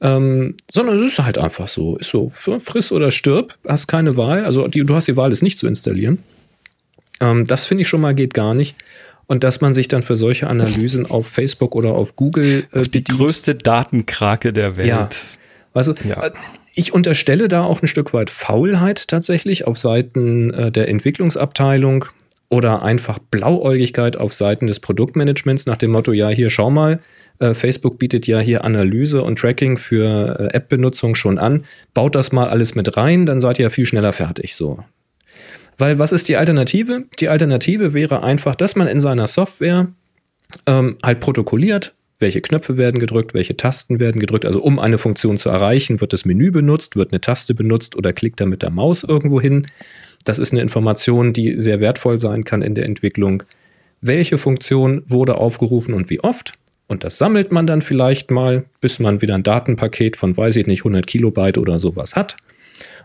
Ähm, 0.00 0.56
sondern 0.70 0.96
es 0.96 1.02
ist 1.02 1.18
halt 1.18 1.38
einfach 1.38 1.68
so. 1.68 1.96
Ist 1.96 2.10
so, 2.10 2.30
friss 2.30 2.92
oder 2.92 3.10
stirb, 3.10 3.56
hast 3.66 3.86
keine 3.86 4.16
Wahl. 4.16 4.44
Also 4.44 4.68
die, 4.68 4.84
du 4.84 4.94
hast 4.94 5.08
die 5.08 5.16
Wahl, 5.16 5.32
es 5.32 5.42
nicht 5.42 5.58
zu 5.58 5.66
installieren. 5.66 6.18
Ähm, 7.20 7.46
das 7.46 7.66
finde 7.66 7.82
ich 7.82 7.88
schon 7.88 8.00
mal 8.00 8.14
geht 8.14 8.34
gar 8.34 8.54
nicht. 8.54 8.76
Und 9.26 9.42
dass 9.42 9.62
man 9.62 9.72
sich 9.72 9.88
dann 9.88 10.02
für 10.02 10.16
solche 10.16 10.48
Analysen 10.48 11.06
auf 11.06 11.26
Facebook 11.26 11.74
oder 11.74 11.94
auf 11.94 12.16
Google 12.16 12.66
äh, 12.72 12.82
die 12.82 13.02
größte 13.02 13.54
Datenkrake 13.54 14.52
der 14.52 14.76
Welt. 14.76 14.88
Ja. 14.88 15.08
Also, 15.72 15.94
ja. 16.06 16.30
Ich 16.74 16.92
unterstelle 16.92 17.46
da 17.46 17.62
auch 17.62 17.82
ein 17.82 17.88
Stück 17.88 18.12
weit 18.12 18.30
Faulheit 18.30 19.06
tatsächlich 19.06 19.66
auf 19.66 19.78
Seiten 19.78 20.52
äh, 20.52 20.72
der 20.72 20.88
Entwicklungsabteilung 20.88 22.06
oder 22.48 22.82
einfach 22.82 23.18
Blauäugigkeit 23.18 24.16
auf 24.16 24.34
Seiten 24.34 24.66
des 24.66 24.80
Produktmanagements 24.80 25.66
nach 25.66 25.76
dem 25.76 25.92
Motto, 25.92 26.12
ja, 26.12 26.28
hier 26.28 26.50
schau 26.50 26.70
mal, 26.70 27.00
äh, 27.38 27.54
Facebook 27.54 27.98
bietet 27.98 28.26
ja 28.26 28.40
hier 28.40 28.64
Analyse 28.64 29.22
und 29.22 29.38
Tracking 29.38 29.76
für 29.76 30.38
äh, 30.38 30.56
App-Benutzung 30.56 31.14
schon 31.14 31.38
an. 31.38 31.64
Baut 31.94 32.14
das 32.14 32.32
mal 32.32 32.48
alles 32.48 32.74
mit 32.74 32.96
rein, 32.96 33.24
dann 33.24 33.40
seid 33.40 33.58
ihr 33.58 33.64
ja 33.64 33.70
viel 33.70 33.86
schneller 33.86 34.12
fertig. 34.12 34.56
So. 34.56 34.84
Weil 35.78 35.98
was 35.98 36.12
ist 36.12 36.28
die 36.28 36.36
Alternative? 36.36 37.04
Die 37.20 37.28
Alternative 37.28 37.94
wäre 37.94 38.22
einfach, 38.22 38.54
dass 38.56 38.76
man 38.76 38.88
in 38.88 39.00
seiner 39.00 39.26
Software 39.26 39.88
ähm, 40.66 40.96
halt 41.02 41.20
protokolliert, 41.20 41.94
welche 42.18 42.40
Knöpfe 42.40 42.78
werden 42.78 43.00
gedrückt, 43.00 43.34
welche 43.34 43.56
Tasten 43.56 44.00
werden 44.00 44.20
gedrückt. 44.20 44.44
Also 44.44 44.62
um 44.62 44.78
eine 44.78 44.98
Funktion 44.98 45.36
zu 45.36 45.48
erreichen, 45.48 46.00
wird 46.00 46.12
das 46.12 46.24
Menü 46.24 46.50
benutzt, 46.50 46.96
wird 46.96 47.12
eine 47.12 47.20
Taste 47.20 47.54
benutzt 47.54 47.96
oder 47.96 48.12
klickt 48.12 48.40
da 48.40 48.46
mit 48.46 48.62
der 48.62 48.70
Maus 48.70 49.02
irgendwo 49.02 49.40
hin. 49.40 49.66
Das 50.24 50.38
ist 50.38 50.52
eine 50.52 50.62
Information, 50.62 51.32
die 51.32 51.58
sehr 51.58 51.80
wertvoll 51.80 52.18
sein 52.18 52.44
kann 52.44 52.62
in 52.62 52.74
der 52.74 52.86
Entwicklung. 52.86 53.42
Welche 54.00 54.38
Funktion 54.38 55.02
wurde 55.06 55.36
aufgerufen 55.36 55.94
und 55.94 56.10
wie 56.10 56.20
oft? 56.20 56.54
Und 56.86 57.04
das 57.04 57.18
sammelt 57.18 57.50
man 57.50 57.66
dann 57.66 57.82
vielleicht 57.82 58.30
mal, 58.30 58.64
bis 58.80 58.98
man 58.98 59.22
wieder 59.22 59.34
ein 59.34 59.42
Datenpaket 59.42 60.16
von, 60.16 60.36
weiß 60.36 60.56
ich 60.56 60.66
nicht, 60.66 60.80
100 60.80 61.06
Kilobyte 61.06 61.58
oder 61.58 61.78
sowas 61.78 62.14
hat. 62.14 62.36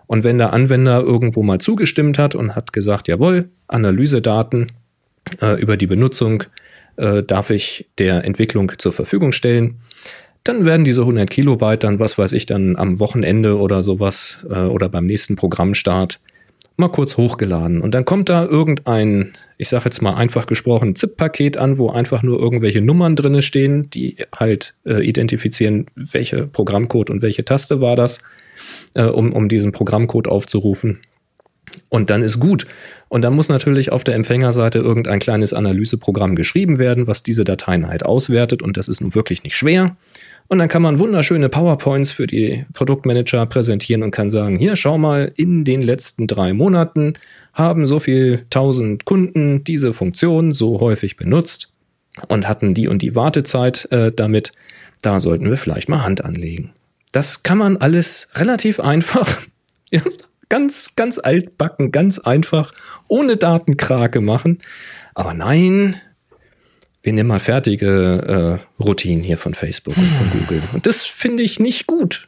Und 0.07 0.23
wenn 0.23 0.37
der 0.37 0.53
Anwender 0.53 1.01
irgendwo 1.01 1.43
mal 1.43 1.59
zugestimmt 1.59 2.17
hat 2.17 2.35
und 2.35 2.55
hat 2.55 2.73
gesagt, 2.73 3.07
jawohl, 3.07 3.49
Analysedaten 3.67 4.71
äh, 5.41 5.59
über 5.61 5.77
die 5.77 5.87
Benutzung 5.87 6.43
äh, 6.99 7.23
darf 7.23 7.49
ich 7.49 7.87
der 7.97 8.23
Entwicklung 8.25 8.71
zur 8.77 8.91
Verfügung 8.91 9.31
stellen, 9.31 9.81
dann 10.43 10.65
werden 10.65 10.83
diese 10.83 11.01
100 11.01 11.29
Kilobyte 11.29 11.83
dann, 11.83 11.99
was 11.99 12.17
weiß 12.17 12.33
ich, 12.33 12.45
dann 12.45 12.75
am 12.75 12.99
Wochenende 12.99 13.57
oder 13.57 13.83
sowas 13.83 14.45
äh, 14.49 14.61
oder 14.61 14.89
beim 14.89 15.05
nächsten 15.05 15.35
Programmstart 15.35 16.19
mal 16.77 16.89
kurz 16.89 17.17
hochgeladen. 17.17 17.81
Und 17.81 17.93
dann 17.93 18.05
kommt 18.05 18.29
da 18.29 18.45
irgendein, 18.45 19.33
ich 19.57 19.67
sage 19.67 19.85
jetzt 19.85 20.01
mal 20.01 20.15
einfach 20.15 20.47
gesprochen, 20.47 20.95
ZIP-Paket 20.95 21.57
an, 21.57 21.77
wo 21.77 21.89
einfach 21.89 22.23
nur 22.23 22.39
irgendwelche 22.39 22.81
Nummern 22.81 23.17
drin 23.17 23.41
stehen, 23.41 23.89
die 23.89 24.17
halt 24.35 24.75
äh, 24.85 25.05
identifizieren, 25.05 25.87
welche 25.95 26.47
Programmcode 26.47 27.09
und 27.09 27.21
welche 27.21 27.43
Taste 27.43 27.81
war 27.81 27.97
das, 27.97 28.21
äh, 28.95 29.03
um, 29.03 29.33
um 29.33 29.49
diesen 29.49 29.73
Programmcode 29.73 30.29
aufzurufen. 30.29 31.01
Und 31.89 32.09
dann 32.09 32.23
ist 32.23 32.39
gut. 32.39 32.65
Und 33.09 33.23
dann 33.23 33.33
muss 33.33 33.49
natürlich 33.49 33.91
auf 33.91 34.03
der 34.03 34.15
Empfängerseite 34.15 34.79
irgendein 34.79 35.19
kleines 35.19 35.53
Analyseprogramm 35.53 36.35
geschrieben 36.35 36.77
werden, 36.77 37.07
was 37.07 37.23
diese 37.23 37.43
Dateien 37.43 37.87
halt 37.87 38.05
auswertet. 38.05 38.61
Und 38.61 38.77
das 38.77 38.87
ist 38.87 39.01
nun 39.01 39.15
wirklich 39.15 39.43
nicht 39.43 39.57
schwer. 39.57 39.97
Und 40.47 40.59
dann 40.59 40.67
kann 40.67 40.81
man 40.81 40.99
wunderschöne 40.99 41.49
PowerPoints 41.49 42.11
für 42.11 42.27
die 42.27 42.65
Produktmanager 42.73 43.45
präsentieren 43.47 44.03
und 44.03 44.11
kann 44.11 44.29
sagen, 44.29 44.57
hier 44.57 44.75
schau 44.75 44.97
mal, 44.97 45.31
in 45.35 45.63
den 45.63 45.81
letzten 45.81 46.27
drei 46.27 46.53
Monaten 46.53 47.13
haben 47.53 47.85
so 47.85 47.99
viel 47.99 48.45
tausend 48.49 49.05
Kunden 49.05 49.63
diese 49.63 49.91
Funktion 49.91 50.51
so 50.51 50.79
häufig 50.79 51.17
benutzt 51.17 51.71
und 52.27 52.47
hatten 52.47 52.73
die 52.73 52.87
und 52.87 53.01
die 53.01 53.15
Wartezeit 53.15 53.87
äh, 53.91 54.11
damit. 54.11 54.51
Da 55.01 55.19
sollten 55.19 55.49
wir 55.49 55.57
vielleicht 55.57 55.89
mal 55.89 56.03
Hand 56.03 56.23
anlegen. 56.23 56.73
Das 57.11 57.43
kann 57.43 57.57
man 57.57 57.77
alles 57.77 58.29
relativ 58.35 58.79
einfach, 58.79 59.41
ganz, 60.49 60.95
ganz 60.95 61.19
altbacken, 61.19 61.91
ganz 61.91 62.19
einfach, 62.19 62.73
ohne 63.07 63.37
Datenkrake 63.37 64.21
machen. 64.21 64.57
Aber 65.13 65.33
nein, 65.33 65.95
wir 67.01 67.13
nehmen 67.13 67.29
mal 67.29 67.39
fertige 67.39 68.59
äh, 68.79 68.83
Routinen 68.83 69.23
hier 69.23 69.37
von 69.37 69.53
Facebook 69.53 69.95
und 69.97 70.07
von 70.07 70.33
hm. 70.33 70.39
Google. 70.39 70.63
Und 70.73 70.85
das 70.85 71.05
finde 71.05 71.43
ich 71.43 71.59
nicht 71.59 71.87
gut. 71.87 72.27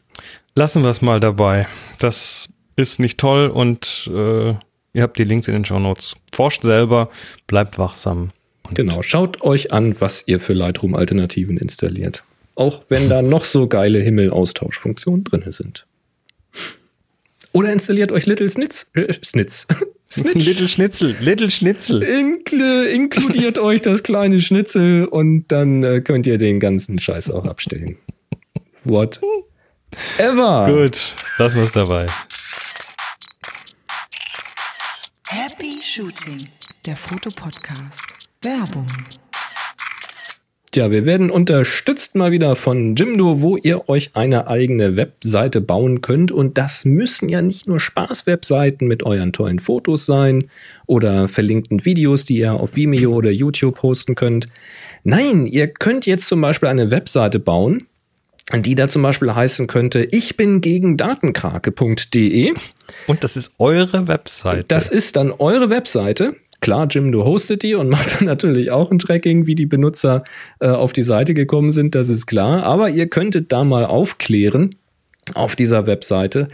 Lassen 0.56 0.84
wir 0.84 0.90
es 0.90 1.02
mal 1.02 1.20
dabei. 1.20 1.68
Das 2.00 2.50
ist 2.76 3.00
nicht 3.00 3.20
toll 3.20 3.48
und 3.48 4.10
äh, 4.14 4.50
ihr 4.94 5.04
habt 5.04 5.18
die 5.18 5.24
Links 5.24 5.48
in 5.48 5.54
den 5.54 5.66
Show 5.66 5.80
Notes. 5.80 6.16
Forscht 6.34 6.64
selber, 6.64 7.10
bleibt 7.48 7.78
wachsam. 7.78 8.32
Genau, 8.74 9.02
schaut 9.02 9.42
euch 9.42 9.74
an, 9.74 10.00
was 10.00 10.28
ihr 10.28 10.40
für 10.40 10.54
Lightroom-Alternativen 10.54 11.58
installiert. 11.58 12.24
Auch 12.56 12.82
wenn 12.90 13.10
da 13.10 13.22
noch 13.22 13.44
so 13.44 13.68
geile 13.68 14.00
Himmel-Austauschfunktionen 14.00 15.24
drin 15.24 15.44
sind. 15.48 15.86
Oder 17.54 17.72
installiert 17.74 18.12
euch 18.12 18.26
Little 18.26 18.50
Snitz, 18.50 18.90
äh, 18.94 19.12
Snitz, 19.12 19.68
Snitch. 20.12 20.46
Little 20.46 20.68
Schnitzel, 20.68 21.16
Little 21.20 21.52
Schnitzel. 21.52 22.02
Inkl 22.02 22.88
inkludiert 22.88 23.58
euch 23.60 23.82
das 23.82 24.04
kleine 24.04 24.40
Schnitzel 24.40 25.06
und 25.06 25.52
dann 25.52 25.84
äh, 25.84 26.02
könnt 26.02 26.28
ihr 26.28 26.38
den 26.38 26.60
ganzen 26.60 27.00
Scheiß 27.00 27.32
auch 27.32 27.46
abstellen. 27.46 27.98
What? 28.84 29.20
Ever. 30.18 30.68
Gut, 30.72 31.16
lassen 31.38 31.58
wir 31.58 31.64
es 31.64 31.72
dabei. 31.74 32.08
Happy 35.28 35.80
Shooting, 35.82 36.48
der 36.86 36.96
Fotopodcast. 36.96 38.02
Werbung. 38.42 38.88
Tja, 40.74 40.90
wir 40.90 41.06
werden 41.06 41.30
unterstützt 41.30 42.16
mal 42.16 42.32
wieder 42.32 42.56
von 42.56 42.96
Jimdo, 42.96 43.42
wo 43.42 43.58
ihr 43.58 43.90
euch 43.90 44.12
eine 44.14 44.48
eigene 44.48 44.96
Webseite 44.96 45.60
bauen 45.60 46.00
könnt. 46.00 46.32
Und 46.32 46.58
das 46.58 46.86
müssen 46.86 47.28
ja 47.28 47.42
nicht 47.42 47.68
nur 47.68 47.82
Spaß-Webseiten 47.82 48.88
mit 48.88 49.04
euren 49.04 49.34
tollen 49.34 49.60
Fotos 49.60 50.06
sein 50.06 50.46
oder 50.86 51.28
verlinkten 51.28 51.84
Videos, 51.84 52.24
die 52.24 52.38
ihr 52.38 52.54
auf 52.54 52.78
Vimeo 52.78 53.12
oder 53.12 53.32
YouTube 53.32 53.76
posten 53.76 54.16
könnt. 54.16 54.46
Nein, 55.04 55.46
ihr 55.46 55.68
könnt 55.68 56.06
jetzt 56.06 56.28
zum 56.28 56.40
Beispiel 56.40 56.70
eine 56.70 56.90
Webseite 56.90 57.40
bauen, 57.40 57.88
die 58.58 58.76
da 58.76 58.88
zum 58.88 59.02
Beispiel 59.02 59.36
heißen 59.36 59.68
könnte, 59.68 60.08
ich 60.10 60.38
bin 60.38 60.62
gegen 60.62 60.96
datenkrake.de. 60.96 62.54
Und 63.08 63.26
das 63.26 63.36
ist 63.36 63.52
eure 63.58 64.08
Webseite. 64.08 64.64
Das 64.70 64.88
ist 64.88 65.18
dann 65.18 65.32
eure 65.32 65.70
Webseite. 65.70 66.38
Klar, 66.62 66.88
Jim, 66.90 67.12
du 67.12 67.26
hostet 67.26 67.64
die 67.64 67.76
und 67.76 67.90
macht 67.90 68.20
dann 68.20 68.28
natürlich 68.28 68.72
auch 68.72 68.92
ein 68.92 69.00
Tracking, 69.00 69.48
wie 69.48 69.56
die 69.56 69.66
Benutzer 69.66 70.24
äh, 70.60 70.68
auf 70.68 70.94
die 70.94 71.04
Seite 71.04 71.34
gekommen 71.34 71.72
sind, 71.72 71.96
das 71.96 72.08
ist 72.08 72.28
klar. 72.28 72.64
Aber 72.64 72.90
ihr 72.90 73.08
könntet 73.08 73.52
da 73.52 73.64
mal 73.64 73.86
aufklären 73.86 74.76
auf 75.34 75.56
dieser 75.56 75.88
Webseite 75.88 76.48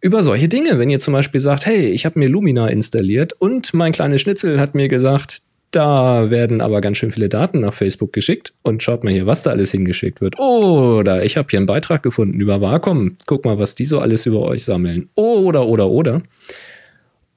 über 0.00 0.22
solche 0.22 0.48
Dinge. 0.48 0.78
Wenn 0.78 0.90
ihr 0.90 1.00
zum 1.00 1.12
Beispiel 1.12 1.40
sagt, 1.40 1.66
hey, 1.66 1.86
ich 1.86 2.06
habe 2.06 2.18
mir 2.18 2.28
Lumina 2.28 2.68
installiert 2.68 3.34
und 3.34 3.74
mein 3.74 3.92
kleines 3.92 4.20
Schnitzel 4.20 4.60
hat 4.60 4.74
mir 4.74 4.88
gesagt, 4.88 5.42
da 5.70 6.30
werden 6.30 6.62
aber 6.62 6.80
ganz 6.80 6.96
schön 6.96 7.10
viele 7.10 7.28
Daten 7.28 7.60
nach 7.60 7.74
Facebook 7.74 8.12
geschickt 8.12 8.54
und 8.62 8.82
schaut 8.82 9.04
mal 9.04 9.12
hier, 9.12 9.26
was 9.26 9.42
da 9.42 9.50
alles 9.50 9.70
hingeschickt 9.70 10.20
wird. 10.20 10.38
Oder 10.38 11.24
ich 11.24 11.36
habe 11.36 11.48
hier 11.50 11.58
einen 11.58 11.66
Beitrag 11.66 12.02
gefunden 12.02 12.40
über 12.40 12.60
Wacom. 12.60 13.16
Guck 13.26 13.44
mal, 13.44 13.58
was 13.58 13.74
die 13.74 13.84
so 13.84 13.98
alles 13.98 14.24
über 14.24 14.40
euch 14.40 14.64
sammeln. 14.64 15.10
Oder, 15.14 15.66
oder, 15.66 15.90
oder. 15.90 16.22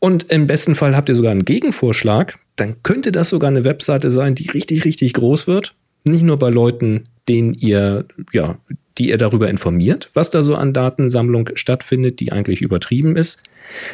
Und 0.04 0.32
im 0.32 0.48
besten 0.48 0.74
Fall 0.74 0.96
habt 0.96 1.10
ihr 1.10 1.16
sogar 1.16 1.32
einen 1.32 1.46
Gegenvorschlag. 1.46 2.40
Dann 2.56 2.82
könnte 2.82 3.12
das 3.12 3.30
sogar 3.30 3.52
eine 3.52 3.64
Webseite 3.64 4.10
sein, 4.10 4.34
die 4.34 4.50
richtig, 4.50 4.84
richtig 4.84 5.14
groß 5.14 5.46
wird. 5.46 5.76
Nicht 6.04 6.24
nur 6.24 6.40
bei 6.40 6.50
Leuten, 6.50 7.04
denen 7.30 7.54
ihr, 7.54 8.06
ja, 8.34 8.58
die 8.98 9.10
ihr 9.10 9.20
darüber 9.20 9.48
informiert, 9.48 10.10
was 10.16 10.32
da 10.32 10.42
so 10.42 10.56
an 10.56 10.74
Datensammlung 10.74 11.50
stattfindet, 11.54 12.20
die 12.20 12.32
eigentlich 12.32 12.64
übertrieben 12.64 13.16
ist, 13.16 13.44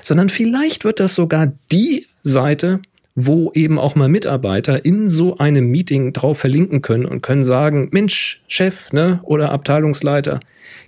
sondern 0.02 0.30
vielleicht 0.30 0.86
wird 0.86 1.02
das 1.02 1.14
sogar 1.14 1.52
die 1.74 2.08
Seite, 2.24 2.80
wo 3.14 3.52
eben 3.54 3.78
auch 3.78 3.96
mal 3.96 4.08
Mitarbeiter 4.08 4.86
in 4.86 5.10
so 5.10 5.38
einem 5.40 5.70
Meeting 5.70 6.14
drauf 6.14 6.40
verlinken 6.40 6.82
können 6.82 7.06
und 7.06 7.22
können 7.22 7.44
sagen, 7.44 7.90
Mensch, 7.92 8.42
Chef, 8.48 8.94
ne, 8.94 9.20
oder 9.24 9.52
Abteilungsleiter, 9.52 10.40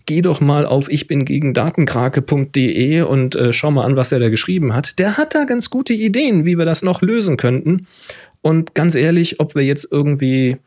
geh 0.10 0.22
doch 0.24 0.42
mal 0.42 0.66
auf 0.66 0.90
ich 0.90 1.06
bin 1.06 1.24
gegen 1.24 1.54
datenkrake.de 1.54 3.02
und 3.04 3.36
äh, 3.36 3.54
schau 3.54 3.70
mal 3.70 3.86
an, 3.86 3.96
was 3.96 4.12
er 4.12 4.18
da 4.18 4.30
geschrieben 4.30 4.74
hat. 4.74 4.98
Der 4.98 5.18
hat 5.18 5.36
da 5.36 5.44
ganz 5.44 5.70
gute 5.70 5.94
Ideen, 5.94 6.46
wie 6.46 6.58
wir 6.58 6.66
das 6.66 6.82
noch 6.82 7.04
lösen 7.04 7.38
könnten. 7.38 7.86
Und 8.42 8.74
ganz 8.74 8.96
ehrlich, 8.96 9.40
ob 9.40 9.54
wir 9.54 9.64
jetzt 9.64 9.88
irgendwie 9.92 10.58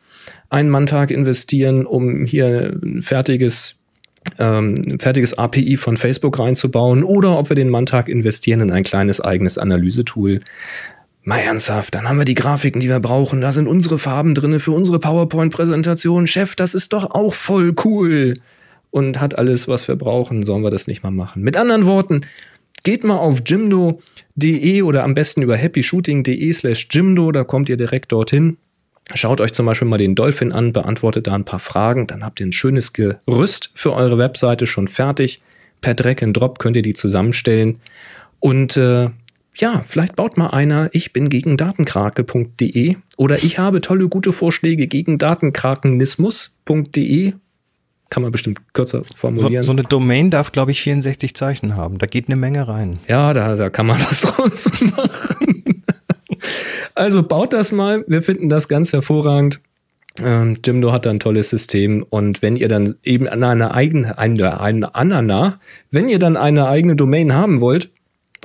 einen 0.49 0.69
Manntag 0.69 1.11
investieren, 1.11 1.85
um 1.85 2.25
hier 2.25 2.79
ein 2.81 3.01
fertiges 3.01 3.81
ähm, 4.39 4.97
fertiges 4.97 5.37
API 5.37 5.75
von 5.75 5.97
Facebook 5.97 6.39
reinzubauen 6.39 7.03
oder 7.03 7.37
ob 7.37 7.49
wir 7.49 7.57
den 7.57 7.67
Manntag 7.67 8.07
investieren 8.07 8.61
in 8.61 8.71
ein 8.71 8.83
kleines 8.83 9.19
eigenes 9.19 9.57
Analysetool. 9.57 10.39
Mal 11.23 11.39
ernsthaft, 11.39 11.95
dann 11.95 12.07
haben 12.07 12.17
wir 12.17 12.23
die 12.23 12.33
Grafiken, 12.33 12.79
die 12.79 12.87
wir 12.87 13.01
brauchen. 13.01 13.41
Da 13.41 13.51
sind 13.51 13.67
unsere 13.67 13.97
Farben 13.97 14.35
drinne 14.35 14.61
für 14.61 14.71
unsere 14.71 14.99
PowerPoint-Präsentation. 14.99 16.27
Chef, 16.27 16.55
das 16.55 16.73
ist 16.73 16.93
doch 16.93 17.11
auch 17.11 17.33
voll 17.33 17.75
cool. 17.83 18.35
Und 18.93 19.19
hat 19.19 19.37
alles, 19.39 19.67
was 19.67 19.87
wir 19.87 19.95
brauchen. 19.95 20.43
Sollen 20.43 20.61
wir 20.61 20.69
das 20.69 20.85
nicht 20.85 21.01
mal 21.01 21.09
machen? 21.09 21.41
Mit 21.41 21.57
anderen 21.57 21.87
Worten, 21.87 22.21
geht 22.83 23.03
mal 23.03 23.17
auf 23.17 23.41
jimdo.de 23.43 24.83
oder 24.83 25.03
am 25.03 25.15
besten 25.15 25.41
über 25.41 25.57
happyshooting.de 25.57 26.53
slash 26.53 26.89
jimdo. 26.91 27.31
Da 27.31 27.43
kommt 27.43 27.69
ihr 27.69 27.77
direkt 27.77 28.11
dorthin. 28.11 28.57
Schaut 29.15 29.41
euch 29.41 29.51
zum 29.51 29.65
Beispiel 29.65 29.87
mal 29.87 29.97
den 29.97 30.13
Dolphin 30.13 30.51
an, 30.51 30.73
beantwortet 30.73 31.25
da 31.25 31.33
ein 31.33 31.43
paar 31.43 31.57
Fragen. 31.57 32.05
Dann 32.05 32.23
habt 32.23 32.39
ihr 32.39 32.45
ein 32.45 32.53
schönes 32.53 32.93
Gerüst 32.93 33.71
für 33.73 33.93
eure 33.93 34.19
Webseite 34.19 34.67
schon 34.67 34.87
fertig. 34.87 35.41
Per 35.81 35.95
Drag 35.95 36.21
and 36.21 36.37
Drop 36.37 36.59
könnt 36.59 36.77
ihr 36.77 36.83
die 36.83 36.93
zusammenstellen. 36.93 37.79
Und 38.39 38.77
äh, 38.77 39.09
ja, 39.55 39.81
vielleicht 39.83 40.15
baut 40.15 40.37
mal 40.37 40.51
einer, 40.51 40.91
ich 40.93 41.13
bin 41.13 41.29
gegen 41.29 41.57
datenkrake.de 41.57 42.97
oder 43.17 43.43
ich 43.43 43.57
habe 43.57 43.81
tolle 43.81 44.07
gute 44.07 44.31
Vorschläge 44.31 44.85
gegen 44.85 45.17
datenkrakenismus.de. 45.17 47.33
Kann 48.09 48.23
man 48.23 48.31
bestimmt 48.31 48.61
kürzer 48.73 49.03
formulieren. 49.15 49.63
So, 49.63 49.67
so 49.67 49.71
eine 49.73 49.83
Domain 49.83 50.29
darf, 50.29 50.51
glaube 50.51 50.71
ich, 50.71 50.81
64 50.81 51.35
Zeichen 51.35 51.75
haben. 51.75 51.97
Da 51.97 52.05
geht 52.05 52.27
eine 52.27 52.35
Menge 52.35 52.67
rein. 52.67 52.99
Ja, 53.07 53.33
da, 53.33 53.55
da 53.55 53.69
kann 53.69 53.87
man 53.87 53.99
was 53.99 54.21
draus 54.21 54.69
machen. 54.81 55.83
also 56.95 57.23
baut 57.23 57.53
das 57.53 57.71
mal. 57.71 58.05
Wir 58.07 58.21
finden 58.21 58.49
das 58.49 58.67
ganz 58.67 58.93
hervorragend. 58.93 59.59
Ähm, 60.19 60.57
Jimdo 60.63 60.91
hat 60.91 61.07
da 61.07 61.09
ein 61.09 61.19
tolles 61.19 61.49
System 61.49 62.05
und 62.07 62.43
wenn 62.43 62.55
ihr 62.55 62.67
dann 62.67 62.93
eben 63.01 63.27
an 63.27 63.43
eine 63.43 63.73
eigene, 63.73 64.17
eine, 64.19 64.61
eine 64.61 64.93
Anana, 64.93 65.59
wenn 65.89 66.07
ihr 66.07 66.19
dann 66.19 66.37
eine 66.37 66.67
eigene 66.67 66.95
Domain 66.95 67.33
haben 67.33 67.61
wollt, 67.61 67.89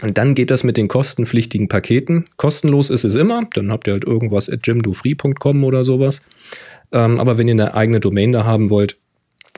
dann 0.00 0.34
geht 0.34 0.50
das 0.50 0.64
mit 0.64 0.76
den 0.76 0.88
kostenpflichtigen 0.88 1.68
Paketen. 1.68 2.24
Kostenlos 2.36 2.88
ist 2.88 3.04
es 3.04 3.16
immer. 3.16 3.44
Dann 3.52 3.70
habt 3.70 3.86
ihr 3.86 3.94
halt 3.94 4.04
irgendwas 4.04 4.48
at 4.48 4.66
jimdofree.com 4.66 5.64
oder 5.64 5.84
sowas. 5.84 6.22
Ähm, 6.92 7.18
aber 7.18 7.36
wenn 7.36 7.48
ihr 7.48 7.54
eine 7.54 7.74
eigene 7.74 8.00
Domain 8.00 8.32
da 8.32 8.44
haben 8.44 8.70
wollt, 8.70 8.96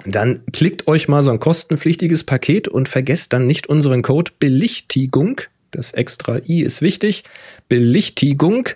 dann 0.07 0.45
klickt 0.53 0.89
euch 0.89 1.09
mal 1.09 1.23
so 1.23 1.31
ein 1.31 1.41
kostenpflichtiges 1.41 2.25
Paket 2.25 2.69
und 2.69 2.89
vergesst 2.89 3.33
dann 3.33 3.47
nicht 3.47 3.69
unseren 3.69 4.03
Code 4.03 4.33
Belichtigung. 4.39 5.41
Das 5.71 5.93
extra 5.93 6.39
i 6.39 6.63
ist 6.63 6.83
wichtig. 6.83 7.25
Belichtigung. 7.69 8.69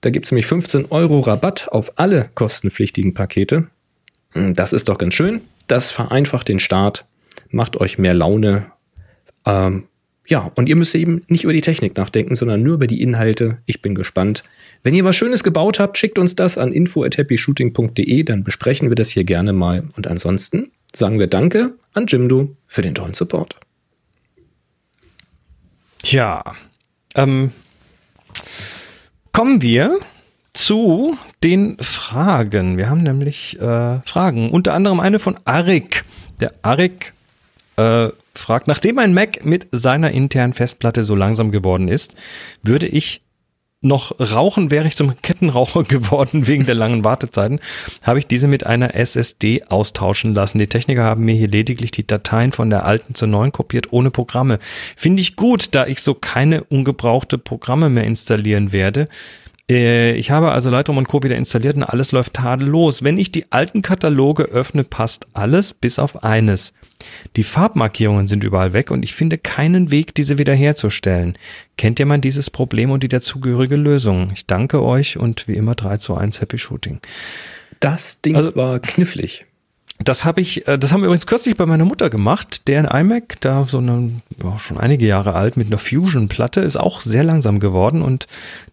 Da 0.00 0.10
gibt 0.10 0.26
es 0.26 0.32
nämlich 0.32 0.46
15 0.46 0.86
Euro 0.90 1.20
Rabatt 1.20 1.68
auf 1.68 1.98
alle 1.98 2.30
kostenpflichtigen 2.34 3.14
Pakete. 3.14 3.68
Das 4.34 4.72
ist 4.72 4.88
doch 4.88 4.98
ganz 4.98 5.14
schön. 5.14 5.40
Das 5.66 5.90
vereinfacht 5.90 6.48
den 6.48 6.58
Start, 6.58 7.06
macht 7.50 7.76
euch 7.76 7.98
mehr 7.98 8.14
Laune. 8.14 8.70
Ähm, 9.44 9.84
ja, 10.26 10.50
und 10.56 10.68
ihr 10.68 10.76
müsst 10.76 10.94
eben 10.94 11.22
nicht 11.28 11.44
über 11.44 11.52
die 11.52 11.60
Technik 11.60 11.96
nachdenken, 11.96 12.34
sondern 12.34 12.62
nur 12.62 12.74
über 12.74 12.86
die 12.86 13.00
Inhalte. 13.00 13.58
Ich 13.66 13.82
bin 13.82 13.94
gespannt. 13.94 14.42
Wenn 14.82 14.94
ihr 14.94 15.04
was 15.04 15.16
Schönes 15.16 15.44
gebaut 15.44 15.78
habt, 15.78 15.98
schickt 15.98 16.18
uns 16.18 16.36
das 16.36 16.58
an 16.58 16.72
info@happyshooting.de, 16.72 18.22
dann 18.24 18.44
besprechen 18.44 18.88
wir 18.88 18.96
das 18.96 19.10
hier 19.10 19.24
gerne 19.24 19.52
mal. 19.52 19.84
Und 19.96 20.06
ansonsten 20.06 20.70
sagen 20.94 21.18
wir 21.18 21.26
Danke 21.26 21.74
an 21.92 22.06
Jimdo 22.06 22.56
für 22.66 22.82
den 22.82 22.94
tollen 22.94 23.14
Support. 23.14 23.56
Tja, 26.02 26.42
ähm, 27.14 27.50
kommen 29.32 29.62
wir 29.62 29.98
zu 30.52 31.16
den 31.42 31.76
Fragen. 31.78 32.76
Wir 32.76 32.88
haben 32.88 33.02
nämlich 33.02 33.58
äh, 33.60 34.00
Fragen, 34.00 34.50
unter 34.50 34.72
anderem 34.72 35.00
eine 35.00 35.18
von 35.18 35.36
Arik. 35.44 36.04
Der 36.40 36.52
Arik 36.62 37.12
äh, 37.76 38.08
fragt, 38.34 38.66
nachdem 38.68 38.98
ein 38.98 39.14
Mac 39.14 39.44
mit 39.44 39.68
seiner 39.72 40.10
internen 40.10 40.52
Festplatte 40.52 41.04
so 41.04 41.14
langsam 41.14 41.50
geworden 41.50 41.88
ist, 41.88 42.14
würde 42.62 42.86
ich 42.86 43.22
noch 43.82 44.18
rauchen, 44.18 44.70
wäre 44.70 44.86
ich 44.86 44.96
zum 44.96 45.20
Kettenraucher 45.20 45.84
geworden 45.88 46.46
wegen 46.46 46.66
der 46.66 46.74
langen 46.74 47.04
Wartezeiten, 47.04 47.60
habe 48.02 48.18
ich 48.18 48.26
diese 48.26 48.48
mit 48.48 48.66
einer 48.66 48.94
SSD 48.94 49.64
austauschen 49.68 50.34
lassen. 50.34 50.58
Die 50.58 50.66
Techniker 50.66 51.04
haben 51.04 51.24
mir 51.24 51.34
hier 51.34 51.48
lediglich 51.48 51.90
die 51.90 52.06
Dateien 52.06 52.52
von 52.52 52.70
der 52.70 52.84
alten 52.84 53.14
zur 53.14 53.28
neuen 53.28 53.52
kopiert, 53.52 53.92
ohne 53.92 54.10
Programme. 54.10 54.58
Finde 54.96 55.22
ich 55.22 55.36
gut, 55.36 55.74
da 55.74 55.86
ich 55.86 56.02
so 56.02 56.14
keine 56.14 56.64
ungebrauchte 56.64 57.38
Programme 57.38 57.88
mehr 57.88 58.04
installieren 58.04 58.72
werde. 58.72 59.08
Äh, 59.70 60.14
ich 60.14 60.30
habe 60.30 60.52
also 60.52 60.70
Lightroom 60.70 60.98
und 60.98 61.08
Co. 61.08 61.22
wieder 61.22 61.36
installiert 61.36 61.76
und 61.76 61.82
alles 61.82 62.12
läuft 62.12 62.34
tadellos. 62.34 63.02
Wenn 63.02 63.18
ich 63.18 63.32
die 63.32 63.50
alten 63.50 63.82
Kataloge 63.82 64.44
öffne, 64.44 64.84
passt 64.84 65.26
alles 65.32 65.74
bis 65.74 65.98
auf 65.98 66.22
eines. 66.24 66.72
Die 67.36 67.42
Farbmarkierungen 67.42 68.26
sind 68.26 68.44
überall 68.44 68.72
weg 68.72 68.90
und 68.90 69.02
ich 69.02 69.14
finde 69.14 69.38
keinen 69.38 69.90
Weg, 69.90 70.14
diese 70.14 70.38
wiederherzustellen. 70.38 71.36
Kennt 71.76 72.00
ihr 72.00 72.06
mal 72.06 72.18
dieses 72.18 72.50
Problem 72.50 72.90
und 72.90 73.02
die 73.02 73.08
dazugehörige 73.08 73.76
Lösung? 73.76 74.28
Ich 74.32 74.46
danke 74.46 74.82
euch 74.82 75.18
und 75.18 75.46
wie 75.48 75.54
immer 75.54 75.74
3 75.74 75.98
zu 75.98 76.14
1 76.14 76.40
Happy 76.40 76.58
Shooting. 76.58 77.00
Das 77.80 78.22
Ding 78.22 78.36
also, 78.36 78.56
war 78.56 78.80
knifflig. 78.80 79.46
Das 80.04 80.24
habe 80.24 80.40
ich, 80.40 80.68
äh, 80.68 80.78
das 80.78 80.92
haben 80.92 81.00
wir 81.00 81.06
übrigens 81.06 81.26
kürzlich 81.26 81.56
bei 81.56 81.66
meiner 81.66 81.84
Mutter 81.84 82.10
gemacht. 82.10 82.68
Deren 82.68 82.86
iMac, 82.86 83.40
da 83.40 83.64
so 83.64 83.78
eine, 83.78 84.12
ja, 84.42 84.58
schon 84.58 84.78
einige 84.78 85.06
Jahre 85.06 85.34
alt 85.34 85.56
mit 85.56 85.68
einer 85.68 85.78
Fusion-Platte, 85.78 86.60
ist 86.60 86.76
auch 86.76 87.00
sehr 87.00 87.24
langsam 87.24 87.60
geworden 87.60 88.02
und 88.02 88.26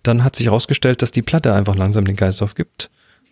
dann 0.04 0.24
hat 0.24 0.36
sich 0.36 0.48
herausgestellt, 0.48 1.02
dass 1.02 1.12
die 1.12 1.22
Platte 1.22 1.54
einfach 1.54 1.76
langsam 1.76 2.06
den 2.06 2.16
Geist 2.16 2.42
aufgibt. 2.42 2.90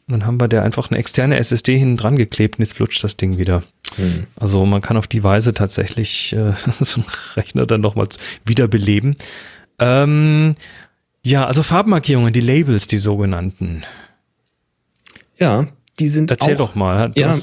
Und 0.08 0.20
dann 0.20 0.26
haben 0.26 0.40
wir 0.40 0.48
der 0.48 0.64
einfach 0.64 0.90
eine 0.90 1.00
externe 1.00 1.38
SSD 1.38 1.78
hinten 1.78 1.98
dran 1.98 2.18
geklebt 2.18 2.58
und 2.58 2.64
jetzt 2.64 2.76
flutscht 2.76 3.04
das 3.04 3.18
Ding 3.18 3.38
wieder. 3.38 3.64
Mhm. 3.98 4.28
Also 4.36 4.66
man 4.66 4.82
kann 4.82 4.98
auf 4.98 5.08
die 5.08 5.24
Weise 5.24 5.54
tatsächlich 5.54 6.34
äh, 6.34 6.54
so 6.80 7.02
einen 7.02 7.10
Rechner 7.36 7.66
dann 7.66 7.82
nochmals 7.82 8.18
wiederbeleben. 8.46 9.18
Ähm, 9.80 10.56
ja, 11.24 11.46
also 11.46 11.62
Farbmarkierungen, 11.62 12.34
die 12.34 12.42
Labels, 12.42 12.88
die 12.88 12.98
sogenannten. 12.98 13.84
Ja, 15.38 15.68
die 16.00 16.08
sind 16.08 16.32
Erzähl 16.32 16.56
auch, 16.56 16.70
doch 16.70 16.76
mal. 16.76 17.12
Ja, 17.16 17.34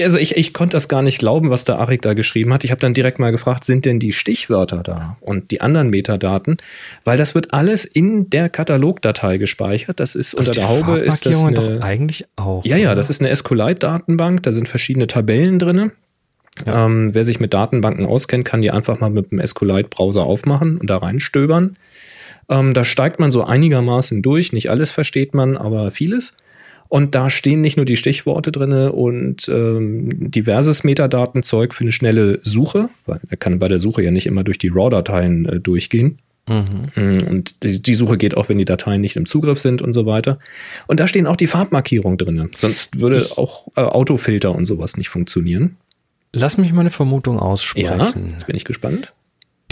also 0.00 0.18
ich, 0.18 0.36
ich 0.36 0.52
konnte 0.52 0.76
das 0.76 0.88
gar 0.88 1.02
nicht 1.02 1.18
glauben, 1.18 1.50
was 1.50 1.64
der 1.64 1.78
Arik 1.78 2.02
da 2.02 2.14
geschrieben 2.14 2.52
hat. 2.52 2.64
Ich 2.64 2.70
habe 2.70 2.80
dann 2.80 2.94
direkt 2.94 3.18
mal 3.18 3.30
gefragt, 3.30 3.64
sind 3.64 3.84
denn 3.84 3.98
die 3.98 4.12
Stichwörter 4.12 4.82
da 4.82 5.16
und 5.20 5.50
die 5.50 5.60
anderen 5.60 5.90
Metadaten? 5.90 6.56
Weil 7.04 7.16
das 7.16 7.34
wird 7.34 7.52
alles 7.52 7.84
in 7.84 8.30
der 8.30 8.48
Katalogdatei 8.48 9.38
gespeichert. 9.38 10.00
Das 10.00 10.14
ist 10.14 10.36
also 10.36 10.50
unter 10.50 10.60
der 10.60 10.68
Haube 10.68 10.98
ist 10.98 11.26
das 11.26 11.44
eine, 11.44 11.56
doch 11.56 11.80
eigentlich 11.80 12.26
auch. 12.36 12.64
Ja, 12.64 12.76
ja, 12.76 12.94
das 12.94 13.10
ist 13.10 13.20
eine 13.20 13.34
SQLite-Datenbank. 13.34 14.42
Da 14.42 14.52
sind 14.52 14.68
verschiedene 14.68 15.06
Tabellen 15.06 15.58
drin. 15.58 15.92
Ja. 16.64 16.86
Ähm, 16.86 17.14
wer 17.14 17.24
sich 17.24 17.40
mit 17.40 17.52
Datenbanken 17.52 18.06
auskennt, 18.06 18.44
kann 18.44 18.62
die 18.62 18.70
einfach 18.70 19.00
mal 19.00 19.10
mit 19.10 19.30
dem 19.30 19.44
SQLite-Browser 19.44 20.22
aufmachen 20.22 20.78
und 20.78 20.88
da 20.88 20.96
reinstöbern. 20.96 21.76
Ähm, 22.48 22.74
da 22.74 22.84
steigt 22.84 23.20
man 23.20 23.30
so 23.30 23.44
einigermaßen 23.44 24.22
durch. 24.22 24.52
Nicht 24.52 24.70
alles 24.70 24.90
versteht 24.90 25.34
man, 25.34 25.56
aber 25.56 25.90
vieles. 25.90 26.36
Und 26.88 27.14
da 27.14 27.30
stehen 27.30 27.60
nicht 27.60 27.76
nur 27.76 27.86
die 27.86 27.96
Stichworte 27.96 28.52
drin 28.52 28.72
und 28.72 29.48
ähm, 29.48 30.30
diverses 30.30 30.84
Metadatenzeug 30.84 31.74
für 31.74 31.84
eine 31.84 31.92
schnelle 31.92 32.40
Suche, 32.42 32.88
weil 33.06 33.20
er 33.28 33.36
kann 33.36 33.58
bei 33.58 33.68
der 33.68 33.78
Suche 33.78 34.02
ja 34.02 34.10
nicht 34.10 34.26
immer 34.26 34.44
durch 34.44 34.58
die 34.58 34.68
RAW-Dateien 34.68 35.46
äh, 35.46 35.60
durchgehen. 35.60 36.18
Mhm. 36.48 37.26
Und 37.28 37.56
die, 37.62 37.94
Suche 37.94 38.16
geht 38.18 38.36
auch, 38.36 38.48
wenn 38.48 38.56
die 38.56 38.64
Dateien 38.64 39.00
nicht 39.00 39.16
im 39.16 39.26
Zugriff 39.26 39.58
sind 39.58 39.82
und 39.82 39.92
so 39.92 40.06
weiter. 40.06 40.38
Und 40.86 41.00
da 41.00 41.06
stehen 41.06 41.26
auch 41.26 41.36
die 41.36 41.48
Farbmarkierungen 41.48 42.18
drin. 42.18 42.50
Sonst 42.56 43.00
würde 43.00 43.18
ich 43.18 43.36
auch 43.36 43.66
äh, 43.76 43.80
Autofilter 43.80 44.54
und 44.54 44.64
sowas 44.64 44.96
nicht 44.96 45.08
funktionieren. 45.08 45.76
Lass 46.32 46.58
mich 46.58 46.72
mal 46.72 46.82
eine 46.82 46.90
Vermutung 46.90 47.38
aussprechen. 47.38 47.98
Ja, 47.98 48.12
jetzt 48.30 48.46
bin 48.46 48.56
ich 48.56 48.64
gespannt. 48.64 49.12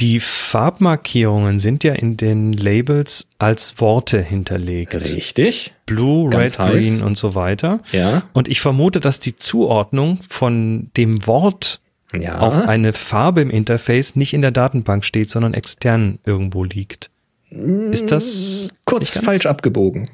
Die 0.01 0.19
Farbmarkierungen 0.19 1.61
sind 1.61 1.85
ja 1.85 1.95
in 1.95 2.17
den 2.17 2.53
Labels 2.53 3.27
als 3.39 3.81
Worte 3.81 4.21
hinterlegt. 4.21 4.95
Richtig. 4.95 5.73
Blue, 5.87 6.31
Ganz 6.31 6.59
Red, 6.59 6.67
heiß. 6.67 6.73
Green 6.73 7.03
und 7.03 7.17
so 7.17 7.35
weiter. 7.37 7.81
Ja. 7.93 8.23
Und 8.33 8.49
ich 8.49 8.61
vermute, 8.61 9.01
dass 9.01 9.21
die 9.21 9.37
Zuordnung 9.37 10.19
von 10.29 10.91
dem 10.97 11.27
Wort 11.27 11.81
ja. 12.13 12.39
auf 12.39 12.67
eine 12.67 12.93
Farbe 12.93 13.41
im 13.41 13.51
Interface 13.51 14.17
nicht 14.17 14.35
in 14.35 14.43
der 14.43 14.51
Datenbank 14.51 15.05
steht, 15.05 15.31
sondern 15.31 15.55
extern 15.55 16.19
irgendwo 16.25 16.65
liegt. 16.65 17.11
Ist 17.51 18.11
das 18.11 18.71
kurz 18.85 19.11
falsch 19.11 19.47
abgebogen? 19.47 20.09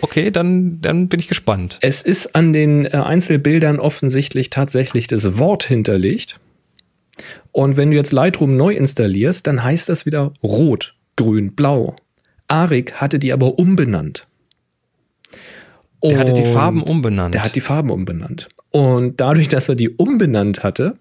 Okay, 0.00 0.30
dann, 0.30 0.80
dann 0.80 1.08
bin 1.08 1.20
ich 1.20 1.28
gespannt. 1.28 1.78
Es 1.80 2.02
ist 2.02 2.34
an 2.34 2.52
den 2.52 2.86
äh, 2.86 2.90
Einzelbildern 2.90 3.80
offensichtlich 3.80 4.50
tatsächlich 4.50 5.06
das 5.06 5.38
Wort 5.38 5.64
hinterlegt. 5.64 6.38
Und 7.56 7.78
wenn 7.78 7.90
du 7.90 7.96
jetzt 7.96 8.12
Lightroom 8.12 8.54
neu 8.54 8.74
installierst, 8.74 9.46
dann 9.46 9.64
heißt 9.64 9.88
das 9.88 10.04
wieder 10.04 10.34
rot, 10.42 10.94
grün, 11.16 11.54
blau. 11.54 11.96
Arik 12.48 12.92
hatte 13.00 13.18
die 13.18 13.32
aber 13.32 13.58
umbenannt. 13.58 14.26
Und 16.00 16.10
der 16.10 16.18
hatte 16.18 16.34
die 16.34 16.44
Farben 16.44 16.82
umbenannt. 16.82 17.34
Der 17.34 17.42
hat 17.42 17.54
die 17.54 17.62
Farben 17.62 17.88
umbenannt. 17.88 18.48
Und 18.72 19.22
dadurch, 19.22 19.48
dass 19.48 19.70
er 19.70 19.74
die 19.74 19.88
umbenannt 19.88 20.64
hatte, 20.64 20.98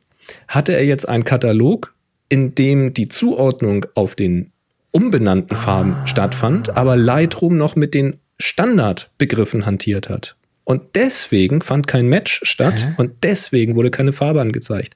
hatte 0.48 0.72
er 0.72 0.86
jetzt 0.86 1.10
einen 1.10 1.26
Katalog, 1.26 1.94
in 2.30 2.56
dem 2.56 2.94
die 2.94 3.10
Zuordnung 3.10 3.86
auf 3.94 4.15
den 4.15 4.53
umbenannten 4.91 5.57
Farben 5.57 5.91
ah. 5.91 6.07
stattfand, 6.07 6.77
aber 6.77 6.95
Lightroom 6.95 7.57
noch 7.57 7.76
mit 7.76 7.94
den 7.94 8.15
Standardbegriffen 8.40 9.65
hantiert 9.65 10.07
hat. 10.07 10.38
Und 10.64 10.95
deswegen 10.95 11.61
fand 11.61 11.86
kein 11.86 12.07
Match 12.07 12.40
statt 12.44 12.88
und 12.98 13.23
deswegen 13.23 13.76
wurde 13.76 13.91
keine 13.91 14.14
Farbe 14.14 14.40
angezeigt. 14.40 14.95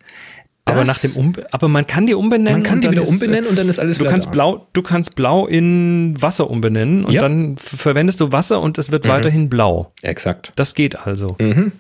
Aber 0.71 0.85
nach 0.85 0.99
dem 0.99 1.33
aber 1.51 1.67
man 1.67 1.85
kann 1.87 2.07
die 2.07 2.13
umbenennen. 2.13 2.53
Man 2.53 2.63
kann 2.63 2.81
die 2.81 2.89
wieder 2.91 3.01
ist, 3.03 3.09
umbenennen 3.09 3.49
und 3.49 3.57
dann 3.57 3.67
ist 3.69 3.79
alles 3.79 3.97
Du 3.97 4.01
wieder 4.03 4.11
kannst 4.11 4.27
da. 4.27 4.31
blau, 4.31 4.67
du 4.73 4.81
kannst 4.81 5.15
blau 5.15 5.47
in 5.47 6.15
Wasser 6.21 6.49
umbenennen 6.49 7.03
und 7.05 7.11
Ja. 7.13 7.21
dann 7.21 7.57
verwendest 7.57 8.19
du 8.19 8.31
Wasser 8.31 8.61
und 8.61 8.77
es 8.77 8.91
wird 8.91 9.07
weiterhin 9.07 9.49
blau. 9.49 9.91
Exakt. 10.01 10.51
Das 10.55 10.73
geht 10.75 10.97
also. 11.05 11.35
Mhm. 11.39 11.71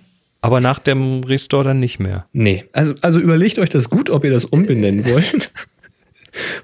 Aber 0.41 0.61
nach 0.61 0.79
dem 0.79 1.23
Restore 1.25 1.65
dann 1.65 1.79
nicht 1.81 1.99
mehr. 1.99 2.25
Nee, 2.31 2.63
also, 2.71 2.93
also 3.01 3.19
überlegt 3.19 3.59
euch 3.59 3.69
das 3.69 3.89
gut, 3.89 4.09
ob 4.09 4.23
ihr 4.23 4.31
das 4.31 4.45
umbenennen 4.45 5.05
wollt. 5.05 5.51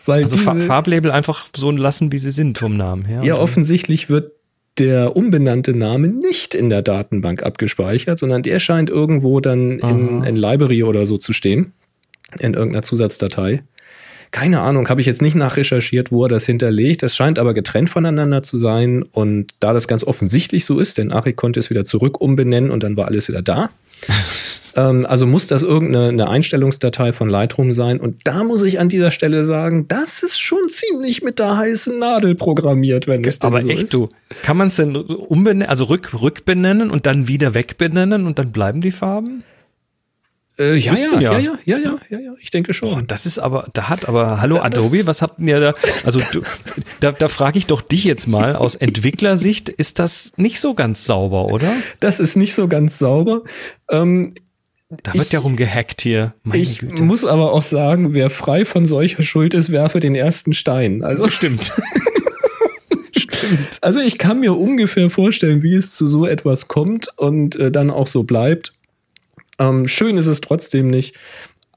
Weil 0.06 0.24
Also 0.24 0.36
diese, 0.36 0.46
Fa 0.48 0.56
Farblabel 0.60 1.12
einfach 1.12 1.48
so 1.56 1.72
lassen, 1.72 2.12
wie 2.12 2.20
sie 2.20 2.32
sind 2.32 2.58
vom 2.58 2.78
Namen 2.78 3.04
her. 3.06 3.22
ja, 3.24 3.36
offensichtlich 3.38 4.10
wird 4.10 4.32
der 4.78 5.16
umbenannte 5.16 5.74
Name 5.74 6.08
nicht 6.10 6.54
in 6.54 6.70
der 6.70 6.82
Datenbank 6.82 7.44
abgespeichert, 7.44 8.20
sondern 8.20 8.44
der 8.44 8.60
scheint 8.60 8.90
irgendwo 8.90 9.40
dann 9.40 9.80
in, 9.80 10.24
in 10.24 10.36
Library 10.36 10.84
oder 10.84 11.06
so 11.06 11.18
zu 11.18 11.32
stehen, 11.34 11.72
in 12.40 12.54
irgendeiner 12.54 12.84
Zusatzdatei. 12.84 13.64
Keine 14.32 14.62
Ahnung, 14.62 14.90
habe 14.90 15.00
ich 15.00 15.08
jetzt 15.08 15.22
nicht 15.22 15.36
nachrecherchiert, 15.36 16.12
wo 16.12 16.26
er 16.26 16.30
das 16.30 16.46
hinterlegt. 16.46 17.04
Das 17.04 17.16
scheint 17.16 17.40
aber 17.40 17.54
getrennt 17.54 17.90
voneinander 17.90 18.42
zu 18.42 18.58
sein. 18.58 19.04
Und 19.04 19.54
da 19.60 19.72
das 19.72 19.88
ganz 19.88 20.04
offensichtlich 20.04 20.66
so 20.66 20.80
ist, 20.80 20.98
denn 20.98 21.12
Arik 21.12 21.38
konnte 21.38 21.60
es 21.60 21.70
wieder 21.70 21.86
zurück 21.86 22.20
umbenennen 22.20 22.70
und 22.70 22.84
dann 22.84 22.98
war 22.98 23.08
alles 23.08 23.30
wieder 23.30 23.42
da. 23.42 23.70
ähm, 24.76 25.06
also 25.06 25.26
muss 25.26 25.48
das 25.48 25.64
irgendeine 25.64 26.10
eine 26.10 26.28
Einstellungsdatei 26.28 27.14
von 27.14 27.30
Lightroom 27.30 27.72
sein. 27.72 28.00
Und 28.00 28.18
da 28.26 28.44
muss 28.44 28.64
ich 28.64 28.80
an 28.80 28.90
dieser 28.90 29.12
Stelle 29.12 29.44
sagen, 29.44 29.88
das 29.88 30.22
ist 30.22 30.40
schon 30.40 30.68
ziemlich 30.70 31.24
mit 31.24 31.40
der 31.40 31.56
heißen 31.56 31.98
Nadel 31.98 32.36
programmiert, 32.36 33.08
wenn 33.08 33.24
es 33.24 33.40
denn 33.40 33.48
aber 33.48 33.62
so 33.62 33.70
echt, 33.70 33.84
ist. 33.84 33.94
du, 33.94 34.10
kann 34.44 34.58
man 34.58 34.68
es 34.68 34.76
denn 34.76 34.98
umbenennen, 34.98 35.70
also 35.70 35.86
rück, 35.86 36.14
rückbenennen 36.20 36.92
und 36.92 37.06
dann 37.06 37.28
wieder 37.28 37.54
wegbenennen 37.54 38.26
und 38.26 38.38
dann 38.38 38.52
bleiben 38.52 38.82
die 38.82 38.92
Farben? 38.92 39.44
Äh, 40.58 40.76
ja, 40.78 40.94
ja, 40.96 41.20
ja. 41.20 41.20
ja, 41.20 41.40
ja, 41.40 41.58
ja, 41.66 41.78
ja, 41.78 41.98
ja, 42.10 42.20
ja, 42.20 42.34
ich 42.40 42.50
denke 42.50 42.74
schon. 42.74 42.90
Oh, 42.94 43.02
das 43.06 43.26
ist 43.26 43.40
aber, 43.40 43.68
da 43.74 43.90
hat 43.90 44.08
aber, 44.08 44.40
hallo 44.40 44.56
das 44.56 44.66
Adobe, 44.66 45.06
was 45.06 45.22
habt 45.22 45.40
ihr 45.40 45.60
da? 45.60 45.74
Also 46.06 46.20
du, 46.32 46.42
da, 47.02 47.12
da 47.12 47.28
frage 47.28 47.58
ich 47.58 47.66
doch 47.68 47.82
dich 47.82 48.06
jetzt 48.06 48.28
mal, 48.28 48.56
aus 48.56 48.76
Entwicklersicht 48.76 49.68
ist 49.70 50.00
das 50.00 50.32
nicht 50.38 50.62
so 50.62 50.74
ganz 50.74 51.06
sauber, 51.06 51.46
oder? 51.48 51.72
Das 52.00 52.20
ist 52.22 52.36
nicht 52.38 52.54
so 52.54 52.68
ganz 52.70 52.98
sauber. 53.00 53.42
Ähm, 53.92 54.34
Da 55.04 55.14
wird 55.14 55.26
Ich- 55.26 55.32
ja 55.34 55.40
rumgehackt 55.40 56.00
hier. 56.02 56.34
Meine 56.44 56.62
ich 56.62 56.80
Güte. 56.80 57.04
muss 57.04 57.26
aber 57.26 57.52
auch 57.52 57.64
sagen, 57.64 58.14
wer 58.14 58.30
frei 58.30 58.64
von 58.64 58.86
solcher 58.86 59.24
Schuld 59.24 59.54
ist, 59.54 59.72
werfe 59.72 60.00
den 60.00 60.16
ersten 60.16 60.54
Stein. 60.54 61.04
Also 61.04 61.28
Stimmt. 61.28 61.74
Also 63.82 64.00
ich 64.00 64.18
kann 64.18 64.40
mir 64.40 64.54
ungefähr 64.58 65.10
vorstellen, 65.10 65.62
wie 65.64 65.76
es 65.76 65.94
zu 65.94 66.08
so 66.08 66.26
etwas 66.26 66.68
kommt 66.68 67.10
und 67.18 67.56
äh, 67.56 67.72
dann 67.72 67.92
auch 67.92 68.08
so 68.08 68.24
bleibt. 68.24 68.72
Ähm, 69.60 69.88
schön 69.88 70.18
ist 70.18 70.28
es 70.28 70.42
trotzdem 70.42 70.88
nicht. 70.88 71.16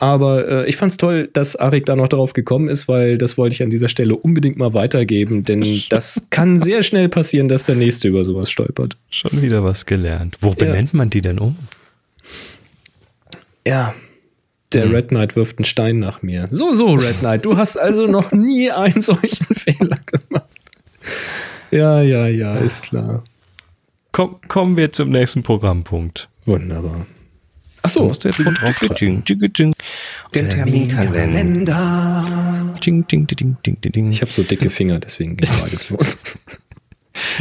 Aber 0.00 0.48
äh, 0.48 0.68
ich 0.68 0.76
fand 0.76 0.92
es 0.92 0.96
toll, 0.96 1.28
dass 1.32 1.56
Arik 1.56 1.84
da 1.86 1.96
noch 1.96 2.08
drauf 2.08 2.32
gekommen 2.32 2.68
ist, 2.68 2.86
weil 2.86 3.18
das 3.18 3.36
wollte 3.36 3.54
ich 3.54 3.62
an 3.64 3.70
dieser 3.70 3.88
Stelle 3.88 4.14
unbedingt 4.14 4.56
mal 4.56 4.72
weitergeben, 4.72 5.44
denn 5.44 5.82
das 5.90 6.22
kann 6.30 6.56
sehr 6.56 6.82
schnell 6.82 7.08
passieren, 7.08 7.48
dass 7.48 7.66
der 7.66 7.74
Nächste 7.74 8.08
über 8.08 8.24
sowas 8.24 8.50
stolpert. 8.50 8.96
Schon 9.10 9.42
wieder 9.42 9.64
was 9.64 9.86
gelernt. 9.86 10.38
Wo 10.40 10.54
benennt 10.54 10.94
man 10.94 11.10
die 11.10 11.20
denn 11.20 11.38
um? 11.38 11.56
Ja. 13.66 13.94
Der 14.74 14.92
Red 14.92 15.08
Knight 15.08 15.34
wirft 15.34 15.58
einen 15.58 15.64
Stein 15.64 15.98
nach 15.98 16.22
mir. 16.22 16.46
So, 16.50 16.72
so, 16.72 16.92
Red 16.92 17.18
Knight, 17.20 17.44
du 17.44 17.56
hast 17.56 17.78
also 17.78 18.06
noch 18.06 18.32
nie 18.32 18.70
einen 18.70 19.00
solchen 19.00 19.46
Fehler 19.54 19.98
gemacht. 20.04 20.44
Ja, 21.70 22.02
ja, 22.02 22.26
ja, 22.26 22.54
ist 22.54 22.84
klar. 22.84 23.24
Komm, 24.12 24.36
kommen 24.46 24.76
wir 24.76 24.92
zum 24.92 25.10
nächsten 25.10 25.42
Programmpunkt. 25.42 26.28
Wunderbar. 26.44 27.06
Ach 27.82 27.90
so, 27.90 28.08
Musst 28.08 28.24
du 28.24 28.28
jetzt 28.28 28.44
drauf 28.44 28.78
drücken. 28.78 29.22
Den 30.34 30.50
Terminkalender. 30.50 32.74
Ding, 32.84 33.06
ding, 33.06 33.26
ding, 33.26 33.56
ding, 33.62 33.64
ding, 33.64 33.92
ding. 33.92 34.10
Ich 34.10 34.20
habe 34.20 34.32
so 34.32 34.42
dicke 34.42 34.70
Finger, 34.70 34.98
deswegen 34.98 35.36
geht 35.36 35.50
beides 35.62 35.90
los. 35.90 36.38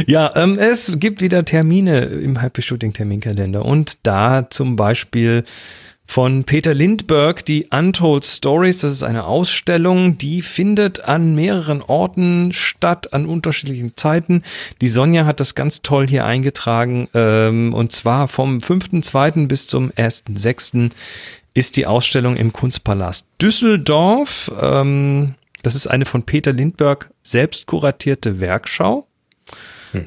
Ja, 0.06 0.32
ähm, 0.36 0.58
es 0.58 0.98
gibt 0.98 1.20
wieder 1.20 1.44
Termine 1.44 2.00
im 2.00 2.40
Happy 2.40 2.62
Shooting 2.62 2.92
Terminkalender 2.92 3.64
und 3.64 3.98
da 4.04 4.48
zum 4.50 4.76
Beispiel 4.76 5.44
von 6.08 6.44
Peter 6.44 6.72
Lindbergh 6.72 7.44
die 7.44 7.66
Untold 7.70 8.24
Stories. 8.24 8.80
Das 8.80 8.92
ist 8.92 9.02
eine 9.02 9.26
Ausstellung, 9.26 10.16
die 10.16 10.40
findet 10.40 11.04
an 11.04 11.34
mehreren 11.34 11.82
Orten 11.82 12.52
statt, 12.54 13.12
an 13.12 13.26
unterschiedlichen 13.26 13.94
Zeiten. 13.94 14.42
Die 14.80 14.88
Sonja 14.88 15.26
hat 15.26 15.38
das 15.38 15.54
ganz 15.54 15.82
toll 15.82 16.08
hier 16.08 16.24
eingetragen 16.24 17.08
ähm, 17.12 17.74
und 17.74 17.92
zwar 17.92 18.26
vom 18.26 18.58
5.2. 18.58 19.48
bis 19.48 19.66
zum 19.68 19.90
1.6. 19.92 20.90
ist 21.52 21.76
die 21.76 21.86
Ausstellung 21.86 22.36
im 22.36 22.54
Kunstpalast 22.54 23.26
Düsseldorf. 23.40 24.50
Ähm, 24.60 25.34
das 25.62 25.74
ist 25.74 25.88
eine 25.88 26.06
von 26.06 26.22
Peter 26.22 26.54
Lindbergh 26.54 27.06
selbst 27.22 27.66
kuratierte 27.66 28.40
Werkschau. 28.40 29.06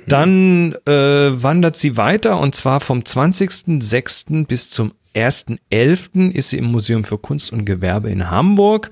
Dann 0.08 0.74
äh, 0.86 1.44
wandert 1.44 1.76
sie 1.76 1.98
weiter 1.98 2.40
und 2.40 2.56
zwar 2.56 2.80
vom 2.80 3.00
20.06. 3.00 4.46
bis 4.46 4.70
zum 4.70 4.94
1.11. 5.16 6.32
ist 6.32 6.52
sie 6.52 6.58
im 6.58 6.66
Museum 6.66 7.04
für 7.04 7.18
Kunst 7.18 7.52
und 7.52 7.66
Gewerbe 7.66 8.10
in 8.10 8.30
Hamburg 8.30 8.92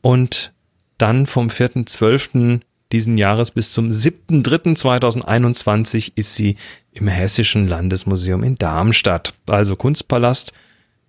und 0.00 0.52
dann 0.98 1.26
vom 1.26 1.48
4.12. 1.48 2.60
diesen 2.92 3.18
Jahres 3.18 3.50
bis 3.50 3.72
zum 3.72 3.88
7.3.2021 3.90 6.12
ist 6.14 6.36
sie 6.36 6.56
im 6.92 7.08
Hessischen 7.08 7.66
Landesmuseum 7.68 8.44
in 8.44 8.54
Darmstadt. 8.54 9.34
Also 9.46 9.76
Kunstpalast 9.76 10.52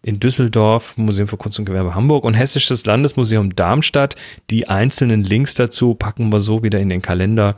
in 0.02 0.20
Düsseldorf, 0.20 0.98
Museum 0.98 1.28
für 1.28 1.38
Kunst 1.38 1.60
und 1.60 1.66
Gewerbe 1.66 1.94
Hamburg 1.96 2.26
und 2.26 2.34
Hessisches 2.34 2.86
Landesmuseum 2.86 3.56
Darmstadt. 3.56 4.16
Die 4.50 4.68
einzelnen 4.68 5.24
Links 5.24 5.54
dazu 5.54 5.96
packen 5.96 6.30
wir 6.32 6.42
so 6.42 6.64
wieder 6.64 6.80
in 6.80 6.90
den 6.90 7.02
Kalender, 7.02 7.56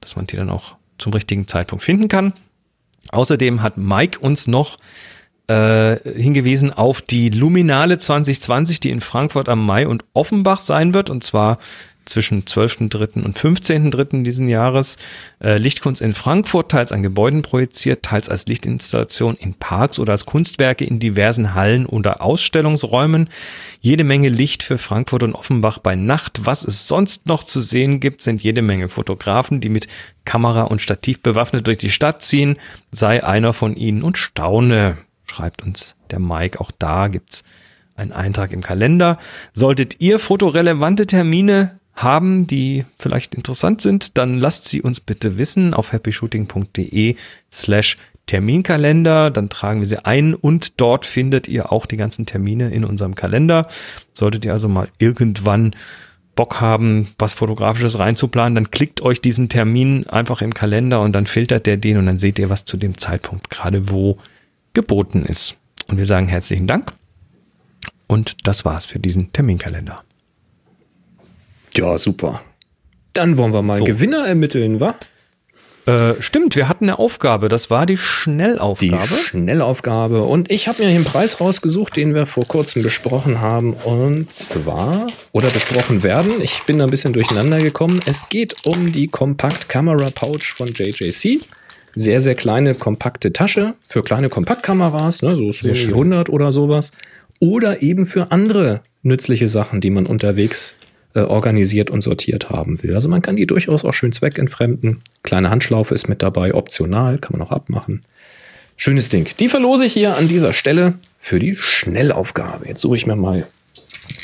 dass 0.00 0.14
man 0.14 0.26
die 0.26 0.36
dann 0.36 0.50
auch 0.50 0.76
zum 0.98 1.12
richtigen 1.12 1.48
Zeitpunkt 1.48 1.84
finden 1.84 2.08
kann. 2.08 2.32
Außerdem 3.10 3.62
hat 3.62 3.76
Mike 3.78 4.18
uns 4.18 4.46
noch 4.46 4.76
äh, 5.48 5.96
hingewiesen 6.10 6.72
auf 6.72 7.00
die 7.00 7.30
Luminale 7.30 7.98
2020, 7.98 8.80
die 8.80 8.90
in 8.90 9.00
Frankfurt 9.00 9.48
am 9.48 9.64
Mai 9.64 9.88
und 9.88 10.04
Offenbach 10.12 10.60
sein 10.60 10.92
wird, 10.92 11.08
und 11.08 11.24
zwar 11.24 11.58
zwischen 12.08 12.44
12.3. 12.44 13.22
und 13.22 13.38
15.3. 13.38 14.22
diesen 14.22 14.48
Jahres. 14.48 14.98
Äh, 15.40 15.58
Lichtkunst 15.58 16.00
in 16.00 16.14
Frankfurt, 16.14 16.70
teils 16.70 16.92
an 16.92 17.02
Gebäuden 17.02 17.42
projiziert, 17.42 18.02
teils 18.02 18.28
als 18.28 18.46
Lichtinstallation 18.46 19.36
in 19.36 19.54
Parks 19.54 19.98
oder 19.98 20.12
als 20.12 20.26
Kunstwerke 20.26 20.84
in 20.84 20.98
diversen 20.98 21.54
Hallen 21.54 21.86
oder 21.86 22.22
Ausstellungsräumen. 22.22 23.28
Jede 23.80 24.04
Menge 24.04 24.28
Licht 24.28 24.62
für 24.62 24.78
Frankfurt 24.78 25.22
und 25.22 25.34
Offenbach 25.34 25.78
bei 25.78 25.94
Nacht. 25.94 26.40
Was 26.44 26.64
es 26.64 26.88
sonst 26.88 27.26
noch 27.26 27.44
zu 27.44 27.60
sehen 27.60 28.00
gibt, 28.00 28.22
sind 28.22 28.42
jede 28.42 28.62
Menge 28.62 28.88
Fotografen, 28.88 29.60
die 29.60 29.68
mit 29.68 29.86
Kamera 30.24 30.64
und 30.64 30.82
Stativ 30.82 31.22
bewaffnet 31.22 31.66
durch 31.66 31.78
die 31.78 31.90
Stadt 31.90 32.22
ziehen. 32.22 32.56
Sei 32.90 33.22
einer 33.24 33.52
von 33.52 33.76
ihnen 33.76 34.02
und 34.02 34.18
staune, 34.18 34.98
schreibt 35.26 35.62
uns 35.62 35.94
der 36.10 36.18
Mike. 36.18 36.60
Auch 36.60 36.70
da 36.78 37.08
gibt's 37.08 37.44
einen 37.98 38.12
Eintrag 38.12 38.52
im 38.52 38.62
Kalender. 38.62 39.18
Solltet 39.52 40.00
ihr 40.00 40.18
fotorelevante 40.18 41.06
Termine 41.06 41.77
haben, 42.02 42.46
die 42.46 42.84
vielleicht 42.98 43.34
interessant 43.34 43.80
sind, 43.80 44.18
dann 44.18 44.38
lasst 44.38 44.66
sie 44.66 44.82
uns 44.82 45.00
bitte 45.00 45.38
wissen 45.38 45.74
auf 45.74 45.92
happyshooting.de 45.92 47.16
slash 47.52 47.96
Terminkalender. 48.26 49.30
Dann 49.30 49.48
tragen 49.48 49.80
wir 49.80 49.86
sie 49.86 50.04
ein 50.04 50.34
und 50.34 50.80
dort 50.80 51.06
findet 51.06 51.48
ihr 51.48 51.72
auch 51.72 51.86
die 51.86 51.96
ganzen 51.96 52.26
Termine 52.26 52.70
in 52.70 52.84
unserem 52.84 53.14
Kalender. 53.14 53.66
Solltet 54.12 54.44
ihr 54.44 54.52
also 54.52 54.68
mal 54.68 54.88
irgendwann 54.98 55.72
Bock 56.38 56.60
haben, 56.60 57.08
was 57.18 57.34
Fotografisches 57.34 57.98
reinzuplanen, 57.98 58.54
dann 58.54 58.70
klickt 58.70 59.00
euch 59.00 59.20
diesen 59.20 59.48
Termin 59.48 60.06
einfach 60.06 60.40
im 60.40 60.54
Kalender 60.54 61.00
und 61.00 61.12
dann 61.12 61.26
filtert 61.26 61.66
der 61.66 61.78
den 61.78 61.96
und 61.96 62.06
dann 62.06 62.20
seht 62.20 62.38
ihr, 62.38 62.48
was 62.48 62.64
zu 62.64 62.76
dem 62.76 62.96
Zeitpunkt 62.96 63.50
gerade 63.50 63.90
wo 63.90 64.18
geboten 64.72 65.24
ist. 65.24 65.56
Und 65.88 65.98
wir 65.98 66.06
sagen 66.06 66.28
herzlichen 66.28 66.68
Dank. 66.68 66.92
Und 68.06 68.46
das 68.46 68.64
war's 68.64 68.86
für 68.86 69.00
diesen 69.00 69.32
Terminkalender. 69.32 70.04
Ja, 71.78 71.96
super. 71.98 72.42
Dann 73.12 73.36
wollen 73.36 73.52
wir 73.52 73.62
mal 73.62 73.78
So. 73.78 73.84
Gewinner 73.84 74.26
ermitteln, 74.26 74.80
wa? 74.80 74.94
Äh, 75.86 76.20
stimmt, 76.20 76.54
wir 76.54 76.68
hatten 76.68 76.84
eine 76.84 76.98
Aufgabe. 76.98 77.48
Das 77.48 77.70
war 77.70 77.86
die 77.86 77.94
Die 77.94 77.98
Schnellaufgabe. 77.98 79.14
Schnellaufgabe. 79.24 80.22
Und 80.22 80.50
ich 80.50 80.68
habe 80.68 80.82
mir 80.82 80.88
hier 80.88 80.96
einen 80.96 81.04
Preis 81.04 81.40
rausgesucht, 81.40 81.96
den 81.96 82.14
wir 82.14 82.26
vor 82.26 82.44
kurzem 82.46 82.82
besprochen 82.82 83.40
haben. 83.40 83.72
Und 83.72 84.30
zwar, 84.32 85.06
oder 85.32 85.48
besprochen 85.48 86.02
werden, 86.02 86.42
ich 86.42 86.62
bin 86.64 86.78
da 86.78 86.84
ein 86.84 86.90
bisschen 86.90 87.14
durcheinander 87.14 87.58
gekommen. 87.58 88.00
Es 88.06 88.28
geht 88.28 88.66
um 88.66 88.92
die 88.92 89.08
Compact 89.08 89.68
Camera 89.70 90.10
Pouch 90.14 90.42
von 90.42 90.66
JJC. 90.68 91.40
Sehr, 91.94 92.20
sehr 92.20 92.34
kleine, 92.34 92.74
kompakte 92.74 93.32
Tasche 93.32 93.74
für 93.82 94.02
kleine 94.02 94.28
Kompaktkameras, 94.28 95.22
ne, 95.22 95.34
so 95.34 95.50
Sony 95.52 95.86
100 95.86 96.28
oder 96.28 96.52
sowas. 96.52 96.92
Oder 97.40 97.82
eben 97.82 98.04
für 98.04 98.30
andere 98.30 98.82
nützliche 99.02 99.48
Sachen, 99.48 99.80
die 99.80 99.90
man 99.90 100.06
unterwegs 100.06 100.74
äh, 101.14 101.20
organisiert 101.20 101.90
und 101.90 102.00
sortiert 102.00 102.50
haben 102.50 102.82
will. 102.82 102.94
Also 102.94 103.08
man 103.08 103.22
kann 103.22 103.36
die 103.36 103.46
durchaus 103.46 103.84
auch 103.84 103.94
schön 103.94 104.12
zweckentfremden. 104.12 105.00
Kleine 105.22 105.50
Handschlaufe 105.50 105.94
ist 105.94 106.08
mit 106.08 106.22
dabei, 106.22 106.54
optional, 106.54 107.18
kann 107.18 107.38
man 107.38 107.46
auch 107.46 107.52
abmachen. 107.52 108.02
Schönes 108.76 109.08
Ding. 109.08 109.28
Die 109.40 109.48
verlose 109.48 109.86
ich 109.86 109.92
hier 109.92 110.16
an 110.16 110.28
dieser 110.28 110.52
Stelle 110.52 110.94
für 111.16 111.38
die 111.38 111.56
Schnellaufgabe. 111.56 112.68
Jetzt 112.68 112.80
suche 112.80 112.96
ich 112.96 113.06
mir 113.06 113.16
mal 113.16 113.46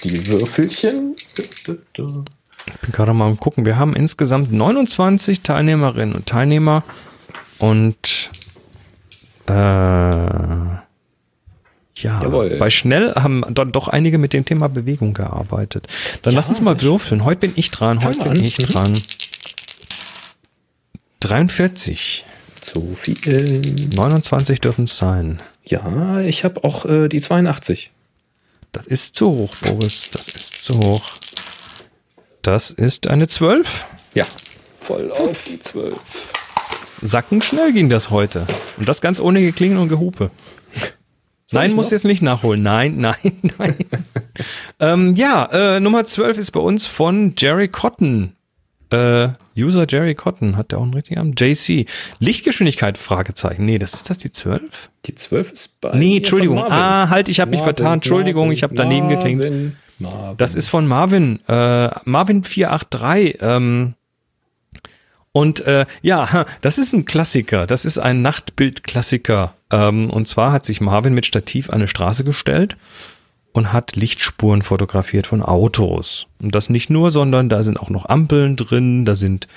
die 0.04 0.26
Würfelchen. 0.28 1.16
Ich 1.36 1.64
bin 1.64 2.92
gerade 2.92 3.12
mal 3.12 3.26
am 3.26 3.40
gucken. 3.40 3.66
Wir 3.66 3.78
haben 3.78 3.96
insgesamt 3.96 4.52
29 4.52 5.40
Teilnehmerinnen 5.40 6.14
und 6.14 6.26
Teilnehmer 6.26 6.84
und 7.58 8.30
äh, 9.46 9.52
ja, 11.96 12.20
Jawohl. 12.22 12.56
bei 12.58 12.70
schnell 12.70 13.14
haben 13.14 13.44
dann 13.50 13.70
doch 13.72 13.88
einige 13.88 14.18
mit 14.18 14.32
dem 14.32 14.44
Thema 14.44 14.68
Bewegung 14.68 15.14
gearbeitet. 15.14 15.86
Dann 16.22 16.32
Ja, 16.34 16.38
lass 16.38 16.48
uns 16.48 16.60
mal 16.60 16.80
würfeln. 16.80 17.24
Heute 17.24 17.40
bin 17.40 17.52
ich 17.56 17.70
dran, 17.70 18.02
heute 18.04 18.18
bin 18.20 18.28
an. 18.32 18.40
ich 18.44 18.58
Mhm. 18.58 18.62
dran. 18.64 19.02
43. 21.20 22.24
Zu 22.60 22.94
viel. 22.94 23.60
29 23.94 24.60
dürfen 24.60 24.84
es 24.84 24.96
sein. 24.96 25.40
Ja, 25.64 26.20
ich 26.20 26.44
habe 26.44 26.64
auch 26.64 26.84
äh, 26.86 27.08
die 27.08 27.20
82. 27.20 27.90
Das 28.72 28.86
ist 28.86 29.14
zu 29.14 29.30
hoch, 29.32 29.50
Boris. 29.62 30.10
Das 30.12 30.28
ist 30.28 30.62
zu 30.62 30.78
hoch. 30.78 31.02
Das 32.42 32.70
ist 32.70 33.06
eine 33.06 33.28
12. 33.28 33.84
Ja, 34.14 34.26
voll 34.74 35.10
auf 35.12 35.44
die 35.44 35.58
12. 35.58 36.32
Sacken 37.02 37.40
schnell 37.42 37.72
ging 37.72 37.88
das 37.88 38.10
heute. 38.10 38.46
Und 38.76 38.88
das 38.88 39.00
ganz 39.00 39.20
ohne 39.20 39.40
Geklingel 39.40 39.78
und 39.78 39.88
Gehupe. 39.88 40.30
Nein, 41.52 41.74
muss 41.74 41.90
jetzt 41.90 42.04
nicht 42.04 42.22
nachholen. 42.22 42.62
Nein, 42.62 42.96
nein, 42.98 43.16
nein. 43.58 43.76
ähm, 44.80 45.14
ja, 45.14 45.76
äh, 45.76 45.80
Nummer 45.80 46.04
12 46.04 46.38
ist 46.38 46.50
bei 46.52 46.60
uns 46.60 46.86
von 46.86 47.34
Jerry 47.36 47.68
Cotton. 47.68 48.34
Äh, 48.90 49.28
User 49.58 49.86
Jerry 49.88 50.14
Cotton, 50.14 50.56
hat 50.56 50.70
der 50.70 50.78
auch 50.78 50.82
einen 50.82 50.94
richtigen 50.94 51.16
Namen? 51.16 51.34
JC. 51.36 51.86
Lichtgeschwindigkeit, 52.18 52.98
Fragezeichen. 52.98 53.64
Nee, 53.64 53.78
das 53.78 53.94
ist 53.94 54.10
das 54.10 54.18
die 54.18 54.30
12? 54.30 54.90
Die 55.06 55.14
12 55.14 55.52
ist 55.52 55.80
bei. 55.80 55.96
Nee, 55.96 56.18
Entschuldigung. 56.18 56.56
Marvin. 56.56 56.72
Ah, 56.72 57.08
halt, 57.10 57.28
ich 57.28 57.40
habe 57.40 57.50
mich 57.50 57.60
Marvin, 57.60 57.76
vertan. 57.76 57.94
Entschuldigung, 57.94 58.52
ich 58.52 58.62
habe 58.62 58.74
daneben 58.74 59.08
Marvin, 59.08 59.38
geklingt. 59.38 59.76
Marvin. 59.98 60.36
Das 60.36 60.54
ist 60.54 60.68
von 60.68 60.86
Marvin. 60.86 61.40
Äh, 61.48 61.90
Marvin 62.04 62.44
483. 62.44 63.38
Ähm, 63.40 63.94
und 65.32 65.60
äh, 65.66 65.86
ja, 66.02 66.46
das 66.60 66.78
ist 66.78 66.92
ein 66.92 67.04
Klassiker. 67.04 67.66
Das 67.66 67.84
ist 67.84 67.98
ein 67.98 68.22
Nachtbildklassiker. 68.22 69.54
Ähm, 69.74 70.08
und 70.08 70.28
zwar 70.28 70.52
hat 70.52 70.64
sich 70.64 70.80
Marvin 70.80 71.14
mit 71.14 71.26
Stativ 71.26 71.68
eine 71.68 71.88
Straße 71.88 72.22
gestellt 72.22 72.76
und 73.52 73.72
hat 73.72 73.96
Lichtspuren 73.96 74.62
fotografiert 74.62 75.26
von 75.26 75.42
Autos. 75.42 76.26
Und 76.40 76.54
das 76.54 76.70
nicht 76.70 76.90
nur, 76.90 77.10
sondern 77.10 77.48
da 77.48 77.62
sind 77.64 77.78
auch 77.80 77.90
noch 77.90 78.08
Ampeln 78.08 78.54
drin, 78.56 79.04
da 79.04 79.16
sind 79.16 79.48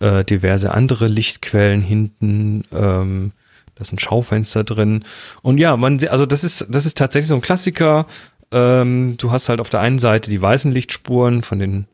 äh, 0.00 0.24
diverse 0.24 0.72
andere 0.72 1.06
Lichtquellen 1.06 1.82
hinten, 1.82 2.64
ähm, 2.72 3.32
da 3.74 3.84
sind 3.84 4.00
Schaufenster 4.00 4.64
drin. 4.64 5.04
Und 5.42 5.58
ja, 5.58 5.76
man, 5.76 6.02
also 6.08 6.24
das 6.24 6.44
ist, 6.44 6.66
das 6.70 6.86
ist 6.86 6.96
tatsächlich 6.96 7.28
so 7.28 7.34
ein 7.34 7.40
Klassiker. 7.42 8.06
Ähm, 8.52 9.16
du 9.18 9.32
hast 9.32 9.50
halt 9.50 9.60
auf 9.60 9.70
der 9.70 9.80
einen 9.80 9.98
Seite 9.98 10.30
die 10.30 10.40
weißen 10.40 10.72
Lichtspuren 10.72 11.42
von 11.42 11.58
den 11.58 11.86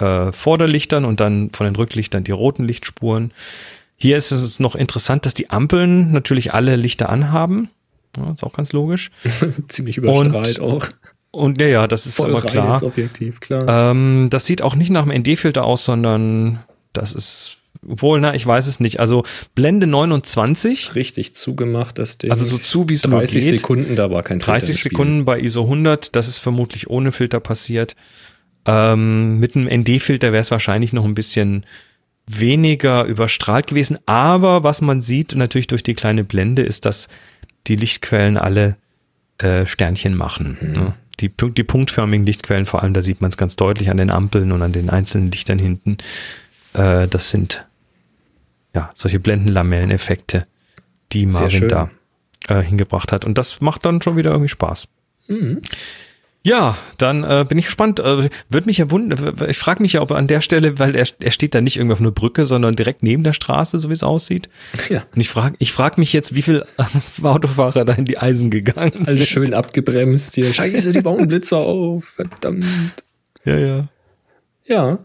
äh, 0.00 0.32
Vorderlichtern 0.32 1.04
und 1.04 1.20
dann 1.20 1.50
von 1.52 1.64
den 1.64 1.76
Rücklichtern 1.76 2.24
die 2.24 2.32
roten 2.32 2.64
Lichtspuren. 2.64 3.32
Hier 3.96 4.16
ist 4.16 4.30
es 4.30 4.60
noch 4.60 4.74
interessant, 4.74 5.26
dass 5.26 5.34
die 5.34 5.50
Ampeln 5.50 6.12
natürlich 6.12 6.52
alle 6.52 6.76
Lichter 6.76 7.08
anhaben. 7.08 7.68
Ja, 8.16 8.32
ist 8.32 8.44
auch 8.44 8.52
ganz 8.52 8.72
logisch. 8.72 9.10
Ziemlich 9.68 9.96
überstrahlt 9.98 10.60
auch. 10.60 10.88
Und 11.30 11.60
ja, 11.60 11.66
ja, 11.66 11.86
das 11.88 12.06
ist 12.06 12.16
Voll 12.16 12.30
immer 12.30 12.40
klar. 12.40 12.82
Objektiv, 12.82 13.40
klar. 13.40 13.90
Ähm, 13.90 14.28
das 14.30 14.46
sieht 14.46 14.62
auch 14.62 14.76
nicht 14.76 14.90
nach 14.90 15.06
einem 15.06 15.20
ND-Filter 15.20 15.64
aus, 15.64 15.84
sondern 15.84 16.60
das 16.92 17.12
ist 17.12 17.58
wohl, 17.82 18.20
na, 18.20 18.34
ich 18.34 18.46
weiß 18.46 18.66
es 18.66 18.80
nicht. 18.80 19.00
Also 19.00 19.24
Blende 19.54 19.86
29, 19.86 20.94
Richtig 20.94 21.34
zugemacht, 21.34 21.98
das 21.98 22.18
Ding. 22.18 22.30
also 22.30 22.44
so 22.46 22.58
zu 22.58 22.88
wie 22.88 22.94
es 22.94 23.06
nur 23.06 23.18
30 23.18 23.44
geht. 23.44 23.58
Sekunden, 23.60 23.96
da 23.96 24.10
war 24.10 24.22
kein 24.22 24.40
Filter 24.40 24.52
30 24.52 24.68
im 24.70 24.76
Spiel. 24.76 24.90
Sekunden 24.90 25.24
bei 25.24 25.40
ISO 25.40 25.62
100, 25.62 26.14
das 26.16 26.28
ist 26.28 26.38
vermutlich 26.38 26.88
ohne 26.88 27.12
Filter 27.12 27.40
passiert. 27.40 27.96
Ähm, 28.66 29.38
mit 29.40 29.56
einem 29.56 29.66
ND-Filter 29.68 30.32
wäre 30.32 30.40
es 30.40 30.50
wahrscheinlich 30.50 30.92
noch 30.92 31.04
ein 31.04 31.14
bisschen 31.14 31.66
weniger 32.26 33.04
überstrahlt 33.04 33.66
gewesen. 33.66 33.98
Aber 34.06 34.64
was 34.64 34.80
man 34.80 35.02
sieht, 35.02 35.34
natürlich 35.34 35.66
durch 35.66 35.82
die 35.82 35.94
kleine 35.94 36.24
Blende, 36.24 36.62
ist, 36.62 36.86
dass 36.86 37.08
die 37.66 37.76
Lichtquellen 37.76 38.36
alle 38.36 38.76
äh, 39.38 39.66
Sternchen 39.66 40.16
machen. 40.16 40.58
Ne? 40.60 40.94
Die, 41.20 41.30
die 41.30 41.64
punktförmigen 41.64 42.26
Lichtquellen, 42.26 42.66
vor 42.66 42.82
allem, 42.82 42.94
da 42.94 43.02
sieht 43.02 43.20
man 43.20 43.30
es 43.30 43.36
ganz 43.36 43.56
deutlich 43.56 43.90
an 43.90 43.96
den 43.96 44.10
Ampeln 44.10 44.52
und 44.52 44.62
an 44.62 44.72
den 44.72 44.90
einzelnen 44.90 45.30
Lichtern 45.30 45.58
hinten. 45.58 45.98
Äh, 46.72 47.08
das 47.08 47.30
sind 47.30 47.66
ja 48.74 48.90
solche 48.94 49.20
Blendenlamelleneffekte, 49.20 50.46
die 51.12 51.26
Marvin 51.26 51.68
da 51.68 51.90
äh, 52.48 52.62
hingebracht 52.62 53.12
hat. 53.12 53.24
Und 53.24 53.38
das 53.38 53.60
macht 53.60 53.84
dann 53.84 54.02
schon 54.02 54.16
wieder 54.16 54.30
irgendwie 54.30 54.48
Spaß. 54.48 54.88
Ja, 56.46 56.76
dann 56.98 57.24
äh, 57.24 57.46
bin 57.48 57.56
ich 57.56 57.64
gespannt. 57.64 58.00
Äh, 58.00 58.28
Würde 58.50 58.66
mich 58.66 58.76
ja 58.76 58.90
wundern, 58.90 59.34
ich 59.48 59.56
frage 59.56 59.80
mich 59.80 59.94
ja, 59.94 60.02
ob 60.02 60.10
er 60.10 60.16
an 60.18 60.26
der 60.26 60.42
Stelle, 60.42 60.78
weil 60.78 60.94
er, 60.94 61.06
er 61.20 61.30
steht 61.30 61.54
da 61.54 61.62
nicht 61.62 61.78
irgendwie 61.78 61.94
auf 61.94 62.00
einer 62.00 62.10
Brücke, 62.10 62.44
sondern 62.44 62.76
direkt 62.76 63.02
neben 63.02 63.24
der 63.24 63.32
Straße, 63.32 63.78
so 63.78 63.88
wie 63.88 63.94
es 63.94 64.02
aussieht. 64.02 64.50
Ja. 64.90 65.04
Und 65.14 65.20
ich 65.22 65.30
frage 65.30 65.56
ich 65.58 65.72
frag 65.72 65.96
mich 65.96 66.12
jetzt, 66.12 66.34
wie 66.34 66.42
viel 66.42 66.66
Autofahrer 67.22 67.86
da 67.86 67.94
in 67.94 68.04
die 68.04 68.18
Eisen 68.18 68.50
gegangen 68.50 69.06
Alles 69.06 69.16
sind. 69.16 69.28
schön 69.28 69.54
abgebremst 69.54 70.34
hier. 70.34 70.52
Scheiße, 70.52 70.92
die 70.92 71.00
bauen 71.00 71.28
Blitzer 71.28 71.58
auf. 71.58 72.04
Verdammt. 72.04 72.66
Ja, 73.44 73.58
ja. 73.58 73.88
Ja. 74.66 74.98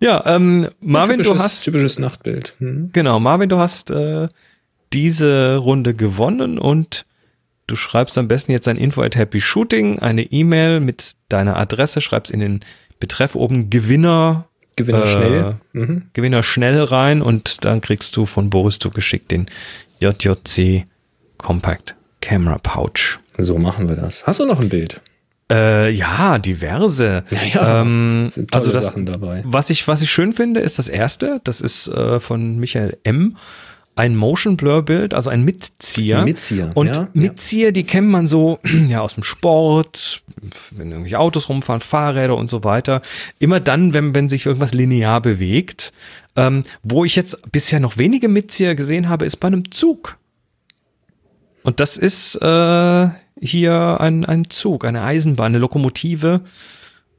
Ja, 0.00 0.24
ähm, 0.26 0.68
Marvin, 0.80 1.22
du 1.22 1.38
hast 1.38 1.64
Typisches 1.64 1.98
Nachtbild. 1.98 2.54
Hm. 2.60 2.90
Genau, 2.92 3.20
Marvin, 3.20 3.48
du 3.48 3.58
hast 3.58 3.90
äh, 3.90 4.28
diese 4.92 5.56
Runde 5.56 5.92
gewonnen 5.92 6.58
und 6.58 7.04
du 7.68 7.76
schreibst 7.76 8.18
am 8.18 8.26
besten 8.26 8.50
jetzt 8.50 8.66
ein 8.66 8.76
Info 8.76 9.02
at 9.02 9.14
Happy 9.14 9.40
Shooting, 9.40 10.00
eine 10.00 10.22
E-Mail 10.22 10.80
mit 10.80 11.12
deiner 11.28 11.56
Adresse, 11.56 12.00
schreibst 12.00 12.32
in 12.32 12.40
den 12.40 12.60
Betreff 12.98 13.36
oben 13.36 13.70
Gewinner, 13.70 14.48
Gewinner 14.74 15.04
Äh, 15.04 15.06
schnell. 15.06 15.56
Mhm. 15.72 16.02
Gewinner 16.12 16.42
schnell 16.42 16.82
rein 16.82 17.22
und 17.22 17.64
dann 17.64 17.80
kriegst 17.80 18.16
du 18.16 18.26
von 18.26 18.50
Boris 18.50 18.78
zugeschickt 18.78 19.30
den 19.30 19.46
JJC 20.00 20.86
Compact 21.36 21.94
Camera 22.20 22.58
Pouch. 22.58 23.18
So 23.36 23.58
machen 23.58 23.88
wir 23.88 23.96
das. 23.96 24.26
Hast 24.26 24.40
du 24.40 24.46
noch 24.46 24.60
ein 24.60 24.68
Bild? 24.68 25.00
Äh, 25.50 25.90
ja, 25.90 26.38
diverse. 26.38 27.24
Ja, 27.54 27.80
ähm, 27.80 28.28
sind 28.30 28.50
tolle 28.50 28.64
also 28.64 28.72
das, 28.72 28.88
Sachen 28.88 29.06
dabei. 29.06 29.42
Was 29.44 29.70
ich, 29.70 29.88
was 29.88 30.02
ich 30.02 30.10
schön 30.10 30.32
finde, 30.32 30.60
ist 30.60 30.78
das 30.78 30.88
erste. 30.88 31.40
Das 31.44 31.60
ist 31.60 31.88
äh, 31.88 32.20
von 32.20 32.58
Michael 32.58 32.98
M. 33.04 33.36
Ein 33.98 34.14
Motion 34.14 34.56
Blur 34.56 34.82
Bild, 34.84 35.12
also 35.12 35.28
ein 35.28 35.44
Mitzieher. 35.44 36.22
Mitzieher, 36.24 36.70
Und 36.74 36.94
ja, 36.96 37.08
Mitzieher, 37.14 37.72
die 37.72 37.82
kennt 37.82 38.08
man 38.08 38.26
so 38.28 38.60
ja 38.88 39.00
aus 39.00 39.14
dem 39.14 39.24
Sport, 39.24 40.22
wenn 40.70 40.90
irgendwelche 40.90 41.18
Autos 41.18 41.48
rumfahren, 41.48 41.80
Fahrräder 41.80 42.36
und 42.36 42.48
so 42.48 42.62
weiter. 42.62 43.02
Immer 43.40 43.58
dann, 43.60 43.94
wenn, 43.94 44.14
wenn 44.14 44.28
sich 44.28 44.46
irgendwas 44.46 44.72
linear 44.72 45.20
bewegt. 45.20 45.92
Ähm, 46.36 46.62
wo 46.84 47.04
ich 47.04 47.16
jetzt 47.16 47.36
bisher 47.50 47.80
noch 47.80 47.98
wenige 47.98 48.28
Mitzieher 48.28 48.76
gesehen 48.76 49.08
habe, 49.08 49.24
ist 49.24 49.38
bei 49.38 49.48
einem 49.48 49.70
Zug. 49.72 50.16
Und 51.64 51.80
das 51.80 51.96
ist 51.96 52.36
äh, 52.36 53.08
hier 53.40 54.00
ein, 54.00 54.24
ein 54.24 54.48
Zug, 54.48 54.84
eine 54.84 55.02
Eisenbahn, 55.02 55.46
eine 55.52 55.58
Lokomotive. 55.58 56.42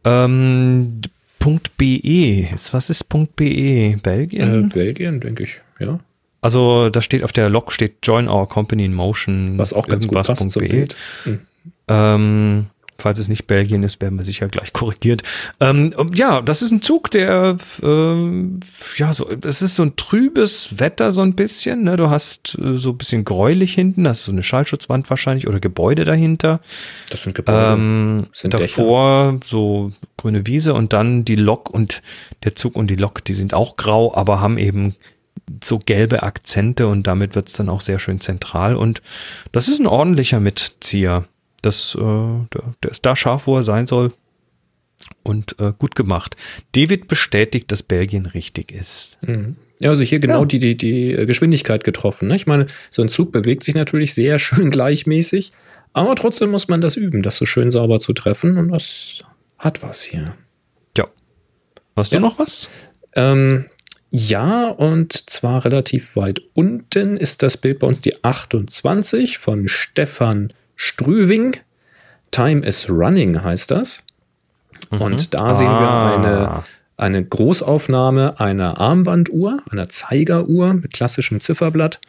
Ähm, 0.06 1.02
Punkt 1.40 1.76
BE. 1.78 2.48
Ist- 2.54 2.74
Was 2.74 2.90
ist 2.90 3.10
Punkt 3.10 3.36
BE? 3.36 3.98
Belgien? 4.02 4.66
Äh, 4.66 4.68
Belgien, 4.74 5.20
denke 5.20 5.44
ich. 5.44 5.60
Ja. 5.80 6.00
Also 6.42 6.90
da 6.90 7.02
steht 7.02 7.24
auf 7.24 7.34
der 7.34 7.50
Lok 7.50 7.72
steht 7.72 7.98
Join 8.04 8.30
Our 8.30 8.48
Company 8.48 8.86
in 8.86 8.94
Motion. 8.94 9.58
Was 9.58 9.74
auch 9.74 9.88
ganz 9.88 10.08
gut 10.08 10.24
passt 10.24 10.50
zum. 10.52 10.68
Bild. 10.68 10.96
Hm. 11.24 11.42
Ähm, 11.88 12.66
falls 13.02 13.20
es 13.20 13.28
nicht 13.28 13.48
Belgien 13.48 13.84
ist, 13.84 14.02
werden 14.02 14.18
wir 14.18 14.26
sicher 14.26 14.48
gleich 14.48 14.74
korrigiert. 14.74 15.24
Ähm, 15.60 15.94
ja, 16.14 16.42
das 16.42 16.62
ist 16.62 16.72
ein 16.72 16.82
Zug, 16.82 17.12
der 17.12 17.58
ähm, 17.82 18.60
ja 18.98 19.14
so, 19.14 19.30
es 19.30 19.62
ist 19.62 19.76
so 19.76 19.84
ein 19.84 19.96
trübes 19.96 20.80
Wetter 20.80 21.12
so 21.12 21.22
ein 21.22 21.36
bisschen. 21.36 21.84
Ne? 21.84 21.98
Du 21.98 22.10
hast 22.10 22.58
äh, 22.60 22.78
so 22.78 22.92
ein 22.92 22.98
bisschen 22.98 23.26
gräulich 23.26 23.74
hinten, 23.74 24.08
hast 24.08 24.24
so 24.24 24.32
eine 24.32 24.44
Schallschutzwand 24.44 25.10
wahrscheinlich 25.10 25.48
oder 25.48 25.60
Gebäude 25.60 26.06
dahinter. 26.06 26.60
Das 27.10 27.24
sind 27.24 27.36
Gebäude. 27.36 27.74
Ähm, 27.74 28.28
Sind 28.34 28.54
davor 28.54 29.40
so 29.46 29.92
grüne 30.18 30.46
Wiese 30.46 30.74
und 30.74 30.94
dann 30.94 31.26
die 31.26 31.36
Lok 31.36 31.70
und 31.70 32.02
der 32.44 32.56
Zug 32.56 32.76
und 32.76 32.88
die 32.88 32.96
Lok, 32.96 33.24
die 33.24 33.34
sind 33.34 33.54
auch 33.54 33.76
grau, 33.78 34.14
aber 34.16 34.42
haben 34.42 34.58
eben 34.58 34.96
so 35.64 35.80
gelbe 35.80 36.24
Akzente 36.24 36.88
und 36.88 37.08
damit 37.08 37.36
wird's 37.36 37.54
dann 37.54 37.70
auch 37.70 37.82
sehr 37.82 38.00
schön 38.00 38.20
zentral. 38.22 38.76
Und 38.76 39.02
das 39.52 39.68
ist 39.68 39.80
ein 39.80 39.88
ordentlicher 39.88 40.40
Mitzieher. 40.40 41.26
Das, 41.62 41.96
äh, 41.96 42.00
der, 42.00 42.74
der 42.84 42.92
ist 42.92 43.06
da 43.06 43.16
scharf, 43.16 43.48
wo 43.48 43.56
er 43.58 43.64
sein 43.64 43.88
soll. 43.88 44.14
Und 45.24 45.56
äh, 45.60 45.72
gut 45.78 45.96
gemacht. 45.96 46.36
David 46.74 47.08
bestätigt, 47.08 47.72
dass 47.72 47.84
Belgien 47.84 48.26
richtig 48.26 48.72
ist. 48.72 49.18
Mhm. 49.22 49.56
Ja, 49.80 49.90
also 49.92 50.04
hier 50.04 50.20
genau 50.20 50.42
Ja. 50.42 50.46
die, 50.46 50.60
die, 50.60 50.76
die 50.76 51.26
Geschwindigkeit 51.26 51.84
getroffen. 51.86 52.28
Ne? 52.28 52.36
Ich 52.36 52.48
meine, 52.48 52.68
so 52.90 53.02
ein 53.02 53.08
Zug 53.08 53.32
bewegt 53.32 53.64
sich 53.64 53.76
natürlich 53.76 54.14
sehr 54.14 54.40
schön 54.40 54.72
gleichmäßig, 54.72 55.54
aber 55.94 56.16
trotzdem 56.16 56.52
muss 56.52 56.68
man 56.68 56.82
das 56.82 56.98
üben, 56.98 57.22
das 57.24 57.38
so 57.38 57.46
schön 57.46 57.72
sauber 57.72 58.00
zu 58.00 58.14
treffen 58.14 58.58
und 58.58 58.70
das 58.70 59.24
hat 59.58 59.82
was 59.82 60.02
hier. 60.04 60.36
Ja. 60.98 61.08
Hast 61.96 62.12
du 62.12 62.18
Ja. 62.18 62.22
noch 62.22 62.38
was? 62.40 62.68
Ähm, 63.16 63.66
Ja, 64.12 64.70
und 64.70 65.30
zwar 65.30 65.66
relativ 65.66 66.16
weit 66.16 66.42
unten 66.54 67.18
ist 67.18 67.44
das 67.44 67.58
Bild 67.58 67.80
bei 67.80 67.88
uns 67.88 68.02
die 68.02 68.24
28 68.24 69.38
von 69.38 69.68
Stefan 69.68 70.52
Strüving. 70.76 71.58
Time 72.32 72.66
is 72.66 72.90
Running 72.90 73.44
heißt 73.44 73.72
das. 73.72 74.04
Mhm. 74.92 75.02
Und 75.02 75.34
da 75.34 75.54
sehen 75.54 75.68
wir 75.68 75.74
ah. 75.74 76.16
eine, 76.16 76.64
eine 76.98 77.26
Großaufnahme 77.26 78.40
einer 78.40 78.80
Armbanduhr, 78.80 79.62
einer 79.72 79.90
Zeigeruhr 79.90 80.74
mit 80.74 80.94
klassischem 80.94 81.40
Zifferblatt. 81.40 82.00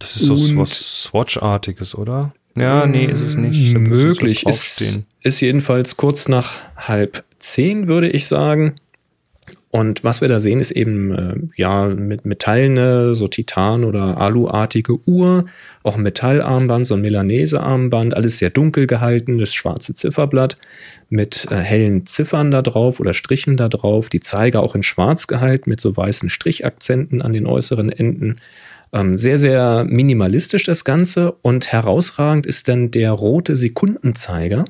Das 0.00 0.16
ist 0.16 0.22
so 0.22 0.56
was 0.56 1.02
Swatch-artiges, 1.04 1.94
oder? 1.94 2.32
Ja, 2.56 2.86
nee, 2.86 3.04
ist 3.04 3.22
es 3.22 3.36
nicht. 3.36 3.76
Möglich. 3.76 4.46
Ist, 4.46 5.04
ist 5.20 5.40
jedenfalls 5.40 5.96
kurz 5.96 6.28
nach 6.28 6.60
halb 6.76 7.22
zehn, 7.38 7.86
würde 7.86 8.08
ich 8.08 8.26
sagen. 8.26 8.74
Und 9.72 10.02
was 10.02 10.20
wir 10.20 10.26
da 10.26 10.40
sehen, 10.40 10.58
ist 10.58 10.72
eben 10.72 11.12
äh, 11.12 11.34
ja 11.54 11.86
mit 11.86 12.26
metallene, 12.26 13.14
so 13.14 13.28
Titan- 13.28 13.84
oder 13.84 14.18
Aluartige 14.18 14.98
Uhr, 15.06 15.44
auch 15.84 15.96
ein 15.96 16.02
Metallarmband, 16.02 16.86
so 16.86 16.94
ein 16.94 17.00
Melanese-Armband, 17.02 18.16
alles 18.16 18.38
sehr 18.38 18.50
dunkel 18.50 18.88
gehalten, 18.88 19.38
das 19.38 19.54
schwarze 19.54 19.94
Zifferblatt 19.94 20.56
mit 21.08 21.46
äh, 21.50 21.54
hellen 21.54 22.04
Ziffern 22.04 22.50
da 22.50 22.62
drauf 22.62 22.98
oder 22.98 23.14
Strichen 23.14 23.56
da 23.56 23.68
drauf, 23.68 24.08
die 24.08 24.18
Zeiger 24.18 24.60
auch 24.60 24.74
in 24.74 24.82
schwarz 24.82 25.28
gehalten 25.28 25.70
mit 25.70 25.80
so 25.80 25.96
weißen 25.96 26.30
Strichakzenten 26.30 27.22
an 27.22 27.32
den 27.32 27.46
äußeren 27.46 27.92
Enden. 27.92 28.36
Ähm, 28.92 29.14
sehr, 29.14 29.38
sehr 29.38 29.84
minimalistisch 29.84 30.64
das 30.64 30.84
Ganze 30.84 31.30
und 31.42 31.70
herausragend 31.70 32.44
ist 32.44 32.66
dann 32.66 32.90
der 32.90 33.12
rote 33.12 33.54
Sekundenzeiger, 33.54 34.64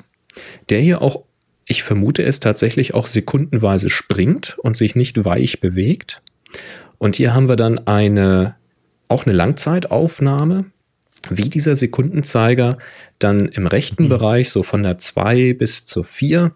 der 0.69 0.79
hier 0.79 1.01
auch 1.01 1.23
ich 1.71 1.83
vermute 1.83 2.21
es 2.23 2.41
tatsächlich 2.41 2.93
auch 2.93 3.07
sekundenweise 3.07 3.89
springt 3.89 4.57
und 4.59 4.75
sich 4.75 4.95
nicht 4.95 5.23
weich 5.23 5.61
bewegt. 5.61 6.21
Und 6.97 7.15
hier 7.15 7.33
haben 7.33 7.47
wir 7.47 7.55
dann 7.55 7.87
eine, 7.87 8.55
auch 9.07 9.25
eine 9.25 9.33
Langzeitaufnahme, 9.33 10.65
wie 11.29 11.49
dieser 11.49 11.75
Sekundenzeiger 11.75 12.77
dann 13.19 13.47
im 13.47 13.67
rechten 13.67 14.03
mhm. 14.03 14.09
Bereich, 14.09 14.49
so 14.49 14.63
von 14.63 14.83
der 14.83 14.97
2 14.97 15.53
bis 15.53 15.85
zur 15.85 16.03
4, 16.03 16.53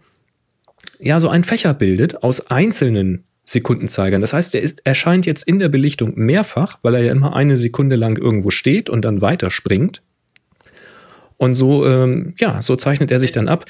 ja, 0.99 1.19
so 1.19 1.29
ein 1.29 1.43
Fächer 1.43 1.73
bildet 1.73 2.23
aus 2.23 2.51
einzelnen 2.51 3.23
Sekundenzeigern. 3.45 4.21
Das 4.21 4.33
heißt, 4.33 4.53
er 4.55 4.61
ist, 4.61 4.81
erscheint 4.85 5.25
jetzt 5.25 5.47
in 5.47 5.59
der 5.59 5.69
Belichtung 5.69 6.13
mehrfach, 6.15 6.79
weil 6.81 6.95
er 6.95 7.03
ja 7.03 7.11
immer 7.11 7.35
eine 7.35 7.55
Sekunde 7.55 7.95
lang 7.95 8.17
irgendwo 8.17 8.49
steht 8.49 8.89
und 8.89 9.05
dann 9.05 9.21
weiterspringt. 9.21 10.01
Und 11.37 11.53
so, 11.55 11.85
ähm, 11.85 12.33
ja, 12.39 12.61
so 12.61 12.75
zeichnet 12.75 13.11
er 13.11 13.19
sich 13.19 13.31
dann 13.31 13.47
ab. 13.47 13.65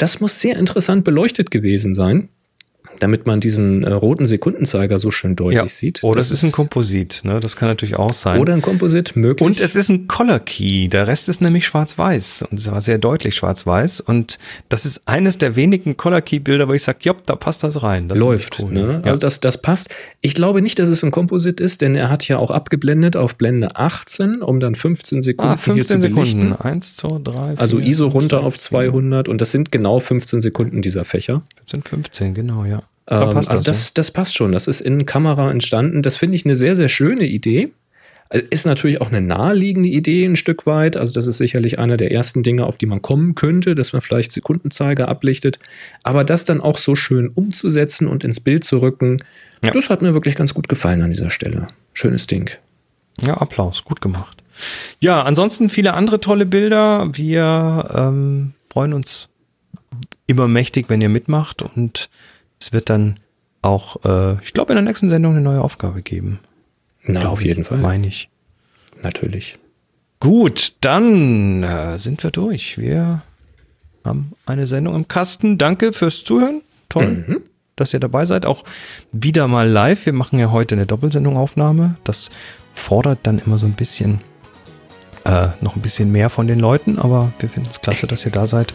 Das 0.00 0.18
muss 0.18 0.40
sehr 0.40 0.56
interessant 0.56 1.04
beleuchtet 1.04 1.50
gewesen 1.50 1.94
sein 1.94 2.30
damit 2.98 3.26
man 3.26 3.40
diesen 3.40 3.82
äh, 3.82 3.92
roten 3.92 4.26
Sekundenzeiger 4.26 4.98
so 4.98 5.10
schön 5.10 5.36
deutlich 5.36 5.56
ja. 5.56 5.68
sieht. 5.68 6.02
Oder 6.02 6.20
es 6.20 6.30
ist 6.30 6.42
ein 6.42 6.52
Komposit, 6.52 7.20
ne? 7.24 7.40
Das 7.40 7.56
kann 7.56 7.68
natürlich 7.68 7.96
auch 7.96 8.12
sein. 8.12 8.40
Oder 8.40 8.52
ein 8.52 8.62
Komposit, 8.62 9.16
möglich. 9.16 9.46
Und 9.46 9.60
es 9.60 9.76
ist 9.76 9.88
ein 9.88 10.06
Color 10.06 10.40
Key. 10.40 10.88
Der 10.88 11.06
Rest 11.06 11.28
ist 11.28 11.40
nämlich 11.40 11.66
schwarz-weiß. 11.66 12.44
Und 12.50 12.60
zwar 12.60 12.80
sehr 12.80 12.98
deutlich 12.98 13.34
schwarz-weiß. 13.34 14.00
Und 14.00 14.38
das 14.68 14.84
ist 14.84 15.02
eines 15.06 15.38
der 15.38 15.56
wenigen 15.56 15.96
Color 15.96 16.20
Key 16.20 16.38
Bilder, 16.38 16.68
wo 16.68 16.72
ich 16.72 16.82
sage, 16.82 16.98
ja, 17.02 17.14
da 17.26 17.36
passt 17.36 17.64
das 17.64 17.82
rein. 17.82 18.08
Das 18.08 18.18
Läuft, 18.18 18.60
cool. 18.60 18.72
ne? 18.72 19.00
Ja. 19.04 19.10
Also 19.10 19.20
das, 19.20 19.40
das 19.40 19.60
passt. 19.60 19.88
Ich 20.20 20.34
glaube 20.34 20.62
nicht, 20.62 20.78
dass 20.78 20.88
es 20.88 21.02
ein 21.02 21.10
Komposit 21.10 21.60
ist, 21.60 21.80
denn 21.80 21.94
er 21.94 22.10
hat 22.10 22.26
ja 22.28 22.38
auch 22.38 22.50
abgeblendet 22.50 23.16
auf 23.16 23.36
Blende 23.36 23.76
18, 23.76 24.42
um 24.42 24.60
dann 24.60 24.74
15 24.74 25.22
Sekunden 25.22 25.52
ah, 25.52 25.56
15 25.56 25.74
hier 25.74 25.86
zu 25.86 26.14
belichten. 26.14 26.40
Sekunden. 26.40 26.62
Eins, 26.62 26.96
zwei, 26.96 27.18
drei, 27.22 27.46
vier, 27.48 27.60
Also 27.60 27.78
ISO 27.78 28.08
runter 28.08 28.42
auf 28.42 28.58
200 28.58 29.28
und 29.28 29.40
das 29.40 29.50
sind 29.50 29.72
genau 29.72 30.00
15 30.00 30.40
Sekunden 30.40 30.82
dieser 30.82 31.04
Fächer. 31.04 31.42
Das 31.56 31.70
sind 31.70 31.88
15, 31.88 32.34
genau, 32.34 32.64
ja. 32.64 32.79
Ähm, 33.10 33.36
also 33.36 33.62
das, 33.62 33.92
das 33.92 34.10
passt 34.10 34.36
schon. 34.36 34.52
Das 34.52 34.68
ist 34.68 34.80
in 34.80 35.04
Kamera 35.04 35.50
entstanden. 35.50 36.02
Das 36.02 36.16
finde 36.16 36.36
ich 36.36 36.44
eine 36.44 36.54
sehr, 36.54 36.76
sehr 36.76 36.88
schöne 36.88 37.26
Idee. 37.26 37.72
Also 38.28 38.46
ist 38.50 38.64
natürlich 38.64 39.00
auch 39.00 39.08
eine 39.08 39.20
naheliegende 39.20 39.88
Idee 39.88 40.24
ein 40.24 40.36
Stück 40.36 40.64
weit. 40.64 40.96
Also 40.96 41.12
das 41.12 41.26
ist 41.26 41.38
sicherlich 41.38 41.80
einer 41.80 41.96
der 41.96 42.12
ersten 42.12 42.44
Dinge, 42.44 42.64
auf 42.64 42.78
die 42.78 42.86
man 42.86 43.02
kommen 43.02 43.34
könnte, 43.34 43.74
dass 43.74 43.92
man 43.92 44.00
vielleicht 44.00 44.30
Sekundenzeiger 44.30 45.08
ablichtet. 45.08 45.58
Aber 46.04 46.22
das 46.22 46.44
dann 46.44 46.60
auch 46.60 46.78
so 46.78 46.94
schön 46.94 47.28
umzusetzen 47.28 48.06
und 48.06 48.22
ins 48.22 48.38
Bild 48.38 48.62
zu 48.62 48.78
rücken, 48.78 49.18
ja. 49.64 49.72
das 49.72 49.90
hat 49.90 50.00
mir 50.00 50.14
wirklich 50.14 50.36
ganz 50.36 50.54
gut 50.54 50.68
gefallen 50.68 51.02
an 51.02 51.10
dieser 51.10 51.30
Stelle. 51.30 51.66
Schönes 51.92 52.28
Ding. 52.28 52.50
Ja, 53.20 53.36
Applaus, 53.36 53.84
gut 53.84 54.00
gemacht. 54.00 54.44
Ja, 55.00 55.22
ansonsten 55.22 55.68
viele 55.68 55.94
andere 55.94 56.20
tolle 56.20 56.46
Bilder. 56.46 57.10
Wir 57.12 57.90
ähm, 57.92 58.52
freuen 58.70 58.92
uns 58.92 59.28
immer 60.28 60.46
mächtig, 60.46 60.86
wenn 60.88 61.00
ihr 61.00 61.08
mitmacht 61.08 61.62
und 61.62 62.08
es 62.60 62.72
wird 62.72 62.90
dann 62.90 63.18
auch, 63.62 64.04
äh, 64.04 64.40
ich 64.42 64.52
glaube, 64.52 64.72
in 64.72 64.76
der 64.76 64.84
nächsten 64.84 65.08
Sendung 65.08 65.32
eine 65.32 65.40
neue 65.40 65.62
Aufgabe 65.62 66.02
geben. 66.02 66.40
Na, 67.04 67.28
auf 67.28 67.44
jeden 67.44 67.64
Fall. 67.64 67.78
Meine 67.78 68.06
ich. 68.06 68.28
Natürlich. 69.02 69.58
Gut, 70.20 70.74
dann 70.80 71.62
äh, 71.62 71.98
sind 71.98 72.22
wir 72.22 72.30
durch. 72.30 72.78
Wir 72.78 73.22
haben 74.04 74.32
eine 74.44 74.66
Sendung 74.66 74.94
im 74.94 75.08
Kasten. 75.08 75.56
Danke 75.56 75.92
fürs 75.92 76.24
Zuhören. 76.24 76.60
Toll, 76.90 77.24
mhm. 77.26 77.40
dass 77.76 77.94
ihr 77.94 78.00
dabei 78.00 78.26
seid. 78.26 78.44
Auch 78.44 78.64
wieder 79.12 79.46
mal 79.46 79.68
live. 79.68 80.04
Wir 80.04 80.12
machen 80.12 80.38
ja 80.38 80.50
heute 80.50 80.74
eine 80.74 80.86
Doppelsendungaufnahme. 80.86 81.96
Das 82.04 82.30
fordert 82.74 83.20
dann 83.22 83.38
immer 83.38 83.56
so 83.56 83.66
ein 83.66 83.72
bisschen, 83.72 84.20
äh, 85.24 85.48
noch 85.62 85.76
ein 85.76 85.82
bisschen 85.82 86.12
mehr 86.12 86.28
von 86.28 86.46
den 86.46 86.60
Leuten. 86.60 86.98
Aber 86.98 87.32
wir 87.38 87.48
finden 87.48 87.70
es 87.72 87.80
klasse, 87.80 88.06
dass 88.06 88.26
ihr 88.26 88.32
da 88.32 88.46
seid. 88.46 88.74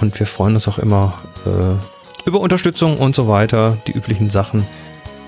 Und 0.00 0.18
wir 0.18 0.26
freuen 0.26 0.54
uns 0.54 0.66
auch 0.66 0.78
immer, 0.78 1.14
äh, 1.46 1.95
über 2.26 2.40
Unterstützung 2.40 2.98
und 2.98 3.14
so 3.14 3.28
weiter. 3.28 3.78
Die 3.86 3.92
üblichen 3.92 4.28
Sachen 4.28 4.66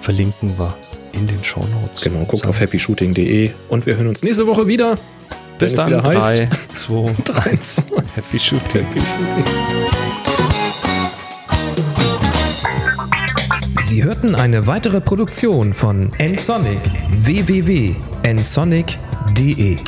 verlinken 0.01 0.59
wir 0.59 0.75
in 1.13 1.27
den 1.27 1.43
Show 1.43 1.65
Notes. 1.81 2.03
Genau, 2.03 2.25
guckt 2.25 2.47
auf 2.47 2.61
happyshooting.de 2.61 3.51
und 3.69 3.87
wir 3.87 3.97
hören 3.97 4.09
uns 4.09 4.23
nächste 4.23 4.47
Woche 4.47 4.67
wieder. 4.67 4.99
Bis 5.59 5.75
dann. 5.75 5.89
Wieder 5.89 6.03
3, 6.03 6.51
2, 6.75 7.15
1. 7.51 7.87
Happy 8.15 8.39
Shooting. 8.39 8.85
Happy 8.85 9.01
Shooting. 9.01 9.45
Sie 13.81 14.05
hörten 14.05 14.35
eine 14.35 14.67
weitere 14.67 15.01
Produktion 15.01 15.73
von 15.73 16.13
nsonic 16.19 16.79
www.nsonic.de 17.11 19.79